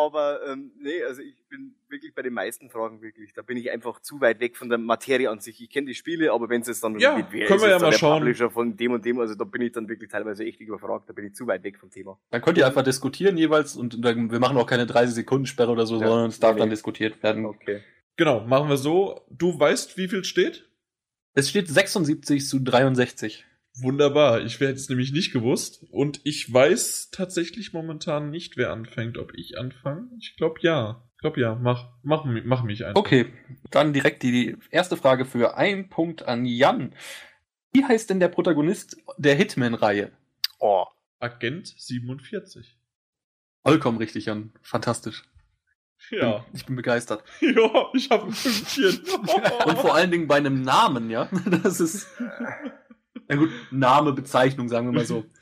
[0.00, 3.32] Aber ähm, nee, also ich bin wirklich bei den meisten Fragen wirklich.
[3.32, 5.60] Da bin ich einfach zu weit weg von der Materie an sich.
[5.60, 7.78] Ich kenne die Spiele, aber wenn es jetzt dann ja, mit wer können wir ja
[7.78, 8.18] mal der schauen.
[8.20, 11.08] Publisher von dem und dem, also da bin ich dann wirklich teilweise echt überfragt.
[11.08, 12.18] Da bin ich zu weit weg vom Thema.
[12.30, 15.70] Dann könnt ihr einfach diskutieren jeweils und dann, wir machen auch keine 30 Sekunden Sperre
[15.70, 16.60] oder so, ja, sondern es darf nee.
[16.60, 17.44] dann diskutiert werden.
[17.46, 17.82] Okay.
[18.16, 19.24] Genau, machen wir so.
[19.30, 20.68] Du weißt, wie viel steht?
[21.34, 23.46] Es steht 76 zu 63.
[23.80, 24.44] Wunderbar.
[24.44, 25.84] Ich hätte es nämlich nicht gewusst.
[25.90, 29.18] Und ich weiß tatsächlich momentan nicht, wer anfängt.
[29.18, 30.08] Ob ich anfange?
[30.18, 31.07] Ich glaube ja.
[31.18, 31.56] Ich glaube ja.
[31.56, 33.00] Mach, mach, mach mich einfach.
[33.00, 33.32] Okay,
[33.72, 36.94] dann direkt die erste Frage für einen Punkt an Jan.
[37.72, 40.12] Wie heißt denn der Protagonist der Hitman-Reihe?
[40.60, 40.84] Oh.
[41.18, 42.78] Agent 47.
[43.64, 44.52] Vollkommen richtig, Jan.
[44.62, 45.24] Fantastisch.
[46.12, 46.44] Ja.
[46.52, 47.24] Ich bin begeistert.
[47.40, 49.00] Ja, ich habe ein Pünktchen.
[49.66, 51.28] Und vor allen Dingen bei einem Namen, ja.
[51.62, 52.06] Das ist.
[53.26, 55.24] Na gut, Name, Bezeichnung, sagen wir mal so.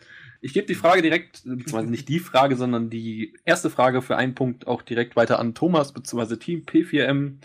[0.47, 4.37] Ich gebe die Frage direkt, beziehungsweise nicht die Frage, sondern die erste Frage für einen
[4.37, 7.39] Punkt auch direkt weiter an Thomas, beziehungsweise Team P4M.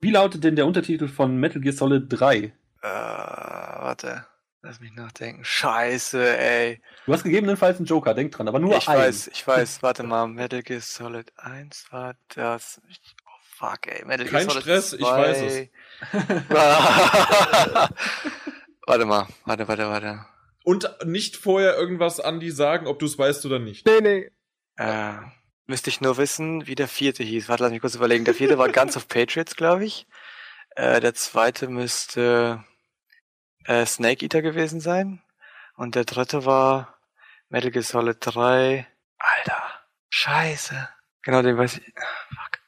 [0.00, 2.36] Wie lautet denn der Untertitel von Metal Gear Solid 3?
[2.36, 2.52] Äh,
[2.82, 4.24] warte.
[4.62, 5.44] Lass mich nachdenken.
[5.44, 6.80] Scheiße, ey.
[7.04, 9.00] Du hast gegebenenfalls einen Joker, denk dran, aber nur ich einen.
[9.00, 9.82] Ich weiß, ich weiß.
[9.82, 12.80] Warte mal, Metal Gear Solid 1 war das.
[13.26, 14.06] Oh fuck, ey.
[14.06, 14.96] Metal Kein Gear Solid Stress, 2.
[14.96, 15.68] ich weiß es.
[18.88, 20.37] Warte mal, warte, warte, warte.
[20.68, 23.86] Und nicht vorher irgendwas an die sagen, ob du es weißt oder nicht.
[23.86, 24.30] Nee, nee.
[24.76, 25.14] Äh,
[25.64, 27.48] müsste ich nur wissen, wie der vierte hieß.
[27.48, 28.26] Warte, lass mich kurz überlegen.
[28.26, 30.06] Der vierte war Guns of Patriots, glaube ich.
[30.76, 32.62] Äh, der zweite müsste
[33.64, 35.22] äh, Snake Eater gewesen sein.
[35.74, 36.98] Und der dritte war
[37.48, 38.86] Metal Gear Solid 3.
[39.16, 39.62] Alter,
[40.10, 40.86] scheiße.
[41.22, 41.94] Genau, den weiß ich.
[42.28, 42.60] fuck.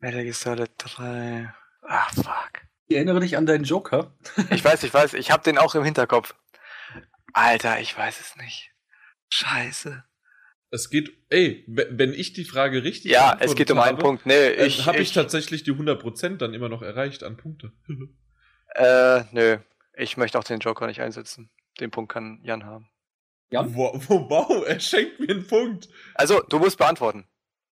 [0.00, 1.54] Metal Gear Solid 3.
[1.82, 2.50] Ah, fuck.
[2.88, 4.12] Ich erinnere dich an deinen Joker.
[4.50, 6.34] ich weiß, ich weiß, ich habe den auch im Hinterkopf.
[7.34, 8.70] Alter, ich weiß es nicht.
[9.28, 10.04] Scheiße.
[10.70, 14.26] Es geht, ey, wenn ich die Frage richtig Ja, es geht um habe, einen Punkt.
[14.26, 17.72] Nee, ich habe ich, ich tatsächlich die 100% dann immer noch erreicht an Punkte.
[18.74, 19.58] äh, nö.
[19.96, 21.50] Ich möchte auch den Joker nicht einsetzen.
[21.80, 22.88] Den Punkt kann Jan haben.
[23.50, 23.74] Jan?
[23.74, 25.88] Wow, wow, er schenkt mir einen Punkt.
[26.14, 27.26] Also, du musst beantworten.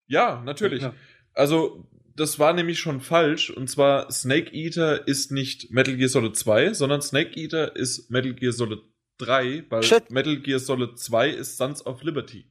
[0.06, 0.82] Ja, natürlich.
[0.82, 0.94] Ja.
[1.34, 3.50] Also, das war nämlich schon falsch.
[3.50, 8.32] Und zwar, Snake Eater ist nicht Metal Gear Solid 2, sondern Snake Eater ist Metal
[8.32, 8.80] Gear Solid
[9.18, 10.10] 3, weil Shit.
[10.10, 12.46] Metal Gear Solid 2 ist Sons of Liberty.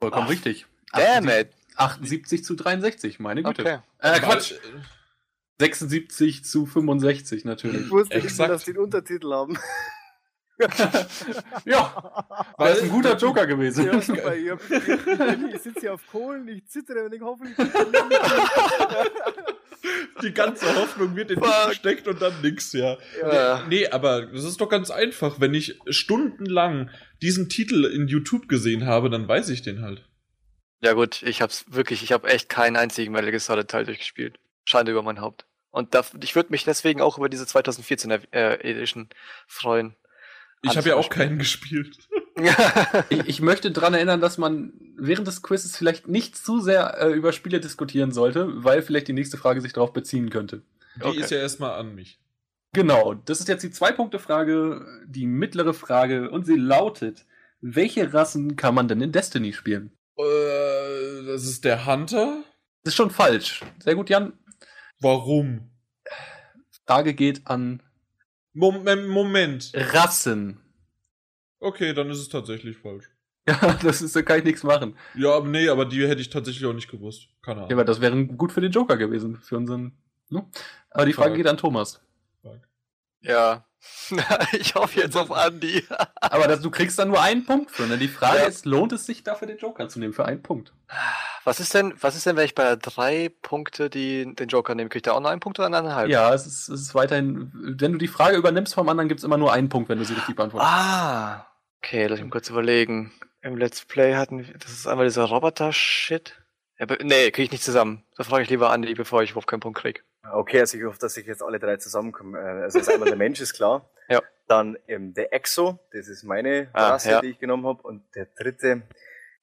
[0.00, 0.66] Vollkommen Ach, richtig.
[0.92, 1.50] Damn it.
[1.76, 3.62] 78 zu 63, meine Güte.
[3.62, 3.78] Okay.
[3.98, 4.54] Äh, Quatsch.
[5.60, 7.82] 76 zu 65 natürlich.
[7.82, 9.58] Ich wusste nicht, dass die einen Untertitel haben.
[11.64, 11.94] ja,
[12.56, 13.86] war das ein guter Joker gewesen.
[13.86, 14.34] Ja, super.
[14.34, 14.50] Ich,
[15.54, 17.56] ich sitze hier auf Kohlen, ich zittere und ich hoffe, ich
[20.22, 22.96] Die ganze Hoffnung wird in dich gesteckt und dann nix, ja.
[23.22, 23.64] ja.
[23.68, 25.38] Nee, aber das ist doch ganz einfach.
[25.38, 26.90] Wenn ich stundenlang
[27.22, 30.04] diesen Titel in YouTube gesehen habe, dann weiß ich den halt.
[30.80, 34.38] Ja gut, ich hab's wirklich, ich habe echt keinen einzigen Metal Gear Solid Teil durchgespielt.
[34.64, 35.46] Schande über mein Haupt.
[35.70, 39.08] Und da, ich würde mich deswegen auch über diese 2014er äh, Edition
[39.46, 39.94] freuen.
[40.62, 41.98] Ich habe ja auch keinen gespielt.
[43.10, 47.12] ich, ich, möchte dran erinnern, dass man während des Quizzes vielleicht nicht zu sehr äh,
[47.12, 50.62] über Spiele diskutieren sollte, weil vielleicht die nächste Frage sich darauf beziehen könnte.
[50.96, 51.20] Die okay.
[51.20, 52.20] ist ja erstmal an mich.
[52.72, 57.24] Genau, das ist jetzt die Zwei-Punkte-Frage, die mittlere Frage, und sie lautet:
[57.60, 59.92] Welche Rassen kann man denn in Destiny spielen?
[60.16, 62.42] Äh, das ist der Hunter?
[62.82, 63.64] Das ist schon falsch.
[63.82, 64.32] Sehr gut, Jan.
[65.00, 65.70] Warum?
[66.86, 67.82] Frage geht an
[68.52, 69.72] Moment, Moment.
[69.74, 70.60] Rassen.
[71.60, 73.10] Okay, dann ist es tatsächlich falsch.
[73.48, 74.94] Ja, das ist, da kann ich nichts machen.
[75.14, 77.28] Ja, nee, aber die hätte ich tatsächlich auch nicht gewusst.
[77.40, 77.70] Keine Ahnung.
[77.70, 79.96] Ja, aber das wäre gut für den Joker gewesen, für unseren.
[80.28, 80.46] Ne?
[80.90, 81.36] Aber die Frage Fuck.
[81.38, 82.02] geht an Thomas.
[82.42, 82.60] Fuck.
[83.22, 83.64] Ja.
[84.52, 85.82] ich hoffe jetzt auf Andy.
[86.20, 87.86] aber das, du kriegst dann nur einen Punkt für.
[87.86, 87.96] Ne?
[87.96, 88.46] Die Frage ja.
[88.46, 90.74] ist, lohnt es sich dafür, den Joker zu nehmen für einen Punkt?
[91.48, 94.90] Was ist denn, was ist denn, wenn ich bei drei Punkte die, den Joker nehme?
[94.90, 96.10] Kriegt er auch noch einen Punkt oder eineinhalb?
[96.10, 99.24] Ja, es ist, es ist weiterhin, wenn du die Frage übernimmst vom anderen, gibt es
[99.24, 100.70] immer nur einen Punkt, wenn du sie richtig beantwortest.
[100.70, 101.46] Ah,
[101.78, 103.14] okay, lass mich kurz überlegen.
[103.40, 106.34] Im Let's Play hatten wir, das ist einmal dieser Roboter-Shit.
[106.78, 108.04] Ja, nee, kriege ich nicht zusammen.
[108.18, 110.04] Da frage ich lieber Andi, bevor ich überhaupt keinen Punkt krieg.
[110.30, 112.34] Okay, also ich hoffe, dass ich jetzt alle drei zusammenkommen.
[112.34, 113.88] Äh, also ist einmal der Mensch, ist klar.
[114.10, 114.22] Ja.
[114.46, 117.20] Dann ähm, der Exo, das ist meine ah, Rasse, ja.
[117.20, 117.82] die ich genommen habe.
[117.82, 118.82] Und der dritte,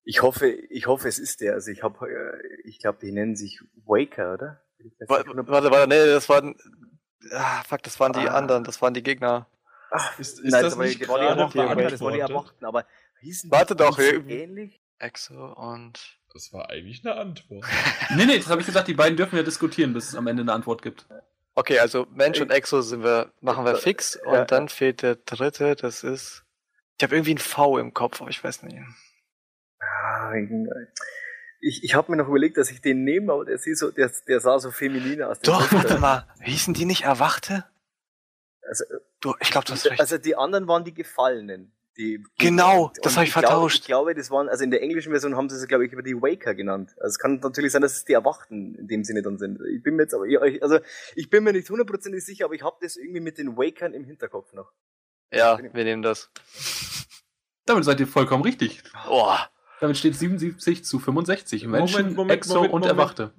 [0.06, 1.54] ich hoffe, ich hoffe, es ist der.
[1.54, 4.62] Also ich habe, äh, ich glaube, die nennen sich Waker, oder?
[5.08, 6.56] Warte, warte, warte, nee, das waren,
[7.32, 8.36] ah, fuck, das waren die ah.
[8.36, 9.48] anderen, das waren die Gegner.
[9.90, 12.86] Ach, ist, ist Nein, das, das nicht die gerade noch Das war die erwarten, aber
[13.22, 14.80] hießen Warte doch, ähnlich?
[15.00, 16.00] Exo und...
[16.34, 17.66] Das war eigentlich eine Antwort.
[18.16, 20.42] nee, nee, das habe ich gesagt, die beiden dürfen ja diskutieren, bis es am Ende
[20.42, 21.08] eine Antwort gibt.
[21.56, 24.46] Okay, also Mensch und Exo sind wir, machen wir fix und ja.
[24.46, 26.44] dann fehlt der dritte, das ist.
[26.98, 28.78] Ich habe irgendwie ein V im Kopf, aber ich weiß nicht.
[31.60, 34.40] Ich, ich habe mir noch überlegt, dass ich den nehme, aber der, so, der, der
[34.40, 35.40] sah so feminin aus.
[35.40, 36.28] Doch, warte mal.
[36.42, 37.66] Hießen die nicht Erwachte?
[38.62, 38.84] Also,
[39.20, 40.00] du, ich glaube, du hast recht.
[40.00, 41.72] Also die anderen waren die Gefallenen.
[41.98, 43.86] Die, genau, die, das habe ich, ich vertauscht.
[43.86, 45.94] Glaube, ich glaube, das waren, also in der englischen Version haben sie es, glaube ich,
[45.94, 46.94] über die Waker genannt.
[46.98, 49.60] Also es kann natürlich sein, dass es die Erwachten in dem Sinne dann sind.
[49.74, 50.26] Ich bin mir jetzt aber,
[50.62, 50.80] also
[51.16, 54.04] ich bin mir nicht hundertprozentig sicher, aber ich habe das irgendwie mit den Wakern im
[54.04, 54.74] Hinterkopf noch.
[55.32, 56.30] Ja, wir nehmen das.
[57.66, 58.84] Damit seid ihr vollkommen richtig.
[59.06, 59.50] Boah.
[59.82, 61.68] Damit steht 77 zu 65.
[61.68, 63.32] Menschen, Moment, Moment, Exo Moment, und Erwachte.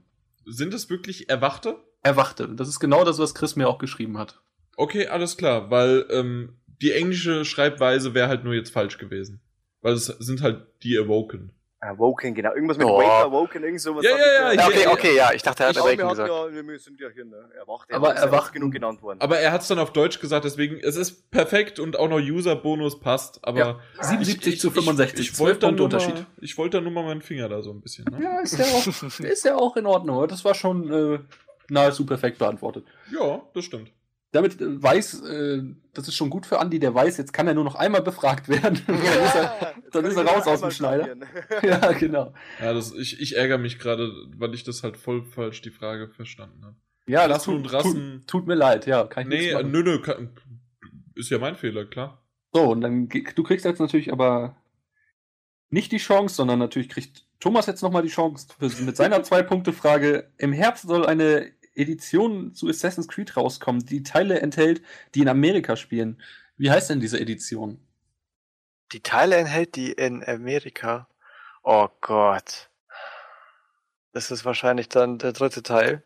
[0.44, 1.76] Sind es wirklich Erwachte?
[2.02, 2.48] Erwachte.
[2.48, 4.40] Das ist genau das, was Chris mir auch geschrieben hat.
[4.76, 9.40] Okay, alles klar, weil ähm, die englische Schreibweise wäre halt nur jetzt falsch gewesen.
[9.80, 11.52] Weil es sind halt die Awoken.
[11.86, 12.54] Awoken, genau.
[12.54, 12.98] Irgendwas mit oh.
[12.98, 14.04] Wake Awoken, irgend sowas.
[14.04, 15.32] Ja, ja, ja, okay, okay, ja.
[15.32, 16.28] Ich dachte, er hat Awaken gesagt.
[16.28, 17.92] Ja, wir sind ja hier ne, erwacht.
[17.92, 19.20] Aber erwacht genug genannt worden.
[19.20, 22.18] Aber er hat es dann auf Deutsch gesagt, deswegen, es ist perfekt und auch noch
[22.18, 23.58] User-Bonus passt, aber.
[23.58, 26.26] Ja, 77 ich, zu 65, ich, ich, ich wollte da Unterschied.
[26.40, 28.04] ich wollte da nur mal meinen Finger da so ein bisschen.
[28.10, 28.22] Ne?
[28.22, 30.26] Ja, ist ja, auch, ist ja auch in Ordnung.
[30.28, 31.18] Das war schon äh,
[31.68, 32.84] nahezu perfekt beantwortet.
[33.12, 33.90] Ja, das stimmt
[34.36, 37.54] damit äh, weiß, äh, das ist schon gut für Andi, der weiß, jetzt kann er
[37.54, 38.80] nur noch einmal befragt werden.
[38.86, 41.16] dann ist er, dann ist er raus aus dem Schneider.
[41.62, 42.34] ja, genau.
[42.60, 46.08] Ja, das, ich, ich ärgere mich gerade, weil ich das halt voll falsch die Frage
[46.08, 46.76] verstanden habe.
[47.08, 49.04] Ja, das tut, Rassen, tut, tut, mir leid, ja.
[49.04, 50.30] Kann ich nee, nö, nö, kann,
[51.14, 52.22] ist ja mein Fehler, klar.
[52.52, 54.56] So, und dann, du kriegst jetzt natürlich aber
[55.70, 60.32] nicht die Chance, sondern natürlich kriegt Thomas jetzt nochmal die Chance mit seiner Zwei-Punkte-Frage.
[60.38, 64.82] Im Herbst soll eine Edition zu Assassin's Creed rauskommen, die Teile enthält,
[65.14, 66.20] die in Amerika spielen.
[66.56, 67.80] Wie heißt denn diese Edition?
[68.92, 71.08] Die Teile enthält, die in Amerika.
[71.62, 72.70] Oh Gott.
[74.12, 76.02] Das ist wahrscheinlich dann der dritte Teil,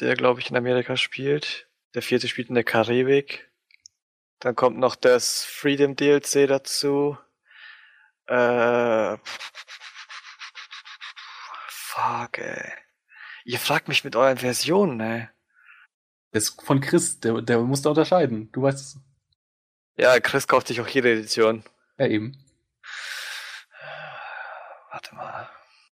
[0.00, 1.68] der, glaube ich, in Amerika spielt.
[1.94, 3.50] Der vierte spielt in der Karibik.
[4.38, 7.18] Dann kommt noch das Freedom DLC dazu.
[8.26, 9.16] Äh,
[11.68, 12.72] fuck, ey.
[13.44, 15.28] Ihr fragt mich mit euren Versionen, ey.
[16.30, 18.50] Das ist von Chris, der, der muss da unterscheiden.
[18.52, 18.98] Du weißt es.
[19.96, 21.64] Ja, Chris kauft sich auch jede Edition.
[21.98, 22.36] Ja, eben.
[24.90, 25.48] Warte mal.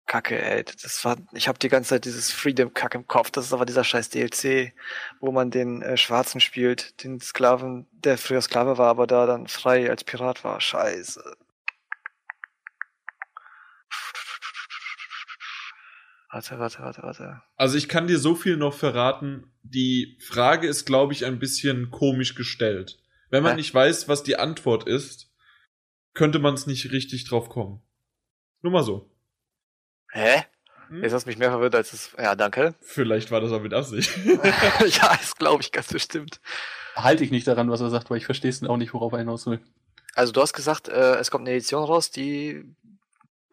[0.05, 0.63] Kacke, ey.
[0.63, 3.31] Das war, ich habe die ganze Zeit dieses Freedom-Kack im Kopf.
[3.31, 4.73] Das ist aber dieser scheiß DLC,
[5.19, 9.47] wo man den äh, Schwarzen spielt, den Sklaven, der früher Sklave war, aber da dann
[9.47, 10.59] frei als Pirat war.
[10.61, 11.37] Scheiße.
[16.31, 17.41] Warte, warte, warte, warte.
[17.55, 19.51] Also ich kann dir so viel noch verraten.
[19.63, 22.97] Die Frage ist, glaube ich, ein bisschen komisch gestellt.
[23.29, 23.57] Wenn man Hä?
[23.57, 25.31] nicht weiß, was die Antwort ist,
[26.13, 27.81] könnte man es nicht richtig drauf kommen.
[28.61, 29.11] Nur mal so.
[30.11, 30.43] Hä?
[30.89, 31.03] Hm?
[31.03, 32.11] Jetzt hast du mich mehr verwirrt als es.
[32.17, 32.75] Ja, danke.
[32.81, 34.11] Vielleicht war das auch mit Absicht.
[34.25, 36.39] ja, das glaube ich ganz bestimmt.
[36.95, 39.19] Halte ich nicht daran, was er sagt, weil ich verstehe es auch nicht, worauf er
[39.19, 39.59] hinaus will.
[40.13, 42.63] Also du hast gesagt, äh, es kommt eine Edition raus, die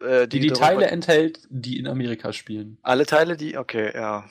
[0.01, 2.77] äh, die die, die Teile enthält, die in Amerika spielen.
[2.81, 4.29] Alle Teile, die okay, ja.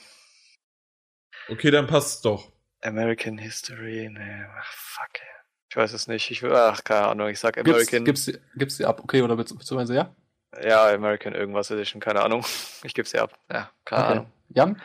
[1.49, 2.51] Okay, dann passt's doch.
[2.81, 5.21] American History, ne, ach fuck.
[5.69, 6.29] Ich weiß es nicht.
[6.29, 7.29] Ich will, ach keine Ahnung.
[7.29, 8.05] Ich sag American.
[8.05, 9.01] Gibt's, gibt's, gibt's die ab?
[9.03, 10.15] Okay, oder beziehungsweise ja?
[10.61, 12.45] Ja, American irgendwas Edition, keine Ahnung.
[12.83, 13.33] Ich gebe sie ab.
[13.51, 14.11] Ja, keine okay.
[14.11, 14.31] Ahnung.
[14.49, 14.81] Jan?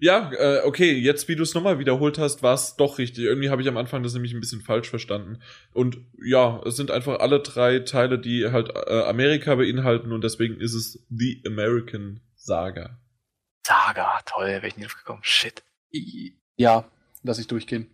[0.00, 3.24] Ja, äh, okay, jetzt wie du es nochmal wiederholt hast, war es doch richtig.
[3.24, 5.40] Irgendwie habe ich am Anfang das nämlich ein bisschen falsch verstanden.
[5.72, 10.60] Und ja, es sind einfach alle drei Teile, die halt äh, Amerika beinhalten und deswegen
[10.60, 12.98] ist es The American Saga.
[13.66, 15.20] Saga, toll, wäre ich drauf gekommen.
[15.22, 15.64] Shit.
[16.56, 16.88] Ja,
[17.24, 17.88] lass ich durchgehen.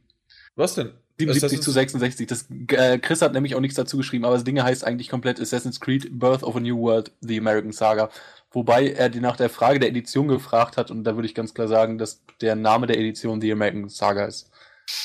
[0.57, 0.93] Was denn?
[1.19, 2.27] 77 zu 66.
[2.27, 5.41] Das, äh, Chris hat nämlich auch nichts dazu geschrieben, aber das Ding heißt eigentlich komplett
[5.41, 8.11] Assassin's Creed Birth of a New World, The American Saga.
[8.55, 11.55] Wobei er die nach der Frage der Edition gefragt hat und da würde ich ganz
[11.55, 14.51] klar sagen, dass der Name der Edition The American Saga ist.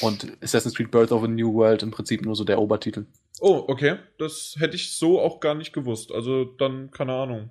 [0.01, 3.05] Und Assassin's Creed Birth of a New World im Prinzip nur so der Obertitel.
[3.39, 3.97] Oh, okay.
[4.17, 6.11] Das hätte ich so auch gar nicht gewusst.
[6.11, 7.49] Also dann, keine Ahnung.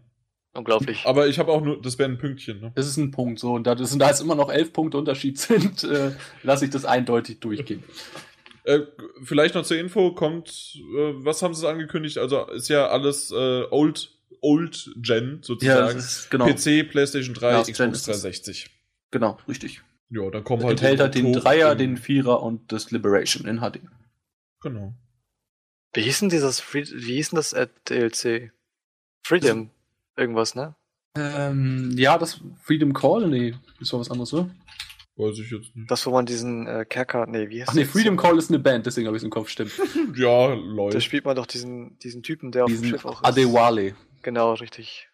[0.54, 1.04] Unglaublich.
[1.04, 2.72] Aber ich habe auch nur, das wäre ein Pünktchen, ne?
[2.74, 3.52] Das ist ein Punkt, so.
[3.52, 6.12] Und da, das, da es immer noch elf Punkte Unterschied sind, äh,
[6.42, 7.82] lasse ich das eindeutig durchgehen.
[8.64, 8.80] Äh,
[9.22, 12.18] vielleicht noch zur Info kommt, äh, was haben sie angekündigt?
[12.18, 15.98] Also ist ja alles äh, Old, Old Gen sozusagen.
[15.98, 16.46] Ja, ist, genau.
[16.46, 18.70] PC, PlayStation 3, ja, Xbox 360.
[19.10, 19.82] Genau, richtig.
[20.10, 20.72] Ja, dann kommt halt.
[20.72, 23.80] Enthält halt den Dreier, den Vierer und das Liberation in HD.
[24.60, 24.94] Genau.
[25.92, 28.52] Wie hieß denn dieses, wie hieß denn das äh, DLC?
[29.24, 29.70] Freedom,
[30.16, 30.74] irgendwas, ne?
[31.16, 34.48] Ähm, ja, das Freedom Call, nee, das war was anderes, oder?
[35.16, 35.90] Weiß ich jetzt nicht.
[35.90, 38.60] Das, wo man diesen äh, Kerker, nee, wie heißt Ach nee, Freedom Call ist eine
[38.60, 39.72] Band, deswegen habe ich es im Kopf, stimmt.
[40.16, 40.96] ja, Leute.
[40.96, 43.28] Da spielt man doch diesen, diesen Typen, der diesen auf dem Schiff auch ist.
[43.28, 43.96] Adewale.
[44.28, 45.08] Genau, richtig.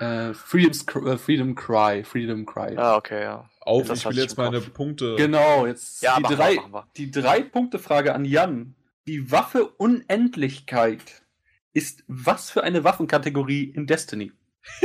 [0.00, 2.76] Äh, Freedom's, äh, Freedom Cry, Freedom Cry.
[2.76, 3.48] Ah, okay, ja.
[3.60, 5.14] Auf, ich will jetzt meine Punkte.
[5.14, 8.74] Genau, jetzt ja, die, drei, wir, die drei Punkte Frage an Jan.
[9.06, 11.22] Die Waffe Unendlichkeit
[11.72, 14.32] ist was für eine Waffenkategorie in Destiny?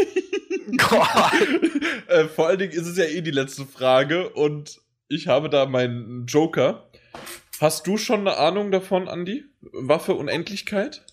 [2.09, 5.65] äh, vor allen Dingen ist es ja eh die letzte Frage und ich habe da
[5.65, 6.91] meinen Joker.
[7.59, 9.45] Hast du schon eine Ahnung davon, Andy?
[9.61, 11.03] Waffe Unendlichkeit?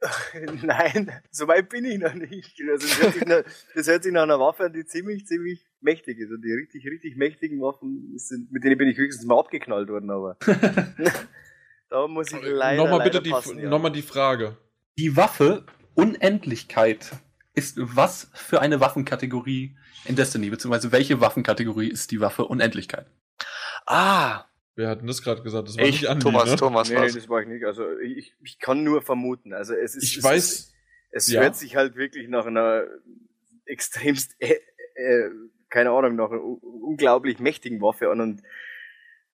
[0.62, 2.60] Nein, so weit bin ich noch nicht.
[2.70, 3.42] Also das, hört sich nach,
[3.74, 6.30] das hört sich nach einer Waffe an, die ziemlich, ziemlich mächtig ist.
[6.30, 10.10] Und die richtig, richtig mächtigen Waffen sind, mit denen bin ich höchstens mal abgeknallt worden,
[10.10, 10.36] aber.
[11.90, 12.82] da muss ich leider.
[12.82, 13.68] Nochmal bitte die, passen, ja.
[13.68, 14.56] nochmal die Frage.
[14.98, 17.12] Die Waffe Unendlichkeit
[17.54, 23.06] ist was für eine Waffenkategorie in Destiny, beziehungsweise welche Waffenkategorie ist die Waffe Unendlichkeit?
[23.86, 24.44] Ah!
[24.80, 25.68] Wer hat denn das gerade gesagt?
[25.68, 26.56] Das war ich, nicht Andi, Thomas, ne?
[26.56, 26.88] Thomas.
[26.88, 27.66] Nee, nee, das war ich nicht.
[27.66, 29.52] Also ich, ich kann nur vermuten.
[29.52, 30.04] Also es ist.
[30.04, 30.52] Ich es weiß.
[30.52, 30.74] Ist,
[31.10, 31.42] es ja.
[31.42, 32.84] hört sich halt wirklich nach einer
[33.66, 34.54] extremst, äh,
[34.94, 35.28] äh,
[35.68, 38.42] keine Ahnung, nach einer unglaublich mächtigen Waffe an und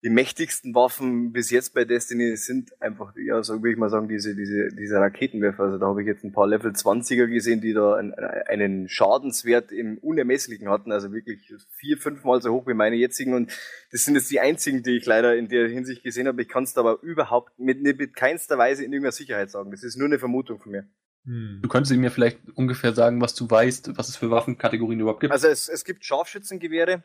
[0.05, 4.08] die mächtigsten Waffen bis jetzt bei Destiny sind einfach, ja, so würde ich mal sagen,
[4.08, 5.65] diese, diese, diese Raketenwerfer.
[5.65, 9.73] Also da habe ich jetzt ein paar Level 20er gesehen, die da einen, einen Schadenswert
[9.73, 13.34] im Unermesslichen hatten, also wirklich vier, fünfmal so hoch wie meine jetzigen.
[13.34, 13.50] Und
[13.91, 16.42] das sind jetzt die einzigen, die ich leider in der Hinsicht gesehen habe.
[16.42, 19.70] Ich kann es aber überhaupt mit, mit keinster Weise in irgendeiner Sicherheit sagen.
[19.70, 20.86] Das ist nur eine Vermutung von mir.
[21.25, 21.60] Hm.
[21.62, 25.33] Du könntest mir vielleicht ungefähr sagen, was du weißt, was es für Waffenkategorien überhaupt gibt.
[25.33, 27.02] Also es, es gibt Scharfschützengewehre,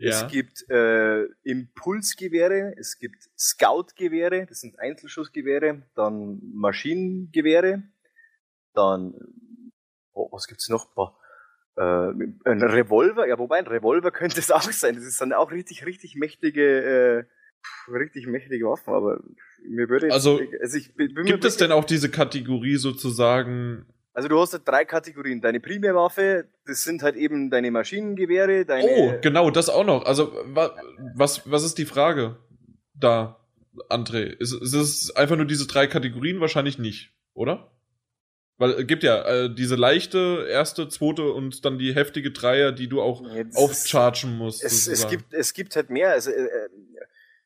[0.00, 0.10] ja.
[0.10, 7.82] Es gibt äh, Impulsgewehre, es gibt Scoutgewehre, das sind Einzelschussgewehre, dann Maschinengewehre,
[8.74, 9.14] dann
[10.12, 10.88] oh, was gibt's noch?
[11.76, 14.94] Äh, ein Revolver, ja, wobei ein Revolver könnte es auch sein.
[14.94, 17.26] Das ist dann auch richtig, richtig mächtige,
[17.88, 18.94] äh, richtig mächtige Waffen.
[18.94, 19.20] Aber
[19.68, 23.86] mir würde jetzt, also, also ich, gibt es denn auch diese Kategorie sozusagen
[24.20, 25.40] also du hast halt drei Kategorien.
[25.40, 28.86] Deine Primärwaffe, das sind halt eben deine Maschinengewehre, deine.
[28.86, 30.04] Oh, genau, das auch noch.
[30.04, 30.76] Also wa
[31.14, 32.36] was, was ist die Frage
[32.92, 33.40] da,
[33.88, 34.24] André?
[34.24, 36.38] Ist, ist es einfach nur diese drei Kategorien?
[36.38, 37.72] Wahrscheinlich nicht, oder?
[38.58, 42.88] Weil es gibt ja äh, diese leichte, erste, zweite und dann die heftige Dreier, die
[42.88, 44.62] du auch Jetzt aufchargen musst.
[44.62, 46.10] Es, es, gibt, es gibt halt mehr.
[46.10, 46.68] Also, äh, äh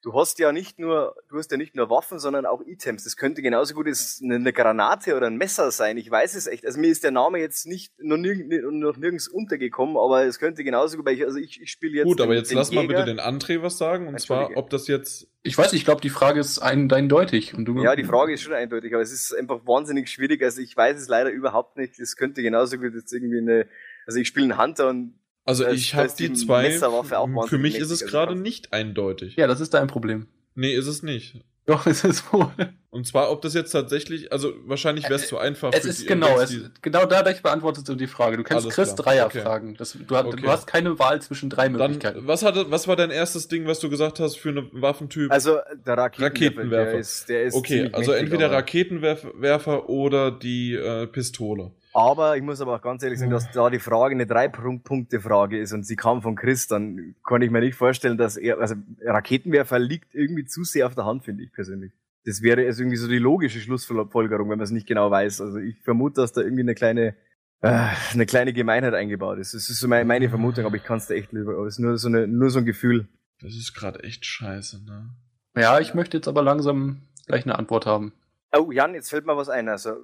[0.05, 3.05] du hast ja nicht nur, du hast ja nicht nur Waffen, sondern auch Items.
[3.05, 3.87] Das könnte genauso gut
[4.23, 5.97] eine Granate oder ein Messer sein.
[5.97, 6.67] Ich weiß es echt.
[6.67, 10.63] Also mir ist der Name jetzt nicht noch, nirg noch nirgends untergekommen, aber es könnte
[10.63, 12.05] genauso gut, weil ich, also ich, ich spiele jetzt.
[12.05, 12.83] Gut, aber jetzt lass Jäger.
[12.83, 14.07] mal bitte den André was sagen.
[14.09, 15.27] Und zwar, ob das jetzt.
[15.43, 17.55] Ich weiß, ich glaube, die Frage ist ein, eindeutig.
[17.55, 20.43] Und du ja, die Frage ist schon eindeutig, aber es ist einfach wahnsinnig schwierig.
[20.43, 21.99] Also ich weiß es leider überhaupt nicht.
[21.99, 23.67] Es könnte genauso gut jetzt irgendwie eine,
[24.07, 26.71] also ich spiele einen Hunter und also ich habe die, die zwei.
[26.71, 29.37] Für mich ist es gerade nicht eindeutig.
[29.37, 30.27] Ja, das ist dein Problem.
[30.55, 31.45] Nee, ist es nicht.
[31.67, 32.51] Doch, es ist wohl.
[32.91, 35.73] Und zwar, ob das jetzt tatsächlich, also wahrscheinlich wäre es zu einfach.
[35.73, 38.37] Es ist die, genau, es, genau dadurch beantwortet du die Frage.
[38.37, 39.05] Du kannst Chris klar.
[39.05, 39.41] Dreier okay.
[39.41, 39.75] fragen.
[39.77, 40.41] Das, du, okay.
[40.41, 42.19] du, hast keine Wahl zwischen drei Möglichkeiten.
[42.19, 45.33] Dann, was, hatte, was war dein erstes Ding, was du gesagt hast für einen Waffentyp?
[45.33, 46.25] Also der Raketenwerfer.
[46.25, 46.91] Raketenwerfer.
[46.91, 51.73] Der ist, der ist okay, also entweder Raketenwerfer oder die äh, Pistole.
[51.95, 55.73] Aber ich muss aber auch ganz ehrlich sagen, dass da die Frage eine Drei-Punkte-Frage ist
[55.73, 59.79] und sie kam von Chris, dann kann ich mir nicht vorstellen, dass er, also Raketenwerfer
[59.79, 61.93] liegt irgendwie zu sehr auf der Hand, finde ich persönlich.
[62.25, 65.41] Das wäre also irgendwie so die logische Schlussfolgerung, wenn man es nicht genau weiß.
[65.41, 67.15] Also ich vermute, dass da irgendwie eine kleine,
[67.61, 69.55] äh, eine kleine Gemeinheit eingebaut ist.
[69.55, 71.75] Das ist so meine, meine Vermutung, aber ich kann es da echt lieber, aber es
[71.75, 73.07] ist nur so, eine, nur so ein Gefühl.
[73.41, 75.11] Das ist gerade echt scheiße, ne?
[75.55, 78.13] Ja, ich möchte jetzt aber langsam gleich eine Antwort haben.
[78.53, 79.69] Oh, Jan, jetzt fällt mir was ein.
[79.69, 79.97] Also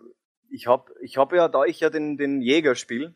[0.50, 3.14] ich habe ich hab ja, da ich ja den, den Jäger spiele,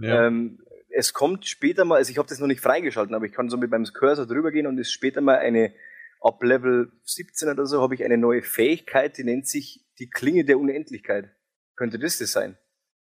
[0.00, 0.26] ja.
[0.26, 3.48] ähm, es kommt später mal, also ich habe das noch nicht freigeschalten, aber ich kann
[3.48, 5.72] so mit meinem Cursor drüber gehen und es ist später mal eine,
[6.20, 10.44] ab Level 17 oder so, habe ich eine neue Fähigkeit, die nennt sich die Klinge
[10.44, 11.30] der Unendlichkeit.
[11.76, 12.58] Könnte das das sein?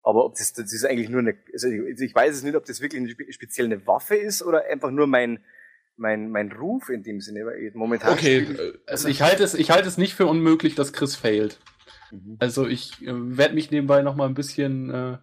[0.02, 2.82] Aber ob das, das ist eigentlich nur eine, also ich weiß es nicht, ob das
[2.82, 5.44] wirklich eine, speziell eine Waffe ist oder einfach nur mein,
[5.98, 7.46] mein, mein Ruf in dem Sinne.
[7.74, 8.48] Momentan okay,
[8.86, 11.60] also ich halte es, ich halte es nicht für unmöglich, dass Chris failt.
[12.12, 12.38] Mhm.
[12.40, 15.18] Also ich äh, werde mich nebenbei noch mal ein bisschen äh,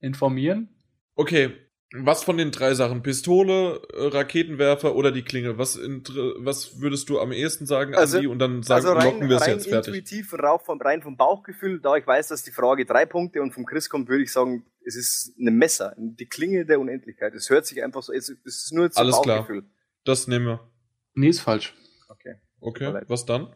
[0.00, 0.68] informieren.
[1.14, 1.54] Okay,
[1.92, 3.02] was von den drei Sachen?
[3.02, 5.58] Pistole, äh, Raketenwerfer oder die Klinge?
[5.58, 6.04] Was, in,
[6.36, 8.28] was würdest du am ehesten sagen, also, Andi?
[8.28, 9.94] Und dann sagen, also rein, locken wir es jetzt fertig.
[9.94, 10.34] Intuitiv,
[10.64, 13.90] vom, rein vom Bauchgefühl, da ich weiß, dass die Frage drei Punkte und vom Chris
[13.90, 17.34] kommt, würde ich sagen, es ist ein Messer, die Klinge der Unendlichkeit.
[17.34, 19.62] Es hört sich einfach so, es ist nur zum Alles Bauchgefühl.
[19.62, 19.72] Klar.
[20.04, 20.70] Das nehmen wir.
[21.14, 21.74] Nee, ist falsch.
[22.08, 22.36] Okay.
[22.60, 23.52] Okay, was dann?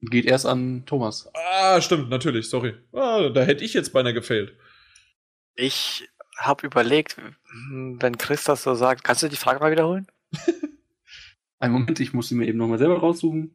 [0.00, 1.30] Geht erst an Thomas.
[1.34, 2.74] Ah, stimmt, natürlich, sorry.
[2.92, 4.56] Ah, da hätte ich jetzt beinahe gefailt.
[5.56, 7.16] Ich habe überlegt,
[7.70, 10.06] wenn Chris das so sagt, kannst du die Frage mal wiederholen?
[11.58, 13.54] Einen Moment, ich muss sie mir eben nochmal selber raussuchen.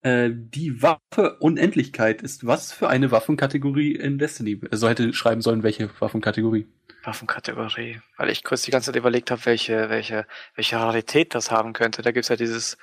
[0.00, 4.60] Äh, die Waffe Unendlichkeit ist was für eine Waffenkategorie in Destiny?
[4.70, 6.66] Also hätte schreiben sollen, welche Waffenkategorie.
[7.04, 8.00] Waffenkategorie.
[8.16, 12.02] Weil ich kurz die ganze Zeit überlegt habe, welche, welche, welche Rarität das haben könnte.
[12.02, 12.78] Da gibt's ja dieses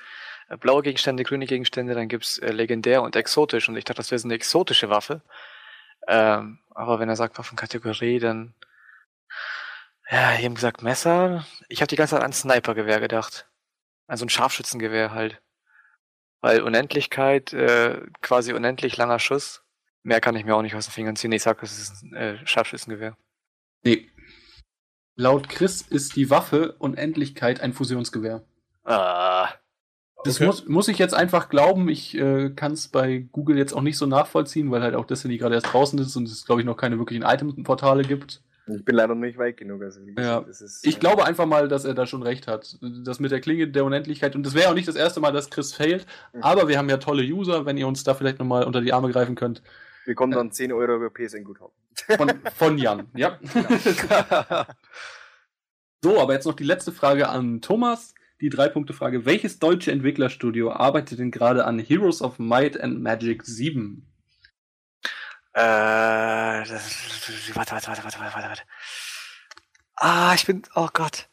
[0.56, 4.18] blaue Gegenstände, grüne Gegenstände, dann gibt's äh, legendär und exotisch und ich dachte, das wäre
[4.18, 5.22] so eine exotische Waffe.
[6.08, 8.54] Ähm, aber wenn er sagt Waffenkategorie, dann
[10.10, 11.46] ja, eben gesagt Messer.
[11.68, 13.48] Ich habe die ganze Zeit an Snipergewehr gedacht.
[14.08, 15.40] Also ein Scharfschützengewehr halt.
[16.40, 19.62] Weil Unendlichkeit, äh, quasi unendlich langer Schuss.
[20.02, 21.30] Mehr kann ich mir auch nicht aus den Fingern ziehen.
[21.30, 23.16] Ich sag, es ist ein äh, Scharfschützengewehr.
[23.84, 24.10] Nee.
[25.14, 28.42] Laut Chris ist die Waffe Unendlichkeit ein Fusionsgewehr.
[28.84, 29.52] Ah.
[30.24, 30.46] Das okay.
[30.46, 31.88] muss, muss ich jetzt einfach glauben.
[31.88, 35.38] Ich äh, kann es bei Google jetzt auch nicht so nachvollziehen, weil halt auch Destiny
[35.38, 38.42] gerade erst draußen ist und es, glaube ich, noch keine wirklichen Item-Portale gibt.
[38.66, 39.82] Ich bin leider nicht weit genug.
[39.82, 40.40] Also ja.
[40.40, 42.78] ist, ich äh, glaube einfach mal, dass er da schon recht hat.
[42.80, 44.36] Das mit der Klinge der Unendlichkeit.
[44.36, 46.06] Und das wäre auch nicht das erste Mal, dass Chris failt.
[46.32, 46.42] Mhm.
[46.42, 49.10] Aber wir haben ja tolle User, wenn ihr uns da vielleicht nochmal unter die Arme
[49.10, 49.62] greifen könnt.
[50.04, 51.72] Wir kommen dann äh, 10 Euro über PSN Guthaben.
[52.16, 53.38] Von, von Jan, ja.
[56.02, 59.24] so, aber jetzt noch die letzte Frage an Thomas die Drei-Punkte-Frage.
[59.26, 64.06] Welches deutsche Entwicklerstudio arbeitet denn gerade an Heroes of Might and Magic 7?
[65.52, 68.62] Äh, das, warte, warte, warte, warte, warte, warte.
[69.96, 71.28] Ah, ich bin, oh Gott.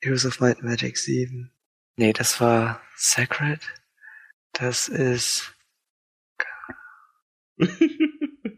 [0.00, 1.50] Heroes of Might and Magic 7.
[1.96, 3.60] Nee, das war Sacred.
[4.52, 5.54] Das ist.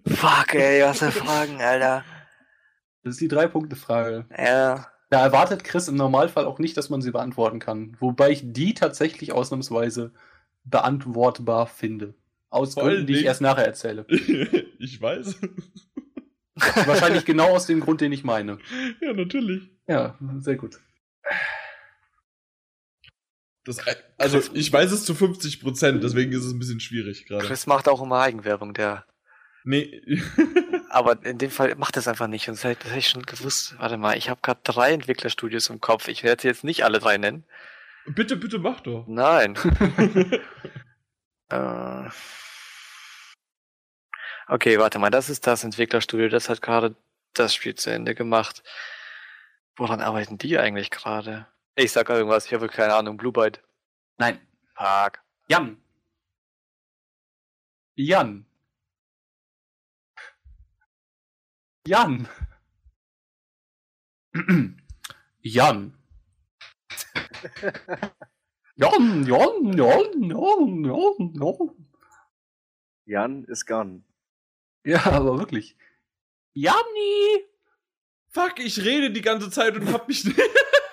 [0.06, 2.04] Fuck, ey, was für Fragen, Alter.
[3.02, 4.26] Das ist die Drei-Punkte-Frage.
[4.36, 4.90] Ja.
[5.08, 7.96] Da erwartet Chris im Normalfall auch nicht, dass man sie beantworten kann.
[8.00, 10.12] Wobei ich die tatsächlich ausnahmsweise
[10.64, 12.14] beantwortbar finde.
[12.50, 14.06] Aus Voll Gründen, die ich erst nachher erzähle.
[14.78, 15.36] ich weiß.
[16.86, 18.58] Wahrscheinlich genau aus dem Grund, den ich meine.
[19.00, 19.70] Ja, natürlich.
[19.86, 20.80] Ja, sehr gut.
[23.64, 23.78] Das,
[24.16, 27.44] also, ich weiß es zu 50 Prozent, deswegen ist es ein bisschen schwierig gerade.
[27.44, 29.04] Chris macht auch immer Eigenwerbung, der.
[29.64, 30.02] Nee.
[30.96, 32.48] Aber in dem Fall macht es einfach nicht.
[32.48, 33.78] Und das hätte ich schon gewusst.
[33.78, 36.08] Warte mal, ich habe gerade drei Entwicklerstudios im Kopf.
[36.08, 37.44] Ich werde jetzt nicht alle drei nennen.
[38.06, 39.04] Bitte, bitte mach doch.
[39.06, 39.56] Nein.
[41.50, 42.08] äh.
[44.48, 46.96] Okay, warte mal, das ist das Entwicklerstudio, das hat gerade
[47.34, 48.62] das Spiel zu Ende gemacht.
[49.76, 51.46] Woran arbeiten die eigentlich gerade?
[51.74, 53.60] Ich sag irgendwas, ich habe keine Ahnung, Blue Byte.
[54.16, 54.40] Nein.
[54.74, 55.20] Park.
[55.48, 55.76] Jan.
[57.96, 58.46] Jan.
[61.86, 62.28] Jan.
[65.40, 65.94] Jan.
[68.76, 71.70] Jan, Jan, Jan, Jan, Jan, Jan.
[73.06, 74.02] Jan ist gone.
[74.84, 75.76] Ja, aber wirklich.
[76.54, 77.44] Janni!
[78.30, 80.38] Fuck, ich rede die ganze Zeit und hab mich nicht.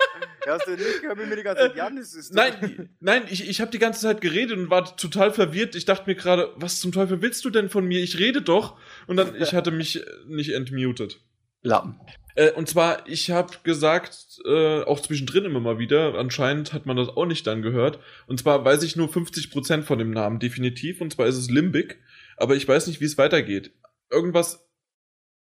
[0.46, 2.34] hast du nicht gehört, wie mir die ganze Zeit Janis ist?
[2.34, 5.74] Nein, nein, ich, ich habe die ganze Zeit geredet und war total verwirrt.
[5.74, 8.00] Ich dachte mir gerade, was zum Teufel willst du denn von mir?
[8.00, 8.78] Ich rede doch.
[9.06, 11.20] Und dann, ich hatte mich nicht entmutet.
[11.62, 11.98] Lappen.
[12.34, 16.96] Äh, und zwar, ich habe gesagt, äh, auch zwischendrin immer mal wieder, anscheinend hat man
[16.96, 17.98] das auch nicht dann gehört.
[18.26, 21.00] Und zwar weiß ich nur 50% von dem Namen definitiv.
[21.00, 21.98] Und zwar ist es Limbic.
[22.36, 23.72] Aber ich weiß nicht, wie es weitergeht.
[24.10, 24.68] Irgendwas,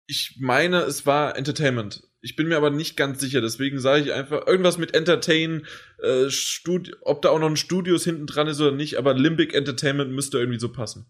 [0.06, 2.02] ich meine, es war Entertainment.
[2.24, 5.66] Ich bin mir aber nicht ganz sicher, deswegen sage ich einfach irgendwas mit Entertain,
[6.02, 9.52] äh, Studi ob da auch noch ein Studios hinten dran ist oder nicht, aber Limbic
[9.52, 11.04] Entertainment müsste irgendwie so passen.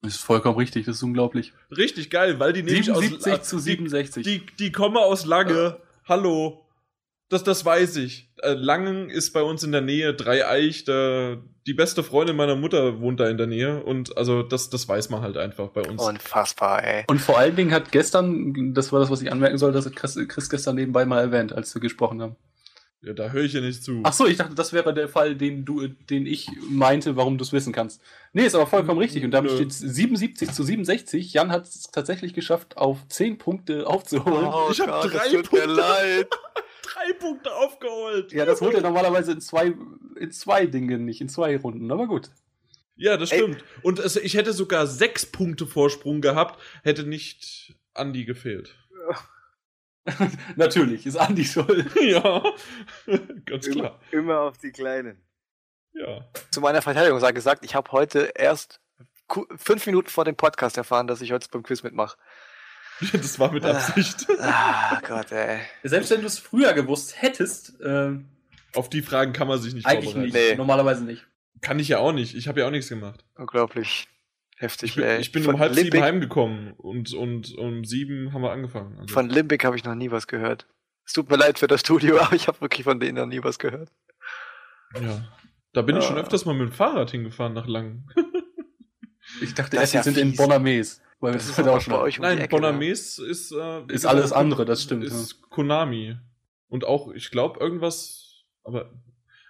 [0.00, 1.52] Das ist vollkommen richtig, das ist unglaublich.
[1.76, 4.24] Richtig geil, weil die nämlich 77 aus zu 67.
[4.24, 5.76] Die, die, die kommen aus Lange.
[6.06, 6.65] Hallo.
[7.28, 8.30] Das, das weiß ich.
[8.38, 13.00] Äh, Langen ist bei uns in der Nähe, Dreieich, da, die beste Freundin meiner Mutter
[13.00, 16.00] wohnt da in der Nähe und also das, das weiß man halt einfach bei uns.
[16.00, 17.04] Unfassbar, ey.
[17.08, 19.96] Und vor allen Dingen hat gestern, das war das, was ich anmerken soll, das hat
[19.96, 22.36] Chris, Chris gestern nebenbei mal erwähnt, als wir gesprochen haben.
[23.02, 24.00] Ja, da höre ich ja nicht zu.
[24.04, 27.44] Ach so, ich dachte, das wäre der Fall, den du, den ich meinte, warum du
[27.44, 28.00] es wissen kannst.
[28.32, 29.22] Nee, ist aber vollkommen richtig.
[29.24, 31.32] Und damit steht 77 zu 67.
[31.32, 34.46] Jan hat es tatsächlich geschafft, auf 10 Punkte aufzuholen.
[34.46, 35.56] Oh Ich hab Gott, drei Punkte.
[35.56, 36.28] mir leid.
[36.86, 38.32] Drei Punkte aufgeholt.
[38.32, 39.74] Ja, das holt er normalerweise in zwei,
[40.18, 42.30] in zwei Dingen, nicht in zwei Runden, aber gut.
[42.96, 43.62] Ja, das stimmt.
[43.82, 48.74] Und es, ich hätte sogar sechs Punkte Vorsprung gehabt, hätte nicht Andi gefehlt.
[50.56, 51.90] Natürlich, ist Andi schuld.
[52.02, 52.42] ja,
[53.44, 54.00] ganz Immer, klar.
[54.12, 55.22] immer auf die Kleinen.
[55.92, 56.28] Ja.
[56.50, 58.80] Zu meiner Verteidigung sei gesagt, ich habe heute erst
[59.56, 62.16] fünf Minuten vor dem Podcast erfahren, dass ich heute beim Quiz mitmache.
[63.12, 64.26] Das war mit Absicht.
[64.40, 65.60] Ah Gott, ey.
[65.82, 68.12] Selbst wenn du es früher gewusst hättest, äh,
[68.74, 70.32] Auf die Fragen kann man sich nicht eigentlich vorbereiten.
[70.34, 70.50] nicht.
[70.50, 70.56] Nee.
[70.56, 71.26] Normalerweise nicht.
[71.60, 72.34] Kann ich ja auch nicht.
[72.34, 73.24] Ich habe ja auch nichts gemacht.
[73.36, 74.08] Unglaublich.
[74.58, 75.20] Heftig, Ich bin, ey.
[75.20, 78.98] ich bin von um halb Limbic, sieben heimgekommen und, und um sieben haben wir angefangen.
[78.98, 80.66] Also, Von Limbic habe ich noch nie was gehört.
[81.04, 83.42] Es tut mir leid für das Studio, aber ich habe wirklich von denen noch nie
[83.44, 83.90] was gehört.
[85.00, 85.24] ja.
[85.74, 86.20] Da bin ich schon Ah.
[86.20, 88.08] öfters mal mit dem Fahrrad hingefahren nach Langen.
[89.42, 90.36] Ich dachte Das erst, ja wir sind in fies.
[90.38, 91.02] Bonames.
[91.20, 94.32] Weil Das das ist auch schon bei euch um Nein, Bonames ist äh, Ist alles
[94.32, 96.16] andere, das stimmt, Ist Konami.
[96.68, 98.44] Und auch, ich glaube, irgendwas.
[98.64, 98.92] Aber.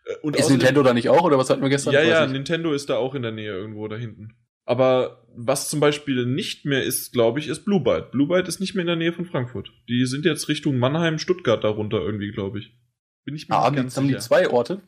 [0.05, 1.93] Äh, und Ist außerdem- Nintendo da nicht auch, oder was hatten wir gestern?
[1.95, 2.27] Ja, ja.
[2.27, 4.37] Nintendo ist da auch in der Nähe irgendwo da hinten.
[4.65, 8.11] Aber was zum Beispiel nicht mehr ist, glaube ich, ist Blue Byte.
[8.11, 9.71] Blue Byte ist nicht mehr in der Nähe von Frankfurt.
[9.89, 12.77] Die sind jetzt Richtung Mannheim, Stuttgart darunter irgendwie, glaube ich.
[13.25, 14.21] Bin ich mir Ah, nicht haben, die, ganz haben die sicher.
[14.21, 14.81] zwei Orte?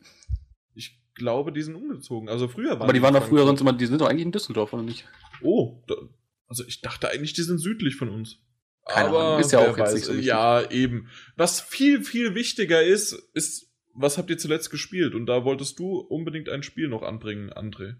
[0.75, 2.29] Ich glaube, die sind umgezogen.
[2.29, 4.31] Also früher waren Aber die waren doch früher sonst immer, die sind doch eigentlich in
[4.31, 5.05] Düsseldorf, oder nicht?
[5.41, 5.95] Oh, da,
[6.49, 8.39] also ich dachte eigentlich, die sind südlich von uns.
[8.85, 9.93] Keine Aber Ahnung, ist ja auch jetzt weiß.
[9.93, 10.27] nicht so wichtig.
[10.27, 11.07] Ja, eben.
[11.37, 15.13] Was viel, viel wichtiger ist, ist, was habt ihr zuletzt gespielt?
[15.13, 17.95] Und da wolltest du unbedingt ein Spiel noch anbringen, André.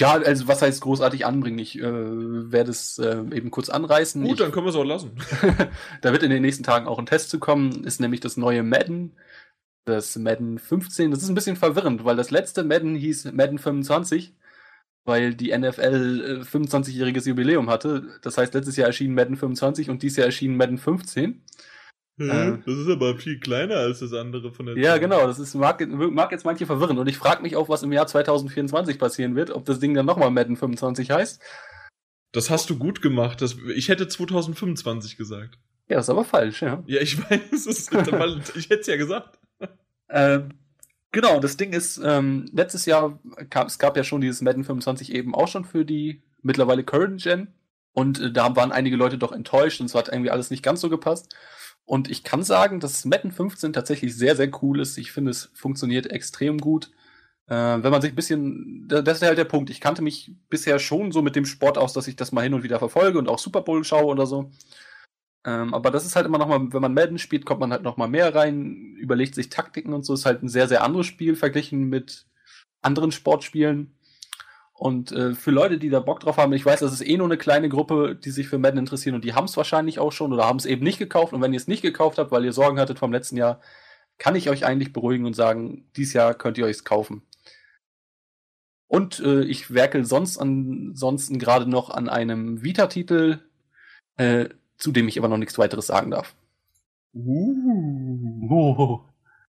[0.00, 1.58] Ja, also was heißt großartig anbringen?
[1.58, 4.22] Ich äh, werde es äh, eben kurz anreißen.
[4.22, 5.12] Gut, ich, dann können wir es auch lassen.
[6.02, 8.62] da wird in den nächsten Tagen auch ein Test zu kommen, ist nämlich das neue
[8.62, 9.16] Madden.
[9.84, 11.10] Das Madden 15.
[11.10, 14.36] Das ist ein bisschen verwirrend, weil das letzte Madden hieß Madden 25,
[15.08, 18.06] weil die NFL äh, 25-jähriges Jubiläum hatte.
[18.22, 21.42] Das heißt, letztes Jahr erschien Madden 25 und dieses Jahr erschien Madden 15.
[22.20, 22.58] Äh.
[22.66, 25.02] das ist aber viel kleiner als das andere von der Ja, Zeit.
[25.02, 25.26] genau.
[25.26, 26.98] Das ist, mag, mag jetzt manche verwirren.
[26.98, 30.06] Und ich frage mich auch, was im Jahr 2024 passieren wird, ob das Ding dann
[30.06, 31.40] nochmal Madden 25 heißt.
[32.32, 33.40] Das hast du gut gemacht.
[33.40, 35.58] Das, ich hätte 2025 gesagt.
[35.88, 36.82] Ja, das ist aber falsch, ja.
[36.86, 37.92] Ja, ich weiß, es ist,
[38.56, 39.38] ich hätte es ja gesagt.
[40.10, 40.50] Ähm,
[41.12, 43.18] genau, das Ding ist, ähm, letztes Jahr
[43.50, 47.22] kam, es gab ja schon dieses Madden 25 eben auch schon für die mittlerweile Current
[47.22, 47.48] Gen.
[47.92, 50.80] Und äh, da waren einige Leute doch enttäuscht und es hat irgendwie alles nicht ganz
[50.80, 51.34] so gepasst.
[51.84, 54.98] Und ich kann sagen, dass Madden 15 tatsächlich sehr, sehr cool ist.
[54.98, 56.90] Ich finde, es funktioniert extrem gut.
[57.46, 59.70] Äh, wenn man sich ein bisschen, da- das ist halt der Punkt.
[59.70, 62.54] Ich kannte mich bisher schon so mit dem Sport aus, dass ich das mal hin
[62.54, 64.50] und wieder verfolge und auch Super Bowl schaue oder so.
[65.48, 67.82] Ähm, aber das ist halt immer noch mal, wenn man Madden spielt, kommt man halt
[67.82, 70.12] noch mal mehr rein, überlegt sich Taktiken und so.
[70.12, 72.26] Ist halt ein sehr, sehr anderes Spiel verglichen mit
[72.82, 73.94] anderen Sportspielen.
[74.74, 77.26] Und äh, für Leute, die da Bock drauf haben, ich weiß, das ist eh nur
[77.26, 80.32] eine kleine Gruppe, die sich für Madden interessieren und die haben es wahrscheinlich auch schon
[80.34, 81.32] oder haben es eben nicht gekauft.
[81.32, 83.60] Und wenn ihr es nicht gekauft habt, weil ihr Sorgen hattet vom letzten Jahr,
[84.18, 87.22] kann ich euch eigentlich beruhigen und sagen, dieses Jahr könnt ihr euch kaufen.
[88.86, 93.40] Und äh, ich werkel sonst ansonsten gerade noch an einem Vita-Titel,
[94.18, 94.48] äh,
[94.78, 96.34] zu dem ich aber noch nichts weiteres sagen darf.
[97.14, 98.48] Uh.
[98.50, 99.00] Oh.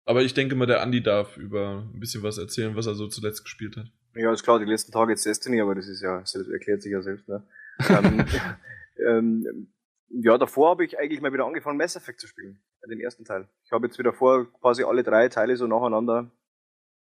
[0.06, 3.07] Aber ich denke mal, der Andi darf über ein bisschen was erzählen, was er so
[3.07, 3.85] zuletzt gespielt hat.
[4.15, 6.91] Ja, ist klar, die letzten Tage jetzt Destiny, aber das ist ja, das erklärt sich
[6.91, 7.43] ja selbst, ne?
[7.89, 8.25] ähm,
[9.07, 9.67] ähm,
[10.09, 12.59] ja, davor habe ich eigentlich mal wieder angefangen, Mass Effect zu spielen.
[12.89, 13.48] Den ersten Teil.
[13.65, 16.31] Ich habe jetzt wieder vor, quasi alle drei Teile so nacheinander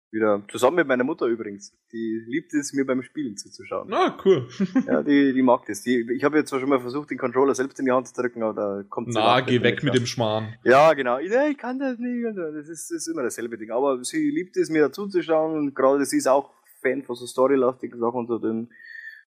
[0.10, 1.74] Wieder zusammen mit meiner Mutter übrigens.
[1.92, 3.92] Die liebt es, mir beim Spielen zuzuschauen.
[3.94, 4.48] Ah, cool.
[4.88, 5.82] ja, die, die mag das.
[5.82, 8.14] Die, ich habe jetzt zwar schon mal versucht, den Controller selbst in die Hand zu
[8.14, 10.56] drücken, aber da kommt sie Na, geh weg mit dem Schmarrn.
[10.64, 11.20] Ja, genau.
[11.20, 12.26] Ich, ich kann das nicht.
[12.38, 13.72] Das ist, das ist immer dasselbe Ding.
[13.72, 18.00] Aber sie liebt es, mir dazuzuschauen und gerade sie ist auch Fan von so storylastigen
[18.00, 18.38] Sachen und so.
[18.38, 18.70] Denn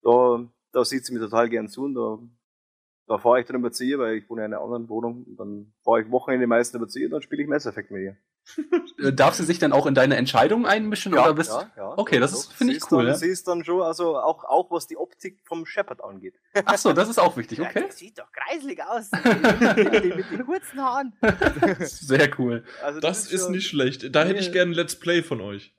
[0.02, 2.18] da, da sieht sie mir total gern zu und da
[3.06, 5.24] da fahre ich dann immer zu ihr, weil ich wohne in einer anderen Wohnung.
[5.24, 7.90] Und dann fahre ich Wochenende meistens immer zu ihr und dann spiele ich Mass Effect
[7.90, 8.16] mit ihr.
[9.02, 11.14] Äh, darf sie sich dann auch in deine Entscheidung einmischen?
[11.14, 11.94] Ja, oder bist ja, ja.
[11.98, 13.04] Okay, das finde ich cool.
[13.04, 13.14] Dann, ja.
[13.14, 16.34] Sie ist dann schon, also auch, auch was die Optik vom Shepard angeht.
[16.64, 17.80] Ach so, das ist auch wichtig, okay.
[17.80, 19.10] Ja, das sieht doch kreislig aus.
[19.76, 21.12] mit, den, mit den kurzen Haaren.
[21.80, 22.64] Sehr cool.
[22.82, 24.14] Also das, das ist, ist nicht schlecht.
[24.14, 25.74] Da hätte ich gerne ein Let's Play von euch.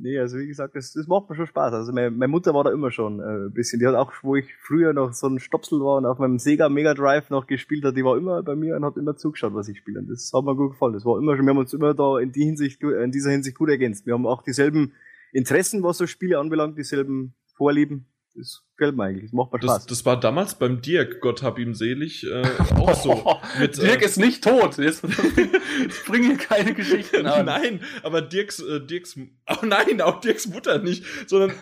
[0.00, 1.74] Nee, also wie gesagt, das, das macht mir schon Spaß.
[1.74, 3.80] Also meine, meine Mutter war da immer schon äh, ein bisschen.
[3.80, 6.68] Die hat auch, wo ich früher noch so ein Stopsel war und auf meinem Sega
[6.68, 9.68] Mega Drive noch gespielt hat, die war immer bei mir und hat immer zugeschaut, was
[9.68, 10.00] ich spiele.
[10.00, 10.92] Und das hat mir gut gefallen.
[10.92, 13.56] Das war immer schon, wir haben uns immer da in, die Hinsicht, in dieser Hinsicht
[13.56, 14.06] gut ergänzt.
[14.06, 14.92] Wir haben auch dieselben
[15.32, 18.06] Interessen, was so Spiele anbelangt, dieselben Vorlieben.
[18.38, 19.74] Das gefällt mir eigentlich, das macht mir Spaß.
[19.74, 22.42] Das, das war damals beim Dirk, Gott hab ihm selig, äh,
[22.76, 23.40] auch so.
[23.58, 25.02] Mit, Dirk äh, ist nicht tot, jetzt,
[25.82, 27.46] jetzt bringen hier keine Geschichten an.
[27.46, 29.18] Nein, aber Dirks, äh, Dirks,
[29.48, 31.52] oh nein, auch Dirks Mutter nicht, sondern,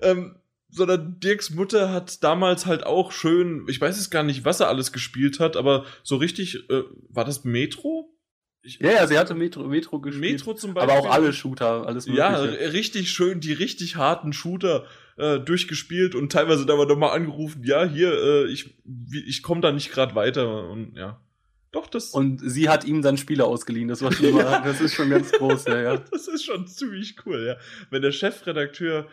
[0.00, 0.36] ähm,
[0.70, 4.68] sondern Dirks Mutter hat damals halt auch schön, ich weiß jetzt gar nicht, was er
[4.68, 8.10] alles gespielt hat, aber so richtig, äh, war das Metro?
[8.62, 10.32] Ich, ja, ja, sie hatte Metro, Metro gespielt.
[10.32, 10.90] Metro zum Beispiel.
[10.90, 12.26] Aber auch alle Shooter, alles mögliche.
[12.26, 12.38] Ja,
[12.70, 17.84] richtig schön, die richtig harten Shooter äh, durchgespielt und teilweise da war nochmal angerufen, ja,
[17.84, 18.76] hier, äh, ich,
[19.26, 21.20] ich komme da nicht gerade weiter und ja.
[21.72, 22.10] Doch, das.
[22.10, 24.60] Und sie hat ihm dann Spiele ausgeliehen, das war schon mal, ja.
[24.60, 25.96] das ist schon ganz groß, ja, ja.
[26.10, 27.56] Das ist schon ziemlich cool, ja.
[27.90, 29.08] Wenn der Chefredakteur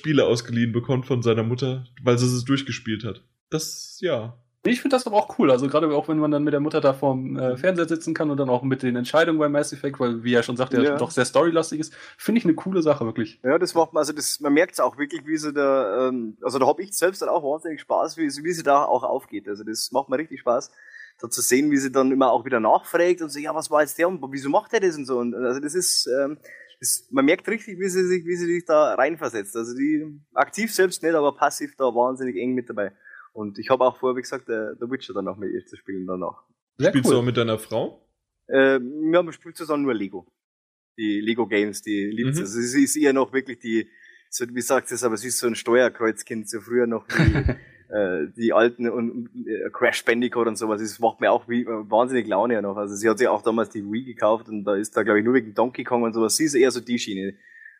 [0.00, 3.22] Spiele ausgeliehen bekommt von seiner Mutter, weil sie es durchgespielt hat.
[3.50, 4.38] Das, ja.
[4.66, 5.50] Ich finde das aber auch cool.
[5.50, 7.56] Also gerade auch wenn man dann mit der Mutter da vorm äh, mhm.
[7.56, 10.42] Fernseher sitzen kann und dann auch mit den Entscheidungen bei Mass Effect, weil wie er
[10.42, 10.96] schon sagt, der ja.
[10.96, 13.40] doch sehr storylastig ist, finde ich eine coole Sache wirklich.
[13.42, 16.36] Ja, das macht man, also das, man merkt es auch wirklich, wie sie da, ähm,
[16.42, 19.48] also da habe ich selbst dann auch wahnsinnig Spaß, wie, wie sie da auch aufgeht.
[19.48, 20.70] Also das macht mir richtig Spaß,
[21.20, 23.82] da zu sehen, wie sie dann immer auch wieder nachfragt und so, ja, was war
[23.82, 25.18] jetzt der und wieso macht er das und so.
[25.18, 26.38] Und also das ist, ähm,
[26.80, 29.56] das, man merkt richtig, wie sie sich, wie sie sich da reinversetzt.
[29.56, 32.92] Also die aktiv selbst nicht, aber passiv da wahnsinnig eng mit dabei.
[33.36, 35.76] Und ich habe auch vorher, wie gesagt, der, der Witcher dann auch mit ihr zu
[35.76, 36.44] spielen danach.
[36.78, 37.16] Sehr Spielst cool.
[37.16, 38.08] du auch mit deiner Frau?
[38.46, 40.26] Äh, wir haben gespielt zusammen nur Lego.
[40.96, 42.40] Die Lego Games, die liebt mhm.
[42.40, 43.90] Also sie ist eher noch wirklich die,
[44.30, 47.12] so, wie sagt es, aber sie ist so ein Steuerkreuzkind, so früher noch die,
[47.94, 50.80] äh, die alten und äh, Crash Bandicoot und sowas.
[50.80, 52.78] Das macht mir auch wie, äh, wahnsinnig Laune noch.
[52.78, 55.26] Also sie hat sich auch damals die Wii gekauft und da ist da, glaube ich,
[55.26, 56.36] nur wegen Donkey Kong und sowas.
[56.36, 57.34] Sie ist eher so die Schiene.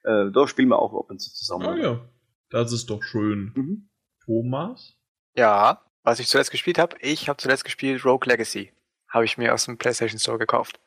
[0.05, 1.67] Äh, da spielen wir auch ab und zu zusammen.
[1.67, 2.09] Ah ja,
[2.51, 3.53] das ist doch schön.
[3.55, 3.89] Mhm.
[4.27, 4.99] Thomas?
[5.37, 8.73] Ja, was ich zuletzt gespielt habe, ich habe zuletzt gespielt Rogue Legacy.
[9.09, 10.81] Habe ich mir aus dem PlayStation Store gekauft.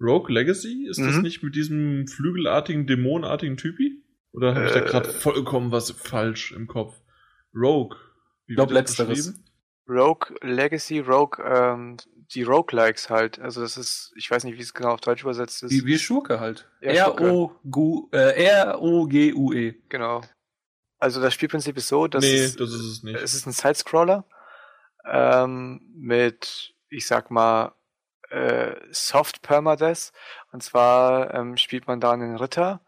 [0.00, 0.86] Rogue Legacy?
[0.88, 1.06] Ist mhm.
[1.06, 4.02] das nicht mit diesem flügelartigen, dämonenartigen Typi?
[4.32, 5.12] Oder habe ich da gerade äh.
[5.12, 7.00] vollkommen was falsch im Kopf?
[7.54, 7.96] Rogue.
[8.46, 9.40] ich glaube letzteres.
[9.88, 11.98] Rogue Legacy, Rogue, ähm,
[12.34, 13.38] die Roguelikes halt.
[13.38, 15.70] Also das ist, ich weiß nicht, wie es genau auf Deutsch übersetzt ist.
[15.70, 16.68] Wie, wie Schurke halt.
[18.10, 19.68] R-O-G-U-E.
[19.68, 20.22] Äh, genau.
[20.98, 23.16] Also das Spielprinzip ist so, dass nee, es, das ist es nicht.
[23.16, 24.24] Es ist ein Sidescroller
[25.04, 27.74] ähm, mit, ich sag mal,
[28.30, 30.12] äh, Soft Permadeath.
[30.52, 32.80] Und zwar ähm, spielt man da einen Ritter,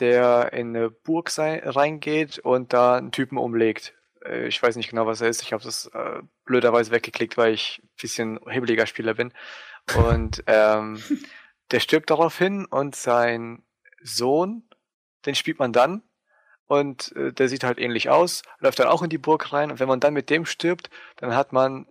[0.00, 3.94] der in eine Burg sei, reingeht und da einen Typen umlegt.
[4.24, 5.42] Äh, ich weiß nicht genau, was er ist.
[5.42, 9.32] Ich habe das äh, blöderweise weggeklickt, weil ich ein bisschen hebeliger Spieler bin.
[9.96, 11.02] Und ähm,
[11.70, 13.62] der stirbt daraufhin und sein
[14.02, 14.68] Sohn,
[15.26, 16.02] den spielt man dann
[16.72, 19.70] und äh, der sieht halt ähnlich aus, läuft dann auch in die Burg rein.
[19.70, 21.86] Und wenn man dann mit dem stirbt, dann hat man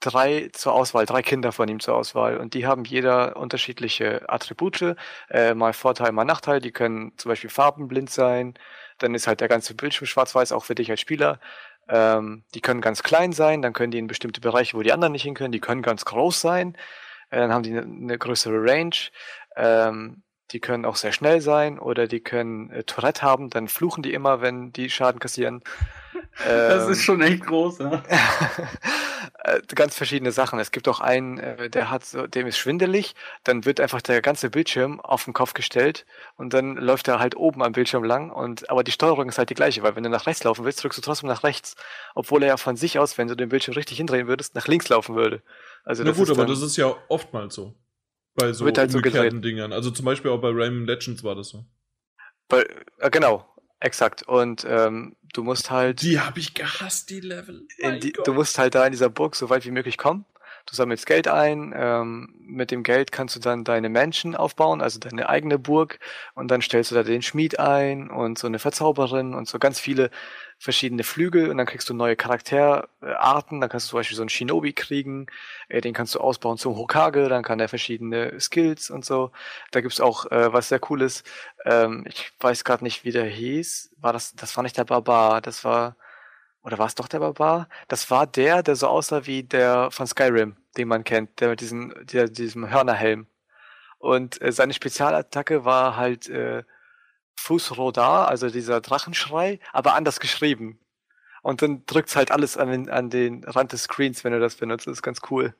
[0.00, 2.36] drei zur Auswahl, drei Kinder von ihm zur Auswahl.
[2.36, 4.96] Und die haben jeder unterschiedliche Attribute,
[5.30, 8.54] äh, mal Vorteil, mal Nachteil, die können zum Beispiel farbenblind sein,
[8.98, 11.40] dann ist halt der ganze Bildschirm schwarz-weiß, auch für dich als Spieler.
[11.88, 15.12] Ähm, die können ganz klein sein, dann können die in bestimmte Bereiche, wo die anderen
[15.12, 16.76] nicht hin können, die können ganz groß sein,
[17.30, 18.96] äh, dann haben die eine, eine größere Range.
[19.56, 20.22] Ähm,
[20.54, 24.14] die können auch sehr schnell sein oder die können äh, Tourette haben, dann fluchen die
[24.14, 25.62] immer, wenn die Schaden kassieren.
[26.38, 28.02] das ähm, ist schon echt groß, ja.
[29.46, 30.58] Äh, ganz verschiedene Sachen.
[30.58, 34.22] Es gibt auch einen, äh, der hat so, dem ist schwindelig, dann wird einfach der
[34.22, 38.30] ganze Bildschirm auf den Kopf gestellt und dann läuft er halt oben am Bildschirm lang
[38.30, 40.82] und aber die Steuerung ist halt die gleiche, weil wenn du nach rechts laufen willst,
[40.82, 41.76] drückst du trotzdem nach rechts,
[42.14, 44.88] obwohl er ja von sich aus, wenn du den Bildschirm richtig hindrehen würdest, nach links
[44.88, 45.42] laufen würde.
[45.84, 47.74] Also Na gut, aber das ist ja oftmals so.
[48.34, 49.72] Bei so wird halt so Dingern.
[49.72, 51.64] Also zum Beispiel auch bei Rayman Legends war das so.
[52.48, 52.66] Bei,
[52.98, 53.48] äh, genau,
[53.80, 54.22] exakt.
[54.22, 56.02] Und ähm, du musst halt.
[56.02, 57.66] Die habe ich gehasst, die Level.
[58.02, 60.24] Die, du musst halt da in dieser Burg so weit wie möglich kommen.
[60.66, 64.98] Du sammelst Geld ein, ähm, mit dem Geld kannst du dann deine Menschen aufbauen, also
[64.98, 65.98] deine eigene Burg,
[66.34, 69.78] und dann stellst du da den Schmied ein und so eine Verzauberin und so ganz
[69.78, 70.10] viele
[70.64, 73.60] verschiedene Flügel und dann kriegst du neue Charakterarten.
[73.60, 75.26] Dann kannst du zum Beispiel so einen Shinobi kriegen,
[75.68, 79.30] äh, den kannst du ausbauen zum Hokage, dann kann der verschiedene Skills und so.
[79.72, 81.22] Da gibt's auch äh, was sehr cooles.
[81.66, 83.90] Ähm, ich weiß gerade nicht, wie der hieß.
[83.98, 85.96] War das, das war nicht der Barbar, das war,
[86.62, 87.68] oder war es doch der Barbar?
[87.88, 91.60] Das war der, der so aussah wie der von Skyrim, den man kennt, der mit
[91.60, 93.26] diesem, der, diesem Hörnerhelm.
[93.98, 96.64] Und äh, seine Spezialattacke war halt äh,
[97.36, 100.78] Fußrodar, also dieser Drachenschrei, aber anders geschrieben.
[101.42, 104.56] Und dann drückt's halt alles an den, an den Rand des Screens, wenn du das
[104.56, 104.86] benutzt.
[104.86, 105.54] Das ist ganz cool.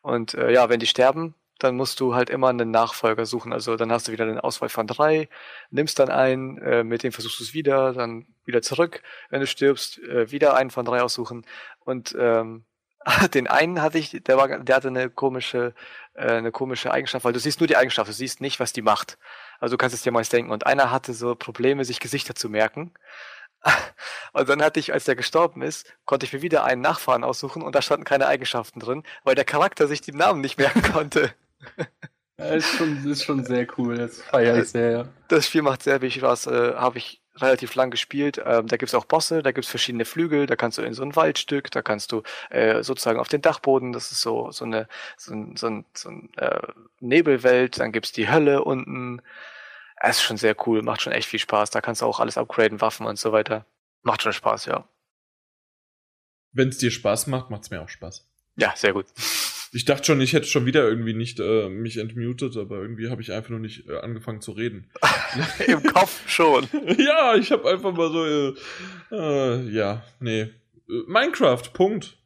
[0.00, 3.52] Und äh, ja, wenn die sterben, dann musst du halt immer einen Nachfolger suchen.
[3.52, 5.28] Also dann hast du wieder eine Auswahl von drei,
[5.70, 9.02] nimmst dann einen, äh, mit dem versuchst du es wieder, dann wieder zurück.
[9.30, 11.44] Wenn du stirbst, äh, wieder einen von drei aussuchen.
[11.80, 12.64] Und ähm,
[13.34, 15.74] den einen hatte ich, der war, der hatte eine komische,
[16.14, 18.82] äh, eine komische Eigenschaft, weil du siehst nur die Eigenschaft, du siehst nicht, was die
[18.82, 19.18] macht.
[19.60, 20.50] Also du kannst es dir mal denken.
[20.50, 22.92] Und einer hatte so Probleme, sich Gesichter zu merken.
[24.32, 27.62] Und dann hatte ich, als der gestorben ist, konnte ich mir wieder einen Nachfahren aussuchen
[27.62, 31.32] und da standen keine Eigenschaften drin, weil der Charakter sich die Namen nicht merken konnte.
[32.38, 35.08] Ja, ist schon, ist schon sehr cool, das feiere ich sehr, ja.
[35.28, 38.40] Das Spiel macht sehr viel Spaß, äh, habe ich relativ lang gespielt.
[38.44, 41.16] Ähm, da gibt's auch Bosse, da gibt's verschiedene Flügel, da kannst du in so ein
[41.16, 45.34] Waldstück, da kannst du äh, sozusagen auf den Dachboden, das ist so, so eine so
[45.34, 46.68] ein, so ein, so ein äh,
[47.00, 49.22] Nebelwelt, dann gibt's die Hölle unten.
[50.00, 51.70] Es ist schon sehr cool, macht schon echt viel Spaß.
[51.70, 53.64] Da kannst du auch alles upgraden, Waffen und so weiter.
[54.02, 54.86] Macht schon Spaß, ja.
[56.52, 58.26] Wenn es dir Spaß macht, macht's mir auch Spaß.
[58.56, 59.06] Ja, sehr gut.
[59.76, 63.20] Ich dachte schon, ich hätte schon wieder irgendwie nicht äh, mich entmutet, aber irgendwie habe
[63.20, 64.88] ich einfach nur nicht äh, angefangen zu reden.
[65.66, 66.66] Im Kopf schon.
[66.98, 68.54] ja, ich habe einfach mal so, äh,
[69.12, 70.40] äh, ja, nee.
[70.40, 70.50] Äh,
[71.06, 72.16] Minecraft, Punkt.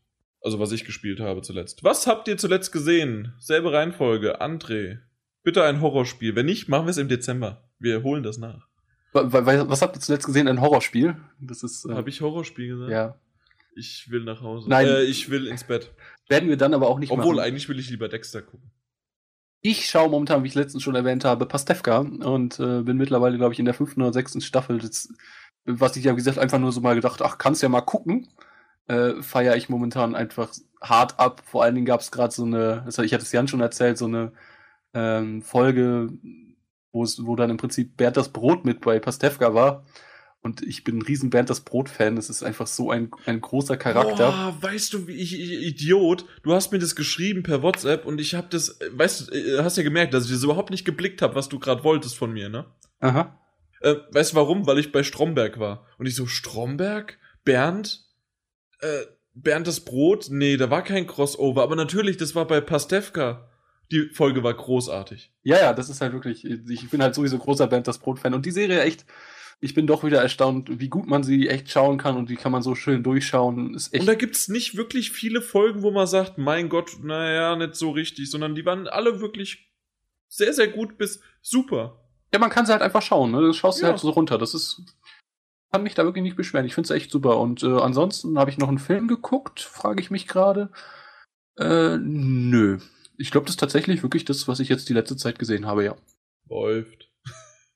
[0.40, 1.82] Also was ich gespielt habe zuletzt.
[1.82, 3.32] Was habt ihr zuletzt gesehen?
[3.40, 4.98] Selbe Reihenfolge, André.
[5.42, 6.36] Bitte ein Horrorspiel.
[6.36, 7.68] Wenn nicht, machen wir es im Dezember.
[7.80, 8.68] Wir holen das nach.
[9.12, 10.46] Was habt ihr zuletzt gesehen?
[10.46, 11.16] Ein Horrorspiel?
[11.40, 11.84] Das ist.
[11.84, 12.92] Äh, Habe ich Horrorspiel gesagt?
[12.92, 13.18] Ja.
[13.74, 14.68] Ich will nach Hause.
[14.70, 14.86] Nein.
[14.86, 15.90] Äh, ich will ins Bett.
[16.30, 17.46] Werden wir dann aber auch nicht Obwohl, machen.
[17.46, 18.70] eigentlich will ich lieber Dexter gucken.
[19.62, 23.52] Ich schaue momentan, wie ich letztens schon erwähnt habe, Pastewka und äh, bin mittlerweile, glaube
[23.52, 24.78] ich, in der fünften oder sechsten Staffel.
[24.78, 25.12] Das,
[25.66, 28.28] was ich ja, wie gesagt, einfach nur so mal gedacht, ach, kannst ja mal gucken.
[28.86, 31.42] Äh, feiere ich momentan einfach hart ab.
[31.44, 33.98] Vor allen Dingen gab es gerade so eine, also ich hatte es Jan schon erzählt,
[33.98, 34.32] so eine
[34.94, 36.10] ähm, Folge,
[36.92, 39.84] wo dann im Prinzip Bernd das Brot mit bei Pastewka war.
[40.42, 42.16] Und ich bin ein riesen Bernd das Brot-Fan.
[42.16, 44.54] Das ist einfach so ein, ein großer Charakter.
[44.58, 48.20] Oh, weißt du, wie ich, ich, Idiot, du hast mir das geschrieben per WhatsApp und
[48.20, 51.20] ich habe das, weißt du, äh, hast ja gemerkt, dass ich das überhaupt nicht geblickt
[51.20, 52.64] habe, was du gerade wolltest von mir, ne?
[53.00, 53.38] Aha.
[53.80, 54.66] Äh, weißt du warum?
[54.66, 55.86] Weil ich bei Stromberg war.
[55.98, 57.18] Und ich so, Stromberg?
[57.44, 58.06] Bernd?
[58.80, 59.02] Äh,
[59.34, 60.28] Bernd das Brot?
[60.30, 61.62] Nee, da war kein Crossover.
[61.62, 63.50] Aber natürlich, das war bei Pastewka
[63.90, 65.32] die Folge war großartig.
[65.42, 68.46] Ja, ja, das ist halt wirklich, ich bin halt sowieso großer Band das Brot-Fan und
[68.46, 69.04] die Serie echt,
[69.60, 72.52] ich bin doch wieder erstaunt, wie gut man sie echt schauen kann und wie kann
[72.52, 73.74] man so schön durchschauen.
[73.74, 77.56] Ist echt und da gibt's nicht wirklich viele Folgen, wo man sagt, mein Gott, naja,
[77.56, 79.70] nicht so richtig, sondern die waren alle wirklich
[80.28, 82.08] sehr, sehr gut bis super.
[82.32, 83.40] Ja, man kann sie halt einfach schauen, ne?
[83.40, 83.86] Du schaust ja.
[83.86, 84.38] sie halt so runter.
[84.38, 84.82] Das ist,
[85.72, 86.64] kann mich da wirklich nicht beschweren.
[86.64, 87.38] Ich finde es echt super.
[87.38, 90.70] Und äh, ansonsten habe ich noch einen Film geguckt, frage ich mich gerade.
[91.58, 92.78] Äh, nö.
[93.18, 95.84] Ich glaube, das ist tatsächlich wirklich das, was ich jetzt die letzte Zeit gesehen habe,
[95.84, 95.96] ja.
[96.48, 97.09] Läuft.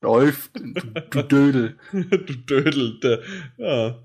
[0.05, 0.74] Läuft, du,
[1.10, 1.78] du Dödel.
[1.92, 3.00] du Dödel.
[3.00, 3.20] Der,
[3.57, 4.05] ja.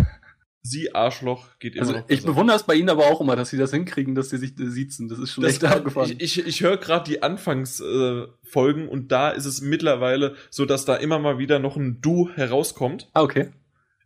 [0.66, 2.08] Sie Arschloch geht immer also, noch.
[2.08, 4.58] Ich bewundere es bei Ihnen aber auch immer, dass Sie das hinkriegen, dass Sie sich
[4.58, 5.10] äh, siezen.
[5.10, 6.16] Das ist schon das echt abgefahren.
[6.18, 10.86] Ich, ich, ich höre gerade die Anfangsfolgen äh, und da ist es mittlerweile so, dass
[10.86, 13.10] da immer mal wieder noch ein Du herauskommt.
[13.12, 13.50] Ah, okay.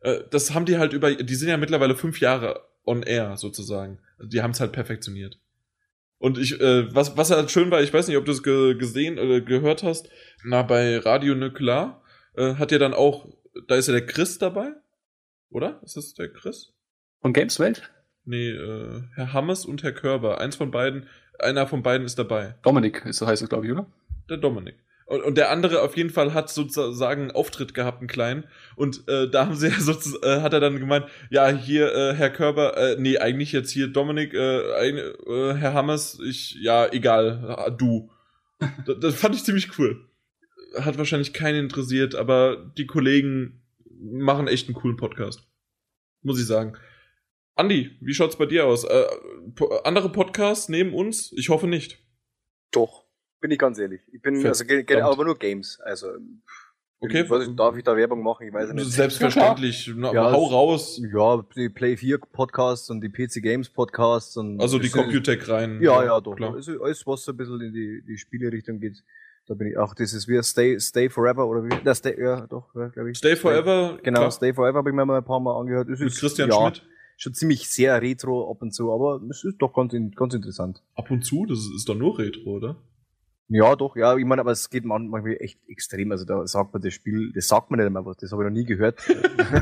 [0.01, 3.99] Äh, das haben die halt über, die sind ja mittlerweile fünf Jahre on air sozusagen.
[4.23, 5.39] Die haben es halt perfektioniert.
[6.19, 8.75] Und ich, äh, was, was halt schön war, ich weiß nicht, ob du es ge
[8.75, 10.09] gesehen oder gehört hast,
[10.45, 12.03] na, bei Radio Nuklear
[12.35, 13.29] äh, hat ja dann auch,
[13.69, 14.73] da ist ja der Chris dabei
[15.51, 15.81] oder?
[15.83, 16.73] Ist das der Chris?
[17.21, 17.91] Von Gameswelt?
[18.25, 20.41] Nee, äh, Herr Hammes und Herr Körber.
[20.41, 22.57] Eins von beiden, einer von beiden ist dabei.
[22.63, 23.91] Dominik ist, heißt es, glaube ich, oder?
[24.29, 24.77] Der Dominik.
[25.09, 28.45] Und, und der andere auf jeden Fall hat sozusagen einen Auftritt gehabt, einen kleinen.
[28.77, 32.15] Und äh, da haben sie ja sozusagen, äh, hat er dann gemeint, ja, hier, äh,
[32.15, 36.93] Herr Körber, äh, nee, eigentlich jetzt hier Dominik, äh, ein, äh, Herr Hammers, ich, ja,
[36.93, 38.11] egal, du.
[38.87, 40.07] das, das fand ich ziemlich cool.
[40.79, 43.63] Hat wahrscheinlich keinen interessiert, aber die Kollegen
[43.99, 45.49] machen echt einen coolen Podcast.
[46.21, 46.77] Muss ich sagen.
[47.55, 48.85] Andi, wie schaut's bei dir aus?
[48.85, 49.07] Äh,
[49.85, 51.33] andere Podcasts neben uns?
[51.33, 51.99] Ich hoffe nicht.
[52.73, 53.08] Doch.
[53.41, 54.01] Bin ich ganz ehrlich.
[54.13, 54.65] Ich bin, also,
[55.01, 55.81] aber nur Games.
[55.81, 56.09] Also,
[57.01, 57.23] Okay.
[57.23, 58.49] Ich, darf ich da Werbung machen?
[58.49, 58.91] Ich weiß nicht.
[58.91, 59.87] Selbstverständlich.
[59.87, 61.01] Ja, ja, hau raus.
[61.13, 64.61] Ja, die Play 4 Podcasts und die PC Games Podcasts und.
[64.61, 65.81] Also die Computech rein.
[65.81, 66.35] Ja, ja, doch.
[66.35, 66.55] Klar.
[66.55, 69.05] Also alles, was so ein bisschen in die, die Spielerichtung geht.
[69.47, 72.47] Da bin ich auch, das ist wie Stay, Stay Forever oder wie, das Stay, ja,
[72.49, 73.17] doch, glaube ich.
[73.17, 73.93] Stay Forever.
[73.95, 74.31] Stay, genau, klar.
[74.31, 75.89] Stay Forever habe ich mir mal ein paar Mal angehört.
[75.89, 76.87] Das Mit ist, Christian ja, Schmidt.
[77.17, 80.83] Schon ziemlich sehr retro ab und zu, aber es ist doch ganz, ganz interessant.
[80.95, 81.47] Ab und zu?
[81.47, 82.77] Das ist doch nur retro, oder?
[83.51, 86.13] Ja, doch, ja, ich meine, aber es geht manchmal echt extrem.
[86.13, 88.49] Also da sagt man das Spiel, das sagt man nicht einmal was, das habe ich
[88.49, 89.01] noch nie gehört.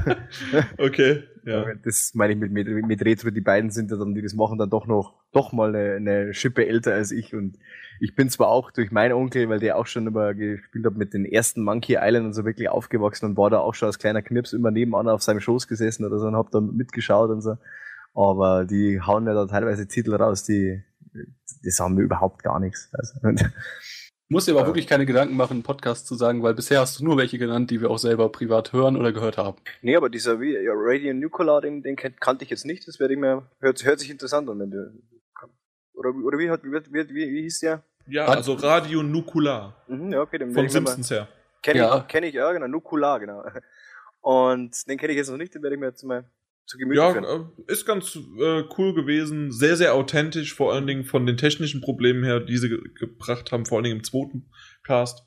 [0.79, 1.73] okay, ja.
[1.85, 4.59] Das meine ich mit, mit, mit Retro, die beiden sind ja dann, die das machen,
[4.59, 7.33] dann doch noch, doch mal eine, eine Schippe älter als ich.
[7.33, 7.59] Und
[8.01, 11.15] ich bin zwar auch durch meinen Onkel, weil der auch schon immer gespielt hat mit
[11.15, 14.21] den ersten Monkey Island und so wirklich aufgewachsen und war da auch schon als kleiner
[14.21, 17.57] Knirps immer nebenan auf seinem Schoß gesessen oder so und hab da mitgeschaut und so.
[18.15, 20.83] Aber die hauen ja da teilweise Titel raus, die,
[21.63, 22.91] das haben wir überhaupt gar nichts.
[22.93, 23.19] Also,
[24.29, 26.99] Muss dir aber äh, wirklich keine Gedanken machen, einen Podcast zu sagen, weil bisher hast
[26.99, 29.57] du nur welche genannt, die wir auch selber privat hören oder gehört haben.
[29.83, 32.89] Nee, aber dieser ja, Radio Nuclear, den, den kannte ich jetzt nicht.
[32.89, 34.93] Das werde ich mir, hört, hört sich interessant an, wenn du,
[35.95, 37.85] oder, oder wie, wie, wie, wie, wie hieß der?
[38.09, 39.77] Ja, also Radio Nukular.
[39.87, 41.29] Mhm, ja, okay, den Von Simpsons her.
[41.63, 41.99] Kenne ja.
[41.99, 43.45] ich, kenn ich, ja, genau, Nukular, genau.
[44.21, 46.25] Und den kenne ich jetzt noch nicht, den werde ich mir jetzt mal
[46.67, 47.25] zu Gemüte ja, führen.
[47.25, 49.53] Ja, äh, ist ganz äh, cool gewesen.
[49.53, 53.53] Sehr, sehr authentisch, vor allen Dingen von den technischen Problemen her, die sie ge gebracht
[53.53, 54.51] haben, vor allen Dingen im zweiten
[54.83, 55.25] Cast.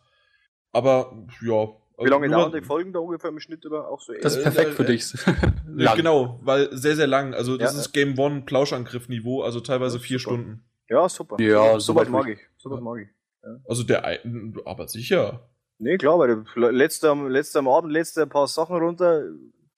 [0.72, 1.70] Aber, ja.
[2.02, 3.90] Wie lange dauern die Folgen da ungefähr im Schnitt über?
[3.90, 5.14] Auch so das ist perfekt äh, für dich.
[5.78, 7.34] ja, genau, weil sehr, sehr lang.
[7.34, 10.36] Also, das ja, ist Game One Plauschangriff-Niveau, also teilweise vier super.
[10.36, 10.64] Stunden.
[10.88, 11.38] Ja, super.
[11.42, 12.40] Ja, sowas mag ich.
[12.58, 13.10] Sowas mag ich.
[13.44, 13.58] Ja.
[13.68, 14.20] Also, der,
[14.66, 15.50] aber sicher.
[15.78, 16.44] Nee, klar, weil
[16.74, 19.24] letzte, letzte am Abend, letzte ein paar Sachen runter,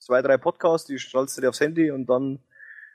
[0.01, 2.39] zwei, drei Podcasts, die schaltest du dir aufs Handy und dann,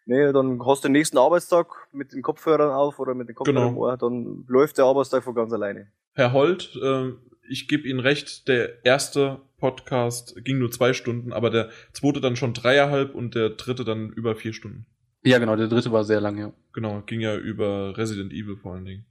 [0.05, 3.63] nee, dann hast du den nächsten Arbeitstag mit den Kopfhörern auf oder mit den Kopfhörern
[3.63, 3.73] genau.
[3.73, 5.87] im Ohr, dann läuft der Arbeitstag von ganz alleine.
[6.15, 7.13] Herr Holt, äh,
[7.49, 12.37] ich gebe Ihnen recht, der erste Podcast ging nur zwei Stunden, aber der zweite dann
[12.37, 14.87] schon dreieinhalb und der dritte dann über vier Stunden.
[15.23, 16.53] Ja, genau, der dritte war sehr lang, ja.
[16.73, 19.07] Genau, ging ja über Resident Evil vor allen Dingen.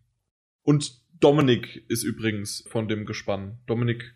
[0.64, 3.60] Und Dominik ist übrigens von dem Gespann.
[3.68, 4.16] Dominik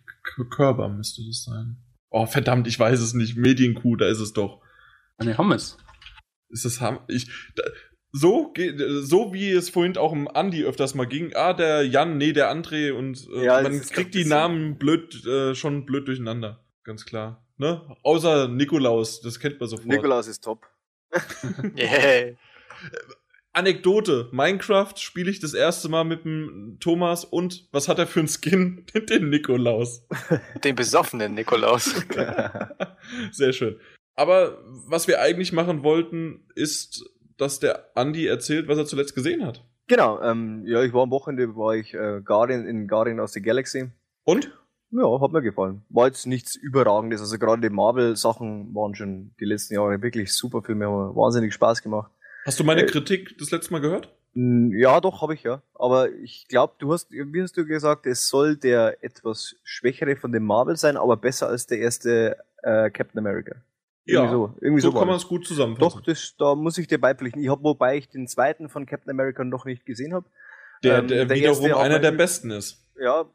[0.49, 1.77] Körber müsste das sein.
[2.09, 3.37] Oh, verdammt, ich weiß es nicht.
[3.37, 4.61] Medienkuh, da ist es doch.
[5.21, 5.77] Ne, Hammes.
[6.49, 7.63] Ist das Ham ich da,
[8.11, 8.53] so
[9.01, 11.35] so wie es vorhin auch im Andi öfters mal ging.
[11.35, 15.53] Ah, der Jan, nee, der André und äh, ja, man kriegt die Namen blöd äh,
[15.53, 17.95] schon blöd durcheinander, ganz klar, ne?
[18.01, 19.87] Außer Nikolaus, das kennt man sofort.
[19.87, 20.65] Nikolaus ist top.
[21.77, 22.35] yeah.
[23.53, 28.19] Anekdote, Minecraft spiele ich das erste Mal mit dem Thomas und was hat er für
[28.19, 28.85] einen Skin?
[29.09, 30.07] Den Nikolaus.
[30.63, 31.85] Den besoffenen Nikolaus.
[33.31, 33.79] Sehr schön.
[34.15, 39.45] Aber was wir eigentlich machen wollten, ist, dass der Andi erzählt, was er zuletzt gesehen
[39.45, 39.65] hat.
[39.87, 43.41] Genau, ähm, ja, ich war am Wochenende, war ich äh, Guardian, in Guardian of the
[43.41, 43.89] Galaxy.
[44.23, 44.51] Und?
[44.91, 45.83] Ja, hat mir gefallen.
[45.89, 47.21] War jetzt nichts Überragendes.
[47.21, 51.81] Also gerade die Marvel-Sachen waren schon die letzten Jahre wirklich super Filme, haben wahnsinnig Spaß
[51.81, 52.11] gemacht.
[52.49, 54.09] Hast du meine äh, Kritik das letzte Mal gehört?
[54.33, 55.61] Ja, doch, habe ich ja.
[55.75, 60.31] Aber ich glaube, du hast, wie hast du gesagt, es soll der etwas schwächere von
[60.31, 63.57] dem Marvel sein, aber besser als der erste äh, Captain America.
[64.05, 65.99] Irgendwie ja, so, irgendwie so, so kann man es gut zusammenfassen.
[65.99, 67.39] Doch, das, da muss ich dir beipflichten.
[67.43, 70.25] Ich habe, wobei ich den zweiten von Captain America noch nicht gesehen habe.
[70.83, 72.83] Der, der, ähm, der wiederum einer der besten ist.
[72.99, 73.25] Ja,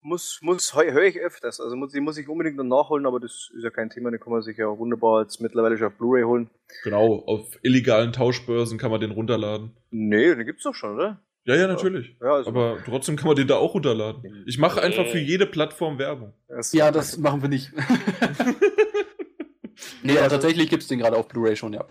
[0.00, 1.60] muss, muss, höre ich öfters.
[1.60, 4.20] Also muss, die muss ich unbedingt dann nachholen, aber das ist ja kein Thema, den
[4.20, 6.50] kann man sich ja wunderbar jetzt mittlerweile schon auf Blu-ray holen.
[6.84, 9.72] Genau, auf illegalen Tauschbörsen kann man den runterladen.
[9.90, 11.20] Nee, den gibt's doch schon, oder?
[11.44, 12.16] Ja, ja, natürlich.
[12.20, 14.44] Ja, also aber trotzdem kann man den da auch runterladen.
[14.46, 16.34] Ich mache einfach für jede Plattform Werbung.
[16.72, 17.72] Ja, das machen wir nicht.
[20.02, 21.86] nee, aber tatsächlich gibt's den gerade auf Blu-ray schon, ja.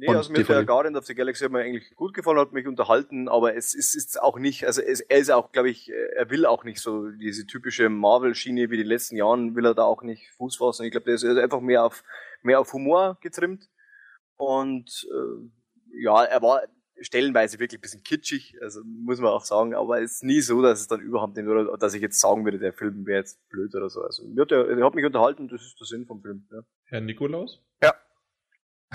[0.00, 2.66] Nee, also mir der Guardian of the Galaxy hat mir eigentlich gut gefallen, hat mich
[2.66, 6.30] unterhalten, aber es ist, ist auch nicht, also es, er ist auch, glaube ich, er
[6.30, 10.02] will auch nicht so diese typische Marvel-Schiene wie die letzten Jahren, will er da auch
[10.02, 10.86] nicht Fuß fassen.
[10.86, 12.02] Ich glaube, der ist einfach mehr auf,
[12.42, 13.68] mehr auf Humor getrimmt.
[14.36, 16.62] Und äh, ja, er war
[17.02, 20.62] stellenweise wirklich ein bisschen kitschig, also muss man auch sagen, aber es ist nie so,
[20.62, 23.46] dass es dann überhaupt nicht, oder dass ich jetzt sagen würde, der Film wäre jetzt
[23.50, 24.00] blöd oder so.
[24.00, 26.46] Also mir hat er, er hat mich unterhalten, das ist der Sinn vom Film.
[26.50, 26.60] Ja.
[26.84, 27.60] Herr Nikolaus?
[27.82, 27.94] Ja.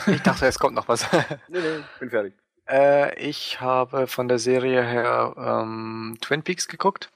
[0.08, 1.10] Ich dachte, es kommt noch was.
[1.48, 2.34] nee, nee, bin fertig.
[2.68, 7.12] Äh, ich habe von der Serie her ähm, Twin Peaks geguckt.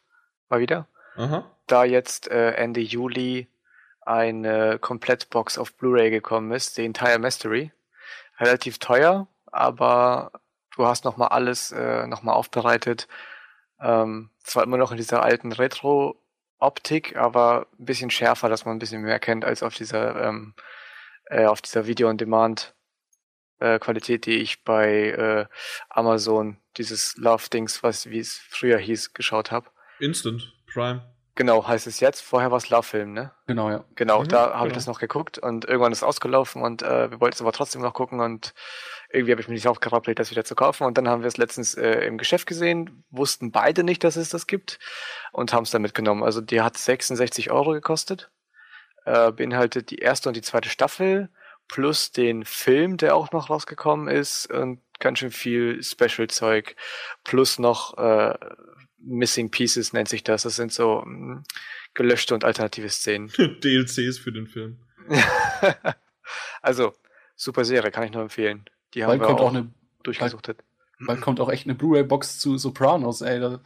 [0.49, 0.87] Mal wieder.
[1.15, 1.43] Aha.
[1.67, 3.47] da jetzt äh, Ende Juli
[4.01, 7.71] eine Komplettbox auf Blu-ray gekommen ist, die Entire Mystery.
[8.39, 10.31] Relativ teuer, aber
[10.75, 13.07] du hast nochmal alles äh, nochmal aufbereitet.
[13.81, 18.79] Ähm, zwar immer noch in dieser alten Retro-Optik, aber ein bisschen schärfer, dass man ein
[18.79, 20.53] bisschen mehr kennt als auf dieser ähm,
[21.29, 22.75] äh, auf dieser Video-on-Demand
[23.59, 23.79] äh,
[24.19, 25.45] die ich bei äh,
[25.89, 29.69] Amazon, dieses Love-Dings, was wie es früher hieß, geschaut habe.
[29.99, 31.01] Instant Prime.
[31.35, 32.19] Genau, heißt es jetzt.
[32.19, 33.31] Vorher war es Love Film, ne?
[33.47, 33.85] Genau, ja.
[33.95, 34.65] Genau, mhm, da habe genau.
[34.65, 37.53] ich das noch geguckt und irgendwann ist es ausgelaufen und äh, wir wollten es aber
[37.53, 38.53] trotzdem noch gucken und
[39.09, 40.83] irgendwie habe ich mich nicht aufgerappelt, das wieder zu kaufen.
[40.83, 44.27] Und dann haben wir es letztens äh, im Geschäft gesehen, wussten beide nicht, dass es
[44.27, 44.79] das gibt
[45.31, 46.23] und haben es dann mitgenommen.
[46.23, 48.29] Also die hat 66 Euro gekostet,
[49.09, 51.29] äh, beinhaltet die erste und die zweite Staffel
[51.67, 56.75] plus den Film, der auch noch rausgekommen ist und ganz schön viel Special-Zeug
[57.23, 58.37] plus noch äh,
[59.01, 60.43] Missing Pieces nennt sich das.
[60.43, 61.43] Das sind so mh, hm,
[61.93, 63.29] gelöschte und alternative Szenen.
[63.63, 64.79] DLCs für den Film.
[66.61, 66.93] also,
[67.35, 68.65] super Serie, kann ich nur empfehlen.
[68.93, 69.71] Die haben bald wir kommt auch, eine,
[70.03, 70.59] durchgesuchtet.
[70.99, 73.39] Bald, bald kommt auch echt eine Blu-ray-Box zu Sopranos, ey.
[73.39, 73.59] Das,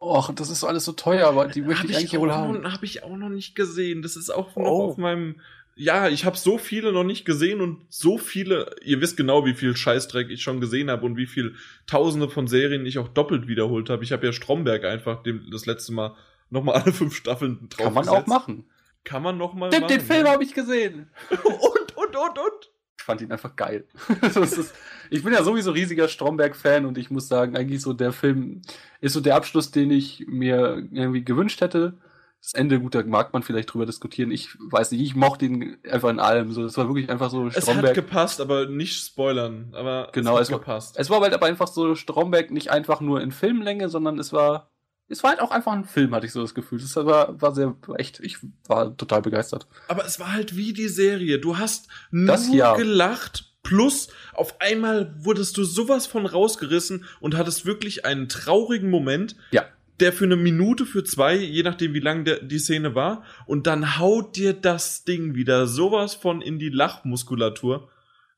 [0.00, 2.70] och, das ist alles so teuer, aber die möchte ich eigentlich wohl haben.
[2.70, 4.02] Habe ich auch noch nicht gesehen.
[4.02, 4.90] Das ist auch noch oh.
[4.90, 5.36] auf meinem
[5.76, 9.54] ja, ich habe so viele noch nicht gesehen und so viele, ihr wisst genau, wie
[9.54, 13.48] viel Scheißdreck ich schon gesehen habe und wie viel Tausende von Serien ich auch doppelt
[13.48, 14.04] wiederholt habe.
[14.04, 16.14] Ich habe ja Stromberg einfach dem, das letzte Mal
[16.50, 18.22] nochmal alle fünf Staffeln drauf Kann man gesetzt.
[18.22, 18.70] auch machen.
[19.02, 19.88] Kann man nochmal machen.
[19.88, 21.10] Den Film habe ich gesehen.
[21.30, 22.70] und, und, und, und.
[23.04, 23.84] Ich fand ihn einfach geil.
[24.22, 24.74] ist,
[25.10, 28.62] ich bin ja sowieso riesiger Stromberg-Fan und ich muss sagen, eigentlich so der Film
[29.02, 31.98] ist so der Abschluss, den ich mir irgendwie gewünscht hätte
[32.44, 34.30] das Ende, gut, da mag man vielleicht drüber diskutieren.
[34.30, 36.52] Ich weiß nicht, ich mochte ihn einfach in allem.
[36.52, 37.84] So, das war wirklich einfach so Stromberg.
[37.84, 39.70] Es hat gepasst, aber nicht spoilern.
[39.72, 40.96] Aber genau, es, hat es gepasst.
[40.96, 44.34] War, es war halt aber einfach so Stromberg nicht einfach nur in Filmlänge, sondern es
[44.34, 44.73] war,
[45.08, 46.80] es war halt auch einfach ein Film, hatte ich so das Gefühl.
[46.80, 49.66] Das war, war sehr, echt, ich war total begeistert.
[49.88, 51.38] Aber es war halt wie die Serie.
[51.38, 52.74] Du hast nur das, ja.
[52.74, 59.36] gelacht, Plus, auf einmal wurdest du sowas von rausgerissen und hattest wirklich einen traurigen Moment.
[59.52, 59.64] Ja
[60.00, 63.66] der für eine Minute, für zwei, je nachdem wie lang der, die Szene war, und
[63.66, 67.88] dann haut dir das Ding wieder sowas von in die Lachmuskulatur.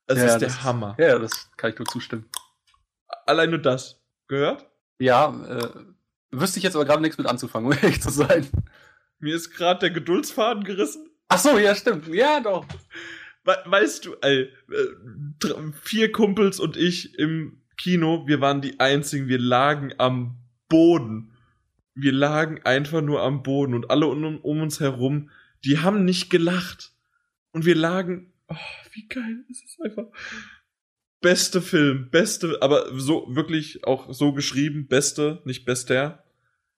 [0.07, 0.97] Es ja, ist der Hammer.
[0.99, 2.29] Ja, das kann ich nur zustimmen.
[3.25, 4.03] Allein nur das.
[4.29, 4.67] Gehört?
[4.99, 5.69] Ja, äh,
[6.41, 8.47] wüsste ich jetzt aber gerade nichts mit anzufangen, um ehrlich zu sein.
[9.19, 11.09] Mir ist gerade der Geduldsfaden gerissen.
[11.29, 12.09] Ach so, ja, stimmt.
[12.09, 12.67] Ja, doch.
[13.45, 19.29] We weißt du, ey, äh, vier Kumpels und ich im Kino, wir waren die einzigen,
[19.29, 21.33] wir lagen am Boden
[21.97, 25.31] wir lagen einfach nur am Boden und alle um, um uns herum,
[25.65, 26.93] die haben nicht gelacht.
[27.53, 28.55] Und wir lagen, oh,
[28.93, 30.07] wie geil ist es einfach.
[31.23, 36.23] Beste Film, beste, aber so wirklich auch so geschrieben, beste, nicht bester.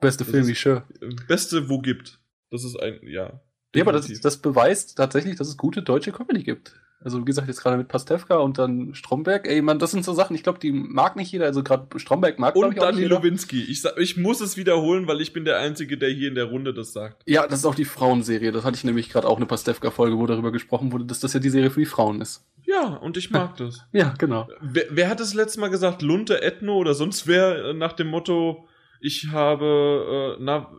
[0.00, 0.82] Beste Film, wie schön.
[1.26, 2.18] Beste, wo gibt.
[2.50, 3.40] Das ist ein, ja.
[3.74, 6.74] Ja, aber das, das beweist tatsächlich, dass es gute deutsche Comedy gibt.
[7.00, 9.46] Also wie gesagt, jetzt gerade mit Pastewka und dann Stromberg.
[9.46, 11.44] Ey, man, das sind so Sachen, ich glaube, die mag nicht jeder.
[11.44, 13.62] Also gerade Stromberg mag Und Dani Lowinski.
[13.62, 16.74] Ich, ich muss es wiederholen, weil ich bin der Einzige, der hier in der Runde
[16.74, 17.22] das sagt.
[17.26, 18.50] Ja, das ist auch die Frauenserie.
[18.50, 21.40] Das hatte ich nämlich gerade auch eine Pastewka-Folge, wo darüber gesprochen wurde, dass das ja
[21.40, 22.44] die Serie für die Frauen ist.
[22.66, 23.86] Ja, und ich mag das.
[23.92, 24.48] Ja, genau.
[24.60, 26.02] Wer, wer hat das letzte Mal gesagt?
[26.02, 28.66] Lunte, Ethno oder sonst wer äh, nach dem Motto,
[29.00, 30.72] ich habe, äh, na,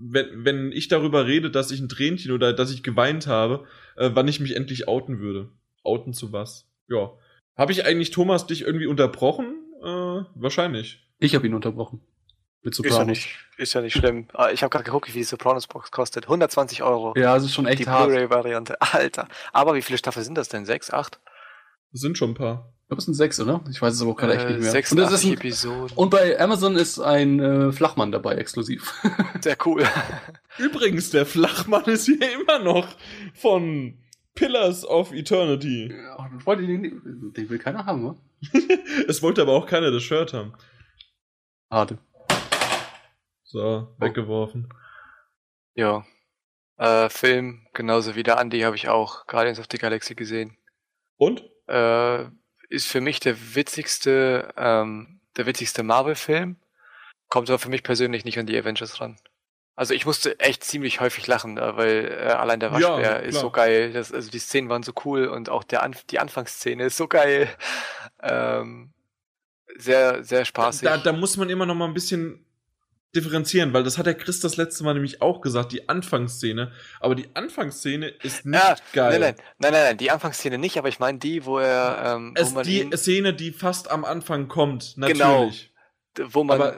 [0.00, 3.64] wenn, wenn ich darüber rede, dass ich ein Tränchen oder dass ich geweint habe,
[3.96, 5.50] äh, wann ich mich endlich outen würde.
[5.82, 6.66] Outen zu was?
[6.88, 7.12] Ja.
[7.56, 9.64] Habe ich eigentlich Thomas dich irgendwie unterbrochen?
[9.82, 11.08] Äh, wahrscheinlich.
[11.18, 12.00] Ich habe ihn unterbrochen.
[12.62, 12.96] Mit Sopranos.
[12.96, 14.28] Ist ja nicht, ist ja nicht schlimm.
[14.32, 16.24] Ah, ich habe gerade geguckt, wie die Sopranos Box kostet.
[16.24, 17.14] 120 Euro.
[17.16, 18.06] Ja, das ist schon echt die hart.
[18.06, 18.80] Die Blu-ray-Variante.
[18.80, 19.28] Alter.
[19.52, 20.64] Aber wie viele Staffeln sind das denn?
[20.64, 21.20] Sechs, acht?
[21.92, 22.72] Das sind schon ein paar.
[22.88, 23.60] Ich glaube, es sind sechs, oder?
[23.70, 24.70] Ich weiß es aber auch gerade äh, echt nicht mehr.
[24.70, 25.94] Sechs, und, das ist ein, Episoden.
[25.94, 28.94] und bei Amazon ist ein äh, Flachmann dabei, exklusiv.
[29.42, 29.84] Sehr cool.
[30.56, 32.88] Übrigens, der Flachmann ist hier immer noch
[33.34, 33.98] von
[34.34, 35.92] Pillars of Eternity.
[35.94, 38.16] Ja, den, den will keiner haben, wa?
[39.06, 40.54] es wollte aber auch keiner das Shirt haben.
[41.70, 41.98] Harte.
[43.44, 43.88] So, oh.
[43.98, 44.72] weggeworfen.
[45.74, 46.06] Ja.
[46.78, 50.56] Äh, Film, genauso wie der Andy, habe ich auch Guardians of the Galaxy gesehen.
[51.18, 51.44] Und?
[51.66, 52.24] Äh,
[52.68, 56.56] ist für mich der witzigste, ähm, der witzigste Marvel-Film.
[57.28, 59.18] Kommt aber für mich persönlich nicht an die Avengers ran.
[59.76, 63.38] Also ich musste echt ziemlich häufig lachen, äh, weil äh, allein der Waschbär ja, ist
[63.38, 63.92] so geil.
[63.92, 67.08] Das, also die Szenen waren so cool und auch der Anf die Anfangsszene ist so
[67.08, 67.48] geil.
[68.20, 68.92] Ähm,
[69.76, 70.82] sehr, sehr spaßig.
[70.82, 72.44] Da, da muss man immer noch mal ein bisschen
[73.14, 76.72] differenzieren, weil das hat der Chris das letzte Mal nämlich auch gesagt, die Anfangsszene.
[77.00, 79.18] Aber die Anfangsszene ist nicht ja, geil.
[79.18, 82.16] Nein, nein, nein, nein, nein, die Anfangsszene nicht, aber ich meine die, wo er.
[82.16, 85.72] Ähm, es wo die Szene, die fast am Anfang kommt, natürlich.
[86.14, 86.28] Genau.
[86.32, 86.60] Wo man.
[86.60, 86.76] Aber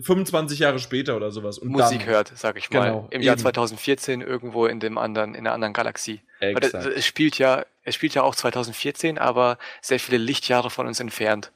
[0.00, 1.58] 25 Jahre später oder sowas.
[1.58, 2.84] Und Musik dann, hört, sag ich mal.
[2.84, 3.22] Genau, Im eben.
[3.22, 6.20] Jahr 2014 irgendwo in dem anderen, in einer anderen Galaxie.
[6.40, 6.74] Exakt.
[6.74, 11.00] Das, es spielt ja, es spielt ja auch 2014, aber sehr viele Lichtjahre von uns
[11.00, 11.52] entfernt.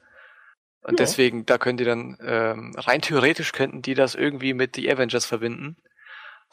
[0.83, 1.05] Und ja.
[1.05, 5.25] deswegen, da können die dann, ähm, rein theoretisch könnten die das irgendwie mit The Avengers
[5.25, 5.77] verbinden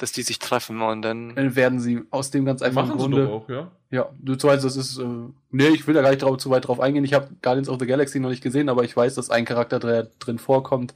[0.01, 1.35] dass die sich treffen und dann.
[1.35, 3.17] Dann werden sie aus dem ganz einfachen Machen Grunde.
[3.19, 3.71] Sie doch auch, ja.
[3.91, 4.99] Ja, du weißt, das ist.
[4.99, 5.05] Äh,
[5.51, 7.05] nee, ich will da gar nicht drauf, zu weit drauf eingehen.
[7.05, 9.79] Ich habe Guardians of the Galaxy noch nicht gesehen, aber ich weiß, dass ein Charakter
[9.79, 10.95] drin vorkommt,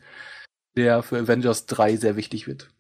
[0.77, 2.71] der für Avengers 3 sehr wichtig wird.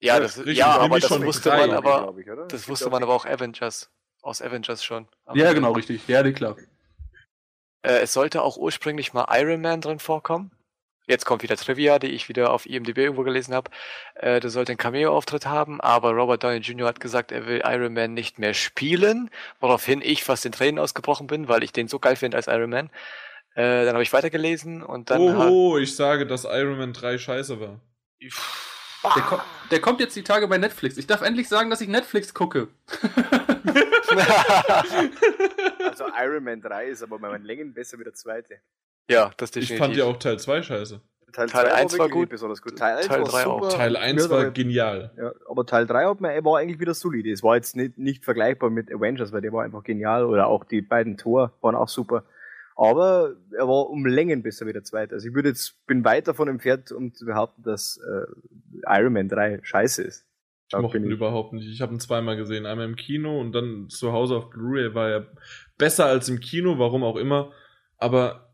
[0.00, 2.14] Ja, das, Richtig, ja aber das wusste man aber.
[2.18, 3.90] Ich, das wusste man aber auch Avengers.
[4.20, 5.06] Aus Avengers schon.
[5.24, 6.06] Aber ja, genau, richtig.
[6.08, 6.56] Ja, nee, klar.
[7.86, 10.50] Äh, es sollte auch ursprünglich mal Iron Man drin vorkommen.
[11.06, 13.70] Jetzt kommt wieder Trivia, die ich wieder auf IMDb irgendwo gelesen habe.
[14.16, 16.88] Äh, der sollte einen Cameo-Auftritt haben, aber Robert Downey Jr.
[16.88, 21.28] hat gesagt, er will Iron Man nicht mehr spielen, woraufhin ich fast in Tränen ausgebrochen
[21.28, 22.90] bin, weil ich den so geil finde als Iron Man.
[23.54, 25.20] Äh, dann habe ich weitergelesen und dann.
[25.20, 27.80] Oh, ich sage, dass Iron Man 3 scheiße war.
[29.14, 29.40] Der, ko
[29.70, 30.96] der, kommt jetzt die Tage bei Netflix.
[30.96, 32.66] Ich darf endlich sagen, dass ich Netflix gucke.
[35.84, 38.60] also Iron Man 3 ist aber bei meinen Längen besser wie der zweite.
[39.08, 39.74] Ja, das definitiv.
[39.74, 41.00] Ich fand ja auch Teil 2 scheiße.
[41.32, 42.30] Teil, Teil 1 war gut.
[42.30, 42.78] Besonders gut.
[42.78, 43.50] Teil, 1 Teil 3 super.
[43.50, 43.72] auch.
[43.72, 45.12] Teil 1 war genial.
[45.16, 47.30] Ja, aber Teil 3 hat man, war eigentlich wieder solide.
[47.30, 50.24] Es war jetzt nicht, nicht vergleichbar mit Avengers, weil der war einfach genial.
[50.24, 52.24] Oder auch die beiden Tor waren auch super.
[52.74, 55.14] Aber er war um Längen besser wie der zweite.
[55.14, 59.28] Also ich würde jetzt, bin weit davon entfernt, um zu behaupten, dass äh, Iron Man
[59.28, 60.24] 3 scheiße ist.
[60.68, 61.68] Ich mochte ihn überhaupt nicht.
[61.68, 62.66] Ich habe ihn zweimal gesehen.
[62.66, 65.32] Einmal im Kino und dann zu Hause auf Blu-ray war er
[65.78, 67.52] besser als im Kino, warum auch immer.
[67.98, 68.52] Aber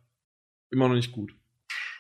[0.71, 1.33] immer noch nicht gut.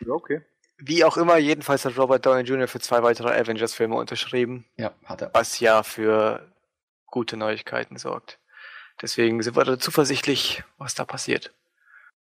[0.00, 0.42] Ja, okay.
[0.78, 2.66] Wie auch immer, jedenfalls hat Robert Downey Jr.
[2.66, 4.66] für zwei weitere Avengers-Filme unterschrieben.
[4.76, 5.30] Ja, hat er.
[5.32, 6.52] Was ja für
[7.06, 8.38] gute Neuigkeiten sorgt.
[9.00, 11.52] Deswegen sind wir da zuversichtlich, was da passiert.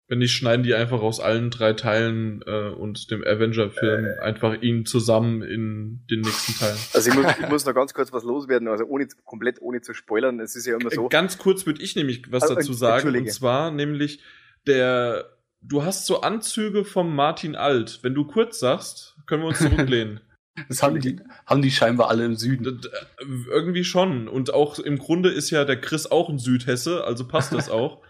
[0.10, 4.20] Wenn nicht, schneiden die einfach aus allen drei Teilen äh, und dem Avenger-Film äh.
[4.22, 6.78] einfach ihn zusammen in den nächsten Teilen.
[6.94, 9.94] Also ich muss, ich muss noch ganz kurz was loswerden, also ohne komplett ohne zu
[9.94, 10.40] spoilern.
[10.40, 11.10] Es ist ja immer so.
[11.10, 13.16] Ganz kurz würde ich nämlich was dazu sagen.
[13.16, 14.22] Und zwar nämlich
[14.66, 18.00] der du hast so Anzüge vom Martin Alt.
[18.02, 20.22] Wenn du kurz sagst, können wir uns zurücklehnen.
[20.70, 22.66] Das haben die, haben die scheinbar alle im Süden.
[22.66, 24.28] Äh, irgendwie schon.
[24.28, 28.02] Und auch im Grunde ist ja der Chris auch ein Südhesse, also passt das auch.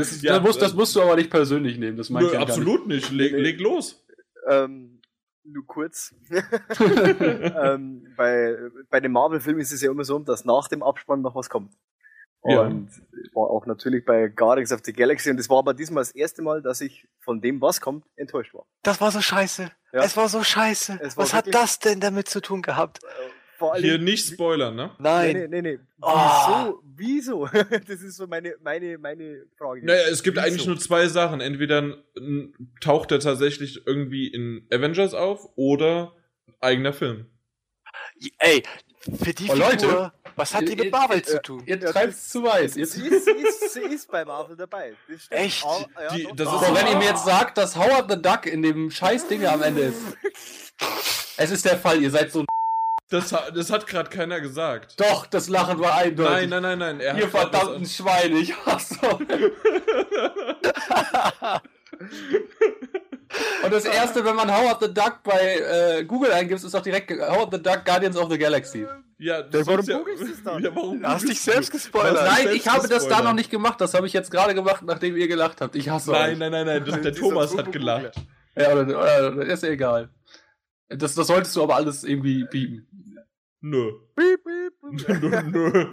[0.00, 1.96] das, ja, das, musst, das, musst, du aber nicht persönlich nehmen.
[1.96, 3.12] Das nö, absolut nicht.
[3.12, 3.32] nicht.
[3.32, 4.04] Leg, leg los.
[4.48, 5.00] Ähm,
[5.44, 6.14] nur kurz.
[6.80, 8.56] ähm, bei,
[8.90, 11.72] bei dem Marvel-Film ist es ja immer so, dass nach dem Abspann noch was kommt.
[12.44, 12.62] Ja.
[12.62, 12.90] Und
[13.34, 15.30] war auch natürlich bei Guardians of the Galaxy.
[15.30, 18.54] Und es war aber diesmal das erste Mal, dass ich von dem, was kommt, enttäuscht
[18.54, 18.64] war.
[18.82, 19.70] Das war so scheiße.
[19.92, 20.02] Ja.
[20.02, 21.00] Es war so scheiße.
[21.00, 23.00] War was hat das denn damit zu tun gehabt?
[23.60, 24.90] Äh, Hier nicht spoilern, ne?
[24.98, 25.36] Nein.
[25.36, 25.76] Nee, nee, nee.
[25.76, 25.78] nee.
[26.02, 26.80] Oh.
[26.96, 27.46] Wieso?
[27.46, 27.46] Wieso?
[27.88, 29.84] das ist so meine, meine, meine Frage.
[29.84, 30.46] Naja, es gibt Wieso?
[30.46, 31.40] eigentlich nur zwei Sachen.
[31.40, 31.98] Entweder
[32.80, 36.12] taucht er tatsächlich irgendwie in Avengers auf oder
[36.60, 37.26] eigener Film.
[38.38, 38.62] Ey,
[39.22, 41.62] für die oh, Leute, was hat die mit Marvel zu tun?
[41.66, 42.72] Ihr treibt's zu weit.
[42.72, 44.94] Sie ist, sie, ist, sie ist bei Marvel dabei.
[45.30, 45.64] Echt?
[45.64, 48.62] Oh, ja, die, das ist, wenn ihr mir jetzt sagt, dass Howard the Duck in
[48.62, 50.02] dem scheiß Ding am Ende ist.
[51.38, 52.46] es ist der Fall, ihr seid so ein
[53.10, 54.98] das, das hat gerade keiner gesagt.
[55.00, 56.48] Doch, das Lachen war eindeutig.
[56.48, 57.00] Nein, nein, nein, nein.
[57.00, 58.96] Er Ihr verdammten Schweine, ich hasse
[63.64, 67.10] Und das erste, wenn man Howard the Duck bei äh, Google eingibt, ist doch direkt
[67.10, 68.86] Howard the Duck Guardians of the Galaxy.
[69.18, 70.62] Ja, das warum ja, googelst du es dann?
[70.64, 72.14] Ja, warum hast dich selbst gespoilert.
[72.14, 73.80] Nein, ich habe das da noch nicht gemacht.
[73.80, 75.76] Das habe ich jetzt gerade gemacht, nachdem ihr gelacht habt.
[75.76, 76.38] Ich hasse nein, euch.
[76.38, 77.02] Nein, nein, nein, nein.
[77.02, 78.12] Der Thomas hat gelacht.
[78.56, 80.08] Ja, oder, oder, ist ja egal.
[80.88, 82.86] Das, das solltest du aber alles irgendwie piepen.
[83.60, 83.92] Nö.
[84.16, 84.72] Piep, piep.
[85.22, 85.90] nö, nö.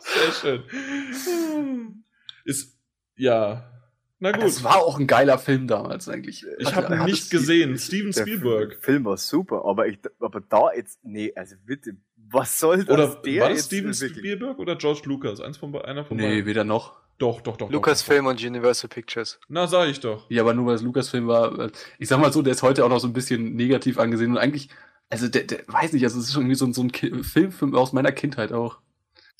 [0.00, 2.04] Sehr schön.
[2.44, 2.78] Ist,
[3.16, 3.70] ja,
[4.18, 4.42] na gut.
[4.42, 6.44] Das war auch ein geiler Film damals eigentlich.
[6.58, 7.78] Ich habe ihn nicht gesehen.
[7.78, 8.70] Steven Spielberg.
[8.72, 12.88] Der Film war super, aber ich, aber da jetzt, nee, also bitte, was soll das?
[12.90, 15.40] Oder der war das Steven Spielberg oder George Lucas?
[15.40, 16.46] Eins von einer von Nee, beiden.
[16.46, 16.96] weder noch.
[17.20, 17.70] Doch, doch, doch.
[17.70, 19.38] Lucasfilm und Universal Pictures.
[19.46, 20.24] Na, sag ich doch.
[20.30, 21.70] Ja, aber nur weil es Lucasfilm war.
[21.98, 24.38] Ich sag mal so, der ist heute auch noch so ein bisschen negativ angesehen und
[24.38, 24.70] eigentlich,
[25.10, 27.92] also der, der weiß nicht, also es ist schon irgendwie so, so ein Film aus
[27.92, 28.78] meiner Kindheit auch.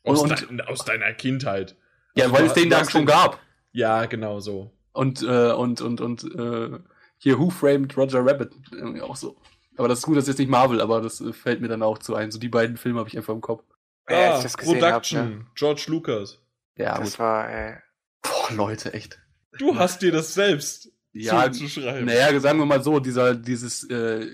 [0.04, 1.74] Aus, und, dein, aus deiner Kindheit.
[2.14, 3.40] Ja, also weil es den da schon gab.
[3.72, 4.70] Ja, genau so.
[4.92, 6.78] Und, äh, und, und, und äh,
[7.16, 9.36] hier Who Framed Roger Rabbit irgendwie auch so.
[9.78, 11.82] Aber das ist gut, das ist jetzt nicht Marvel, aber das äh, fällt mir dann
[11.82, 12.30] auch zu ein.
[12.30, 13.64] So die beiden Filme habe ich einfach im Kopf.
[14.10, 15.46] Ja, ah, Production, hab, ne?
[15.54, 16.38] George Lucas.
[16.80, 17.18] Ja, das gut.
[17.20, 17.76] war, ey.
[18.22, 19.18] Boah, Leute, echt.
[19.58, 22.04] Du hast dir das selbst ja, zuzuschreiben.
[22.04, 24.26] Naja, sagen wir mal so, dieser, dieses, äh,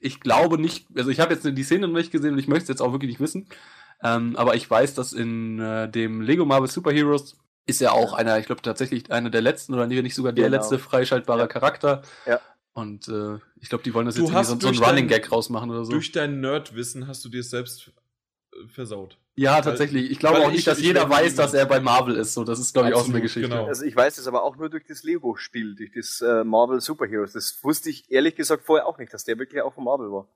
[0.00, 2.64] ich glaube nicht, also ich habe jetzt die Szene noch nicht gesehen und ich möchte
[2.64, 3.48] es jetzt auch wirklich nicht wissen.
[4.02, 7.36] Ähm, aber ich weiß, dass in äh, dem Lego Marvel Super Heroes
[7.66, 10.56] ist ja auch einer, ich glaube tatsächlich einer der letzten oder nicht sogar der genau.
[10.56, 11.46] letzte freischaltbare ja.
[11.46, 12.02] Charakter.
[12.26, 12.40] Ja.
[12.72, 15.32] Und äh, ich glaube, die wollen das du jetzt irgendwie so, so ein Running Gag
[15.32, 15.90] rausmachen oder so.
[15.90, 17.90] Durch dein Nerdwissen hast du dir selbst
[18.52, 19.18] äh, versaut.
[19.38, 20.10] Ja, tatsächlich.
[20.10, 22.34] Ich glaube auch nicht, dass jeder weiß, dass er bei Marvel ist.
[22.34, 23.48] So, das ist, glaube ich, auch so eine Geschichte.
[23.48, 23.66] Genau.
[23.66, 27.34] Also ich weiß das aber auch nur durch das Lego-Spiel, durch das äh, Marvel Superheroes.
[27.34, 30.28] Das wusste ich ehrlich gesagt vorher auch nicht, dass der wirklich auch von Marvel war.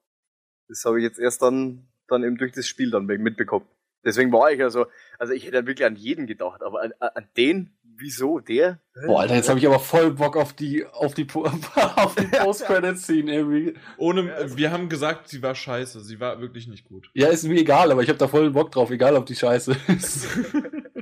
[0.68, 3.66] Das habe ich jetzt erst dann, dann eben durch das Spiel dann mitbekommen.
[4.04, 4.86] Deswegen war ich ja so,
[5.18, 8.80] also ich hätte wirklich an jeden gedacht, aber an, an den, wieso der?
[9.06, 13.32] Boah, Alter, jetzt habe ich aber voll Bock auf die, auf die, auf die Post-Credit-Scene
[13.32, 13.74] irgendwie.
[13.96, 17.08] Ohne, wir haben gesagt, sie war scheiße, sie war wirklich nicht gut.
[17.14, 19.76] Ja, ist mir egal, aber ich habe da voll Bock drauf, egal ob die scheiße
[19.88, 20.28] ist.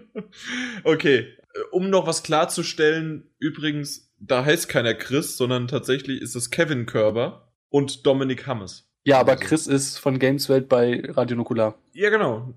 [0.84, 1.26] okay,
[1.72, 7.52] um noch was klarzustellen, übrigens, da heißt keiner Chris, sondern tatsächlich ist es Kevin Körber
[7.70, 8.88] und Dominik Hammes.
[9.04, 9.44] Ja, aber also.
[9.44, 11.78] Chris ist von Gameswelt bei Radio Nukular.
[11.94, 12.54] Ja, genau.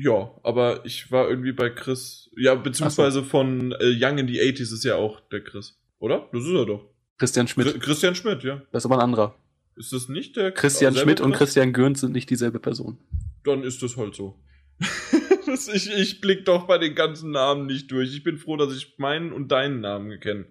[0.00, 2.30] Ja, aber ich war irgendwie bei Chris.
[2.36, 3.26] Ja, beziehungsweise so.
[3.26, 5.76] von äh, Young in the 80s ist ja auch der Chris.
[5.98, 6.28] Oder?
[6.32, 6.84] Das ist er doch.
[7.18, 7.66] Christian Schmidt.
[7.68, 8.62] Chri Christian Schmidt, ja.
[8.70, 9.34] Das ist aber ein anderer.
[9.74, 12.98] Ist das nicht der Christian Schmidt und Christian Gürnt sind nicht dieselbe Person.
[13.44, 14.38] Dann ist das halt so.
[15.72, 18.14] ich, ich blick doch bei den ganzen Namen nicht durch.
[18.14, 20.46] Ich bin froh, dass ich meinen und deinen Namen kenne.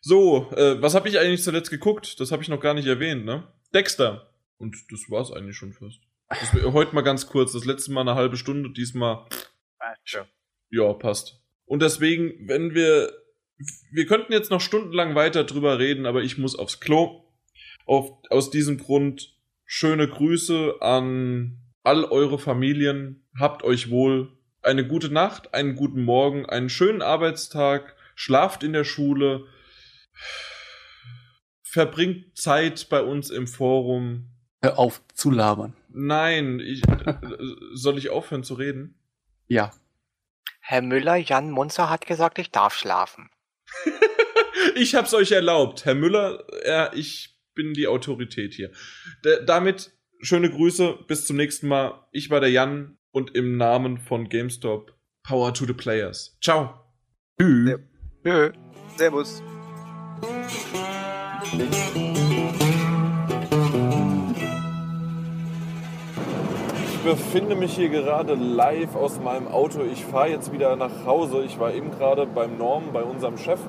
[0.00, 2.18] So, äh, was habe ich eigentlich zuletzt geguckt?
[2.20, 3.44] Das habe ich noch gar nicht erwähnt, ne?
[3.72, 4.30] Dexter.
[4.58, 6.00] Und das war's eigentlich schon fast.
[6.30, 7.52] Heute mal ganz kurz.
[7.52, 9.26] Das letzte Mal eine halbe Stunde, diesmal.
[10.70, 11.40] Ja, passt.
[11.66, 13.12] Und deswegen, wenn wir.
[13.92, 17.24] Wir könnten jetzt noch stundenlang weiter drüber reden, aber ich muss aufs Klo.
[17.86, 23.28] Auf, aus diesem Grund schöne Grüße an all eure Familien.
[23.38, 24.36] Habt euch wohl.
[24.62, 27.94] Eine gute Nacht, einen guten Morgen, einen schönen Arbeitstag.
[28.16, 29.46] Schlaft in der Schule.
[31.62, 34.33] Verbringt Zeit bei uns im Forum.
[34.64, 35.76] Hör auf zu labern.
[35.90, 36.80] Nein, ich,
[37.74, 38.98] soll ich aufhören zu reden?
[39.46, 39.72] Ja.
[40.60, 43.28] Herr Müller, Jan Munzer hat gesagt, ich darf schlafen.
[44.74, 45.84] ich hab's euch erlaubt.
[45.84, 48.70] Herr Müller, ja, ich bin die Autorität hier.
[49.22, 52.02] D damit schöne Grüße, bis zum nächsten Mal.
[52.10, 56.38] Ich war der Jan und im Namen von GameStop Power to the Players.
[56.40, 56.80] Ciao.
[57.38, 57.80] Tschüss.
[58.96, 59.42] Servus
[67.04, 69.80] befinde mich hier gerade live aus meinem Auto.
[69.82, 71.42] Ich fahre jetzt wieder nach Hause.
[71.44, 73.60] Ich war eben gerade beim Norm, bei unserem Chef.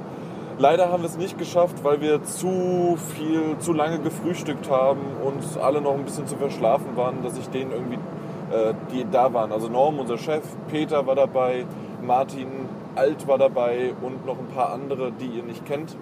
[0.58, 5.62] Leider haben wir es nicht geschafft, weil wir zu viel, zu lange gefrühstückt haben und
[5.62, 9.52] alle noch ein bisschen zu verschlafen waren, dass ich denen irgendwie, äh, die da waren.
[9.52, 11.66] Also Norm, unser Chef, Peter war dabei,
[12.02, 12.48] Martin
[12.96, 15.98] Alt war dabei und noch ein paar andere, die ihr nicht kennt.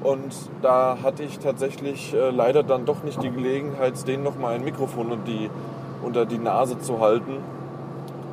[0.00, 4.54] Und da hatte ich tatsächlich äh, leider dann doch nicht die Gelegenheit, denen noch mal
[4.54, 5.50] ein Mikrofon und die
[6.02, 7.38] unter die Nase zu halten.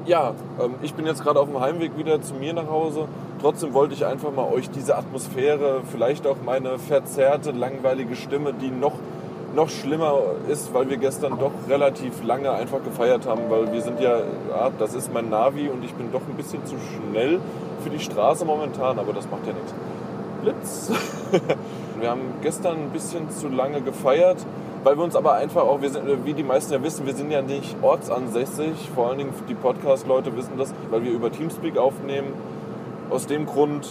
[0.06, 3.08] Ja, ähm, ich bin jetzt gerade auf dem Heimweg wieder zu mir nach Hause.
[3.42, 8.70] Trotzdem wollte ich einfach mal euch diese Atmosphäre, vielleicht auch meine verzerrte, langweilige Stimme, die
[8.70, 8.94] noch,
[9.56, 10.20] noch schlimmer
[10.50, 14.72] ist, weil wir gestern doch relativ lange einfach gefeiert haben, weil wir sind ja, ja,
[14.78, 17.40] das ist mein Navi und ich bin doch ein bisschen zu schnell
[17.82, 19.74] für die Straße momentan, aber das macht ja nichts.
[20.42, 20.92] Blitz!
[22.00, 24.38] wir haben gestern ein bisschen zu lange gefeiert
[24.84, 27.32] weil wir uns aber einfach auch, wir sind, wie die meisten ja wissen, wir sind
[27.32, 28.90] ja nicht ortsansässig.
[28.94, 32.34] Vor allen Dingen die Podcast-Leute wissen das, weil wir über Teamspeak aufnehmen.
[33.10, 33.88] Aus dem Grund,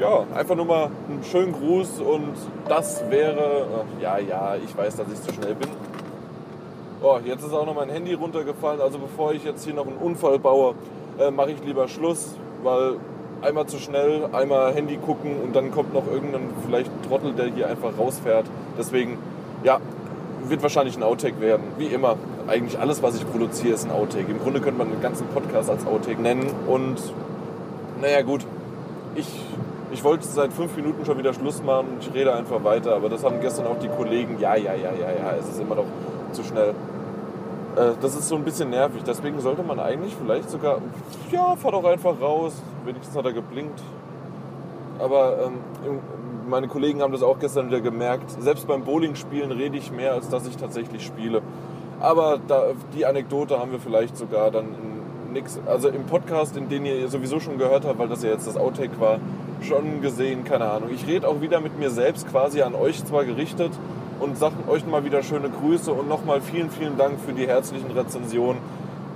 [0.00, 2.34] ja, einfach nur mal einen schönen Gruß und
[2.68, 3.66] das wäre,
[4.00, 5.68] ja, ja, ich weiß, dass ich zu schnell bin.
[7.02, 8.80] Oh, jetzt ist auch noch mein Handy runtergefallen.
[8.80, 10.74] Also bevor ich jetzt hier noch einen Unfall baue,
[11.18, 12.96] äh, mache ich lieber Schluss, weil
[13.42, 17.68] einmal zu schnell, einmal Handy gucken und dann kommt noch irgendein vielleicht Trottel, der hier
[17.68, 18.46] einfach rausfährt.
[18.78, 19.18] Deswegen,
[19.62, 19.78] ja,
[20.50, 21.64] wird wahrscheinlich ein Outtake werden.
[21.78, 22.16] Wie immer.
[22.46, 24.30] Eigentlich alles, was ich produziere, ist ein Outtake.
[24.30, 26.50] Im Grunde könnte man den ganzen Podcast als Outtake nennen.
[26.66, 26.96] Und
[28.00, 28.44] naja, gut.
[29.14, 29.26] Ich,
[29.92, 32.94] ich wollte seit fünf Minuten schon wieder Schluss machen und ich rede einfach weiter.
[32.94, 34.38] Aber das haben gestern auch die Kollegen.
[34.40, 35.34] Ja, ja, ja, ja, ja.
[35.38, 35.86] Es ist immer noch
[36.32, 36.74] zu schnell.
[37.76, 39.02] Äh, das ist so ein bisschen nervig.
[39.06, 40.78] Deswegen sollte man eigentlich vielleicht sogar.
[41.30, 42.54] Ja, fahr doch einfach raus.
[42.84, 43.80] Wenigstens hat er geblinkt.
[44.98, 46.00] Aber ähm,
[46.46, 48.30] meine Kollegen haben das auch gestern wieder gemerkt.
[48.40, 51.42] Selbst beim Bowling-Spielen rede ich mehr, als dass ich tatsächlich spiele.
[52.00, 56.68] Aber da, die Anekdote haben wir vielleicht sogar dann in nix, also im Podcast, in
[56.68, 59.18] den ihr sowieso schon gehört habt, weil das ja jetzt das Outtake war,
[59.62, 60.90] schon gesehen, keine Ahnung.
[60.92, 63.72] Ich rede auch wieder mit mir selbst quasi an euch zwar gerichtet
[64.20, 67.90] und sage euch mal wieder schöne Grüße und nochmal vielen, vielen Dank für die herzlichen
[67.90, 68.60] Rezensionen.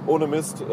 [0.06, 0.64] Ohne Mist, äh,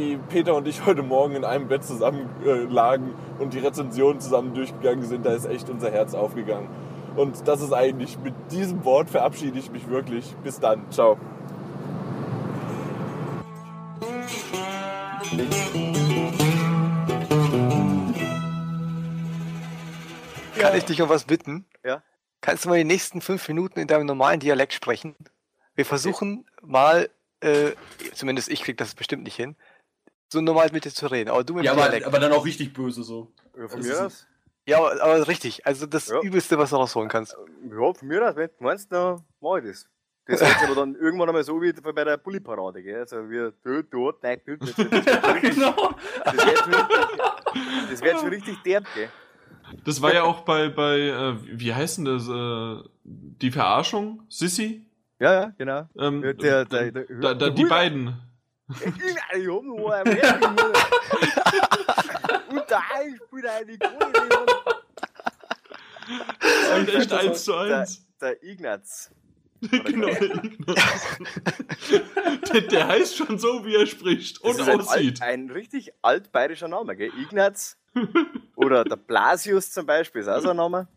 [0.00, 4.18] wie Peter und ich heute Morgen in einem Bett zusammen äh, lagen und die Rezensionen
[4.18, 6.70] zusammen durchgegangen sind, da ist echt unser Herz aufgegangen.
[7.16, 10.34] Und das ist eigentlich, mit diesem Wort verabschiede ich mich wirklich.
[10.42, 11.18] Bis dann, ciao.
[20.58, 21.66] Kann ich dich um was bitten?
[21.84, 22.02] Ja.
[22.40, 25.14] Kannst du mal die nächsten fünf Minuten in deinem normalen Dialekt sprechen?
[25.74, 27.72] Wir versuchen mal, äh,
[28.14, 29.56] zumindest ich krieg das bestimmt nicht hin,
[30.32, 31.30] so normal mit dir zu reden.
[31.30, 33.32] Aber du mit Ja, dem aber, aber dann auch richtig böse so.
[33.58, 34.26] Ja, von Das mir aus.
[34.66, 35.66] ja, aber, aber richtig.
[35.66, 36.20] Also das Ja.
[36.20, 37.32] Übelste, was du rausholen kannst.
[37.32, 39.86] Ja, von mir aus, wenn du meinst, dann mach ich das.
[40.26, 43.00] Das wird aber dann irgendwann einmal so wie bei der Bulli-Parade, gell?
[43.00, 44.86] Also wir, du, du, nein, das das schon
[45.32, 45.94] richtig, genau.
[46.24, 47.18] das wird schon richtig,
[47.90, 49.10] das wird schon richtig derb, gell?
[49.84, 52.28] Das war ja auch bei, bei äh, wie heißt denn das?
[52.28, 54.22] Äh, die Verarschung?
[54.28, 54.84] Sissy?
[55.18, 55.88] Ja, ja, genau.
[55.98, 58.14] Ähm, Ja, der- der- der- da, da, die beiden.
[58.70, 60.72] Ich hab noch einen Amerikaner.
[62.50, 62.82] Und da
[63.26, 64.46] spielt eine Kohle.
[66.76, 68.06] Und echt eins zu eins.
[68.20, 69.10] Der Ignaz.
[69.60, 70.08] genau.
[72.52, 75.22] der, der heißt schon so, wie er spricht Das und ist ein, aussieht.
[75.22, 77.10] alt, ein richtig altbayerischer Name, gell?
[77.20, 77.76] Ignaz.
[78.56, 80.88] Oder der Blasius zum Beispiel ist auch so ein Name.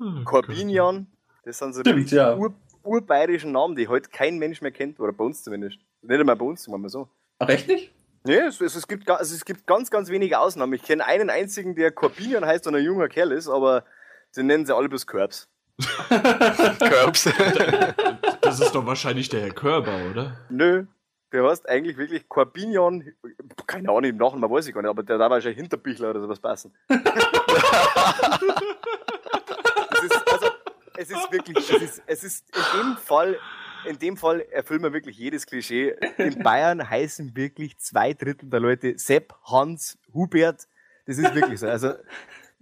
[0.00, 1.06] Oh Corbinian.
[1.44, 2.36] Das sind so Stimmt, die ja.
[2.36, 4.98] ur, urbayerischen Namen, die heute kein Mensch mehr kennt.
[4.98, 5.78] Oder bei uns zumindest.
[6.06, 7.08] Nicht einmal bei uns, sagen wir mal so.
[7.38, 7.92] Ach, echt nicht?
[8.24, 10.72] Nee, es, es, es, gibt, also es gibt ganz, ganz wenige Ausnahmen.
[10.72, 13.84] Ich kenne einen einzigen, der Corbinian heißt und ein junger Kerl ist, aber
[14.36, 15.48] den nennen sie alle bloß Körbs.
[16.78, 17.28] Curbs.
[18.46, 20.36] Das ist doch wahrscheinlich der Herr Körber, oder?
[20.50, 20.86] Nö,
[21.32, 23.12] der heißt eigentlich wirklich Corbinian,
[23.66, 26.38] keine Ahnung, im Nachhinein weiß ich gar nicht, aber der da wahrscheinlich Hinterbichler oder sowas
[26.38, 26.72] passen.
[26.88, 26.98] es
[30.04, 30.46] ist, also,
[30.96, 33.36] es ist wirklich, es ist, es ist in dem Fall,
[33.86, 35.94] in dem Fall erfüllen wir wirklich jedes Klischee.
[36.18, 40.66] In Bayern heißen wirklich zwei Drittel der Leute Sepp, Hans, Hubert.
[41.06, 41.68] Das ist wirklich so.
[41.68, 41.94] Also,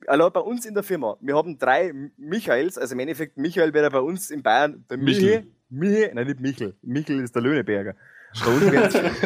[0.06, 3.90] allein bei uns in der Firma, wir haben drei Michaels, also im Endeffekt Michael wäre
[3.90, 5.46] bei uns in Bayern der Michel.
[5.70, 6.76] Michi, nein, nicht Michel.
[6.82, 7.94] Michel ist der Löhneberger.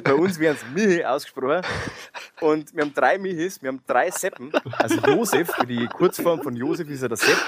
[0.05, 1.63] Bei uns werden es Michi ausgesprochen.
[2.41, 4.53] Und wir haben drei Michis, wir haben drei Seppen.
[4.79, 7.39] Also Josef, die Kurzform von Josef ist ja der Sepp.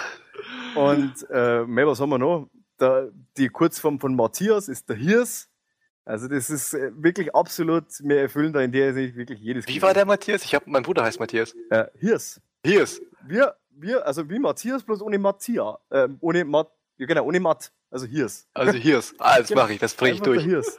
[0.75, 2.49] Und äh, mei, was haben wir noch?
[2.81, 5.49] Der, die Kurzform von Matthias ist der Hirs.
[6.05, 9.81] Also das ist äh, wirklich absolut, wir erfüllen da in der Hinsicht wirklich jedes Wie
[9.83, 10.45] war der Matthias?
[10.45, 11.55] Ich hab, mein Bruder heißt Matthias.
[11.71, 12.41] Äh, Hirs.
[12.65, 13.03] Hier ist.
[13.23, 15.79] Wir, wir, also wie Matthias, bloß ohne Mattia.
[15.91, 17.71] Ähm, ohne Matt, ja genau, ohne Matt.
[17.91, 18.47] Also Hirs.
[18.55, 19.15] Also hier ist.
[19.19, 19.63] Ah, das Genau.
[19.63, 20.43] mache ich, das bringe ich durch.
[20.43, 20.79] Hirs.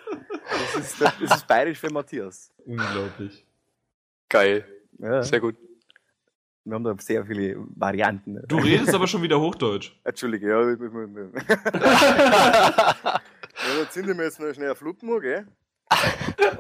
[0.74, 2.52] Das ist, das ist bayerisch für Matthias.
[2.66, 3.46] Unglaublich.
[4.28, 4.66] Geil.
[4.98, 5.22] Ja.
[5.24, 5.56] Sehr gut.
[6.64, 8.40] Wir haben da sehr viele Varianten.
[8.48, 9.94] Du redest aber schon wieder Hochdeutsch.
[10.04, 10.62] Entschuldige, ja.
[10.70, 10.76] ja
[13.78, 15.48] dann zünden wir jetzt noch schnell Fluppen, gell?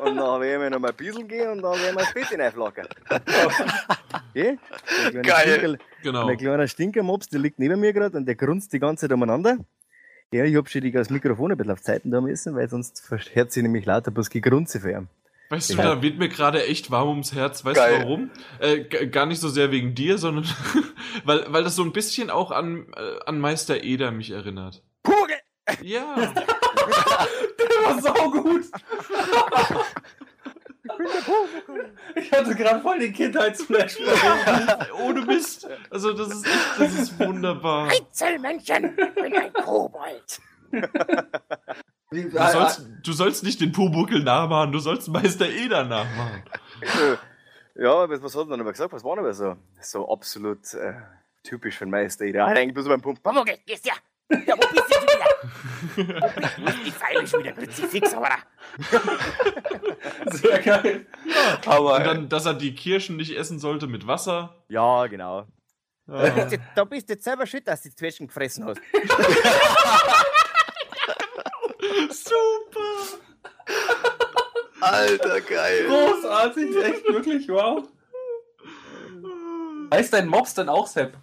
[0.03, 2.27] Und dann werden wir noch mal ein bisschen gehen und dann werden wir das Bett
[2.29, 2.87] hineinflackern.
[4.33, 5.59] Kleiner Geil.
[5.59, 6.25] Stinker- Genau.
[6.25, 9.57] Mein kleiner Stinkermops, der liegt neben mir gerade und der grunzt die ganze Zeit umeinander.
[10.33, 13.07] Ja, ich hab schon die- das Mikrofon ein bisschen auf Zeiten da müssen, weil sonst
[13.33, 15.07] hört sie nämlich lauter bloß Gegrunze für ihn.
[15.51, 15.83] Weißt du, Ja.
[15.83, 17.65] da wird mir gerade echt warm ums Herz.
[17.65, 17.99] Weißt Geil.
[17.99, 18.31] du warum?
[18.59, 20.45] Äh, gar nicht so sehr wegen dir, sondern
[21.25, 24.81] weil, weil das so ein bisschen auch an, äh, an Meister Eder mich erinnert.
[25.03, 25.35] Pugel!
[25.81, 26.15] Ja.
[27.83, 28.63] war saugut.
[32.15, 33.97] Ich hatte gerade voll den Kindheitsflash.
[35.03, 35.67] Ohne Mist.
[35.89, 37.91] Also das ist echt, das ist wunderbar.
[38.11, 40.39] Zellmännchen, bin ein Kobold.
[42.13, 46.43] Du sollst, du sollst nicht den Pumuckel nachmachen, du sollst Meister Eder nachmachen.
[46.81, 47.15] Äh,
[47.73, 48.91] Ja, was, was hat er dann aber gesagt?
[48.91, 50.93] Was war denn aber so, so absolut äh,
[51.41, 52.25] typisch für einen Meister?
[52.25, 53.23] Er hat eigentlich bloß beim Pumpen.
[53.23, 53.93] Pumuckl, gehst ja.
[54.45, 55.25] Ja, wo bist du schon wieder?
[56.57, 56.83] Wo bist du?
[56.83, 58.27] Die Pfeile schon wieder Kruzifix, aber
[60.33, 61.05] Sehr geil.
[61.65, 64.61] Aber Und dann, dass er die Kirschen nicht essen sollte mit Wasser.
[64.67, 65.47] Ja, genau.
[66.07, 66.33] da Ja.
[66.33, 68.81] bist, du, da bist du jetzt selber schuld, dass du die Zwetschgen gefressen hast.
[72.09, 73.19] Super.
[74.79, 75.87] Alter, geil.
[75.87, 77.87] Großartig, echt wirklich, wow.
[79.93, 81.17] Heißt dein Mops denn auch Sepp?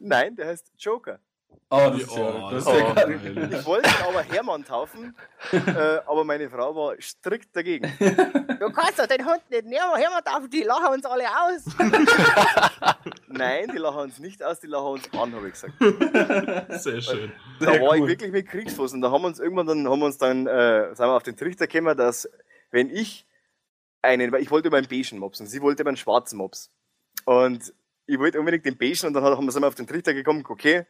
[0.00, 1.18] Nein, der heißt Joker.
[1.70, 3.50] Oh, das ist Oh, ja, das ist das ja geil.
[3.52, 5.16] Ich wollte ihn aber Hermann taufen,
[5.52, 7.92] äh, aber meine Frau war strikt dagegen.
[8.64, 11.64] Du kannst doch den Hund nicht nehmen, hör mal auf, die lachen uns alle aus.
[13.28, 15.74] Nein, die lachen uns nicht aus, die lachen uns an, habe ich gesagt.
[16.82, 17.32] Sehr schön.
[17.60, 18.08] Da Sehr war ich cool.
[18.08, 20.94] wirklich mit Kriegsfuß und da haben wir uns irgendwann dann, haben wir uns dann, äh,
[20.94, 22.26] sind wir auf den Trichter gekommen, dass
[22.70, 23.26] wenn ich
[24.00, 26.70] einen, weil ich wollte über einen beigen Mops und sie wollte über einen schwarzen Mops.
[27.26, 27.74] Und
[28.06, 30.86] ich wollte unbedingt den beigen und dann haben wir auf den Trichter gekommen, okay,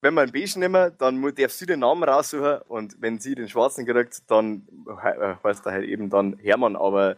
[0.00, 3.48] wenn wir einen beigen nehmen, dann darf sie den Namen raussuchen und wenn sie den
[3.48, 7.16] schwarzen kriegt, dann äh, heißt er halt eben dann Hermann, aber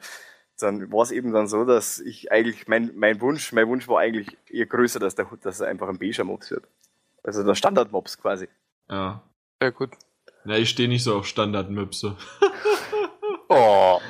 [0.59, 4.01] dann war es eben dann so, dass ich eigentlich, mein, mein Wunsch, mein Wunsch war
[4.01, 6.65] eigentlich eher größer, dass, der, dass er einfach ein beiger Mops wird.
[7.23, 8.49] Also der Standard-Mops quasi.
[8.89, 9.23] Ja.
[9.61, 9.91] Sehr gut.
[10.45, 12.17] Na, ich stehe nicht so auf Standardmöpse.
[13.53, 14.01] Oh.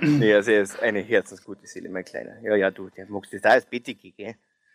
[0.00, 2.40] Nee, also er ist eine herzensgute Seele, mein Kleiner.
[2.42, 4.34] Ja, ja, du, der magst das da als Bettige, gell?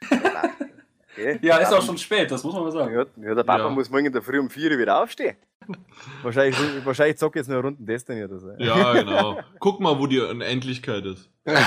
[1.18, 1.40] Gell?
[1.42, 2.94] Ja, ist auch schon spät, das muss man mal sagen.
[2.94, 3.70] Ja, der Papa Ja.
[3.70, 5.36] muss morgen in der Früh um 4 Uhr wieder aufstehen.
[6.24, 8.52] wahrscheinlich, wahrscheinlich zocke ich jetzt noch Runden Destiny oder so.
[8.60, 9.40] Ja, genau.
[9.60, 11.30] Guck mal, wo die Unendlichkeit ist.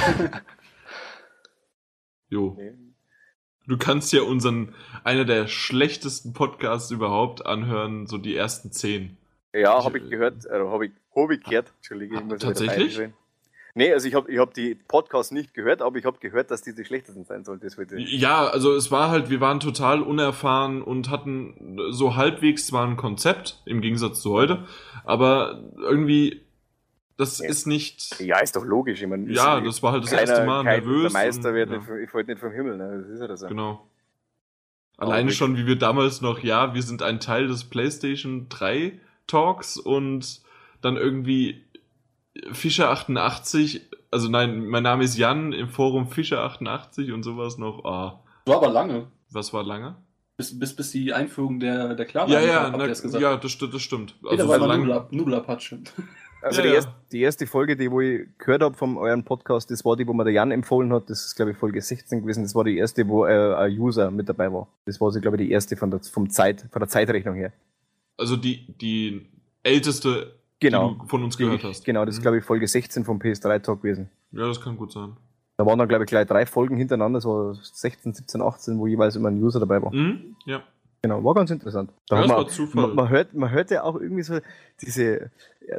[2.33, 2.57] Jo.
[3.67, 4.73] Du kannst ja unseren,
[5.03, 9.17] einer der schlechtesten Podcasts überhaupt anhören, so die ersten zehn.
[9.53, 11.73] Ja, habe ich gehört, äh, habe ich, hab ich gehört.
[11.79, 13.01] Entschuldige, ich muss tatsächlich?
[13.75, 16.63] Nee, also ich habe ich hab die Podcasts nicht gehört, aber ich habe gehört, dass
[16.63, 17.45] die die schlechtesten sein
[17.97, 18.13] ich.
[18.21, 22.97] Ja, also es war halt, wir waren total unerfahren und hatten so halbwegs zwar ein
[22.97, 24.67] Konzept, im Gegensatz zu heute,
[25.05, 26.43] aber irgendwie,
[27.17, 27.49] das Ja.
[27.49, 28.19] ist nicht.
[28.21, 29.01] Ja, ist doch logisch.
[29.03, 31.13] Ich meine, Ja, das war halt das keiner- erste Mal kein- nervös.
[31.13, 31.77] Der Meister und- wird ja.
[31.79, 33.03] nicht, ich wollte nicht vom Himmel, ne?
[33.03, 33.47] Das ist ja das.
[33.47, 33.87] Genau.
[34.97, 39.77] Alleine schon, wie wir damals noch, ja, wir sind ein Teil des PlayStation 3 Talks
[39.79, 40.43] und
[40.83, 41.65] dann irgendwie
[42.53, 47.85] Fischer 88, also nein, mein Name ist Jan im Forum Fischer 88 und sowas noch.
[47.85, 49.07] Ah, War aber lange.
[49.31, 49.97] was war lange?
[50.37, 52.79] Bis, bis, bis die Einführung der, der Klarheit Ja, ja, na,
[53.21, 54.17] ja, das, das stimmt.
[54.23, 55.81] Jeder Also war so immer lang, Nudel- Nudelapatsche.
[56.43, 56.75] Also Ja, die, ja.
[56.77, 60.07] Erste, die erste Folge, die wo ich gehört habe von eurem Podcast, das war die,
[60.09, 61.11] wo mir der Jan empfohlen hat.
[61.11, 62.43] Das ist, glaube ich, Folge 16 gewesen.
[62.45, 64.67] Das war die erste, wo äh, ein User mit dabei war.
[64.87, 67.53] Das war, so, glaube ich, die erste von der, vom Zeit, von der Zeitrechnung her.
[68.17, 69.29] also die, die
[69.63, 70.93] älteste, Genau.
[70.93, 71.85] die du von uns Die- gehört hast.
[71.85, 72.23] Genau, das ist, Mhm.
[72.23, 74.11] glaube ich, Folge 16 vom PS3-Talk gewesen.
[74.33, 75.17] Ja, das kann gut sein.
[75.57, 79.17] Da waren dann, glaube ich, gleich drei Folgen hintereinander, so 16, 17, 18, wo jeweils
[79.17, 79.93] immer ein User dabei war.
[79.95, 80.63] Mhm, ja.
[81.03, 81.91] Genau, war ganz interessant.
[82.09, 82.87] Da Ja, man, war Zufall.
[82.89, 84.39] Man, man, hört, man hört ja auch irgendwie so
[84.83, 85.31] diese,
[85.67, 85.77] ja,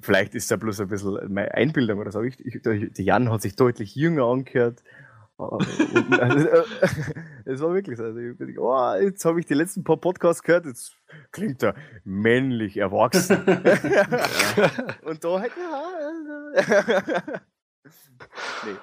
[0.00, 2.22] vielleicht ist da bloß ein bisschen meine Einbildung oder so.
[2.22, 4.82] Ich, ich, der der Jan hat sich deutlich jünger angehört.
[5.36, 5.66] Und,
[6.20, 6.48] also,
[7.46, 8.04] es war wirklich so.
[8.04, 10.96] Also, ich oh, jetzt habe ich die letzten paar Podcasts gehört, jetzt
[11.32, 11.74] klingt er
[12.04, 13.36] männlich erwachsen.
[15.02, 17.40] Und da halt, ja.
[18.64, 18.74] nee,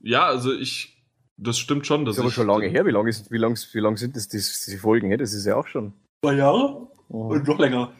[0.00, 1.02] Ja, also ich,
[1.36, 2.04] das stimmt schon.
[2.04, 2.86] das ist aber schon lange her.
[2.86, 5.08] Wie lange, ist, wie lang, wie lang sind das, das die Folgen?
[5.08, 5.18] her?
[5.18, 5.92] Das ist ja auch schon.
[6.24, 6.88] Zwei Jahre?
[7.08, 7.28] Oh.
[7.28, 7.92] Und noch länger.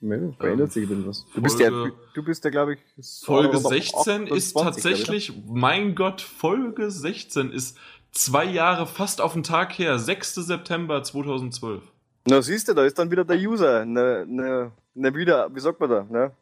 [0.00, 1.24] Nee, verändert sich denn was.
[1.34, 2.80] Du bist ja, Folge- du bist ja, glaube ich,
[3.24, 7.78] Folge so 16 ist 28, tatsächlich, mein Gott, Folge 16 ist
[8.12, 10.34] zwei Jahre fast auf den Tag her, 6.
[10.34, 11.82] September 2012.
[12.26, 13.84] Na, siehst du, da ist dann wieder der User.
[13.84, 16.06] Ne, ne, ne, wieder, wie sagt man da?
[16.10, 16.32] Ne?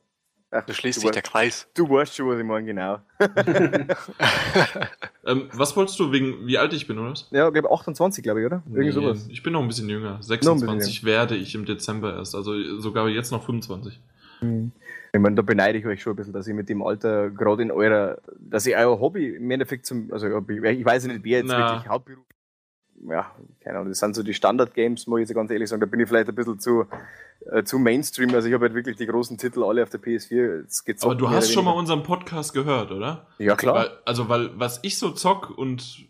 [0.51, 1.67] Ach, Da schließt sich der Kreis.
[1.75, 2.99] du weißt schon, was ich meine, genau.
[5.27, 7.13] Ähm, was wolltest du wegen, wie alt ich bin, oder?
[7.13, 7.29] was?
[7.31, 8.63] Ja, ich glaube 28, glaube ich, oder?
[8.67, 9.27] Irgendwie Nee, sowas.
[9.31, 10.11] Ich bin noch ein bisschen jünger.
[10.11, 13.99] Noch ein bisschen 26 werde ich im Dezember erst, also sogar jetzt noch 25.
[14.43, 17.63] Ich meine, da beneide ich euch schon ein bisschen, dass ihr mit dem Alter, gerade
[17.63, 21.49] in eurer, dass ihr euer Hobby im Endeffekt zum, also ich weiß nicht, wer jetzt
[21.49, 21.71] Na.
[21.77, 22.25] wirklich Hauptberuf,
[23.09, 23.31] ja,
[23.63, 26.01] keine Ahnung, das sind so die Standard-Games, muss ich jetzt ganz ehrlich sagen, da bin
[26.01, 26.87] ich vielleicht ein bisschen zu,
[27.51, 30.63] äh, zu Mainstream, also ich habe halt wirklich die großen Titel alle auf der PS4
[30.63, 31.05] jetzt gezockt.
[31.05, 33.27] Aber du hast schon mal unseren Podcast gehört, oder?
[33.39, 33.75] Ja, klar.
[33.75, 36.07] Weil, also, weil, was ich so zock und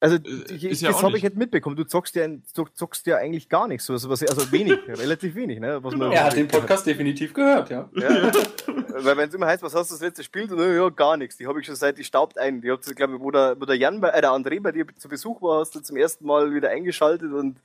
[0.00, 1.76] Also, Äh, ich, ist ja das habe ich nicht mitbekommen.
[1.76, 3.88] Du zockst ja, du zockst ja eigentlich gar nichts.
[3.90, 5.60] Also, also wenig, relativ wenig.
[5.60, 5.78] Ne?
[5.84, 7.88] Was man- Er hat den Podcast definitiv gehört, ja.
[7.92, 8.32] Ja.
[9.02, 10.50] Weil wenn es immer heißt, was hast du das letzte gespielt?
[10.52, 11.36] Und, ja, gar nichts.
[11.36, 12.60] Die habe ich schon seit die staubt ein.
[12.60, 14.72] Die habt ihr, glaube ich, wo der, wo der Jan, bei, äh, der André bei
[14.72, 17.58] dir zu Besuch war, hast du zum ersten Mal wieder eingeschaltet und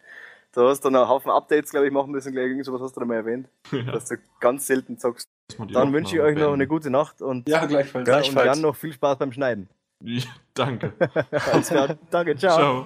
[0.53, 2.31] da hast du dann einen Haufen Updates, glaube ich, machen müssen.
[2.31, 5.27] Gleich irgend sowas hast du da mal erwähnt, ja, dass du ganz selten zockst.
[5.73, 8.07] Dann wünsche ich euch noch eine gute Nacht und, Ja, gleichfalls.
[8.07, 8.35] ja, und.
[8.45, 9.67] Jan noch viel Spaß beim Schneiden.
[10.03, 10.93] Ja, danke.
[11.51, 11.97] Alles klar.
[12.11, 12.57] Danke, ciao.
[12.57, 12.85] Ciao.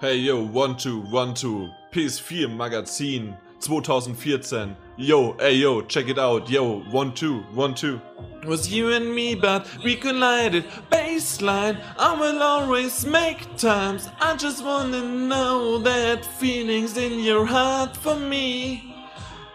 [0.00, 4.76] Hey yo, one two, one two, PS4 Magazin 2014.
[5.00, 6.50] Yo, hey yo, check it out.
[6.50, 8.00] Yo, one two, one two.
[8.44, 10.64] Was you and me, but we collided.
[10.90, 14.08] Baseline, I will always make times.
[14.20, 18.92] I just wanna know that feelings in your heart for me.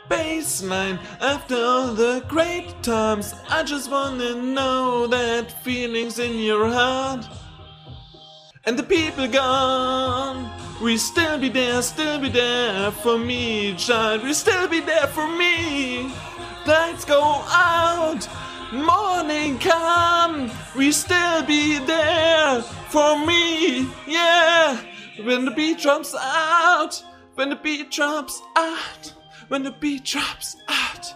[0.08, 7.28] Baseline, after all the great times, I just wanna know that feelings in your heart.
[8.64, 10.50] And the people gone,
[10.84, 14.22] we still be there, still be there for me, child.
[14.22, 16.14] We still be there for me.
[16.68, 18.28] Lights go out,
[18.74, 24.78] morning come, we still be there for me, yeah.
[25.24, 27.02] When the beat drops out,
[27.36, 29.14] when the beat drops out,
[29.48, 31.14] when the beat drops out,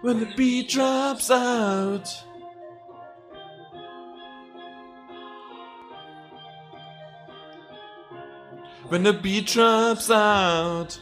[0.00, 2.24] when the beat drops out.
[8.90, 10.98] when the beat drops out.